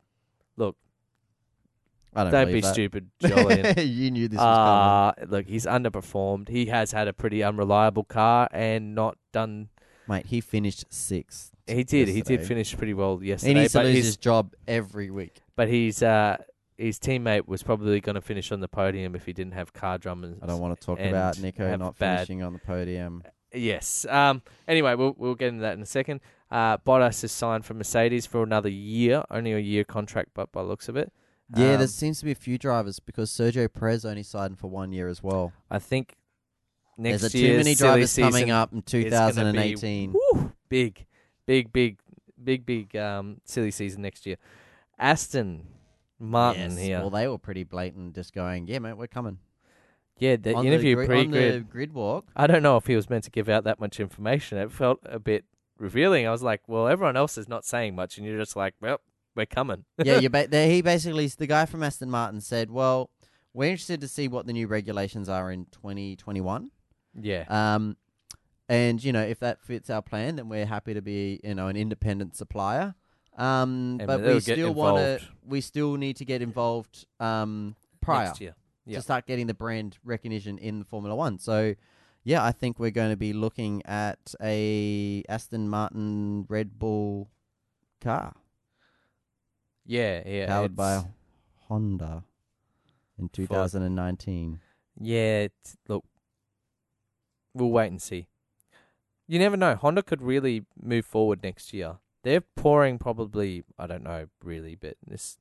Look, 0.56 0.76
I 2.14 2.22
don't, 2.24 2.32
Don't 2.32 2.46
believe 2.46 2.54
be 2.54 2.60
that. 2.62 2.72
stupid, 2.72 3.10
Jolyon. 3.20 3.86
you 3.94 4.10
knew 4.10 4.26
this 4.26 4.38
was 4.38 4.46
Uh, 5.18 5.26
look, 5.26 5.46
he's 5.46 5.66
underperformed. 5.66 6.48
He 6.48 6.66
has 6.66 6.90
had 6.92 7.08
a 7.08 7.12
pretty 7.12 7.42
unreliable 7.44 8.04
car 8.04 8.48
and 8.52 8.94
not 8.94 9.18
done. 9.32 9.68
Mate, 10.08 10.26
he 10.26 10.40
finished 10.40 10.86
sixth. 10.88 11.50
He 11.66 11.84
did. 11.84 12.08
He 12.08 12.16
yesterday. 12.18 12.36
did 12.38 12.46
finish 12.48 12.76
pretty 12.76 12.94
well 12.94 13.20
yesterday. 13.22 13.52
He 13.54 13.60
needs 13.60 13.72
to 13.72 13.78
but 13.80 13.84
lose 13.86 13.96
his, 13.96 14.06
his 14.06 14.16
job 14.16 14.54
every 14.66 15.10
week. 15.10 15.42
but 15.56 15.68
he's 15.68 16.02
uh, 16.02 16.38
his 16.78 16.98
teammate 16.98 17.46
was 17.46 17.62
probably 17.62 18.00
going 18.00 18.14
to 18.16 18.20
finish 18.20 18.52
on 18.52 18.60
the 18.60 18.68
podium 18.68 19.14
if 19.14 19.26
he 19.26 19.32
didn't 19.32 19.54
have 19.54 19.72
car 19.72 19.98
drummers. 19.98 20.36
I 20.42 20.46
don't 20.46 20.60
want 20.60 20.78
to 20.78 20.86
talk 20.86 21.00
about 21.00 21.40
Nico 21.40 21.74
not 21.76 21.98
bad- 21.98 22.18
finishing 22.18 22.42
on 22.42 22.52
the 22.52 22.58
podium. 22.58 23.22
Yes. 23.54 24.04
Um. 24.08 24.42
Anyway, 24.68 24.94
we'll 24.96 25.14
we'll 25.16 25.34
get 25.34 25.48
into 25.48 25.62
that 25.62 25.74
in 25.74 25.82
a 25.82 25.86
second. 25.86 26.20
Uh, 26.50 26.76
Bottas 26.78 27.24
is 27.24 27.32
signed 27.32 27.64
for 27.64 27.74
Mercedes 27.74 28.26
for 28.26 28.42
another 28.42 28.68
year, 28.68 29.24
only 29.30 29.52
a 29.52 29.58
year 29.58 29.84
contract, 29.84 30.30
but 30.34 30.52
by 30.52 30.62
the 30.62 30.68
looks 30.68 30.88
of 30.88 30.96
it, 30.96 31.12
Yeah, 31.56 31.72
Um, 31.72 31.78
there 31.78 31.86
seems 31.86 32.18
to 32.20 32.24
be 32.24 32.32
a 32.32 32.36
few 32.36 32.58
drivers 32.58 33.00
because 33.00 33.30
Sergio 33.30 33.72
Perez 33.72 34.04
only 34.04 34.22
signed 34.22 34.58
for 34.58 34.68
one 34.68 34.92
year 34.92 35.08
as 35.08 35.22
well. 35.22 35.52
I 35.70 35.78
think 35.78 36.16
next 36.98 37.22
There's 37.22 37.34
a 37.34 37.38
too 37.38 37.56
many 37.56 37.74
drivers 37.74 38.14
coming 38.16 38.50
up 38.50 38.72
in 38.72 38.80
gonna 38.80 39.52
be 39.52 39.74
2018. 39.74 40.12
Woo, 40.12 40.52
big, 40.68 41.06
big, 41.46 41.72
big, 41.72 41.98
big, 42.42 42.66
big 42.66 42.96
um, 42.96 43.40
silly 43.44 43.70
season 43.70 44.02
next 44.02 44.26
year. 44.26 44.36
Aston 44.98 45.66
Martin 46.18 46.70
Yes. 46.72 46.78
here. 46.78 47.00
Well, 47.00 47.10
they 47.10 47.28
were 47.28 47.38
pretty 47.38 47.64
blatant, 47.64 48.14
just 48.14 48.32
going, 48.32 48.66
"Yeah, 48.68 48.78
mate, 48.78 48.94
we're 48.94 49.06
coming." 49.06 49.38
yeah, 50.18 50.36
the 50.36 50.54
on 50.54 50.66
interview 50.66 50.96
the, 50.96 50.96
gri- 50.96 51.06
pre 51.06 51.20
on 51.20 51.30
the 51.30 51.38
grid. 51.38 51.70
grid 51.70 51.92
walk. 51.94 52.26
I 52.34 52.46
don't 52.46 52.62
know 52.62 52.76
if 52.78 52.86
he 52.86 52.96
was 52.96 53.10
meant 53.10 53.24
to 53.24 53.30
give 53.30 53.48
out 53.50 53.64
that 53.64 53.78
much 53.78 54.00
information. 54.00 54.56
It 54.58 54.72
felt 54.72 55.00
a 55.04 55.18
bit 55.18 55.44
revealing. 55.78 56.26
I 56.26 56.30
was 56.30 56.42
like, 56.42 56.62
well, 56.66 56.88
everyone 56.88 57.16
else 57.18 57.36
is 57.36 57.48
not 57.48 57.64
saying 57.66 57.94
much, 57.94 58.16
and 58.16 58.26
you're 58.26 58.38
just 58.38 58.56
like, 58.56 58.74
well, 58.80 59.00
we're 59.34 59.44
coming. 59.46 59.84
yeah, 60.02 60.18
you 60.18 60.30
ba- 60.30 60.48
he 60.50 60.80
basically 60.82 61.26
the 61.28 61.46
guy 61.46 61.66
from 61.66 61.82
Aston 61.82 62.10
Martin 62.10 62.40
said, 62.40 62.70
"Well, 62.70 63.10
we're 63.52 63.70
interested 63.70 64.00
to 64.00 64.08
see 64.08 64.26
what 64.28 64.46
the 64.46 64.52
new 64.54 64.66
regulations 64.66 65.28
are 65.28 65.50
in 65.52 65.66
2021. 65.66 66.70
yeah. 67.20 67.44
Um, 67.48 67.96
and 68.68 69.02
you 69.04 69.12
know, 69.12 69.22
if 69.22 69.38
that 69.40 69.60
fits 69.62 69.90
our 69.90 70.02
plan, 70.02 70.36
then 70.36 70.48
we're 70.48 70.66
happy 70.66 70.92
to 70.94 71.00
be, 71.02 71.40
you 71.44 71.54
know, 71.54 71.68
an 71.68 71.76
independent 71.76 72.34
supplier. 72.36 72.94
Um, 73.36 73.98
but 74.04 74.22
we 74.22 74.40
still 74.40 74.72
want 74.72 74.96
to, 74.96 75.20
we 75.46 75.60
still 75.60 75.96
need 75.96 76.16
to 76.16 76.24
get 76.24 76.40
involved 76.42 77.06
um, 77.20 77.76
prior 78.00 78.26
Next 78.26 78.40
year. 78.40 78.54
Yeah. 78.86 78.96
to 78.98 79.02
start 79.02 79.26
getting 79.26 79.46
the 79.46 79.54
brand 79.54 79.98
recognition 80.04 80.58
in 80.58 80.84
Formula 80.84 81.14
One. 81.14 81.38
So, 81.38 81.74
yeah, 82.24 82.42
I 82.44 82.52
think 82.52 82.78
we're 82.78 82.90
going 82.92 83.10
to 83.10 83.16
be 83.16 83.32
looking 83.32 83.82
at 83.84 84.34
a 84.40 85.22
Aston 85.28 85.68
Martin 85.68 86.46
Red 86.48 86.78
Bull 86.78 87.28
car 88.00 88.34
Yeah, 89.84 90.22
yeah. 90.26 90.46
powered 90.46 90.76
by 90.76 91.02
Honda 91.68 92.24
in 93.18 93.28
2019. 93.28 94.60
Yeah, 95.00 95.40
it's, 95.40 95.76
look, 95.88 96.04
we'll 97.54 97.70
wait 97.70 97.88
and 97.88 98.00
see. 98.00 98.28
You 99.26 99.38
never 99.40 99.56
know. 99.56 99.74
Honda 99.74 100.02
could 100.02 100.22
really 100.22 100.64
move 100.80 101.04
forward 101.04 101.42
next 101.42 101.72
year. 101.72 101.96
They're 102.26 102.40
pouring 102.40 102.98
probably, 102.98 103.62
I 103.78 103.86
don't 103.86 104.02
know 104.02 104.26
really, 104.42 104.74
but 104.74 104.96
this 105.06 105.38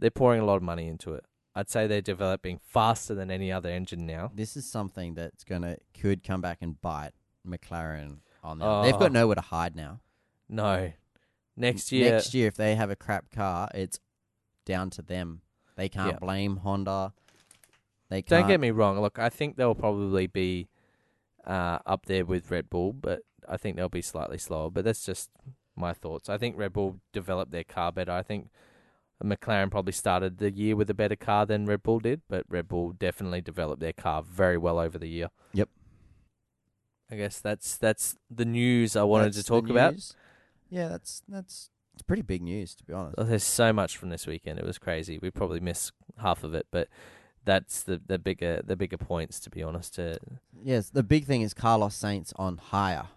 they're 0.00 0.10
pouring 0.10 0.40
a 0.40 0.44
lot 0.44 0.56
of 0.56 0.64
money 0.64 0.88
into 0.88 1.14
it. 1.14 1.24
I'd 1.54 1.70
say 1.70 1.86
they're 1.86 2.00
developing 2.00 2.58
faster 2.58 3.14
than 3.14 3.30
any 3.30 3.52
other 3.52 3.68
engine 3.68 4.04
now. 4.04 4.32
This 4.34 4.56
is 4.56 4.68
something 4.68 5.14
that's 5.14 5.44
gonna 5.44 5.76
could 5.96 6.24
come 6.24 6.40
back 6.40 6.58
and 6.60 6.80
bite 6.80 7.12
McLaren 7.46 8.16
on 8.42 8.58
them. 8.58 8.82
They've 8.82 8.96
Oh. 8.96 8.98
got 8.98 9.12
nowhere 9.12 9.36
to 9.36 9.40
hide 9.42 9.76
now. 9.76 10.00
No, 10.48 10.92
next 11.56 11.92
year, 11.92 12.10
Next 12.10 12.34
year, 12.34 12.48
if 12.48 12.56
they 12.56 12.74
have 12.74 12.90
a 12.90 12.96
crap 12.96 13.30
car, 13.30 13.68
it's 13.72 14.00
down 14.64 14.90
to 14.90 15.02
them. 15.02 15.42
They 15.76 15.88
can't 15.88 16.18
blame 16.18 16.56
Honda. 16.56 17.12
They 18.08 18.22
can't. 18.22 18.40
Don't 18.40 18.48
get 18.48 18.58
me 18.58 18.72
wrong. 18.72 19.00
Look, 19.00 19.20
I 19.20 19.28
think 19.28 19.54
they'll 19.56 19.76
probably 19.76 20.26
be 20.26 20.68
uh, 21.46 21.78
up 21.86 22.06
there 22.06 22.24
with 22.24 22.50
Red 22.50 22.68
Bull, 22.70 22.92
but 22.92 23.20
I 23.48 23.56
think 23.56 23.76
they'll 23.76 23.88
be 23.88 24.02
slightly 24.02 24.38
slower. 24.38 24.70
But 24.70 24.84
that's 24.84 25.06
just 25.06 25.30
my 25.76 25.92
thoughts. 25.92 26.28
I 26.28 26.38
think 26.38 26.56
Red 26.56 26.72
Bull 26.72 27.00
developed 27.12 27.52
their 27.52 27.64
car 27.64 27.92
better. 27.92 28.12
I 28.12 28.22
think 28.22 28.48
McLaren 29.22 29.70
probably 29.70 29.92
started 29.92 30.38
the 30.38 30.50
year 30.50 30.76
with 30.76 30.90
a 30.90 30.94
better 30.94 31.16
car 31.16 31.46
than 31.46 31.66
Red 31.66 31.82
Bull 31.82 32.00
did, 32.00 32.22
but 32.28 32.44
Red 32.48 32.68
Bull 32.68 32.92
definitely 32.92 33.40
developed 33.40 33.80
their 33.80 33.92
car 33.92 34.22
very 34.22 34.58
well 34.58 34.78
over 34.78 34.98
the 34.98 35.08
year. 35.08 35.28
Yep. 35.52 35.68
I 37.10 37.16
guess 37.16 37.38
that's 37.38 37.76
that's 37.76 38.16
the 38.30 38.44
news 38.44 38.96
I 38.96 39.02
wanted 39.02 39.34
That's 39.34 39.38
to 39.38 39.44
talk 39.44 39.68
about. 39.68 39.94
Yeah, 40.70 40.88
that's 40.88 41.22
that's 41.28 41.70
it's 41.92 42.02
pretty 42.02 42.22
big 42.22 42.42
news 42.42 42.74
to 42.76 42.84
be 42.84 42.92
honest. 42.92 43.14
Oh, 43.18 43.24
There's 43.24 43.44
so 43.44 43.72
much 43.72 43.96
from 43.96 44.08
this 44.08 44.26
weekend. 44.26 44.58
It 44.58 44.64
was 44.64 44.78
crazy. 44.78 45.18
We 45.18 45.30
probably 45.30 45.60
missed 45.60 45.92
half 46.18 46.42
of 46.42 46.54
it, 46.54 46.66
but 46.70 46.88
that's 47.44 47.82
the, 47.82 48.00
the 48.04 48.18
bigger 48.18 48.62
the 48.64 48.74
bigger 48.74 48.96
points 48.96 49.38
to 49.40 49.50
be 49.50 49.62
honest. 49.62 49.98
Yes, 50.62 50.90
the 50.90 51.02
big 51.02 51.26
thing 51.26 51.42
is 51.42 51.54
Carlos 51.54 51.96
Sainz 51.96 52.32
on 52.36 52.56
hire, 52.56 53.08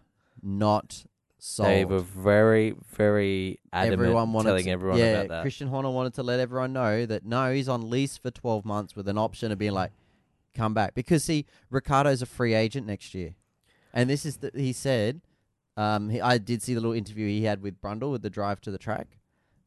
not 0.44 1.06
sold. 1.40 1.70
They 1.70 1.86
were 1.86 2.00
very, 2.00 2.76
very 2.96 3.60
adamant 3.72 4.02
everyone 4.02 4.34
wanted 4.34 4.50
telling 4.50 4.64
to- 4.66 4.70
everyone 4.72 4.98
yeah, 5.00 5.06
about 5.22 5.28
that. 5.30 5.42
Christian 5.42 5.68
Horner 5.68 5.90
wanted 5.92 6.14
to 6.16 6.24
let 6.24 6.40
everyone 6.40 6.74
know 6.74 7.06
that 7.06 7.26
no, 7.26 7.52
he's 7.54 7.70
on 7.70 7.90
lease 7.90 8.18
for 8.18 8.32
12 8.32 8.66
months 8.66 8.96
with 8.96 9.08
an 9.08 9.18
option 9.18 9.52
of 9.52 9.58
being 9.58 9.72
like, 9.74 9.92
come 10.56 10.74
back. 10.74 10.94
Because, 10.96 11.24
see, 11.24 11.46
Ricciardo's 11.70 12.22
a 12.22 12.26
free 12.26 12.54
agent 12.54 12.88
next 12.88 13.14
year. 13.14 13.36
And 13.94 14.10
this 14.10 14.26
is, 14.26 14.38
the, 14.38 14.52
he 14.54 14.74
said, 14.74 15.22
um, 15.76 16.10
he, 16.10 16.20
I 16.22 16.38
did 16.40 16.62
see 16.64 16.74
the 16.74 16.80
little 16.82 16.96
interview 16.96 17.28
he 17.28 17.44
had 17.44 17.62
with 17.62 17.80
Brundle 17.82 18.12
with 18.12 18.22
the 18.24 18.30
drive 18.30 18.60
to 18.62 18.72
the 18.72 18.78
track, 18.80 19.20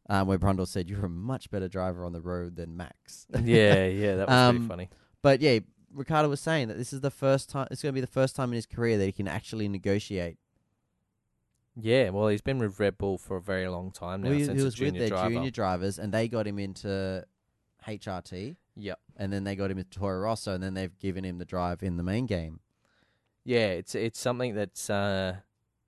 um, 0.09 0.27
where 0.27 0.39
Brundle 0.39 0.67
said, 0.67 0.91
You're 0.91 1.07
a 1.07 1.09
much 1.09 1.51
better 1.51 1.69
driver 1.69 2.05
on 2.05 2.13
the 2.13 2.21
road 2.21 2.57
than 2.57 2.77
Max. 2.77 3.27
yeah, 3.45 3.87
yeah, 3.87 4.17
that 4.17 4.29
was 4.29 4.35
Um, 4.37 4.57
pretty 4.57 4.69
funny. 4.69 4.89
But 5.23 5.41
yeah, 5.41 5.61
Ricciardo 5.93 6.29
was 6.29 6.41
saying 6.41 6.69
that 6.69 6.79
this 6.79 6.93
is 6.93 7.01
the 7.01 7.11
first 7.11 7.49
time, 7.49 7.69
it's 7.71 7.83
going 7.83 7.93
to 7.93 7.95
be 7.95 8.01
the 8.01 8.07
first 8.07 8.35
time 8.37 8.51
in 8.51 8.57
his 8.57 8.67
career 8.67 8.99
that 8.99 9.07
he 9.07 9.13
can 9.13 9.29
actually 9.29 9.69
negotiate. 9.69 10.37
Yeah, 11.77 12.11
well, 12.11 12.29
he's 12.29 12.41
been 12.43 12.59
with 12.59 12.79
Red 12.81 12.99
Bull 12.99 13.17
for 13.19 13.37
a 13.37 13.41
very 13.43 13.69
long 13.69 13.91
time 13.91 14.23
now 14.23 14.31
Well, 14.31 14.39
he, 14.39 14.45
since 14.45 14.57
he 14.59 14.63
a 14.63 14.65
was 14.65 14.81
with 14.81 14.95
their 14.95 15.09
driver. 15.09 15.31
junior 15.31 15.51
drivers, 15.51 15.99
and 15.99 16.13
they 16.13 16.29
got 16.29 16.47
him 16.47 16.59
into 16.59 17.25
HRT. 17.87 18.57
Yep. 18.77 18.99
and 19.17 19.33
then 19.33 19.45
they 19.45 19.57
got 19.57 19.71
him 19.71 19.79
into 19.79 19.91
Toro 19.91 20.21
Rosso, 20.21 20.55
and 20.55 20.63
then 20.63 20.75
they've 20.75 20.99
given 20.99 21.25
him 21.25 21.39
the 21.39 21.45
drive 21.45 21.83
in 21.83 21.97
the 21.97 22.03
main 22.03 22.27
game. 22.27 22.61
Yeah, 23.45 23.67
it's 23.69 23.95
it's 23.95 24.19
something 24.19 24.55
that's 24.55 24.89
uh, 24.89 25.37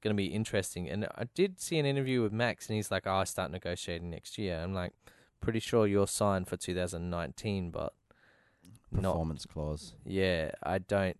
going 0.02 0.14
to 0.14 0.20
be 0.20 0.26
interesting. 0.26 0.88
And 0.90 1.06
I 1.16 1.24
did 1.34 1.60
see 1.60 1.78
an 1.78 1.86
interview 1.86 2.22
with 2.22 2.32
Max, 2.32 2.68
and 2.68 2.76
he's 2.76 2.90
like, 2.90 3.06
"Oh, 3.06 3.14
I 3.14 3.24
start 3.24 3.50
negotiating 3.50 4.10
next 4.10 4.36
year." 4.38 4.58
I'm 4.58 4.74
like, 4.74 4.92
"Pretty 5.40 5.60
sure 5.60 5.86
you're 5.86 6.06
signed 6.06 6.48
for 6.48 6.56
2019, 6.56 7.70
but 7.70 7.92
not 8.90 9.12
Performance 9.12 9.46
clause. 9.46 9.94
Yeah, 10.04 10.50
I 10.62 10.78
don't. 10.78 11.16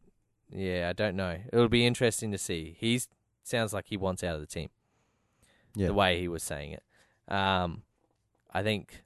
Yeah, 0.50 0.88
I 0.90 0.92
don't 0.92 1.16
know. 1.16 1.38
It'll 1.52 1.68
be 1.68 1.86
interesting 1.86 2.32
to 2.32 2.38
see. 2.38 2.76
He's 2.78 3.08
sounds 3.42 3.72
like 3.72 3.86
he 3.88 3.96
wants 3.96 4.22
out 4.24 4.34
of 4.34 4.40
the 4.40 4.46
team. 4.46 4.68
Yeah, 5.74 5.88
The 5.88 5.94
way 5.94 6.20
he 6.20 6.28
was 6.28 6.42
saying 6.42 6.72
it. 6.72 6.82
Um, 7.32 7.82
I 8.52 8.62
think 8.62 9.04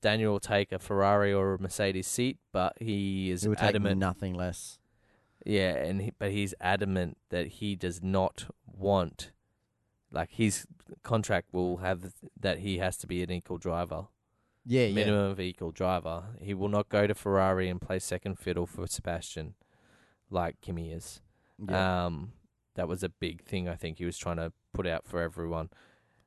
Daniel 0.00 0.32
will 0.32 0.40
take 0.40 0.72
a 0.72 0.78
Ferrari 0.78 1.32
or 1.32 1.54
a 1.54 1.60
Mercedes 1.60 2.06
seat, 2.08 2.38
but 2.52 2.72
he 2.80 3.30
is 3.30 3.42
take 3.42 3.60
adamant. 3.62 3.98
nothing 4.00 4.34
less. 4.34 4.78
Yeah, 5.46 5.74
and 5.76 6.02
he, 6.02 6.12
but 6.18 6.30
he's 6.32 6.54
adamant 6.60 7.18
that 7.30 7.46
he 7.46 7.76
does 7.76 8.02
not 8.02 8.46
want. 8.66 9.30
Like 10.10 10.30
his 10.32 10.66
contract 11.02 11.48
will 11.52 11.78
have 11.78 12.12
that 12.38 12.58
he 12.58 12.78
has 12.78 12.96
to 12.98 13.06
be 13.06 13.22
an 13.22 13.30
equal 13.30 13.58
driver, 13.58 14.06
Yeah, 14.66 14.86
yeah. 14.86 14.94
minimum 14.94 15.30
of 15.30 15.40
equal 15.40 15.70
driver. 15.70 16.24
He 16.40 16.52
will 16.52 16.68
not 16.68 16.88
go 16.88 17.06
to 17.06 17.14
Ferrari 17.14 17.68
and 17.68 17.80
play 17.80 17.98
second 18.00 18.38
fiddle 18.38 18.66
for 18.66 18.86
Sebastian, 18.86 19.54
like 20.30 20.60
Kimi 20.60 20.90
is. 20.92 21.20
yeah. 21.66 22.06
Um, 22.06 22.32
that 22.74 22.88
was 22.88 23.02
a 23.02 23.08
big 23.08 23.42
thing 23.44 23.68
I 23.68 23.74
think 23.74 23.98
he 23.98 24.04
was 24.04 24.18
trying 24.18 24.36
to 24.36 24.52
put 24.72 24.86
out 24.86 25.06
for 25.06 25.20
everyone. 25.20 25.70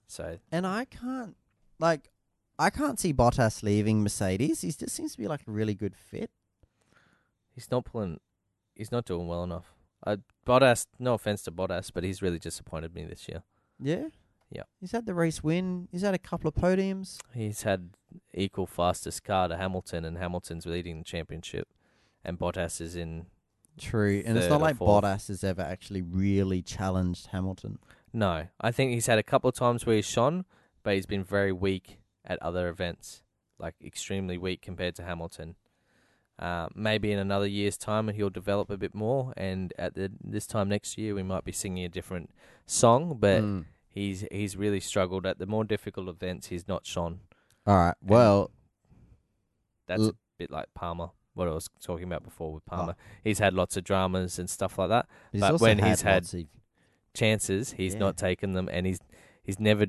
So 0.08 0.38
and 0.52 0.68
I 0.68 0.86
can't 0.86 1.36
like, 1.80 2.10
I 2.58 2.70
can't 2.70 3.00
see 3.00 3.14
Bottas 3.14 3.64
leaving 3.64 4.04
Mercedes. 4.04 4.62
He 4.62 4.72
just 4.72 4.96
seems 4.96 5.14
to 5.14 5.18
be 5.18 5.28
like 5.28 5.42
a 5.48 5.52
really 5.52 5.74
good 5.74 5.96
fit. 5.96 6.30
he's 7.54 7.72
not 7.72 7.86
pulling, 7.86 8.20
he's 8.76 8.92
not 8.92 9.06
doing 9.06 9.28
well 9.28 9.44
enough. 9.44 9.74
Uh, 10.06 10.18
Bottas, 10.46 10.86
no 11.00 11.16
offense 11.16 11.42
to 11.44 11.52
Bottas, 11.52 11.92
but 11.94 12.04
he's 12.04 12.22
really 12.22 12.40
disappointed 12.40 12.94
me 12.94 13.06
this 13.06 13.28
year. 13.28 13.44
Yeah. 13.80 14.10
Yeah. 14.52 14.64
He's 14.80 14.92
had 14.92 15.06
the 15.06 15.16
race 15.16 15.44
win. 15.44 15.88
He's 15.92 16.04
had 16.04 16.14
a 16.14 16.20
couple 16.20 16.48
of 16.48 16.54
podiums. 16.54 17.18
He's 17.34 17.64
had 17.64 17.90
equal 18.34 18.68
fastest 18.68 19.24
car 19.24 19.48
to 19.48 19.58
Hamilton, 19.58 20.06
and 20.06 20.18
Hamilton's 20.18 20.66
leading 20.68 21.00
the 21.00 21.04
championship, 21.04 21.68
and 22.24 22.38
Bottas 22.38 22.80
is 22.80 22.96
in. 22.96 23.26
True, 23.78 24.24
and 24.26 24.38
it's 24.38 24.46
Third 24.48 24.52
not 24.54 24.62
or 24.62 24.64
like 24.64 24.78
fourth. 24.78 25.04
Bottas 25.04 25.28
has 25.28 25.44
ever 25.44 25.62
actually 25.62 26.02
really 26.02 26.62
challenged 26.62 27.28
Hamilton. 27.28 27.80
No, 28.14 28.48
I 28.62 28.72
think 28.72 28.92
he's 28.94 29.08
had 29.08 29.20
a 29.20 29.24
couple 29.24 29.50
of 29.50 29.56
times 29.56 29.86
where 29.86 29.96
he's 29.98 30.06
shone, 30.06 30.46
but 30.84 30.96
he's 30.96 31.06
been 31.06 31.24
very 31.24 31.52
weak 31.52 32.00
at 32.24 32.42
other 32.42 32.70
events, 32.70 33.22
like 33.60 33.76
extremely 33.84 34.38
weak 34.38 34.62
compared 34.62 34.96
to 34.96 35.04
Hamilton. 35.04 35.56
Uh, 36.40 36.68
maybe 36.76 37.12
in 37.14 37.20
another 37.20 37.48
year's 37.48 37.78
time 37.78 38.10
and 38.10 38.18
he'll 38.18 38.30
develop 38.30 38.70
a 38.70 38.78
bit 38.78 38.94
more, 38.96 39.34
and 39.38 39.74
at 39.78 39.96
the 39.96 40.12
this 40.22 40.46
time 40.48 40.68
next 40.70 40.98
year 40.98 41.14
we 41.16 41.24
might 41.24 41.44
be 41.46 41.52
singing 41.52 41.86
a 41.86 41.90
different 41.90 42.30
song. 42.66 43.18
But 43.20 43.42
Mm. 43.42 43.66
he's 43.88 44.26
he's 44.32 44.56
really 44.58 44.80
struggled 44.82 45.26
at 45.26 45.38
the 45.40 45.46
more 45.46 45.64
difficult 45.64 46.08
events. 46.10 46.48
He's 46.48 46.68
not 46.68 46.86
shone. 46.86 47.20
All 47.68 47.76
right. 47.78 47.96
Well, 48.02 48.52
That's 49.88 50.02
L- 50.02 50.10
a 50.10 50.14
bit 50.38 50.52
like 50.52 50.74
Palmer. 50.74 51.12
What 51.36 51.48
I 51.48 51.52
was 51.52 51.70
talking 51.82 52.06
about 52.06 52.24
before 52.24 52.54
with 52.54 52.64
Oh. 52.72 52.76
Palmer, 52.78 52.96
he's 53.24 53.40
had 53.40 53.54
lots 53.54 53.78
of 53.78 53.84
dramas 53.84 54.40
and 54.40 54.50
stuff 54.50 54.78
like 54.80 54.90
that. 54.90 55.08
but 55.34 55.52
also 55.52 55.64
when 55.64 55.78
had 55.80 55.88
he's 55.90 56.02
had- 56.02 56.24
of- 56.34 56.46
chances, 57.14 57.74
he's 57.74 57.94
Yeah. 57.94 58.00
not 58.00 58.18
taken 58.18 58.54
them, 58.54 58.68
and 58.72 58.86
he's 58.86 59.00
he's 59.44 59.60
never 59.60 59.86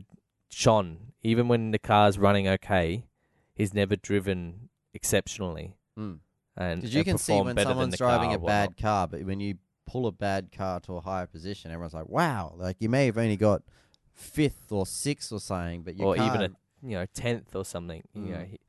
shone. 0.50 1.12
Even 1.22 1.48
when 1.48 1.70
the 1.70 1.78
car's 1.78 2.18
running 2.18 2.46
okay, 2.46 3.06
he's 3.54 3.72
never 3.72 3.96
driven 3.96 4.68
exceptionally. 4.92 5.76
Mm. 5.98 6.18
And 6.56 6.80
Because 6.80 6.94
you 6.94 7.00
and 7.00 7.06
can 7.06 7.18
see 7.18 7.40
when 7.40 7.56
someone's 7.58 7.96
driving 7.96 8.32
a 8.32 8.38
bad 8.38 8.76
car, 8.76 9.06
but 9.08 9.22
when 9.24 9.40
you 9.40 9.58
pull 9.86 10.06
a 10.06 10.12
bad 10.12 10.50
car 10.52 10.80
to 10.80 10.96
a 10.96 11.00
higher 11.00 11.26
position, 11.26 11.70
everyone's 11.70 11.94
like, 11.94 12.08
"Wow!" 12.08 12.54
Like 12.56 12.76
you 12.80 12.88
may 12.88 13.06
have 13.06 13.18
only 13.18 13.36
got 13.36 13.62
fifth 14.12 14.72
or 14.72 14.86
sixth 14.86 15.32
or 15.32 15.40
something, 15.40 15.82
but 15.82 15.96
you 15.96 16.04
or 16.06 16.16
even 16.16 16.42
a 16.42 16.50
you 16.82 16.96
know 16.96 17.06
tenth 17.14 17.54
or 17.54 17.64
something. 17.64 18.02
You 18.14 18.20
know, 18.22 18.36
Mm. 18.38 18.46
he, 18.48 18.60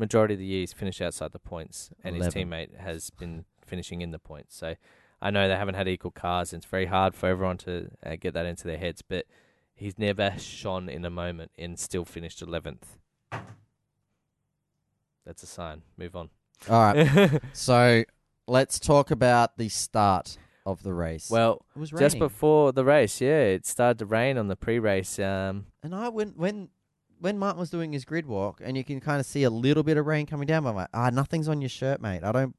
majority 0.00 0.34
of 0.34 0.40
the 0.40 0.46
year 0.46 0.60
he's 0.60 0.72
finished 0.72 1.00
outside 1.00 1.32
the 1.32 1.38
points, 1.38 1.90
and 2.02 2.16
his 2.16 2.28
teammate 2.34 2.76
has 2.78 3.10
been 3.10 3.44
finishing 3.64 4.00
in 4.00 4.10
the 4.10 4.18
points. 4.18 4.56
So 4.56 4.74
I 5.22 5.30
know 5.30 5.46
they 5.46 5.56
haven't 5.56 5.74
had 5.74 5.86
equal 5.86 6.10
cars, 6.10 6.52
and 6.52 6.60
it's 6.62 6.70
very 6.70 6.86
hard 6.86 7.14
for 7.14 7.28
everyone 7.28 7.58
to 7.58 7.90
uh, 8.04 8.16
get 8.18 8.34
that 8.34 8.46
into 8.46 8.64
their 8.66 8.78
heads. 8.78 9.02
But 9.02 9.26
he's 9.74 9.98
never 9.98 10.34
shone 10.38 10.88
in 10.88 11.04
a 11.04 11.10
moment 11.10 11.52
and 11.58 11.78
still 11.78 12.04
finished 12.04 12.42
eleventh. 12.42 12.96
That's 15.24 15.42
a 15.42 15.46
sign. 15.46 15.82
Move 15.96 16.16
on. 16.16 16.30
All 16.68 16.80
right, 16.80 17.40
so 17.52 18.04
let's 18.46 18.80
talk 18.80 19.10
about 19.10 19.56
the 19.56 19.68
start 19.68 20.38
of 20.66 20.82
the 20.82 20.92
race. 20.92 21.30
well, 21.30 21.64
it 21.74 21.78
was 21.78 21.90
just 21.90 22.18
before 22.18 22.72
the 22.72 22.84
race, 22.84 23.20
yeah, 23.20 23.42
it 23.42 23.66
started 23.66 23.98
to 24.00 24.06
rain 24.06 24.36
on 24.36 24.48
the 24.48 24.56
pre-race. 24.56 25.18
Um, 25.18 25.66
and 25.82 25.94
I 25.94 26.08
when 26.08 26.30
when 26.36 26.68
when 27.20 27.38
Martin 27.38 27.60
was 27.60 27.70
doing 27.70 27.92
his 27.92 28.04
grid 28.04 28.26
walk, 28.26 28.60
and 28.64 28.76
you 28.76 28.84
can 28.84 28.98
kind 29.00 29.20
of 29.20 29.26
see 29.26 29.44
a 29.44 29.50
little 29.50 29.82
bit 29.82 29.96
of 29.96 30.06
rain 30.06 30.26
coming 30.26 30.46
down. 30.46 30.66
I'm 30.66 30.74
like, 30.74 30.88
ah, 30.94 31.10
nothing's 31.10 31.48
on 31.48 31.60
your 31.60 31.68
shirt, 31.68 32.00
mate. 32.00 32.24
I 32.24 32.32
don't. 32.32 32.56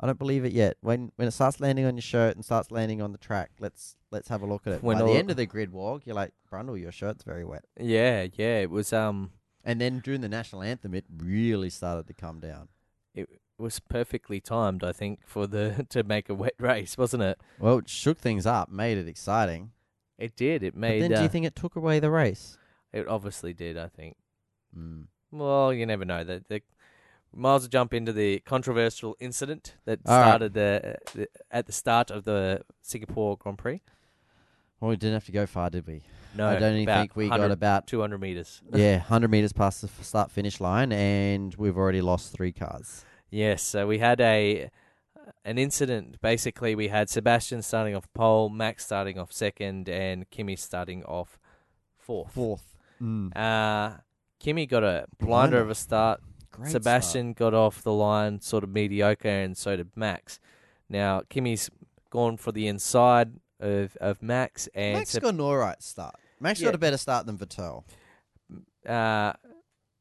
I 0.00 0.06
don't 0.06 0.18
believe 0.18 0.44
it 0.44 0.52
yet. 0.52 0.76
When 0.80 1.12
when 1.16 1.28
it 1.28 1.30
starts 1.30 1.60
landing 1.60 1.84
on 1.86 1.94
your 1.96 2.02
shirt 2.02 2.34
and 2.34 2.44
starts 2.44 2.70
landing 2.70 3.00
on 3.00 3.12
the 3.12 3.18
track, 3.18 3.50
let's 3.60 3.96
let's 4.10 4.28
have 4.28 4.42
a 4.42 4.46
look 4.46 4.66
at 4.66 4.72
it. 4.74 4.82
When 4.82 4.98
By 4.98 5.02
all- 5.04 5.12
the 5.12 5.18
end 5.18 5.30
of 5.30 5.36
the 5.36 5.46
grid 5.46 5.72
walk, 5.72 6.02
you're 6.04 6.16
like, 6.16 6.32
Brundle, 6.50 6.78
your 6.80 6.92
shirt's 6.92 7.22
very 7.24 7.44
wet. 7.44 7.64
yeah, 7.80 8.26
yeah, 8.34 8.58
it 8.60 8.70
was. 8.70 8.92
Um, 8.92 9.30
And 9.64 9.80
then 9.80 10.00
during 10.00 10.20
the 10.20 10.28
national 10.28 10.62
anthem, 10.62 10.94
it 10.94 11.04
really 11.16 11.70
started 11.70 12.06
to 12.08 12.12
come 12.14 12.38
down. 12.40 12.68
it 13.14 13.28
was 13.56 13.78
perfectly 13.78 14.40
timed, 14.40 14.82
I 14.82 14.92
think, 14.92 15.20
for 15.24 15.46
the 15.46 15.86
to 15.90 16.02
make 16.02 16.28
a 16.28 16.34
wet 16.34 16.54
race, 16.58 16.98
wasn't 16.98 17.22
it? 17.22 17.38
Well, 17.60 17.78
it 17.78 17.88
shook 17.88 18.18
things 18.18 18.46
up, 18.46 18.68
made 18.68 18.98
it 18.98 19.06
exciting. 19.08 19.70
It 20.18 20.34
did. 20.36 20.62
It 20.64 20.74
made 20.74 20.88
But 20.88 20.92
made. 20.94 21.02
then, 21.02 21.10
do 21.12 21.16
uh, 21.18 21.22
you 21.22 21.28
think 21.28 21.46
it 21.46 21.54
took 21.54 21.76
away 21.76 22.00
the 22.00 22.10
race? 22.10 22.58
It 22.94 23.08
obviously 23.08 23.52
did. 23.52 23.76
I 23.76 23.88
think. 23.88 24.16
Mm. 24.76 25.08
Well, 25.32 25.72
you 25.72 25.84
never 25.84 26.04
know. 26.04 26.22
The, 26.22 26.44
the 26.48 26.62
might 27.34 27.56
as 27.56 27.62
well 27.62 27.68
jump 27.68 27.92
into 27.92 28.12
the 28.12 28.38
controversial 28.40 29.16
incident 29.18 29.74
that 29.84 29.98
All 30.06 30.16
right. 30.16 30.24
started 30.24 30.54
the, 30.54 30.96
the 31.14 31.28
at 31.50 31.66
the 31.66 31.72
start 31.72 32.10
of 32.10 32.24
the 32.24 32.62
Singapore 32.82 33.36
Grand 33.36 33.58
Prix. 33.58 33.82
Well, 34.80 34.90
we 34.90 34.96
didn't 34.96 35.14
have 35.14 35.26
to 35.26 35.32
go 35.32 35.46
far, 35.46 35.70
did 35.70 35.86
we? 35.86 36.02
No, 36.36 36.48
I 36.48 36.58
don't 36.58 36.76
even 36.76 36.94
think 36.94 37.16
we 37.16 37.28
got 37.28 37.50
about 37.50 37.86
200 37.86 38.20
meters. 38.20 38.60
yeah, 38.72 38.98
100 38.98 39.30
meters 39.30 39.52
past 39.52 39.82
the 39.82 40.04
start 40.04 40.30
finish 40.30 40.60
line, 40.60 40.92
and 40.92 41.54
we've 41.54 41.76
already 41.76 42.00
lost 42.00 42.32
three 42.32 42.52
cars. 42.52 43.04
Yes, 43.30 43.62
so 43.62 43.86
we 43.86 43.98
had 43.98 44.20
a 44.20 44.70
an 45.44 45.58
incident. 45.58 46.20
Basically, 46.20 46.74
we 46.74 46.88
had 46.88 47.08
Sebastian 47.08 47.62
starting 47.62 47.94
off 47.94 48.12
pole, 48.14 48.48
Max 48.48 48.84
starting 48.84 49.18
off 49.18 49.32
second, 49.32 49.88
and 49.88 50.28
Kimi 50.30 50.56
starting 50.56 51.04
off 51.04 51.38
fourth. 51.96 52.32
Fourth. 52.32 52.73
Mm. 53.02 53.36
Uh, 53.36 53.98
Kimi 54.40 54.66
got 54.66 54.84
a 54.84 55.06
blinder 55.18 55.60
of 55.60 55.70
a 55.70 55.74
start. 55.74 56.20
Great 56.50 56.70
Sebastian 56.70 57.32
got 57.32 57.52
off 57.54 57.82
the 57.82 57.92
line 57.92 58.40
sort 58.40 58.62
of 58.64 58.70
mediocre, 58.70 59.28
and 59.28 59.56
so 59.56 59.76
did 59.76 59.90
Max. 59.96 60.38
Now 60.88 61.22
Kimi's 61.28 61.70
gone 62.10 62.36
for 62.36 62.52
the 62.52 62.68
inside 62.68 63.32
of 63.60 63.96
of 64.00 64.22
Max, 64.22 64.68
and 64.74 64.98
Max 64.98 65.10
Seb- 65.10 65.22
got 65.22 65.34
an 65.34 65.40
alright 65.40 65.82
start. 65.82 66.14
Max 66.40 66.60
Yeah. 66.60 66.66
got 66.66 66.74
a 66.74 66.78
better 66.78 66.96
start 66.98 67.26
than 67.26 67.38
Vettel. 67.38 67.84
uh, 68.88 69.32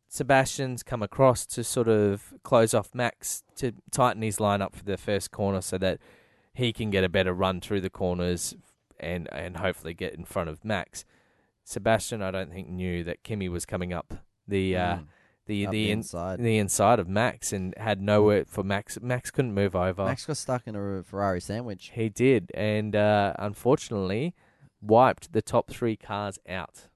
Sebastian's 0.10 0.84
come 0.84 1.02
across 1.02 1.46
to 1.48 1.64
sort 1.64 1.88
of 1.88 2.34
close 2.44 2.74
off 2.76 2.94
Max 2.94 3.44
to 3.56 3.72
tighten 3.92 4.22
his 4.22 4.40
line 4.40 4.62
up 4.62 4.76
for 4.76 4.84
the 4.84 4.98
first 4.98 5.32
corner 5.32 5.62
so 5.62 5.78
that 5.80 6.00
he 6.54 6.72
can 6.72 6.92
get 6.92 7.04
a 7.04 7.10
better 7.10 7.34
run 7.34 7.60
through 7.62 7.82
the 7.82 7.90
corners 7.90 8.56
and 9.00 9.28
and 9.34 9.58
hopefully 9.58 9.94
get 9.96 10.14
in 10.14 10.24
front 10.26 10.50
of 10.50 10.64
Max. 10.64 11.04
Sebastian, 11.64 12.22
I 12.22 12.32
don't 12.32 12.52
think 12.52 12.70
knew 12.70 13.04
that 13.06 13.24
Kimi 13.24 13.50
was 13.50 13.66
coming 13.66 13.94
up 13.94 14.14
the 14.48 14.76
uh, 14.76 14.96
Mm. 14.98 15.08
the 15.46 15.66
Up 15.68 15.72
the 15.72 15.92
in, 15.92 16.00
inside. 16.00 16.40
the 16.40 16.58
inside 16.58 17.00
of 17.00 17.08
Max 17.08 17.52
and 17.54 17.74
had 17.78 18.02
nowhere 18.02 18.46
for 18.46 18.64
Max. 18.64 18.98
Max 19.02 19.32
couldn't 19.32 19.54
move 19.54 19.76
over. 19.76 20.06
Max 20.06 20.26
got 20.26 20.38
stuck 20.38 20.68
in 20.68 20.76
a 20.76 21.04
Ferrari 21.04 21.40
sandwich. 21.42 21.92
He 21.94 22.10
did, 22.10 22.52
and 22.54 22.96
uh, 22.96 23.34
unfortunately, 23.40 24.34
wiped 24.82 25.32
the 25.34 25.42
top 25.42 25.70
three 25.70 25.96
cars 25.96 26.38
out, 26.48 26.88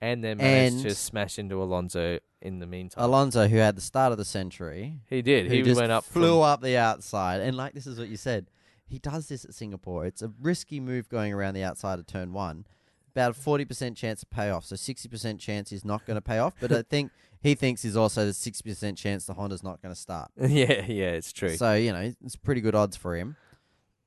and 0.00 0.22
then 0.22 0.38
managed 0.38 0.76
And- 0.76 0.84
to 0.84 0.94
smash 0.94 1.38
into 1.38 1.62
Alonso 1.62 2.18
in 2.42 2.58
the 2.58 2.66
meantime. 2.66 3.04
Alonso, 3.04 3.48
who 3.48 3.56
had 3.56 3.76
the 3.76 3.80
start 3.82 4.12
of 4.12 4.18
the 4.18 4.24
century, 4.24 5.00
he 5.08 5.20
did. 5.22 5.50
He 5.50 5.62
just 5.62 5.78
went 5.80 5.92
up. 5.92 6.04
flew 6.04 6.36
from- 6.40 6.42
up 6.42 6.60
the 6.62 6.76
outside, 6.76 7.40
and 7.40 7.56
like 7.56 7.72
this 7.74 7.86
is 7.86 7.98
what 7.98 8.08
you 8.08 8.16
said. 8.16 8.46
He 8.86 8.98
does 8.98 9.28
this 9.28 9.44
at 9.44 9.54
Singapore. 9.54 10.04
It's 10.04 10.20
a 10.20 10.32
risky 10.40 10.80
move 10.80 11.08
going 11.08 11.32
around 11.32 11.54
the 11.54 11.62
outside 11.62 11.98
of 12.00 12.06
turn 12.06 12.32
one. 12.32 12.66
About 13.12 13.32
a 13.32 13.34
forty 13.34 13.64
percent 13.64 13.96
chance 13.96 14.22
of 14.22 14.30
payoff. 14.30 14.64
So 14.64 14.76
sixty 14.76 15.08
percent 15.08 15.40
chance 15.40 15.70
he's 15.70 15.84
not 15.84 16.06
going 16.06 16.16
to 16.16 16.20
pay 16.22 16.38
off. 16.38 16.54
But 16.60 16.72
I 16.72 16.82
think 16.82 17.10
he 17.42 17.54
thinks 17.54 17.84
is 17.84 17.96
also 17.96 18.24
the 18.26 18.32
sixty 18.32 18.68
percent 18.68 18.98
chance 18.98 19.26
the 19.26 19.34
Honda's 19.34 19.62
not 19.62 19.82
going 19.82 19.94
to 19.94 20.00
start. 20.00 20.30
yeah, 20.40 20.84
yeah, 20.86 21.10
it's 21.10 21.32
true. 21.32 21.56
So 21.56 21.74
you 21.74 21.92
know 21.92 22.12
it's 22.24 22.36
pretty 22.36 22.60
good 22.60 22.74
odds 22.74 22.96
for 22.96 23.16
him. 23.16 23.36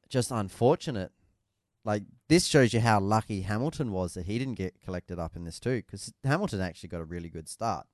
Just 0.10 0.32
unfortunate. 0.32 1.12
Like 1.86 2.04
this 2.30 2.46
shows 2.46 2.74
you 2.74 2.80
how 2.80 3.00
lucky 3.02 3.42
Hamilton 3.42 3.92
was 3.92 4.14
that 4.14 4.26
he 4.26 4.40
didn't 4.40 4.56
get 4.56 4.80
collected 4.86 5.20
up 5.20 5.36
in 5.36 5.44
this 5.44 5.60
too, 5.60 5.84
because 5.86 6.14
Hamilton 6.24 6.62
actually 6.62 6.90
got 6.90 7.02
a 7.02 7.04
really 7.06 7.28
good 7.30 7.50
start. 7.50 7.86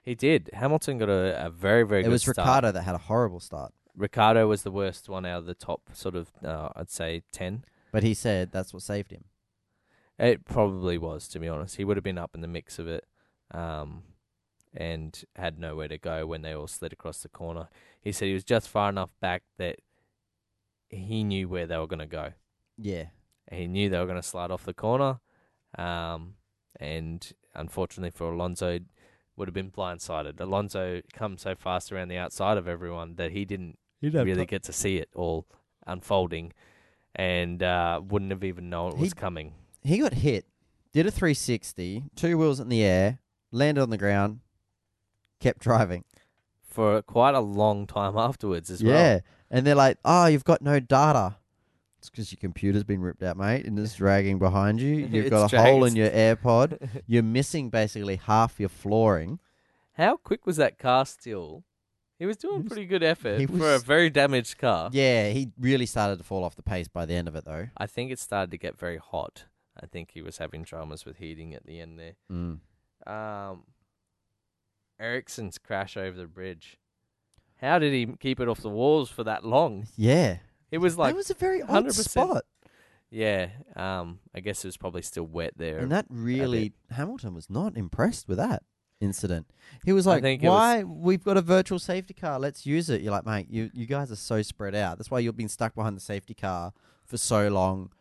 he 0.00 0.14
did. 0.14 0.48
Hamilton 0.54 0.96
got 0.96 1.10
a, 1.10 1.46
a 1.46 1.50
very, 1.50 1.82
very 1.82 2.04
it 2.04 2.08
was 2.08 2.22
start. 2.22 2.38
Ricciardo 2.38 2.72
that 2.72 2.82
had 2.82 2.94
a 2.94 2.98
horrible 2.98 3.38
start, 3.40 3.74
Ricciardo 3.94 4.46
was 4.48 4.62
the 4.62 4.70
worst 4.70 5.10
one 5.10 5.26
out 5.26 5.40
of 5.40 5.46
the 5.46 5.54
top, 5.54 5.90
sort 5.92 6.14
of. 6.14 6.30
Uh, 6.42 6.70
I'd 6.74 6.90
say 6.90 7.22
ten. 7.32 7.64
but 7.92 8.02
he 8.02 8.14
said 8.14 8.50
that's 8.50 8.72
what 8.72 8.82
saved 8.82 9.10
him. 9.10 9.24
It 10.20 10.44
probably 10.44 10.98
was, 10.98 11.26
to 11.28 11.38
be 11.40 11.48
honest. 11.48 11.76
He 11.76 11.84
would 11.84 11.96
have 11.96 12.04
been 12.04 12.18
up 12.18 12.34
in 12.34 12.42
the 12.42 12.46
mix 12.48 12.78
of 12.78 12.86
it, 12.86 13.06
um, 13.52 14.02
and 14.74 15.24
had 15.34 15.58
nowhere 15.58 15.88
to 15.88 15.98
go 15.98 16.26
when 16.26 16.42
they 16.42 16.52
all 16.54 16.66
slid 16.66 16.92
across 16.92 17.22
the 17.22 17.28
corner. 17.30 17.68
He 18.02 18.12
said 18.12 18.26
he 18.28 18.34
was 18.34 18.44
just 18.44 18.68
far 18.68 18.90
enough 18.90 19.10
back 19.20 19.42
that 19.58 19.78
he 20.90 21.24
knew 21.24 21.48
where 21.48 21.66
they 21.66 21.76
were 21.78 21.86
going 21.86 22.00
to 22.00 22.06
go. 22.06 22.32
Yeah, 22.76 23.06
He 23.50 23.66
knew 23.66 23.88
they 23.88 23.98
were 23.98 24.06
going 24.06 24.20
to 24.20 24.22
slide 24.26 24.50
off 24.50 24.64
the 24.64 24.74
corner, 24.74 25.20
um, 25.78 26.34
and 26.78 27.32
unfortunately 27.54 28.10
for 28.10 28.30
Alonso, 28.32 28.78
would 29.36 29.48
have 29.48 29.54
been 29.54 29.70
blindsided. 29.70 30.38
Alonso 30.40 31.00
come 31.14 31.38
so 31.38 31.54
fast 31.54 31.90
around 31.92 32.08
the 32.08 32.16
outside 32.18 32.58
of 32.58 32.68
everyone 32.68 33.14
that 33.16 33.32
he 33.32 33.44
didn't 33.46 33.78
really 34.24 34.46
get 34.46 34.62
to 34.64 34.72
see 34.72 34.96
it 34.98 35.08
all 35.14 35.46
unfolding, 35.86 36.52
and 37.14 37.62
uh, 37.62 38.00
wouldn't 38.06 38.30
have 38.30 38.44
even 38.44 38.68
known 38.70 38.92
it 38.92 38.98
was 38.98 39.12
He- 39.12 39.14
coming. 39.18 39.54
He 39.82 39.98
got 39.98 40.14
hit, 40.14 40.46
did 40.92 41.06
a 41.06 41.10
360, 41.10 42.04
two 42.16 42.36
wheels 42.38 42.60
in 42.60 42.68
the 42.68 42.82
air, 42.82 43.18
landed 43.52 43.80
on 43.82 43.90
the 43.90 43.98
ground, 43.98 44.40
kept 45.40 45.60
driving. 45.60 46.04
for 46.62 47.02
quite 47.02 47.34
a 47.34 47.40
long 47.40 47.86
time 47.86 48.16
afterwards 48.16 48.70
as 48.70 48.82
well. 48.82 48.94
yeah, 48.94 49.20
and 49.50 49.66
they're 49.66 49.74
like, 49.74 49.98
"Oh, 50.04 50.26
you've 50.26 50.44
got 50.44 50.62
no 50.62 50.78
data." 50.80 51.36
It's 51.98 52.08
because 52.08 52.30
your 52.32 52.38
computer's 52.40 52.84
been 52.84 53.00
ripped 53.02 53.22
out, 53.22 53.36
mate, 53.36 53.66
and 53.66 53.78
it's 53.78 53.96
dragging 53.96 54.38
behind 54.38 54.80
you. 54.80 54.94
You've 55.10 55.26
It's 55.26 55.30
got 55.30 55.52
a 55.52 55.60
hole 55.62 55.84
in 55.84 55.94
your 55.96 56.08
AirPod. 56.08 57.02
You're 57.06 57.22
missing 57.22 57.68
basically 57.68 58.16
half 58.16 58.58
your 58.58 58.70
flooring. 58.70 59.38
How 59.94 60.16
quick 60.16 60.46
was 60.46 60.56
that 60.56 60.78
car 60.78 61.04
still? 61.04 61.62
He 62.18 62.24
was 62.24 62.38
doing 62.38 62.54
He 62.58 62.62
was- 62.62 62.68
pretty 62.72 62.86
good 62.86 63.02
effort 63.02 63.38
he 63.40 63.44
for 63.46 63.54
a 63.54 63.72
was- 63.74 63.82
very 63.82 64.08
damaged 64.08 64.56
car. 64.56 64.88
Yeah, 64.94 65.28
he 65.30 65.50
really 65.58 65.84
started 65.84 66.16
to 66.18 66.24
fall 66.24 66.42
off 66.44 66.56
the 66.56 66.62
pace 66.62 66.88
by 66.88 67.04
the 67.04 67.12
end 67.14 67.28
of 67.28 67.34
it, 67.36 67.44
though. 67.44 67.68
I 67.76 67.86
think 67.86 68.10
it 68.12 68.18
started 68.18 68.50
to 68.52 68.56
get 68.58 68.78
very 68.78 68.96
hot. 68.96 69.44
I 69.82 69.86
think 69.86 70.10
he 70.12 70.22
was 70.22 70.38
having 70.38 70.62
dramas 70.62 71.04
with 71.04 71.16
heating 71.18 71.54
at 71.54 71.64
the 71.66 71.80
end 71.80 71.98
there. 71.98 72.14
Mm. 72.30 72.58
Um, 73.06 73.62
Ericsson's 74.98 75.58
crash 75.58 75.96
over 75.96 76.16
the 76.18 76.26
bridge. 76.26 76.78
How 77.60 77.78
did 77.78 77.92
he 77.92 78.06
keep 78.18 78.40
it 78.40 78.48
off 78.48 78.60
the 78.60 78.68
walls 78.70 79.10
for 79.10 79.24
that 79.24 79.44
long? 79.44 79.86
Yeah, 79.96 80.38
It 80.70 80.78
was 80.78 80.96
like, 80.98 81.12
it 81.12 81.16
was 81.16 81.30
a 81.30 81.34
very 81.34 81.62
odd 81.62 81.84
100%. 81.86 81.92
spot, 82.08 82.44
yeah. 83.10 83.48
Um, 83.76 84.20
I 84.34 84.40
guess 84.40 84.64
it 84.64 84.68
was 84.68 84.76
probably 84.76 85.02
still 85.02 85.26
wet 85.26 85.54
there. 85.56 85.78
and 85.78 85.90
that 85.92 86.06
really 86.08 86.72
Hamilton 86.90 87.34
was 87.34 87.48
not 87.50 87.76
impressed 87.76 88.28
with 88.28 88.38
that 88.38 88.62
incident. 89.00 89.46
He 89.84 89.92
was 89.92 90.06
like, 90.06 90.22
it 90.22 90.40
was- 90.42 90.48
"Why? 90.48 90.84
We've 90.84 91.24
got 91.24 91.36
a 91.38 91.42
virtual 91.42 91.78
safety 91.78 92.14
car. 92.14 92.38
Let's 92.38 92.66
use 92.66 92.88
it." 92.90 93.00
You're 93.00 93.12
like, 93.12 93.24
"Mate, 93.26 93.48
you 93.50 93.70
you 93.74 93.86
guys 93.86 94.10
are 94.12 94.16
so 94.16 94.42
spread 94.42 94.74
out. 94.74 94.98
That's 94.98 95.10
why 95.10 95.18
you've 95.20 95.36
been 95.36 95.48
stuck 95.48 95.74
behind 95.74 95.96
the 95.96 96.00
safety 96.02 96.34
car 96.34 96.72
for 97.06 97.16
so 97.16 97.48
long, 97.48 97.92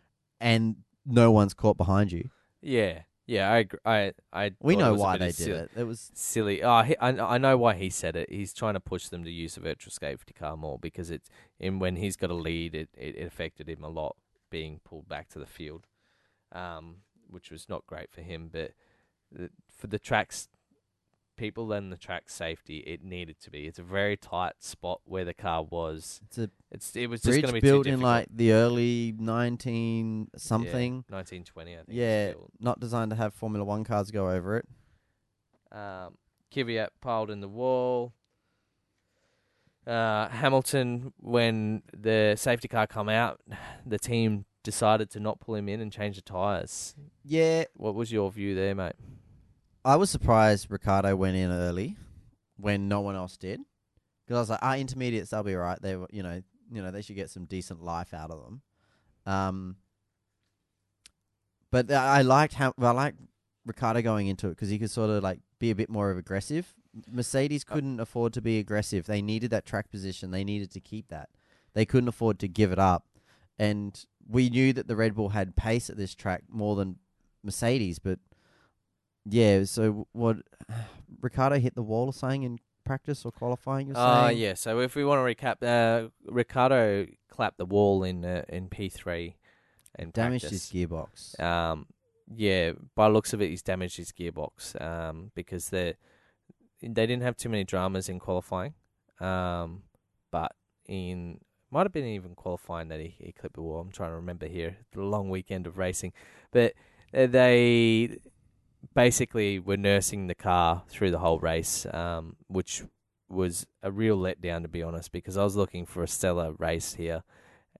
and 0.42 0.76
no 1.06 1.32
one's 1.32 1.54
caught 1.54 1.78
behind 1.78 2.12
you." 2.12 2.30
yeah, 2.62 3.04
yeah. 3.26 3.50
I, 3.50 3.58
agree. 3.60 3.80
I, 3.86 4.14
I. 4.34 4.52
We 4.60 4.74
thought 4.74 4.80
it 4.80 4.84
know 4.84 4.92
was 4.94 5.02
a 5.02 5.04
why 5.04 5.14
bit 5.14 5.20
they 5.20 5.30
of 5.30 5.36
did 5.36 5.48
it. 5.50 5.72
It 5.78 5.84
was 5.84 6.12
silly. 6.14 6.64
Oh, 6.64 6.82
he, 6.82 6.98
I 6.98 7.36
I 7.36 7.38
know 7.38 7.58
why 7.58 7.76
he 7.76 7.90
said 7.90 8.16
it. 8.16 8.32
He's 8.32 8.54
trying 8.54 8.74
to 8.74 8.80
push 8.80 9.08
them 9.08 9.24
to 9.24 9.32
use 9.32 9.56
the 9.56 9.62
virtual 9.62 9.92
safety 9.92 10.34
car 10.34 10.58
more 10.58 10.80
because 10.80 11.10
it's 11.10 11.30
in 11.60 11.80
when 11.80 11.96
he's 11.96 12.16
got 12.16 12.30
a 12.30 12.36
lead, 12.36 12.76
it, 12.76 12.90
it, 12.98 13.16
it 13.16 13.28
affected 13.28 13.70
him 13.70 13.84
a 13.84 13.90
lot 13.90 14.16
being 14.50 14.80
pulled 14.84 15.08
back 15.08 15.30
to 15.30 15.40
the 15.40 15.46
field, 15.46 15.86
um, 16.52 16.98
which 17.30 17.52
was 17.52 17.70
not 17.70 17.86
great 17.86 18.12
for 18.12 18.22
him. 18.22 18.50
But 18.52 18.74
the, 19.32 19.50
for 19.70 19.88
the 19.88 20.00
tracks 20.00 20.48
people 21.40 21.72
and 21.72 21.92
the 21.92 21.98
track 21.98 22.30
safety, 22.30 22.78
it 22.80 23.04
needed 23.04 23.40
to 23.42 23.50
be. 23.50 23.66
It's 23.66 23.80
a 23.80 23.84
very 23.84 24.18
tight 24.18 24.54
spot 24.60 25.02
where 25.06 25.26
the 25.26 25.34
car 25.34 25.64
was. 25.64 26.22
it's 26.26 26.38
a 26.38 26.50
It's 26.72 26.96
it 26.96 27.08
was 27.10 27.22
just 27.22 27.42
going 27.42 27.48
to 27.48 27.54
be 27.54 27.60
built 27.62 27.88
in 27.88 28.02
like 28.02 28.28
the 28.32 28.52
early 28.52 29.16
nineteen 29.18 30.28
something. 30.36 31.06
yeah, 31.10 31.16
1920, 31.16 31.74
I 31.74 31.78
think. 31.78 31.88
Yeah, 31.90 32.34
not 32.60 32.80
designed 32.80 33.12
to 33.12 33.16
have 33.16 33.34
Formula 33.34 33.64
One 33.66 33.84
cars 33.84 34.12
go 34.12 34.30
over 34.30 34.58
it. 34.58 34.66
Um, 35.72 36.18
Kvyat 36.54 36.90
piled 37.02 37.30
in 37.32 37.42
the 37.42 37.48
wall. 37.48 38.14
Uh, 39.88 40.28
Hamilton, 40.30 41.14
when 41.18 41.82
the 41.98 42.36
safety 42.38 42.68
car 42.68 42.86
come 42.86 43.10
out, 43.10 43.40
the 43.86 43.98
team 43.98 44.46
decided 44.64 45.10
to 45.12 45.20
not 45.20 45.40
pull 45.40 45.56
him 45.56 45.70
in 45.70 45.80
and 45.82 45.92
change 45.92 46.16
the 46.16 46.22
tyres. 46.22 46.94
Yeah, 47.24 47.64
What 47.76 47.96
was 47.96 48.12
your 48.12 48.30
view 48.32 48.54
there, 48.56 48.76
mate? 48.76 48.94
I 49.86 49.96
was 49.96 50.10
surprised 50.10 50.70
Ricciardo 50.70 51.16
went 51.16 51.38
in 51.38 51.52
early 51.52 51.96
when 52.58 52.88
no 52.88 53.02
one 53.02 53.16
else 53.16 53.38
did. 53.38 53.62
Because 54.26 54.36
I 54.38 54.40
was 54.42 54.50
like, 54.52 54.60
ah, 54.62 54.76
intermediates, 54.76 55.30
they'll 55.32 55.44
be 55.44 55.56
right. 55.56 55.82
They, 55.82 55.96
were- 55.96 56.10
you 56.12 56.22
know, 56.24 56.42
you 56.72 56.82
know, 56.84 56.92
they 56.92 57.02
should 57.02 57.16
get 57.16 57.30
some 57.30 57.46
decent 57.46 57.82
life 57.82 58.14
out 58.14 58.30
of 58.32 58.44
them. 58.44 58.62
Um, 59.26 59.76
but 61.72 61.92
I 61.92 62.20
I 62.20 62.22
liked 62.22 62.54
how 62.56 62.74
I 62.80 62.92
liked 62.92 63.20
Ricciardo 63.66 64.02
going 64.02 64.28
into 64.28 64.48
it 64.48 64.52
because 64.52 64.70
he 64.70 64.80
could 64.80 64.92
sort 64.92 65.10
of 65.10 65.24
like 65.24 65.40
be 65.60 65.72
a 65.72 65.76
bit 65.76 65.90
more 65.90 66.10
of 66.12 66.18
aggressive. 66.18 66.74
Mercedes 67.12 67.64
Uh, 67.68 67.74
couldn't 67.74 68.00
afford 68.00 68.34
to 68.34 68.42
be 68.42 68.58
aggressive. 68.60 69.06
They 69.06 69.22
needed 69.22 69.52
that 69.52 69.66
track 69.66 69.90
position. 69.92 70.32
They 70.32 70.44
needed 70.44 70.72
to 70.72 70.80
keep 70.80 71.10
that. 71.10 71.30
They 71.74 71.86
couldn't 71.86 72.08
afford 72.10 72.40
to 72.40 72.48
give 72.48 72.72
it 72.72 72.80
up. 72.80 73.06
And 73.60 74.04
we 74.28 74.50
knew 74.50 74.74
that 74.74 74.88
the 74.88 74.96
Red 74.96 75.16
Bull 75.16 75.30
had 75.30 75.56
pace 75.56 75.90
at 75.90 75.98
this 75.98 76.16
track 76.16 76.44
more 76.50 76.76
than 76.76 76.98
Mercedes, 77.44 78.00
but 78.00 78.20
yeah. 79.26 79.64
So 79.64 80.08
what? 80.12 80.38
Ricciardo 81.22 81.60
hit 81.60 81.76
the 81.76 81.84
wall 81.84 82.06
or 82.08 82.14
something 82.14 82.44
in 82.44 82.60
practice 82.86 83.26
or 83.26 83.32
qualifying? 83.32 83.88
You're 83.88 83.98
Uh, 83.98 84.30
yeah. 84.30 84.54
So 84.54 84.80
if 84.80 84.96
we 84.96 85.04
want 85.04 85.20
to 85.20 85.36
recap, 85.36 85.64
uh, 85.64 86.10
Ricciardo 86.26 87.08
clapped 87.30 87.58
the 87.58 87.66
wall 87.66 88.04
in 88.04 88.24
uh, 88.24 88.44
in 88.48 88.70
P 88.70 88.90
three 88.90 89.36
and 89.96 90.14
damaged 90.14 90.44
practice. 90.44 90.70
his 90.72 90.88
gearbox. 90.88 91.40
Um, 91.40 91.88
yeah, 92.34 92.74
by 92.96 93.08
the 93.08 93.14
looks 93.14 93.34
of 93.34 93.42
it, 93.42 93.50
he's 93.50 93.64
damaged 93.64 93.98
his 93.98 94.12
gearbox 94.12 94.80
um, 94.82 95.32
because 95.36 95.70
they 95.70 95.96
they 96.82 97.06
didn't 97.06 97.24
have 97.24 97.36
too 97.36 97.50
many 97.50 97.64
dramas 97.64 98.08
in 98.08 98.20
qualifying, 98.20 98.74
um, 99.20 99.84
but 100.32 100.54
in 100.88 101.40
Might 101.72 101.86
have 101.86 101.94
been 101.94 102.06
even 102.06 102.34
qualifying 102.34 102.88
that 102.90 103.00
he, 103.00 103.16
he 103.20 103.32
clipped 103.32 103.56
the 103.56 103.62
wall. 103.62 103.80
I'm 103.80 103.92
trying 103.92 104.10
to 104.10 104.16
remember 104.16 104.48
here. 104.48 104.78
The 104.94 105.02
long 105.02 105.30
weekend 105.30 105.68
of 105.68 105.78
racing, 105.78 106.14
but 106.52 106.74
uh, 107.14 107.28
they 107.28 108.18
basically 108.94 109.60
were 109.60 109.78
nursing 109.78 110.28
the 110.28 110.36
car 110.36 110.84
through 110.88 111.12
the 111.12 111.20
whole 111.20 111.40
race, 111.40 111.86
um, 111.94 112.36
which 112.48 112.84
was 113.28 113.68
a 113.84 113.92
real 113.92 114.18
letdown 114.18 114.64
to 114.64 114.68
be 114.68 114.82
honest, 114.84 115.12
because 115.12 115.38
I 115.38 115.44
was 115.44 115.56
looking 115.56 115.86
for 115.86 116.04
a 116.04 116.08
stellar 116.08 116.54
race 116.54 116.96
here, 116.96 117.24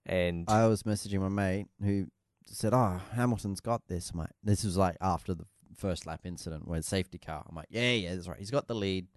and 0.06 0.48
I 0.48 0.66
was 0.66 0.84
messaging 0.84 1.20
my 1.20 1.28
mate 1.28 1.66
who 1.82 2.06
said, 2.46 2.72
"Oh, 2.74 3.00
Hamilton's 3.12 3.60
got 3.60 3.88
this, 3.88 4.14
mate." 4.14 4.28
This 4.42 4.64
was 4.64 4.76
like 4.76 4.96
after 5.00 5.34
the 5.34 5.46
first 5.76 6.06
lap 6.06 6.20
incident 6.24 6.68
where 6.68 6.82
safety 6.82 7.18
car. 7.18 7.44
I'm 7.48 7.56
like, 7.56 7.68
"Yeah, 7.70 7.92
yeah, 7.92 8.14
that's 8.14 8.28
right. 8.28 8.38
He's 8.38 8.50
got 8.50 8.68
the 8.68 8.74
lead, 8.74 9.08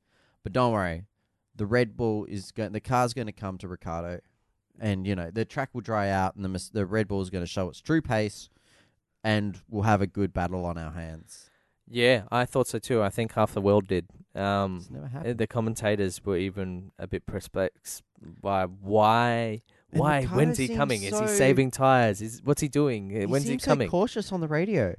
but 0.44 0.54
don't 0.54 0.74
worry, 0.74 1.06
the 1.56 1.66
Red 1.66 1.96
Bull 1.96 2.26
is 2.26 2.52
going. 2.52 2.72
The 2.72 2.80
car's 2.80 3.14
going 3.14 3.28
to 3.28 3.34
come 3.34 3.58
to 3.60 3.68
Ricciardo, 3.68 4.22
and 4.80 5.06
you 5.06 5.16
know 5.16 5.30
the 5.32 5.46
track 5.46 5.70
will 5.74 5.82
dry 5.82 6.10
out, 6.10 6.36
and 6.36 6.44
the 6.44 6.70
the 6.74 6.86
Red 6.86 7.08
Bull 7.08 7.22
is 7.22 7.30
going 7.30 7.44
to 7.44 7.50
show 7.50 7.70
its 7.70 7.82
true 7.82 8.02
pace, 8.02 8.50
and 9.24 9.62
we'll 9.70 9.84
have 9.84 10.02
a 10.02 10.08
good 10.08 10.34
battle 10.34 10.66
on 10.66 10.78
our 10.78 10.92
hands." 10.92 11.50
Yeah, 11.90 12.24
I 12.32 12.46
thought 12.46 12.68
so 12.68 12.80
too. 12.80 13.02
I 13.02 13.10
think 13.10 13.34
half 13.34 13.54
the 13.54 13.62
world 13.62 13.88
did. 13.88 14.08
Um, 14.36 14.78
It's 14.78 14.90
never 14.90 15.06
Uh, 15.06 15.10
happened. 15.10 15.38
The 15.38 15.48
commentators 15.48 16.24
were 16.26 16.38
even 16.38 16.92
a 16.98 17.08
bit 17.08 17.26
perplexed 17.26 18.04
by 18.42 18.66
why. 18.66 19.62
And 19.92 20.00
Why? 20.00 20.24
When's 20.26 20.58
he 20.58 20.68
seems 20.68 20.78
coming? 20.78 21.04
Is 21.04 21.12
so- 21.12 21.22
he 21.22 21.28
saving 21.28 21.70
tires? 21.72 22.20
Is 22.22 22.42
what's 22.44 22.62
he 22.62 22.68
doing? 22.68 23.16
Uh, 23.16 23.20
He 23.22 23.26
When's 23.28 23.44
he 23.46 23.52
seems 23.52 23.66
coming? 23.66 23.88
So 23.88 23.92
cautious 23.92 24.32
on 24.32 24.42
the 24.42 24.48
radio. 24.48 24.96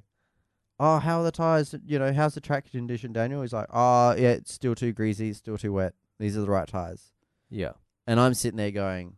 Oh, 0.78 0.98
how 0.98 1.20
are 1.20 1.24
the 1.24 1.32
tires? 1.32 1.74
You 1.84 1.98
know, 1.98 2.12
how's 2.12 2.34
the 2.34 2.40
track 2.40 2.70
condition, 2.70 3.12
Daniel? 3.12 3.42
He's 3.42 3.52
like, 3.52 3.66
oh, 3.72 4.14
yeah, 4.14 4.30
it's 4.30 4.52
still 4.52 4.74
too 4.74 4.92
greasy, 4.92 5.30
it's 5.30 5.38
still 5.38 5.56
too 5.58 5.72
wet. 5.72 5.94
These 6.18 6.36
are 6.36 6.40
the 6.42 6.50
right 6.50 6.66
tires. 6.68 7.12
yeah, 7.50 7.72
And 8.06 8.18
I'm 8.20 8.34
sitting 8.34 8.56
there 8.56 8.70
going, 8.72 9.16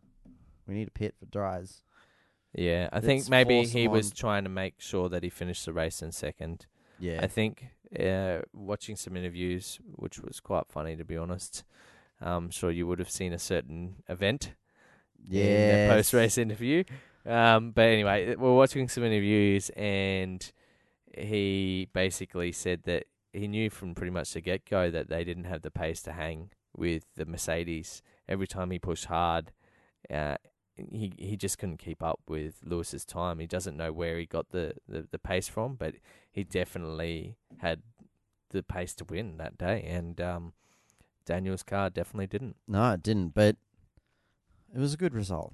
we 0.67 0.73
need 0.75 0.87
a 0.87 0.91
pit 0.91 1.15
for 1.19 1.25
dries. 1.25 1.81
yeah. 2.53 2.89
I 2.91 2.97
Let's 2.97 3.05
think 3.07 3.29
maybe 3.29 3.59
force 3.61 3.71
he 3.71 3.83
him 3.85 3.91
was 3.91 4.11
on. 4.11 4.15
trying 4.15 4.43
to 4.45 4.49
make 4.49 4.75
sure 4.81 5.09
that 5.09 5.23
he 5.23 5.29
finished 5.29 5.65
the 5.65 5.73
race 5.73 6.01
in 6.03 6.11
second. 6.11 6.65
Yeah, 6.99 7.19
I 7.21 7.27
think 7.27 7.65
uh, 7.99 8.39
watching 8.53 8.95
some 8.95 9.15
interviews, 9.15 9.79
which 9.95 10.19
was 10.19 10.39
quite 10.39 10.67
funny 10.67 10.95
to 10.95 11.05
be 11.05 11.17
honest. 11.17 11.63
I'm 12.19 12.49
sure 12.49 12.71
you 12.71 12.87
would 12.87 12.97
have 12.99 13.11
seen 13.11 13.31
a 13.31 13.39
certain 13.39 13.97
event 14.09 14.53
yeah. 15.25 15.87
the 15.87 15.93
post 15.93 16.13
race 16.13 16.37
interview. 16.37 16.83
Um, 17.25 17.71
but 17.71 17.81
anyway, 17.81 18.35
we're 18.35 18.55
watching 18.55 18.87
some 18.87 19.03
interviews, 19.03 19.69
and 19.75 20.49
he 21.17 21.89
basically 21.93 22.51
said 22.51 22.83
that 22.83 23.05
he 23.33 23.47
knew 23.47 23.69
from 23.69 23.95
pretty 23.95 24.11
much 24.11 24.33
the 24.33 24.41
get 24.41 24.65
go 24.65 24.89
that 24.89 25.09
they 25.09 25.23
didn't 25.23 25.43
have 25.43 25.61
the 25.61 25.71
pace 25.71 26.01
to 26.03 26.13
hang 26.13 26.51
with 26.75 27.03
the 27.15 27.25
Mercedes. 27.25 28.01
Every 28.29 28.47
time 28.47 28.71
he 28.71 28.79
pushed 28.79 29.05
hard, 29.05 29.51
uh, 30.09 30.37
he 30.91 31.13
he 31.17 31.35
just 31.37 31.57
couldn't 31.57 31.77
keep 31.77 32.01
up 32.03 32.19
with 32.27 32.61
Lewis's 32.63 33.05
time. 33.05 33.39
He 33.39 33.47
doesn't 33.47 33.75
know 33.77 33.91
where 33.91 34.17
he 34.17 34.25
got 34.25 34.49
the, 34.51 34.73
the, 34.87 35.07
the 35.11 35.19
pace 35.19 35.47
from, 35.47 35.75
but 35.75 35.95
he 36.31 36.43
definitely 36.43 37.35
had 37.57 37.81
the 38.49 38.63
pace 38.63 38.93
to 38.95 39.05
win 39.05 39.37
that 39.37 39.57
day, 39.57 39.83
and 39.87 40.19
um, 40.21 40.53
Daniel's 41.25 41.63
car 41.63 41.89
definitely 41.89 42.27
didn't. 42.27 42.55
No, 42.67 42.91
it 42.93 43.03
didn't, 43.03 43.29
but 43.33 43.57
it 44.73 44.79
was 44.79 44.93
a 44.93 44.97
good 44.97 45.13
result. 45.13 45.53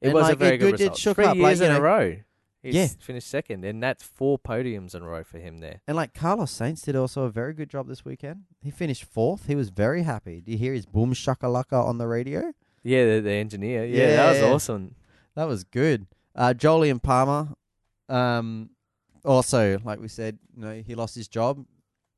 It 0.00 0.06
And, 0.08 0.14
was 0.14 0.22
like, 0.24 0.34
a 0.34 0.36
very 0.36 0.56
good, 0.58 0.72
good- 0.72 0.80
result. 0.80 0.96
shook 0.98 1.14
Three 1.16 1.24
up, 1.26 1.36
years 1.36 1.60
like, 1.60 1.68
in 1.68 1.72
you 1.74 1.78
a 1.78 1.82
row. 1.82 2.16
He's 2.62 2.74
Yeah. 2.76 2.86
finished 3.00 3.26
second, 3.28 3.64
and 3.64 3.82
that's 3.82 4.04
four 4.04 4.38
podiums 4.38 4.94
in 4.94 5.02
a 5.02 5.08
row 5.08 5.24
for 5.24 5.38
him 5.38 5.58
there. 5.58 5.80
And 5.88 5.96
like 5.96 6.14
Carlos 6.14 6.52
Sainz 6.56 6.84
did 6.84 6.94
also 6.94 7.24
a 7.24 7.30
very 7.30 7.54
good 7.54 7.68
job 7.68 7.88
this 7.88 8.04
weekend. 8.04 8.44
He 8.60 8.70
finished 8.70 9.04
fourth. 9.04 9.46
He 9.48 9.56
was 9.56 9.70
very 9.70 10.02
happy. 10.04 10.40
Do 10.40 10.52
you 10.52 10.58
hear 10.58 10.72
his 10.72 10.86
boom 10.86 11.12
shakalaka 11.12 11.72
on 11.84 11.98
the 11.98 12.06
radio? 12.06 12.52
Yeah, 12.82 13.14
the, 13.16 13.20
the 13.20 13.32
engineer. 13.32 13.84
Yeah, 13.84 14.16
that 14.16 14.28
was 14.30 14.38
Yeah. 14.40 14.50
awesome. 14.52 14.94
That 15.34 15.44
was 15.44 15.64
good. 15.64 16.06
Uh, 16.34 16.52
Jolyon 16.56 17.02
Palmer, 17.02 17.48
um, 18.08 18.70
also 19.24 19.78
like 19.84 20.00
we 20.00 20.08
said, 20.08 20.38
you 20.56 20.62
know, 20.64 20.82
he 20.84 20.94
lost 20.94 21.14
his 21.14 21.28
job, 21.28 21.64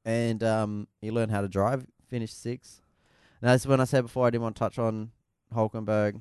and 0.04 0.42
um, 0.42 0.88
he 1.00 1.10
learned 1.10 1.30
how 1.32 1.40
to 1.40 1.48
drive. 1.48 1.86
Finished 2.08 2.40
sixth. 2.40 2.80
And 3.40 3.50
that's 3.50 3.66
when 3.66 3.80
I 3.80 3.84
said 3.84 4.02
before 4.02 4.26
I 4.26 4.30
didn't 4.30 4.42
want 4.42 4.56
to 4.56 4.60
touch 4.60 4.78
on 4.78 5.10
Hulkenberg 5.54 6.20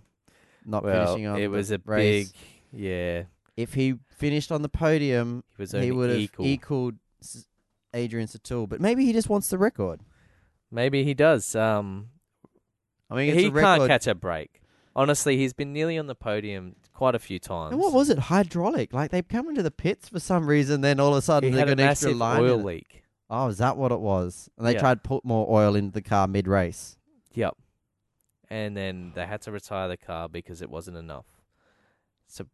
not 0.66 0.84
well, 0.84 1.06
finishing 1.08 1.28
on 1.28 1.38
it 1.38 1.42
the 1.42 1.48
was 1.48 1.72
a 1.72 1.80
race. 1.86 2.32
big. 2.32 2.36
Yeah, 2.82 3.24
If 3.56 3.76
he 3.76 3.96
finished 4.10 4.52
on 4.52 4.62
the 4.64 4.70
podium, 4.70 5.44
he 5.58 5.62
was 5.62 5.72
he 5.74 5.92
would 5.92 6.10
have 6.10 6.20
equal. 6.20 6.46
equaled 6.46 6.96
S- 7.22 7.46
Adrian 7.94 8.28
Sutil. 8.28 8.68
But 8.68 8.82
maybe 8.82 9.06
he 9.06 9.14
just 9.14 9.30
wants 9.30 9.50
the 9.50 9.58
record. 9.60 10.00
Maybe 10.72 11.04
he 11.04 11.14
does. 11.14 11.56
Um, 11.56 12.10
I 13.14 13.18
mean, 13.18 13.36
he 13.36 13.52
can't 13.52 13.88
catch 13.88 14.08
a 14.08 14.16
break. 14.16 14.62
Honestly, 14.96 15.38
he's 15.38 15.54
been 15.54 15.74
nearly 15.74 15.98
on 15.98 16.08
the 16.08 16.16
podium 16.16 16.76
quite 16.94 17.16
a 17.16 17.20
few 17.20 17.40
times. 17.40 17.72
And 17.74 17.82
what 17.82 17.94
was 17.94 18.10
it? 18.10 18.18
Hydraulic. 18.20 18.94
Like 18.94 19.12
they've 19.12 19.28
come 19.28 19.50
into 19.50 19.64
the 19.64 19.72
pits 19.72 20.10
for 20.10 20.20
some 20.20 20.46
reason, 20.48 20.82
then 20.82 21.00
all 21.00 21.12
of 21.14 21.18
a 21.18 21.22
sudden 21.22 21.50
he 21.50 21.54
they 21.54 21.60
had 21.60 21.68
got 21.70 21.80
a 21.80 21.84
an 21.84 21.90
extra 21.90 22.10
massive 22.10 22.18
line. 22.20 22.42
oil 22.42 22.54
in 22.56 22.60
it. 22.60 22.66
leak. 22.66 23.04
Oh, 23.30 23.48
is 23.48 23.58
that 23.58 23.78
what 23.78 23.92
it 23.92 24.00
was? 24.00 24.50
And 24.58 24.68
they 24.68 24.74
Yeah. 24.74 24.80
tried 24.80 25.04
to 25.04 25.08
put 25.08 25.26
more 25.26 25.48
oil 25.50 25.76
into 25.76 25.92
the 25.92 26.02
car 26.02 26.28
mid 26.28 26.48
race. 26.48 26.98
Yep. 27.34 27.56
And 28.50 28.78
then 28.78 29.14
they 29.16 29.26
had 29.26 29.42
to 29.44 29.52
retire 29.52 29.88
the 29.88 29.98
car 29.98 30.30
because 30.30 30.62
it 30.62 30.70
wasn't 30.70 30.98
enough. 30.98 31.26
So 32.28 32.46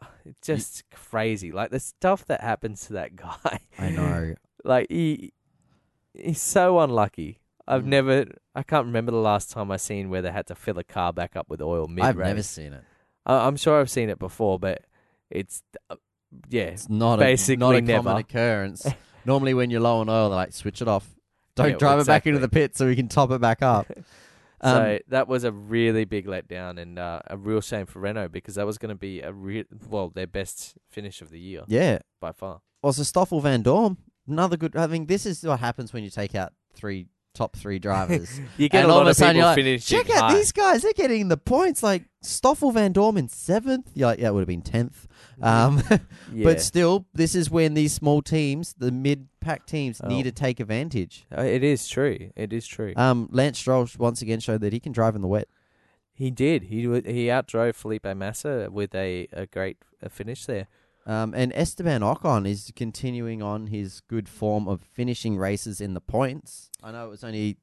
it's 0.26 0.46
just 0.46 0.84
crazy. 0.90 1.52
Like 1.52 1.70
the 1.70 1.80
stuff 1.80 2.26
that 2.26 2.42
happens 2.42 2.86
to 2.88 2.92
that 2.94 3.16
guy. 3.16 3.60
I 3.78 3.90
know. 3.90 4.34
like 4.64 4.88
he 4.90 5.32
he's 6.12 6.40
so 6.40 6.80
unlucky. 6.80 7.40
I've 7.68 7.82
Mm. 7.82 7.86
never 7.86 8.26
I 8.54 8.62
can't 8.64 8.86
remember 8.86 9.12
the 9.12 9.18
last 9.18 9.50
time 9.50 9.70
I 9.70 9.76
seen 9.76 10.08
where 10.10 10.22
they 10.22 10.32
had 10.32 10.46
to 10.48 10.54
fill 10.54 10.78
a 10.78 10.84
car 10.84 11.12
back 11.12 11.36
up 11.36 11.48
with 11.48 11.60
oil 11.62 11.86
mid 11.86 12.04
I've 12.04 12.16
race. 12.16 12.26
never 12.26 12.42
seen 12.42 12.72
it. 12.72 12.82
I, 13.26 13.46
I'm 13.46 13.56
sure 13.56 13.78
I've 13.78 13.90
seen 13.90 14.08
it 14.08 14.18
before, 14.18 14.58
but 14.58 14.82
it's 15.30 15.62
uh, 15.90 15.96
yeah. 16.48 16.64
It's 16.64 16.88
not 16.88 17.18
Basically 17.18 17.54
a, 17.54 17.58
not 17.58 17.74
a 17.76 17.80
never. 17.80 18.02
common 18.02 18.16
occurrence. 18.20 18.86
Normally, 19.24 19.52
when 19.54 19.68
you're 19.70 19.80
low 19.82 19.98
on 20.00 20.08
oil, 20.08 20.30
they're 20.30 20.36
like, 20.36 20.52
switch 20.52 20.80
it 20.80 20.88
off. 20.88 21.06
Don't 21.54 21.70
Yeah, 21.72 21.76
drive 21.76 22.00
it 22.00 22.06
back 22.06 22.26
into 22.26 22.38
exactly. 22.38 22.60
the 22.60 22.68
pit 22.68 22.76
so 22.76 22.86
we 22.86 22.96
can 22.96 23.08
top 23.08 23.30
it 23.30 23.40
back 23.40 23.62
up. 23.62 23.86
Um, 24.60 24.74
so 24.74 24.98
that 25.06 25.28
was 25.28 25.44
a 25.44 25.52
really 25.52 26.04
big 26.04 26.26
letdown 26.26 26.80
and 26.80 26.98
uh, 26.98 27.20
a 27.28 27.36
real 27.36 27.60
shame 27.60 27.86
for 27.86 28.00
Renault 28.00 28.30
because 28.30 28.56
that 28.56 28.66
was 28.66 28.76
going 28.76 28.88
to 28.88 28.96
be 28.96 29.20
a 29.20 29.32
real 29.32 29.62
well 29.88 30.10
their 30.10 30.26
best 30.26 30.74
finish 30.90 31.22
of 31.22 31.30
the 31.30 31.38
year 31.38 31.62
yeah. 31.68 32.00
by 32.20 32.32
far. 32.32 32.60
Also, 32.82 33.04
Stoffel 33.04 33.40
Vandoorne, 33.40 33.98
another 34.26 34.56
good. 34.56 34.74
I 34.74 34.88
mean, 34.88 35.06
this 35.06 35.26
is 35.26 35.44
what 35.44 35.60
happens 35.60 35.92
when 35.92 36.02
you 36.02 36.10
take 36.10 36.34
out 36.34 36.54
three 36.74 37.06
top 37.38 37.56
three 37.56 37.78
drivers. 37.88 38.40
You 38.56 38.68
get 38.68 38.82
And 38.82 38.90
a 38.90 38.94
lot 38.94 39.06
of 39.08 39.16
people 39.16 39.32
you're 39.34 39.44
like, 39.44 39.54
finishing 39.56 39.98
Check 39.98 40.10
out 40.16 40.30
high. 40.30 40.34
these 40.36 40.52
guys; 40.52 40.82
they're 40.82 40.92
getting 40.92 41.28
the 41.28 41.36
points. 41.36 41.82
Like 41.82 42.04
Stoffel 42.22 42.72
Vandoorne 42.72 43.16
in 43.18 43.28
seventh. 43.28 43.90
You're 43.94 44.08
like, 44.08 44.18
yeah, 44.18 44.28
it 44.28 44.34
would 44.34 44.40
have 44.40 44.48
been 44.48 44.62
tenth. 44.62 45.06
Um, 45.40 45.82
yeah. 46.32 46.44
but 46.44 46.60
still, 46.60 47.06
this 47.14 47.34
is 47.34 47.48
when 47.50 47.74
these 47.74 47.92
small 47.92 48.22
teams, 48.22 48.74
the 48.76 48.90
mid-pack 48.90 49.66
teams, 49.66 50.00
Oh. 50.02 50.08
need 50.08 50.24
to 50.24 50.32
take 50.32 50.58
advantage. 50.58 51.26
Uh, 51.36 51.42
it 51.42 51.62
is 51.62 51.88
true. 51.88 52.30
It 52.34 52.52
is 52.52 52.66
true. 52.66 52.92
Um, 52.96 53.28
Lance 53.30 53.58
Stroll 53.58 53.86
once 53.98 54.20
again 54.20 54.40
showed 54.40 54.60
that 54.62 54.72
he 54.72 54.80
can 54.80 54.90
drive 54.92 55.14
in 55.14 55.22
the 55.22 55.28
wet. 55.28 55.46
he 56.12 56.30
did. 56.32 56.64
He 56.64 56.80
he 56.82 57.26
outdrove 57.30 57.76
Felipe 57.76 58.04
Massa 58.16 58.68
with 58.72 58.92
a, 58.96 59.28
a 59.32 59.46
great 59.46 59.76
finish 60.10 60.44
there. 60.46 60.66
Um, 61.08 61.32
and 61.34 61.52
Esteban 61.54 62.02
Ocon 62.02 62.46
is 62.46 62.70
continuing 62.76 63.42
on 63.42 63.68
his 63.68 64.00
good 64.08 64.28
form 64.28 64.68
of 64.68 64.82
finishing 64.82 65.38
races 65.38 65.80
in 65.80 65.94
the 65.94 66.02
points. 66.02 66.70
I 66.82 66.92
know 66.92 67.06
it 67.06 67.10
was 67.10 67.24
only 67.24 67.56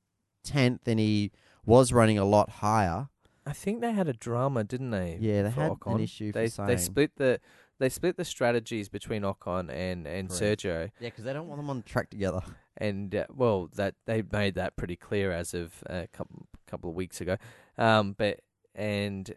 tenth, 0.43 0.87
and 0.87 0.99
he 0.99 1.31
was 1.63 1.93
running 1.93 2.17
a 2.17 2.25
lot 2.25 2.49
higher. 2.49 3.09
I 3.45 3.53
think 3.53 3.81
they 3.81 3.91
had 3.91 4.07
a 4.07 4.13
drama, 4.13 4.63
didn't 4.63 4.89
they? 4.89 5.19
Yeah, 5.21 5.43
they 5.43 5.51
had 5.51 5.71
Ocon? 5.73 5.95
an 5.95 6.01
issue 6.01 6.31
They 6.31 6.47
they 6.47 6.77
split 6.77 7.11
the 7.17 7.39
they 7.77 7.89
split 7.89 8.17
the 8.17 8.25
strategies 8.25 8.89
between 8.89 9.21
Ocon 9.21 9.69
and 9.69 10.07
and 10.07 10.29
Correct. 10.29 10.61
Sergio. 10.61 10.91
Yeah, 10.99 11.09
because 11.09 11.25
they 11.25 11.33
don't 11.33 11.47
want 11.47 11.59
them 11.61 11.69
on 11.69 11.77
the 11.77 11.83
track 11.83 12.09
together. 12.09 12.41
and 12.77 13.13
uh, 13.13 13.25
well, 13.31 13.69
that 13.75 13.93
they 14.07 14.23
made 14.31 14.55
that 14.55 14.75
pretty 14.75 14.95
clear 14.95 15.31
as 15.31 15.53
of 15.53 15.83
a 15.85 16.07
couple 16.11 16.47
couple 16.65 16.89
of 16.89 16.95
weeks 16.95 17.21
ago. 17.21 17.37
Um, 17.77 18.15
but 18.17 18.39
and 18.73 19.31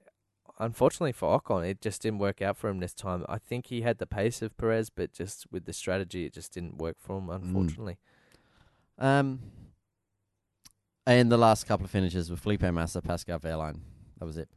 unfortunately 0.58 1.12
for 1.12 1.38
Ocon, 1.40 1.68
it 1.68 1.80
just 1.80 2.02
didn't 2.02 2.18
work 2.18 2.42
out 2.42 2.56
for 2.56 2.68
him 2.68 2.80
this 2.80 2.94
time. 2.94 3.24
I 3.28 3.38
think 3.38 3.66
he 3.66 3.82
had 3.82 3.98
the 3.98 4.06
pace 4.06 4.42
of 4.42 4.56
Perez, 4.56 4.90
but 4.90 5.12
just 5.12 5.46
with 5.50 5.64
the 5.64 5.72
strategy, 5.72 6.24
it 6.24 6.32
just 6.34 6.52
didn't 6.52 6.78
work 6.78 6.96
for 6.98 7.18
him. 7.18 7.30
Unfortunately, 7.30 7.98
Um, 8.98 9.40
and 11.06 11.30
the 11.32 11.38
last 11.38 11.64
couple 11.66 11.84
of 11.84 11.90
finishes 11.90 12.30
were 12.30 12.36
Felipe 12.36 12.62
Massa, 12.62 13.00
Pascal 13.00 13.38
Wehrlein. 13.38 13.80
That 14.18 14.26
was 14.26 14.36
it. 14.36 14.48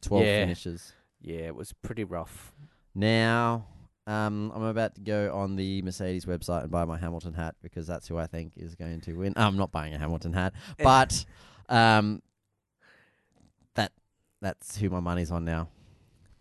Twelve 0.00 0.24
Yeah. 0.24 0.40
finishes. 0.40 0.92
yeah, 1.20 1.38
it 1.40 1.54
was 1.56 1.72
pretty 1.72 2.04
rough. 2.04 2.52
Now, 2.94 3.66
um, 4.06 4.52
I'm 4.54 4.62
about 4.62 4.94
to 4.94 5.00
go 5.00 5.34
on 5.36 5.56
the 5.56 5.82
Mercedes 5.82 6.24
website 6.24 6.62
and 6.62 6.70
buy 6.70 6.84
my 6.84 6.96
Hamilton 6.96 7.34
hat 7.34 7.56
because 7.60 7.86
that's 7.86 8.06
who 8.08 8.16
I 8.16 8.26
think 8.26 8.52
is 8.56 8.74
going 8.76 9.00
to 9.02 9.14
win. 9.14 9.32
I'm 9.36 9.56
not 9.56 9.72
buying 9.72 9.92
a 9.94 9.98
Hamilton 9.98 10.32
hat, 10.32 10.54
but 10.78 11.24
um, 11.68 12.22
that's 14.40 14.76
who 14.78 14.90
my 14.90 15.00
money's 15.00 15.30
on 15.30 15.44
now. 15.44 15.68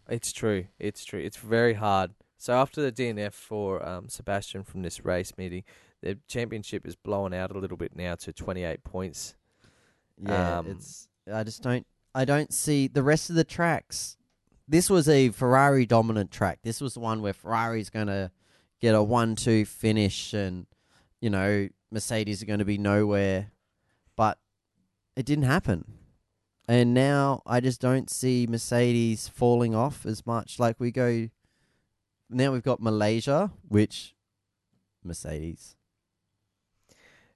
It's 0.10 0.32
true. 0.32 0.66
It's 0.80 1.04
true. 1.04 1.20
It's 1.20 1.38
very 1.38 1.74
hard. 1.74 2.12
So 2.38 2.54
after 2.54 2.82
the 2.82 2.92
DNF 2.92 3.34
for 3.34 3.86
um, 3.88 4.10
Sebastian 4.10 4.64
from 4.64 4.84
this 4.84 5.04
race 5.04 5.34
meeting, 5.38 5.64
the 6.02 6.18
championship 6.28 6.86
is 6.86 6.96
blowing 6.96 7.34
out 7.34 7.52
a 7.52 7.58
little 7.60 7.78
bit 7.78 7.96
now 7.96 8.16
to 8.16 8.32
28 8.32 8.84
points. 8.84 9.36
Yeah, 10.22 10.60
Um, 10.60 10.68
it's. 10.68 11.08
I 11.32 11.44
just 11.44 11.62
don't. 11.64 11.86
I 12.16 12.24
don't 12.26 12.54
see 12.54 12.88
the 12.88 13.04
rest 13.04 13.30
of 13.30 13.36
the 13.36 13.44
tracks. 13.44 14.18
this 14.68 14.90
was 14.90 15.08
a 15.10 15.30
Ferrari 15.30 15.86
dominant 15.86 16.32
track. 16.32 16.60
This 16.64 16.80
was 16.82 16.94
the 16.94 17.00
one 17.00 17.22
where 17.22 17.34
Ferrari's 17.34 17.90
going 17.90 18.08
to 18.08 18.32
get 18.80 18.96
a 18.96 19.04
one-two 19.04 19.66
finish, 19.66 20.34
and 20.34 20.68
you 21.22 21.30
know 21.30 21.68
Mercedes 21.92 22.42
are 22.42 22.46
going 22.46 22.60
to 22.60 22.66
be 22.66 22.78
nowhere. 22.78 23.52
But 24.16 24.38
it 25.16 25.26
didn't 25.26 25.46
happen, 25.46 25.97
and 26.68 26.94
now 26.94 27.42
I 27.46 27.60
just 27.60 27.80
don't 27.80 28.10
see 28.10 28.48
Mercedes 28.50 29.28
falling 29.28 29.74
off 29.74 30.06
as 30.06 30.26
much. 30.26 30.60
Like 30.60 30.80
we 30.80 30.92
go 30.92 31.30
now, 32.30 32.52
we've 32.52 32.64
got 32.64 32.82
Malaysia, 32.82 33.52
which 33.68 34.16
Mercedes. 35.04 35.76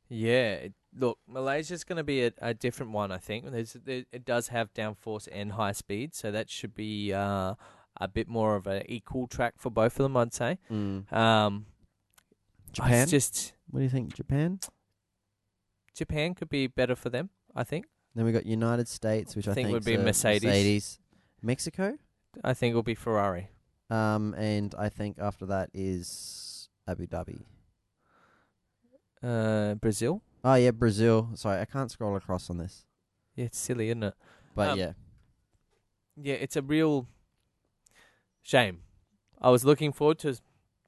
Yeah, 0.09 0.67
look, 0.93 1.19
Malaysia's 1.27 1.85
going 1.85 1.97
to 1.97 2.03
be 2.03 2.25
a, 2.25 2.31
a 2.39 2.53
different 2.53 2.91
one. 2.91 3.11
I 3.11 3.17
think 3.17 3.49
There's, 3.49 3.73
there, 3.73 4.03
it 4.11 4.25
does 4.25 4.49
have 4.49 4.73
downforce 4.73 5.29
and 5.31 5.53
high 5.53 5.71
speed, 5.71 6.13
so 6.13 6.31
that 6.31 6.49
should 6.49 6.75
be 6.75 7.13
uh, 7.13 7.53
a 7.99 8.07
bit 8.09 8.27
more 8.27 8.57
of 8.57 8.67
an 8.67 8.83
equal 8.87 9.27
track 9.27 9.53
for 9.57 9.69
both 9.69 9.99
of 9.99 10.03
them. 10.03 10.17
I'd 10.17 10.33
say. 10.33 10.57
Mm. 10.69 11.11
Um, 11.13 11.65
Japan. 12.73 13.07
just 13.07 13.53
What 13.69 13.79
do 13.79 13.83
you 13.83 13.89
think, 13.89 14.13
Japan? 14.13 14.59
Japan 15.95 16.35
could 16.35 16.49
be 16.49 16.67
better 16.67 16.95
for 16.95 17.09
them. 17.09 17.29
I 17.55 17.63
think. 17.63 17.85
Then 18.15 18.25
we 18.25 18.31
got 18.31 18.45
United 18.45 18.87
States, 18.87 19.35
which 19.35 19.47
I, 19.47 19.51
I 19.51 19.53
think 19.53 19.71
would 19.71 19.85
be 19.85 19.97
Mercedes. 19.97 20.43
Mercedes. 20.43 20.99
Mexico. 21.41 21.97
I 22.43 22.53
think 22.53 22.71
it'll 22.71 22.83
be 22.83 22.95
Ferrari. 22.95 23.49
Um, 23.89 24.33
and 24.35 24.73
I 24.77 24.89
think 24.89 25.17
after 25.19 25.45
that 25.47 25.69
is 25.73 26.69
Abu 26.87 27.07
Dhabi. 27.07 27.43
Uh, 29.23 29.75
Brazil. 29.75 30.21
Oh 30.43 30.55
yeah, 30.55 30.71
Brazil. 30.71 31.29
Sorry, 31.35 31.59
I 31.61 31.65
can't 31.65 31.91
scroll 31.91 32.15
across 32.15 32.49
on 32.49 32.57
this, 32.57 32.85
Yeah, 33.35 33.45
it's 33.45 33.59
silly, 33.59 33.89
isn't 33.89 34.03
it? 34.03 34.13
but 34.55 34.69
Um, 34.71 34.79
yeah, 34.79 34.93
Yeah, 36.15 36.33
it's 36.35 36.55
a 36.55 36.61
real 36.61 37.07
shame. 38.41 38.81
I 39.39 39.49
was 39.49 39.63
looking 39.65 39.91
forward 39.91 40.19
to. 40.19 40.35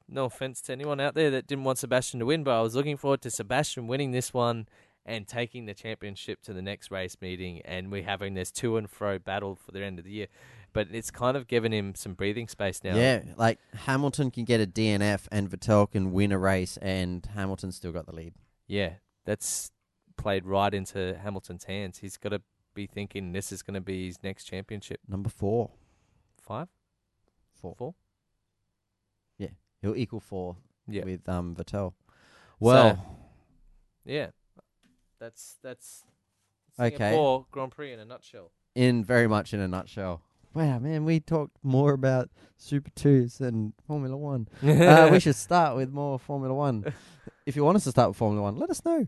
No 0.08 0.26
offense 0.26 0.62
to 0.64 0.72
anyone 0.74 1.00
out 1.00 1.16
there 1.16 1.32
that 1.32 1.48
didn't 1.48 1.64
want 1.64 1.80
Sebastian 1.80 2.20
to 2.20 2.26
win, 2.26 2.44
but 2.44 2.58
I 2.58 2.62
was 2.62 2.76
looking 2.76 2.98
forward 2.98 3.22
to 3.22 3.32
Sebastian 3.32 3.88
winning 3.88 4.12
this 4.12 4.34
one 4.34 4.68
and 5.06 5.28
taking 5.28 5.66
the 5.66 5.74
championship 5.74 6.42
to 6.44 6.54
the 6.54 6.62
next 6.62 6.92
race 6.92 7.18
meeting, 7.22 7.62
and 7.66 7.92
we're 7.92 8.04
having 8.04 8.34
this 8.34 8.52
to 8.52 8.78
and 8.78 8.90
fro 8.90 9.20
battle 9.20 9.56
for 9.56 9.72
the 9.72 9.84
end 9.84 10.00
of 10.00 10.06
the 10.06 10.12
year. 10.12 10.28
But 10.72 10.88
it's 10.92 11.12
kind 11.12 11.38
of 11.38 11.48
given 11.48 11.72
him 11.72 11.94
some 11.94 12.14
breathing 12.14 12.48
space 12.48 12.84
now. 12.84 12.96
yeah. 12.96 13.24
Like 13.38 13.60
Hamilton 13.86 14.32
can 14.32 14.44
get 14.46 14.60
a 14.62 14.66
DNF, 14.66 15.28
and 15.32 15.50
Vettel 15.50 15.92
can 15.92 16.12
win 16.12 16.32
a 16.32 16.38
race, 16.40 16.78
and 16.78 17.26
Hamilton 17.36 17.72
still 17.72 17.92
got 17.92 18.06
the 18.06 18.16
lead. 18.16 18.34
Yeah, 18.68 18.94
that's 19.26 19.72
played 20.18 20.46
right 20.46 20.74
into 20.74 21.18
Hamilton's 21.22 21.66
hands. 21.66 22.00
He's 22.00 22.18
got 22.18 22.30
to 22.30 22.42
be 22.74 22.88
thinking 22.88 23.34
this 23.34 23.52
is 23.52 23.62
going 23.62 23.76
to 23.76 23.82
be 23.82 24.08
his 24.08 24.24
next 24.24 24.46
championship. 24.46 25.00
Number 25.08 25.30
four, 25.30 25.72
Five, 26.42 26.68
four. 27.54 27.76
four. 27.78 27.94
He'll 29.82 29.98
equal 29.98 30.22
four 30.22 30.56
Yeah, 30.88 31.04
with 31.04 31.28
um 31.28 31.56
Vettel. 31.56 31.92
Well, 32.58 33.06
yeah. 34.06 34.28
That's 35.24 35.56
that's 35.64 36.04
Okay. 36.78 36.98
Singapore 36.98 37.46
Grand 37.50 37.72
Prix 37.72 37.94
in 37.94 38.00
a 38.00 38.06
nutshell. 38.06 38.52
in 38.76 39.06
very 39.06 39.28
much 39.28 39.54
in 39.54 39.62
a 39.62 39.70
nutshell. 39.70 40.22
Wow, 40.54 40.80
man, 40.80 41.06
we 41.06 41.22
talked 41.22 41.56
more 41.64 41.94
about 41.94 42.30
Super 42.58 42.90
Twos 42.90 43.38
than 43.38 43.74
Formula 43.88 44.18
One. 44.18 44.50
uh, 44.64 45.08
we 45.12 45.22
should 45.22 45.36
start 45.38 45.78
with 45.78 45.92
more 45.92 46.20
Formula 46.20 46.54
One. 46.54 46.94
If 47.46 47.58
you 47.58 47.64
want 47.66 47.76
us 47.76 47.84
to 47.84 47.92
start 47.92 48.10
with 48.10 48.18
Formula 48.18 48.42
One, 48.42 48.58
let 48.58 48.70
us 48.70 48.84
know. 48.86 49.06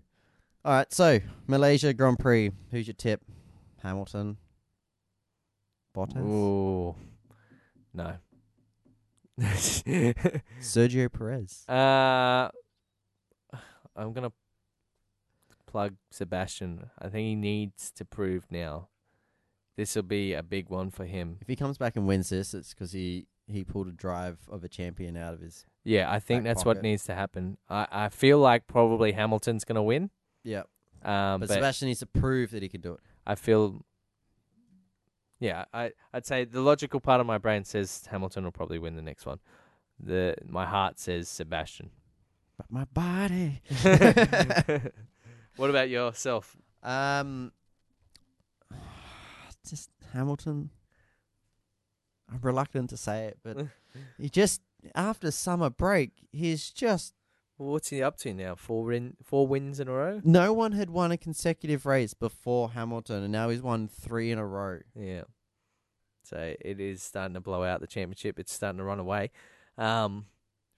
All 0.65 0.73
right, 0.73 0.91
so 0.91 1.19
Malaysia 1.47 1.93
Grand 1.93 2.19
Prix. 2.19 2.51
Who's 2.71 2.85
your 2.87 2.93
tip? 2.93 3.21
Hamilton. 3.81 4.37
Bottas. 5.95 6.17
Ooh, 6.17 6.95
no. 7.93 8.15
Sergio 9.39 11.11
Perez. 11.11 11.63
uh, 11.69 12.49
I'm 13.95 14.11
gonna 14.11 14.33
plug 15.75 15.95
Sebastian. 16.09 16.89
I 16.97 17.09
think 17.09 17.27
he 17.27 17.35
needs 17.35 17.91
to 17.91 18.05
prove 18.05 18.45
now. 18.49 18.87
This 19.75 19.93
will 19.93 20.03
be 20.03 20.31
a 20.31 20.41
big 20.41 20.69
one 20.69 20.89
for 20.89 21.03
him. 21.03 21.37
If 21.41 21.49
he 21.49 21.57
comes 21.57 21.77
back 21.77 21.97
and 21.97 22.07
wins 22.07 22.29
this, 22.29 22.53
it's 22.53 22.73
because 22.73 22.93
he 22.93 23.27
he 23.45 23.65
pulled 23.65 23.89
a 23.89 23.91
drive 23.91 24.37
of 24.49 24.63
a 24.63 24.69
champion 24.69 25.17
out 25.17 25.33
of 25.33 25.41
his. 25.41 25.65
Yeah, 25.83 26.09
I 26.09 26.21
think 26.21 26.45
that's 26.45 26.63
what 26.63 26.81
needs 26.81 27.03
to 27.07 27.13
happen. 27.13 27.57
I, 27.69 27.87
I 27.91 28.07
feel 28.07 28.39
like 28.39 28.67
probably 28.67 29.11
Hamilton's 29.11 29.65
gonna 29.65 29.83
win. 29.83 30.11
Yeah, 30.45 30.63
Um, 31.03 31.41
but, 31.41 31.49
but 31.49 31.55
Sebastian 31.55 31.89
needs 31.89 31.99
to 31.99 32.05
prove 32.05 32.51
that 32.51 32.63
he 32.63 32.69
can 32.69 32.79
do 32.79 32.93
it. 32.93 33.01
I 33.27 33.35
feel. 33.35 33.83
Yeah, 35.41 35.65
I 35.73 35.91
I'd 36.13 36.25
say 36.25 36.45
the 36.45 36.61
logical 36.61 37.01
part 37.01 37.19
of 37.19 37.27
my 37.27 37.37
brain 37.37 37.65
says 37.65 38.07
Hamilton 38.09 38.45
will 38.45 38.53
probably 38.53 38.79
win 38.79 38.95
the 38.95 39.01
next 39.01 39.25
one. 39.25 39.39
The 39.99 40.35
my 40.47 40.65
heart 40.65 40.99
says 40.99 41.27
Sebastian. 41.27 41.89
But 42.55 42.71
my 42.71 42.85
body. 42.85 43.61
what 45.57 45.69
about 45.69 45.89
yourself? 45.89 46.55
Um, 46.83 47.51
just 49.67 49.89
Hamilton. 50.13 50.69
I'm 52.31 52.39
reluctant 52.41 52.89
to 52.89 52.97
say 52.97 53.25
it, 53.25 53.37
but 53.43 53.57
he 54.17 54.29
just 54.29 54.61
after 54.93 55.31
summer 55.31 55.69
break, 55.69 56.11
he's 56.31 56.69
just 56.69 57.13
Well, 57.57 57.69
what's 57.69 57.89
he 57.89 58.01
up 58.01 58.17
to 58.17 58.33
now? 58.33 58.55
Four 58.55 58.83
win, 58.83 59.17
four 59.23 59.47
wins 59.47 59.79
in 59.79 59.87
a 59.87 59.91
row. 59.91 60.21
no 60.23 60.53
one 60.53 60.73
had 60.73 60.89
won 60.89 61.11
a 61.11 61.17
consecutive 61.17 61.85
race 61.85 62.13
before 62.13 62.71
Hamilton, 62.71 63.23
and 63.23 63.31
now 63.31 63.49
he's 63.49 63.61
won 63.61 63.87
three 63.87 64.31
in 64.31 64.37
a 64.37 64.45
row. 64.45 64.79
Yeah. 64.99 65.23
So 66.23 66.55
it 66.59 66.79
is 66.79 67.03
starting 67.03 67.35
to 67.35 67.39
blow 67.39 67.63
out 67.63 67.81
the 67.81 67.87
championship. 67.87 68.39
It's 68.39 68.51
starting 68.51 68.79
to 68.79 68.83
run 68.83 68.99
away. 68.99 69.29
Um, 69.77 70.25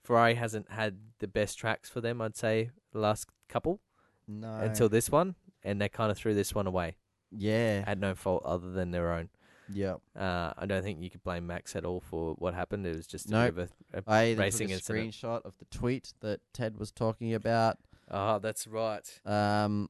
Ferrari 0.04 0.34
hasn't 0.34 0.70
had 0.70 0.98
the 1.20 1.28
best 1.28 1.58
tracks 1.58 1.88
for 1.88 2.02
them, 2.02 2.20
I'd 2.20 2.36
say, 2.36 2.70
the 2.92 2.98
last 2.98 3.28
couple 3.48 3.80
No, 4.28 4.58
until 4.60 4.88
this 4.88 5.10
one, 5.10 5.34
and 5.64 5.80
they 5.80 5.88
kind 5.88 6.10
of 6.10 6.18
threw 6.18 6.34
this 6.34 6.54
one 6.54 6.66
away 6.66 6.96
yeah, 7.30 7.82
at 7.86 7.98
no 7.98 8.14
fault 8.14 8.42
other 8.44 8.70
than 8.70 8.90
their 8.90 9.12
own. 9.12 9.30
yeah. 9.72 9.94
Uh, 10.14 10.52
I 10.56 10.66
don't 10.66 10.82
think 10.82 11.02
you 11.02 11.10
could 11.10 11.22
blame 11.24 11.46
Max 11.46 11.74
at 11.74 11.84
all 11.84 12.00
for 12.00 12.34
what 12.34 12.54
happened. 12.54 12.86
It 12.86 12.94
was 12.96 13.06
just 13.06 13.28
a 13.28 13.32
bit 13.32 13.48
of 13.48 13.58
a, 13.58 13.98
a 13.98 14.02
I 14.06 14.26
even 14.28 14.40
racing 14.42 14.68
took 14.68 14.72
a 14.72 14.74
incident. 14.74 15.12
screenshot 15.14 15.44
of 15.44 15.54
the 15.58 15.64
tweet 15.66 16.12
that 16.20 16.40
Ted 16.52 16.76
was 16.78 16.90
talking 16.92 17.32
about. 17.34 17.78
Oh, 18.10 18.38
that's 18.38 18.66
right. 18.66 19.20
Um, 19.26 19.88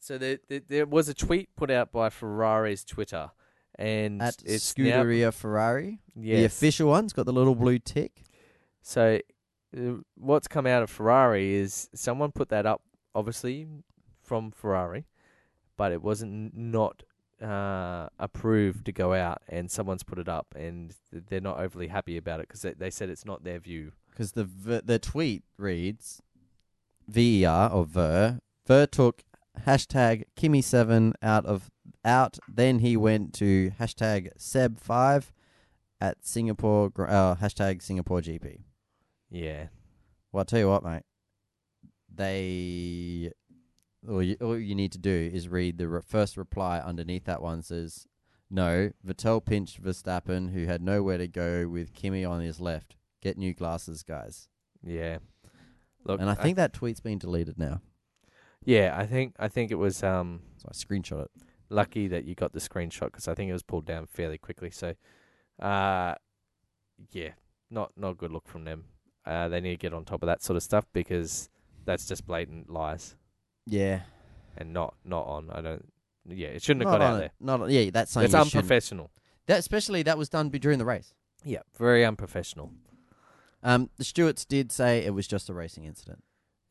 So 0.00 0.18
there, 0.18 0.38
there, 0.48 0.60
there 0.68 0.86
was 0.86 1.08
a 1.08 1.14
tweet 1.14 1.48
put 1.56 1.70
out 1.70 1.90
by 1.90 2.08
Ferrari's 2.10 2.84
Twitter, 2.84 3.30
and 3.76 4.22
at 4.22 4.36
it's 4.44 4.76
now, 4.78 4.84
Scuderia 5.02 5.32
Ferrari, 5.32 6.00
the 6.14 6.28
yes. 6.28 6.52
official 6.56 6.88
one's 6.88 7.12
got 7.12 7.26
the 7.26 7.32
little 7.32 7.54
blue 7.56 7.78
tick. 7.80 8.22
So 8.82 9.18
uh, 9.76 9.80
what's 10.16 10.46
come 10.48 10.66
out 10.66 10.82
of 10.84 10.90
Ferrari 10.90 11.54
is 11.54 11.90
someone 11.94 12.30
put 12.30 12.48
that 12.50 12.64
up, 12.66 12.82
obviously 13.18 13.66
from 14.22 14.50
Ferrari, 14.50 15.06
but 15.76 15.92
it 15.92 16.02
wasn't 16.02 16.56
not 16.56 17.02
uh, 17.42 18.08
approved 18.18 18.86
to 18.86 18.92
go 18.92 19.12
out, 19.14 19.42
and 19.48 19.70
someone's 19.70 20.02
put 20.02 20.18
it 20.18 20.28
up, 20.28 20.54
and 20.56 20.94
they're 21.12 21.40
not 21.40 21.58
overly 21.58 21.88
happy 21.88 22.16
about 22.16 22.40
it 22.40 22.48
because 22.48 22.62
they, 22.62 22.72
they 22.72 22.90
said 22.90 23.08
it's 23.10 23.24
not 23.24 23.44
their 23.44 23.58
view. 23.58 23.92
because 24.10 24.32
the 24.32 24.44
v- 24.44 24.82
the 24.84 24.98
tweet 24.98 25.42
reads 25.56 26.22
ver 27.08 27.68
or 27.72 27.84
ver 27.84 28.38
ver 28.66 28.86
took 28.86 29.22
hashtag 29.66 30.24
Kimi 30.36 30.62
seven 30.62 31.14
out 31.22 31.46
of 31.46 31.70
out. 32.04 32.38
Then 32.48 32.80
he 32.80 32.96
went 32.96 33.32
to 33.34 33.72
hashtag 33.80 34.30
Seb 34.36 34.78
five 34.78 35.32
at 36.00 36.24
Singapore 36.24 36.90
uh, 36.98 37.34
hashtag 37.36 37.82
Singapore 37.82 38.20
GP. 38.20 38.60
Yeah, 39.30 39.66
Well, 40.32 40.40
I'll 40.40 40.44
tell 40.44 40.58
you 40.60 40.68
what, 40.68 40.82
mate. 40.84 41.02
They 42.18 43.32
all 44.08 44.22
you, 44.22 44.36
all 44.40 44.58
you 44.58 44.74
need 44.74 44.92
to 44.92 44.98
do 44.98 45.30
is 45.32 45.48
read 45.48 45.78
the 45.78 45.88
re- 45.88 46.00
first 46.06 46.36
reply 46.36 46.78
underneath 46.80 47.24
that 47.24 47.40
one 47.40 47.62
says. 47.62 48.06
No, 48.50 48.90
Vettel 49.06 49.44
pinched 49.44 49.82
Verstappen, 49.82 50.52
who 50.52 50.64
had 50.64 50.80
nowhere 50.82 51.18
to 51.18 51.28
go 51.28 51.68
with 51.68 51.92
Kimi 51.92 52.24
on 52.24 52.40
his 52.40 52.60
left. 52.60 52.96
Get 53.22 53.36
new 53.36 53.52
glasses, 53.54 54.02
guys. 54.02 54.48
yeah. 54.82 55.18
Look, 56.04 56.20
and 56.20 56.30
I 56.30 56.34
think 56.34 56.56
that 56.56 56.72
tweet's 56.72 57.00
been 57.00 57.18
deleted 57.18 57.58
now. 57.58 57.82
yeah, 58.64 58.94
I 58.96 59.04
think 59.06 59.34
I 59.38 59.48
think 59.48 59.70
it 59.70 59.74
was 59.74 60.02
um 60.02 60.40
So 60.56 60.68
I 60.70 60.72
screenshot 60.72 61.24
it. 61.24 61.30
lucky 61.70 62.08
that 62.08 62.24
you 62.24 62.34
got 62.34 62.52
the 62.52 62.60
screenshot 62.60 63.06
because 63.06 63.28
I 63.28 63.34
think 63.34 63.50
it 63.50 63.52
was 63.52 63.62
pulled 63.62 63.84
down 63.86 64.06
fairly 64.06 64.38
quickly. 64.38 64.70
So, 64.70 64.94
uh, 65.60 66.14
yeah, 67.12 67.30
not 67.70 67.92
not 67.96 68.10
a 68.12 68.14
good 68.14 68.32
look 68.32 68.48
from 68.48 68.64
them. 68.64 68.84
Uh, 69.26 69.48
they 69.48 69.60
need 69.60 69.72
to 69.72 69.76
get 69.76 69.92
on 69.92 70.04
top 70.06 70.22
of 70.22 70.26
that 70.28 70.42
sort 70.42 70.56
of 70.56 70.62
stuff 70.62 70.86
because 70.94 71.50
that's 71.88 72.06
just 72.06 72.26
blatant 72.26 72.68
lies 72.70 73.16
Yeah. 73.66 74.02
and 74.56 74.72
not 74.72 74.94
not 75.04 75.26
on. 75.26 75.50
I 75.50 75.60
don't. 75.62 75.90
Yeah, 76.28 76.48
it 76.48 76.62
shouldn't 76.62 76.84
have 76.86 76.92
got 76.92 77.00
on 77.02 77.12
out 77.12 77.16
it. 77.16 77.18
there. 77.20 77.30
Not 77.40 77.62
on, 77.62 77.70
yeah, 77.70 77.88
that's 77.90 78.12
something 78.12 78.26
It's 78.26 78.34
you 78.34 78.38
shouldn't- 78.44 78.54
unprofessional. 78.56 79.10
That 79.46 79.58
especially 79.58 80.02
that 80.02 80.18
was 80.18 80.28
done 80.28 80.50
be- 80.50 80.58
during 80.58 80.78
the 80.78 80.84
race. 80.84 81.14
Yeah, 81.42 81.62
very 81.78 82.04
unprofessional. 82.04 82.70
Um, 83.62 83.88
the 83.96 84.04
stewards 84.04 84.44
did 84.44 84.70
say 84.70 85.04
it 85.04 85.14
was 85.14 85.26
just 85.26 85.48
a 85.48 85.54
racing 85.54 85.84
incident. 85.84 86.22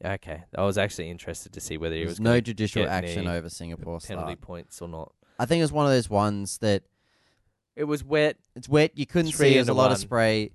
Okay, 0.05 0.43
I 0.55 0.63
was 0.63 0.77
actually 0.77 1.09
interested 1.09 1.51
to 1.53 1.59
see 1.59 1.75
whether 1.77 1.95
he 1.95 2.01
There 2.01 2.07
was 2.07 2.19
was 2.19 2.19
no 2.21 2.39
judicial 2.39 2.83
get 2.83 2.91
action 2.91 3.27
any 3.27 3.35
over 3.37 3.49
Singapore 3.49 3.99
penalty 3.99 4.33
start. 4.33 4.41
points 4.41 4.79
or 4.81 4.87
not. 4.87 5.11
I 5.39 5.45
think 5.47 5.63
it's 5.63 5.71
one 5.71 5.85
of 5.87 5.91
those 5.91 6.09
ones 6.09 6.59
that 6.59 6.83
It 7.75 7.85
was 7.85 8.03
wet. 8.03 8.37
It's 8.55 8.69
wet. 8.69 8.91
You 8.95 9.05
couldn't 9.07 9.31
Three 9.31 9.49
see. 9.49 9.53
There's 9.55 9.67
a 9.69 9.71
into 9.71 9.81
lot 9.81 9.87
of 9.91 9.97
one. 9.97 10.01
spray. 10.01 10.51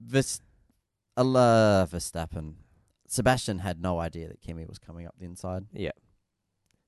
Vis- 0.00 0.40
I 1.16 1.22
love 1.22 1.90
Verstappen. 1.90 2.54
Sebastian 3.10 3.58
had 3.58 3.82
no 3.82 3.98
idea 3.98 4.28
that 4.28 4.40
Kimi 4.40 4.64
was 4.64 4.78
coming 4.78 5.04
up 5.04 5.16
the 5.18 5.24
inside. 5.24 5.64
Yeah. 5.72 5.90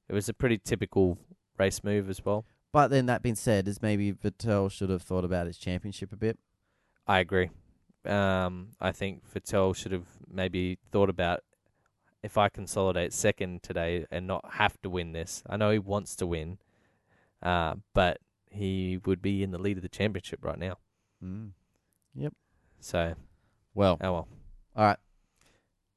It 0.09 0.13
was 0.13 0.29
a 0.29 0.33
pretty 0.33 0.57
typical 0.57 1.19
race 1.59 1.83
move 1.83 2.09
as 2.09 2.25
well. 2.25 2.45
But 2.71 2.89
then 2.89 3.07
that 3.07 3.23
being 3.23 3.35
said, 3.35 3.67
is 3.67 3.83
maybe 3.83 4.13
Vettel 4.13 4.71
should 4.71 4.89
have 4.89 5.03
thought 5.03 5.25
about 5.25 5.49
his 5.49 5.59
championship 5.59 6.13
a 6.13 6.17
bit. 6.17 6.39
I 7.09 7.19
agree. 7.19 7.51
Um, 8.07 8.69
I 8.81 8.93
think 8.93 9.23
Vettel 9.35 9.75
should 9.75 9.91
have 9.91 10.07
maybe 10.31 10.79
thought 10.93 11.11
about 11.11 11.41
if 12.23 12.39
I 12.39 12.49
consolidate 12.49 13.13
second 13.13 13.65
today 13.65 14.07
and 14.09 14.29
not 14.29 14.45
have 14.53 14.81
to 14.83 14.91
win 14.91 15.11
this. 15.13 15.43
I 15.49 15.57
know 15.57 15.73
he 15.73 15.81
wants 15.81 16.15
to 16.17 16.27
win, 16.27 16.59
uh, 17.43 17.75
but 17.95 18.19
he 18.49 18.97
would 19.05 19.23
be 19.23 19.43
in 19.43 19.51
the 19.51 19.59
lead 19.59 19.77
of 19.77 19.83
the 19.83 19.89
championship 19.89 20.39
right 20.45 20.59
now. 20.59 20.79
Mm. 21.23 21.51
Yep. 22.15 22.33
So, 22.79 23.15
Well, 23.75 23.99
oh 24.01 24.13
well. 24.13 24.29
all 24.77 24.85
right. 24.85 24.99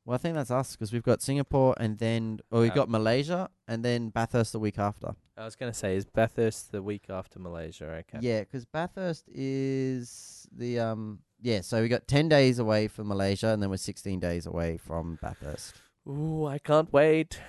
Well, 0.06 0.14
I 0.16 0.18
think 0.20 0.36
that's 0.36 0.52
us 0.52 0.74
because 0.74 0.94
we've 0.94 1.02
got 1.04 1.22
Singapore 1.24 1.74
and 1.80 1.98
then, 1.98 2.40
or 2.52 2.62
we've 2.62 2.74
got 2.76 2.90
Malaysia 2.90 3.50
and 3.68 3.84
then 3.84 4.10
Bathurst 4.10 4.52
the 4.54 4.60
week 4.60 4.78
after. 4.78 5.16
I 5.36 5.46
was 5.46 5.56
going 5.56 5.72
to 5.72 5.78
say, 5.78 5.96
is 5.96 6.06
Bathurst 6.06 6.72
the 6.72 6.84
week 6.84 7.06
after 7.10 7.40
Malaysia? 7.40 7.86
Okay. 7.86 8.20
Yeah, 8.22 8.42
because 8.42 8.66
Bathurst 8.66 9.26
is 9.34 10.48
the 10.56 10.80
um. 10.80 11.20
Yeah, 11.42 11.62
so 11.62 11.82
we 11.82 11.88
got 11.90 12.08
ten 12.08 12.30
days 12.30 12.60
away 12.60 12.88
from 12.88 13.08
Malaysia, 13.08 13.48
and 13.50 13.62
then 13.62 13.70
we're 13.70 13.78
sixteen 13.78 14.20
days 14.20 14.46
away 14.46 14.78
from 14.78 15.18
Bathurst. 15.22 15.76
Ooh, 16.08 16.46
I 16.46 16.60
can't 16.60 16.92
wait. 16.94 17.40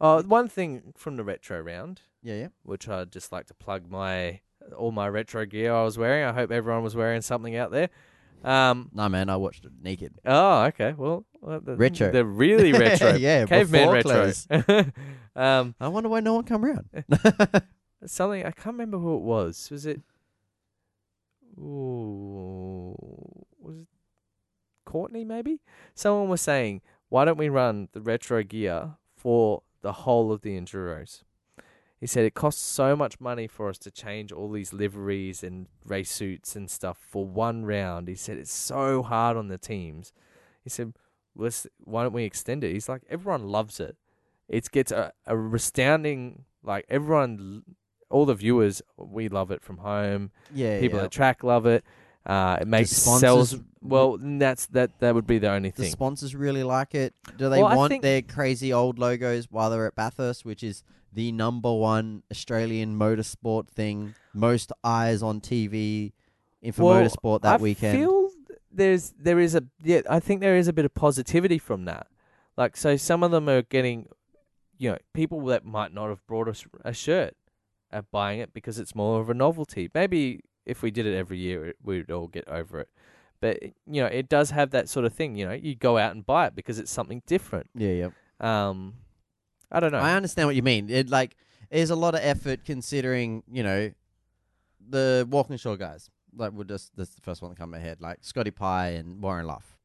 Oh, 0.00 0.22
one 0.22 0.48
thing 0.48 0.92
from 0.96 1.16
the 1.16 1.24
retro 1.24 1.60
round, 1.60 2.02
Yeah, 2.22 2.34
yeah. 2.34 2.48
which 2.64 2.88
I'd 2.88 3.10
just 3.12 3.32
like 3.32 3.46
to 3.46 3.54
plug 3.54 3.88
my 3.90 4.40
all 4.76 4.90
my 4.92 5.08
retro 5.08 5.46
gear 5.46 5.72
I 5.72 5.84
was 5.84 5.96
wearing. 5.96 6.24
I 6.24 6.32
hope 6.32 6.50
everyone 6.50 6.82
was 6.82 6.96
wearing 6.96 7.22
something 7.22 7.54
out 7.56 7.70
there. 7.70 7.88
Um, 8.42 8.90
No, 8.92 9.08
man, 9.08 9.28
I 9.30 9.36
watched 9.36 9.64
it 9.64 9.72
naked. 9.82 10.18
oh, 10.26 10.64
okay. 10.64 10.92
Well, 10.92 11.24
well 11.44 11.60
the, 11.60 11.76
Retro. 11.76 12.10
The 12.10 12.24
really 12.24 12.72
retro. 12.72 13.14
yeah, 13.16 13.44
Caveman 13.44 13.90
retro. 13.90 14.32
um, 15.36 15.74
I 15.78 15.88
wonder 15.88 16.08
why 16.08 16.20
no 16.20 16.34
one 16.34 16.44
come 16.44 16.64
around. 16.64 16.88
something 18.06 18.40
I 18.40 18.50
can't 18.50 18.74
remember 18.74 18.98
who 18.98 19.16
it 19.16 19.22
was. 19.22 19.68
Was 19.70 19.84
it? 19.84 20.00
Ooh, 21.58 22.96
was 23.60 23.80
it 23.80 23.88
Courtney? 24.86 25.24
Maybe 25.24 25.60
someone 25.94 26.30
was 26.30 26.40
saying, 26.40 26.80
"Why 27.10 27.26
don't 27.26 27.38
we 27.38 27.50
run 27.50 27.88
the 27.92 28.00
retro 28.00 28.42
gear 28.42 28.92
for 29.14 29.62
the 29.82 29.92
whole 29.92 30.32
of 30.32 30.40
the 30.40 30.58
enduros?" 30.58 31.24
He 32.00 32.06
said 32.06 32.24
it 32.24 32.34
costs 32.34 32.62
so 32.62 32.96
much 32.96 33.20
money 33.20 33.46
for 33.46 33.68
us 33.68 33.78
to 33.78 33.90
change 33.90 34.32
all 34.32 34.50
these 34.50 34.72
liveries 34.72 35.42
and 35.42 35.68
race 35.84 36.10
suits 36.10 36.56
and 36.56 36.70
stuff 36.70 36.98
for 36.98 37.26
one 37.26 37.66
round. 37.66 38.08
He 38.08 38.14
said 38.14 38.38
it's 38.38 38.52
so 38.52 39.02
hard 39.02 39.36
on 39.36 39.48
the 39.48 39.58
teams. 39.58 40.12
He 40.62 40.70
said, 40.70 40.94
"Let's 41.36 41.66
why 41.84 42.02
don't 42.02 42.12
we 42.12 42.24
extend 42.24 42.64
it?" 42.64 42.72
He's 42.72 42.88
like, 42.88 43.02
everyone 43.10 43.48
loves 43.48 43.80
it. 43.80 43.96
It 44.48 44.70
gets 44.70 44.92
a, 44.92 45.12
a 45.26 45.36
astounding 45.54 46.44
like 46.62 46.86
everyone, 46.88 47.62
all 48.10 48.26
the 48.26 48.34
viewers, 48.34 48.82
we 48.96 49.28
love 49.28 49.50
it 49.50 49.62
from 49.62 49.78
home. 49.78 50.30
yeah, 50.54 50.80
People 50.80 50.98
yeah. 50.98 51.04
at 51.06 51.10
track 51.10 51.42
love 51.44 51.66
it. 51.66 51.84
Uh, 52.26 52.56
it 52.60 52.66
makes 52.66 52.90
sponsors- 52.90 53.20
sells 53.50 53.56
well. 53.82 54.16
That's 54.18 54.66
that. 54.68 54.98
That 55.00 55.14
would 55.14 55.26
be 55.26 55.38
the 55.38 55.50
only 55.50 55.70
thing. 55.70 55.84
the 55.84 55.90
sponsors 55.90 56.34
really 56.34 56.62
like 56.62 56.94
it. 56.94 57.14
Do 57.36 57.50
they 57.50 57.62
Well, 57.62 57.76
want 57.76 57.90
think- 57.90 58.02
their 58.02 58.22
crazy 58.22 58.72
old 58.72 58.98
logos 58.98 59.48
while 59.50 59.68
they're 59.70 59.86
at 59.86 59.94
Bathurst, 59.94 60.44
which 60.44 60.62
is 60.62 60.82
the 61.12 61.32
number 61.32 61.72
one 61.72 62.22
Australian 62.30 62.98
motorsport 62.98 63.68
thing? 63.68 64.14
Most 64.32 64.72
eyes 64.82 65.22
on 65.22 65.40
TV 65.42 66.12
in 66.62 66.72
for 66.72 66.84
Well, 66.84 67.02
motorsport 67.04 67.42
that 67.42 67.60
I 67.60 67.62
weekend. 67.62 67.98
There's 68.76 69.14
there 69.18 69.38
is 69.38 69.54
a 69.54 69.64
yeah. 69.82 70.02
I 70.08 70.20
think 70.20 70.40
there 70.40 70.56
is 70.56 70.68
a 70.68 70.72
bit 70.72 70.84
of 70.84 70.94
positivity 70.94 71.58
from 71.58 71.84
that. 71.84 72.06
Like 72.56 72.76
so, 72.76 72.96
some 72.96 73.22
of 73.22 73.30
them 73.30 73.48
are 73.48 73.62
getting, 73.62 74.08
you 74.78 74.90
know, 74.90 74.98
people 75.12 75.40
that 75.46 75.64
might 75.64 75.92
not 75.92 76.08
have 76.08 76.24
brought 76.26 76.48
us 76.48 76.64
a 76.84 76.92
shirt 76.92 77.34
are 77.92 78.02
buying 78.02 78.40
it 78.40 78.52
because 78.52 78.78
it's 78.78 78.94
more 78.94 79.20
of 79.20 79.30
a 79.30 79.34
novelty. 79.34 79.90
Maybe 79.94 80.40
if 80.66 80.82
we 80.82 80.90
did 80.90 81.06
it 81.06 81.16
every 81.16 81.38
year, 81.38 81.66
it, 81.66 81.76
we'd 81.82 82.10
all 82.10 82.28
get 82.28 82.46
over 82.48 82.80
it. 82.80 82.88
But 83.40 83.62
you 83.62 84.02
know, 84.02 84.06
it 84.06 84.28
does 84.28 84.50
have 84.50 84.70
that 84.70 84.88
sort 84.88 85.04
of 85.04 85.12
thing. 85.12 85.36
You 85.36 85.46
know, 85.46 85.52
you 85.52 85.74
go 85.74 85.98
out 85.98 86.14
and 86.14 86.24
buy 86.24 86.46
it 86.46 86.54
because 86.54 86.78
it's 86.78 86.90
something 86.90 87.22
different. 87.26 87.70
yeah, 87.74 87.90
yeah. 87.90 88.08
Um, 88.40 88.94
I 89.70 89.80
don't 89.80 89.92
know. 89.92 89.98
I 89.98 90.14
understand 90.14 90.46
what 90.46 90.56
you 90.56 90.62
mean. 90.62 90.90
It 90.90 91.10
like 91.10 91.36
there's 91.70 91.90
a 91.90 91.96
lot 91.96 92.14
of 92.14 92.20
effort 92.22 92.64
considering 92.64 93.42
you 93.50 93.62
know 93.62 93.90
the 94.88 95.26
Walkinshaw 95.28 95.76
guys. 95.76 96.10
Like 96.36 96.52
we're 96.52 96.64
just 96.64 96.92
that's 96.96 97.14
the 97.14 97.20
first 97.20 97.42
one 97.42 97.50
that 97.50 97.58
come 97.58 97.70
to 97.70 97.78
my 97.78 97.82
head. 97.82 98.00
Like 98.00 98.18
Scotty 98.22 98.50
Pye 98.50 98.90
and 98.90 99.22
Warren 99.22 99.46
Luff. 99.46 99.76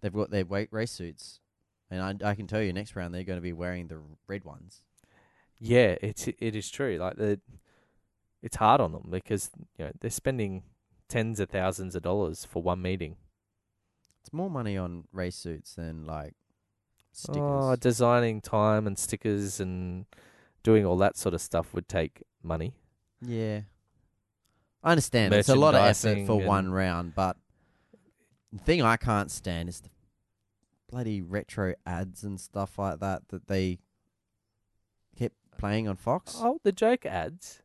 They've 0.00 0.12
got 0.12 0.30
their 0.30 0.44
weight 0.44 0.68
race 0.72 0.90
suits, 0.90 1.40
and 1.90 2.22
I, 2.22 2.30
I 2.30 2.34
can 2.34 2.46
tell 2.46 2.60
you 2.60 2.72
next 2.72 2.96
round 2.96 3.14
they're 3.14 3.22
going 3.22 3.38
to 3.38 3.42
be 3.42 3.52
wearing 3.52 3.88
the 3.88 4.00
red 4.26 4.44
ones. 4.44 4.82
Yeah, 5.58 5.96
it's 6.02 6.26
it 6.26 6.56
is 6.56 6.68
true. 6.70 6.98
Like 6.98 7.16
the, 7.16 7.40
it's 8.42 8.56
hard 8.56 8.80
on 8.80 8.92
them 8.92 9.08
because 9.10 9.50
you 9.78 9.84
know 9.84 9.92
they're 10.00 10.10
spending 10.10 10.64
tens 11.08 11.38
of 11.38 11.50
thousands 11.50 11.94
of 11.94 12.02
dollars 12.02 12.44
for 12.44 12.62
one 12.62 12.82
meeting. 12.82 13.16
It's 14.22 14.32
more 14.32 14.50
money 14.50 14.76
on 14.76 15.04
race 15.12 15.36
suits 15.36 15.74
than 15.74 16.04
like 16.04 16.34
stickers. 17.12 17.40
Oh, 17.40 17.76
designing 17.76 18.40
time 18.40 18.86
and 18.86 18.98
stickers 18.98 19.60
and 19.60 20.06
doing 20.62 20.86
all 20.86 20.96
that 20.98 21.16
sort 21.16 21.34
of 21.34 21.40
stuff 21.40 21.74
would 21.74 21.88
take 21.88 22.22
money. 22.42 22.74
yeah, 23.20 23.60
I 24.82 24.90
understand. 24.92 25.32
It's 25.34 25.48
a 25.48 25.54
lot 25.54 25.74
of 25.74 25.80
effort 25.82 26.26
for 26.26 26.38
and- 26.38 26.46
one 26.46 26.70
round, 26.72 27.14
but 27.14 27.36
the 28.52 28.58
thing 28.58 28.82
I 28.82 28.96
can't 28.96 29.30
stand 29.30 29.68
is 29.68 29.80
the 29.80 29.88
bloody 30.90 31.22
retro 31.22 31.74
ads 31.86 32.22
and 32.24 32.38
stuff 32.40 32.78
like 32.78 33.00
that 33.00 33.28
that 33.28 33.46
they 33.48 33.78
kept 35.18 35.36
playing 35.58 35.88
on 35.88 35.96
Fox. 35.96 36.36
Oh, 36.38 36.58
the 36.62 36.72
joke 36.72 37.06
ads 37.06 37.62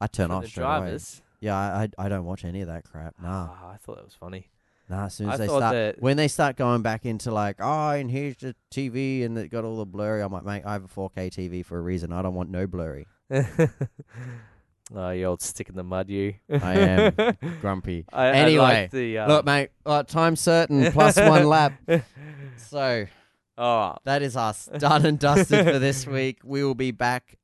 I 0.00 0.06
turn 0.08 0.28
for 0.28 0.34
off 0.34 0.42
the 0.44 0.48
straight 0.48 0.64
away. 0.64 0.78
drivers. 0.80 1.22
Yeah, 1.40 1.56
I, 1.56 1.82
I 1.98 2.06
I 2.06 2.08
don't 2.08 2.24
watch 2.24 2.44
any 2.44 2.60
of 2.60 2.68
that 2.68 2.84
crap. 2.84 3.14
Nah, 3.20 3.48
Ah, 3.50 3.70
I 3.72 3.76
thought 3.76 3.96
that 3.96 4.04
was 4.04 4.14
funny. 4.14 4.48
nah. 4.88 5.06
As 5.06 5.14
soon 5.14 5.28
I 5.28 5.32
as 5.34 5.38
they 5.38 5.46
thought 5.46 5.58
start, 5.60 5.72
that 5.74 6.02
when 6.02 6.16
they 6.16 6.28
start 6.28 6.56
going 6.56 6.82
back 6.82 7.04
into 7.06 7.30
like, 7.32 7.56
oh, 7.60 7.90
and 7.90 8.10
here's 8.10 8.36
the 8.36 8.54
TV, 8.70 9.24
and 9.24 9.36
it 9.38 9.48
got 9.48 9.64
all 9.64 9.76
the 9.78 9.86
blurry. 9.86 10.22
I'm 10.22 10.32
like, 10.32 10.44
mate, 10.44 10.62
I 10.66 10.72
have 10.74 10.84
a 10.84 10.88
4K 10.88 11.30
TV 11.30 11.64
for 11.64 11.78
a 11.78 11.80
reason. 11.80 12.12
I 12.12 12.20
don't 12.22 12.34
want 12.34 12.50
no 12.50 12.66
blurry. 12.66 13.06
oh, 14.94 15.10
you 15.10 15.24
old 15.24 15.42
stick 15.42 15.68
in 15.68 15.76
the 15.76 15.82
mud, 15.82 16.08
you. 16.08 16.34
I 16.50 16.74
am 16.74 17.36
grumpy. 17.60 18.04
I, 18.12 18.26
I 18.26 18.30
Anyway, 18.32 18.62
like 18.62 18.90
the, 18.90 19.18
um, 19.18 19.28
Look, 19.28 19.44
mate, 19.44 19.70
uh, 19.86 20.02
time 20.02 20.36
certain 20.36 20.92
plus 20.92 21.16
one 21.16 21.46
lap. 21.46 21.74
So 22.56 23.06
Oh, 23.58 23.96
that 24.04 24.22
is 24.22 24.36
us 24.36 24.68
done 24.78 25.04
and 25.04 25.18
dusted 25.18 25.66
for 25.66 25.78
this 25.78 26.06
week. 26.18 26.38
We 26.42 26.64
will 26.64 26.74
be 26.74 26.90
back 26.90 27.38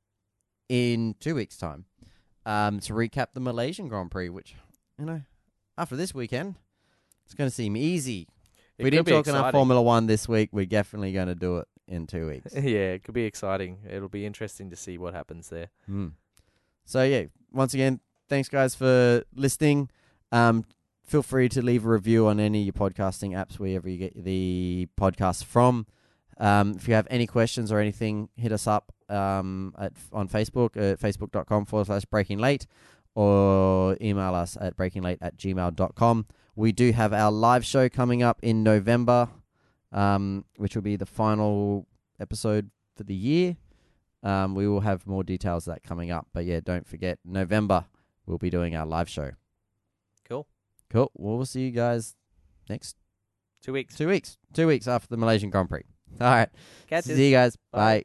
in 0.69 1.15
two 1.21 1.35
weeks' 1.35 1.59
time 1.59 1.85
um, 2.47 2.81
to 2.81 2.95
recap 2.95 3.29
the 3.35 3.41
Malaysian 3.41 3.89
Grand 3.89 4.11
Prix, 4.11 4.31
which 4.31 4.55
you 4.99 5.05
know 5.05 5.23
after 5.77 5.97
this 5.97 6.15
weekend 6.15 6.57
it's 7.27 7.35
going 7.35 7.49
to 7.49 7.55
seem 7.55 7.77
easy. 7.77 8.27
it 8.79 8.85
we 8.85 8.91
didn't 8.91 9.07
talk 9.07 9.27
enough. 9.27 9.53
Formula 9.53 9.83
One 9.83 10.07
this 10.07 10.27
week. 10.27 10.49
We're 10.51 10.65
definitely 10.65 11.13
going 11.13 11.29
to 11.29 11.35
do 11.35 11.59
it 11.59 11.69
in 11.87 12.07
two 12.07 12.27
weeks. 12.27 12.55
Yeah, 12.55 12.93
it 12.93 13.05
could 13.05 13.15
be 13.15 13.25
exciting. 13.25 13.79
It'll 13.89 14.09
be 14.09 14.25
interesting 14.25 14.71
to 14.71 14.77
see 14.77 14.97
what 14.97 15.13
happens 15.15 15.51
there. 15.51 15.69
Hmm. 15.87 16.09
So 16.87 17.03
yeah, 17.03 17.25
once 17.53 17.75
again, 17.75 18.01
thanks 18.29 18.49
guys 18.49 18.75
for 18.75 19.25
listening. 19.35 19.91
Um, 20.33 20.65
feel 21.05 21.23
free 21.23 21.49
to 21.51 21.63
leave 21.63 21.87
a 21.87 21.89
review 21.89 22.27
on 22.27 22.39
any 22.39 22.61
of 22.61 22.67
your 22.67 22.91
podcasting 22.91 23.33
apps 23.33 23.59
wherever 23.59 23.89
you 23.89 23.99
get 23.99 24.25
the 24.25 24.89
podcast 25.01 25.45
from. 25.45 25.87
Um, 26.39 26.75
if 26.77 26.87
you 26.87 26.95
have 26.95 27.07
any 27.11 27.27
questions 27.27 27.73
or 27.73 27.81
anything, 27.81 28.29
hit 28.37 28.53
us 28.53 28.67
up 28.67 28.93
um, 29.09 29.75
at 29.79 29.93
on 30.13 30.29
Facebook 30.29 30.77
at 30.77 31.01
facebook.com 31.01 31.65
forward 31.65 31.87
slash 31.87 32.05
breaking 32.05 32.39
late 32.39 32.67
or 33.15 33.97
email 34.01 34.35
us 34.35 34.57
at 34.61 34.77
breakinglate 34.77 35.19
at 35.21 35.37
gmail.com. 35.37 36.27
We 36.55 36.73
do 36.73 36.93
have 36.93 37.13
our 37.13 37.33
live 37.33 37.65
show 37.65 37.89
coming 37.89 38.23
up 38.23 38.39
in 38.43 38.63
November, 38.63 39.29
um, 39.91 40.45
which 40.57 40.75
will 40.77 40.83
be 40.83 40.97
the 40.97 41.07
final 41.07 41.87
episode 42.21 42.71
for 42.97 43.05
the 43.05 43.15
year. 43.15 43.57
Um, 44.23 44.55
we 44.55 44.67
will 44.67 44.81
have 44.81 45.07
more 45.07 45.23
details 45.23 45.67
of 45.69 45.75
that 45.75 45.83
coming 45.83 46.11
up. 46.11 46.27
But 46.33 46.45
yeah, 46.45 46.61
don't 46.63 46.87
forget, 46.87 47.19
November, 47.25 47.85
we'll 48.27 48.39
be 48.39 48.51
doing 48.51 48.75
our 48.75 48.87
live 48.87 49.09
show. 49.09 49.33
Cool. 50.29 50.47
Cool. 50.91 51.11
Well, 51.15 51.37
we'll 51.37 51.47
see 51.47 51.63
you 51.67 51.71
guys 51.71 52.17
next 52.69 52.97
Two 53.63 53.73
weeks. 53.73 53.97
two 53.97 54.09
weeks. 54.09 54.39
Two 54.53 54.67
weeks 54.67 54.87
after 54.89 55.09
the 55.09 55.17
Malaysian 55.17 55.51
Grand 55.51 55.69
Prix. 55.69 55.85
All 56.21 56.27
right. 56.29 56.49
Catches. 56.89 57.17
See 57.17 57.27
you 57.31 57.33
guys. 57.37 57.57
Bye. 57.73 57.79
Bye. 58.01 58.05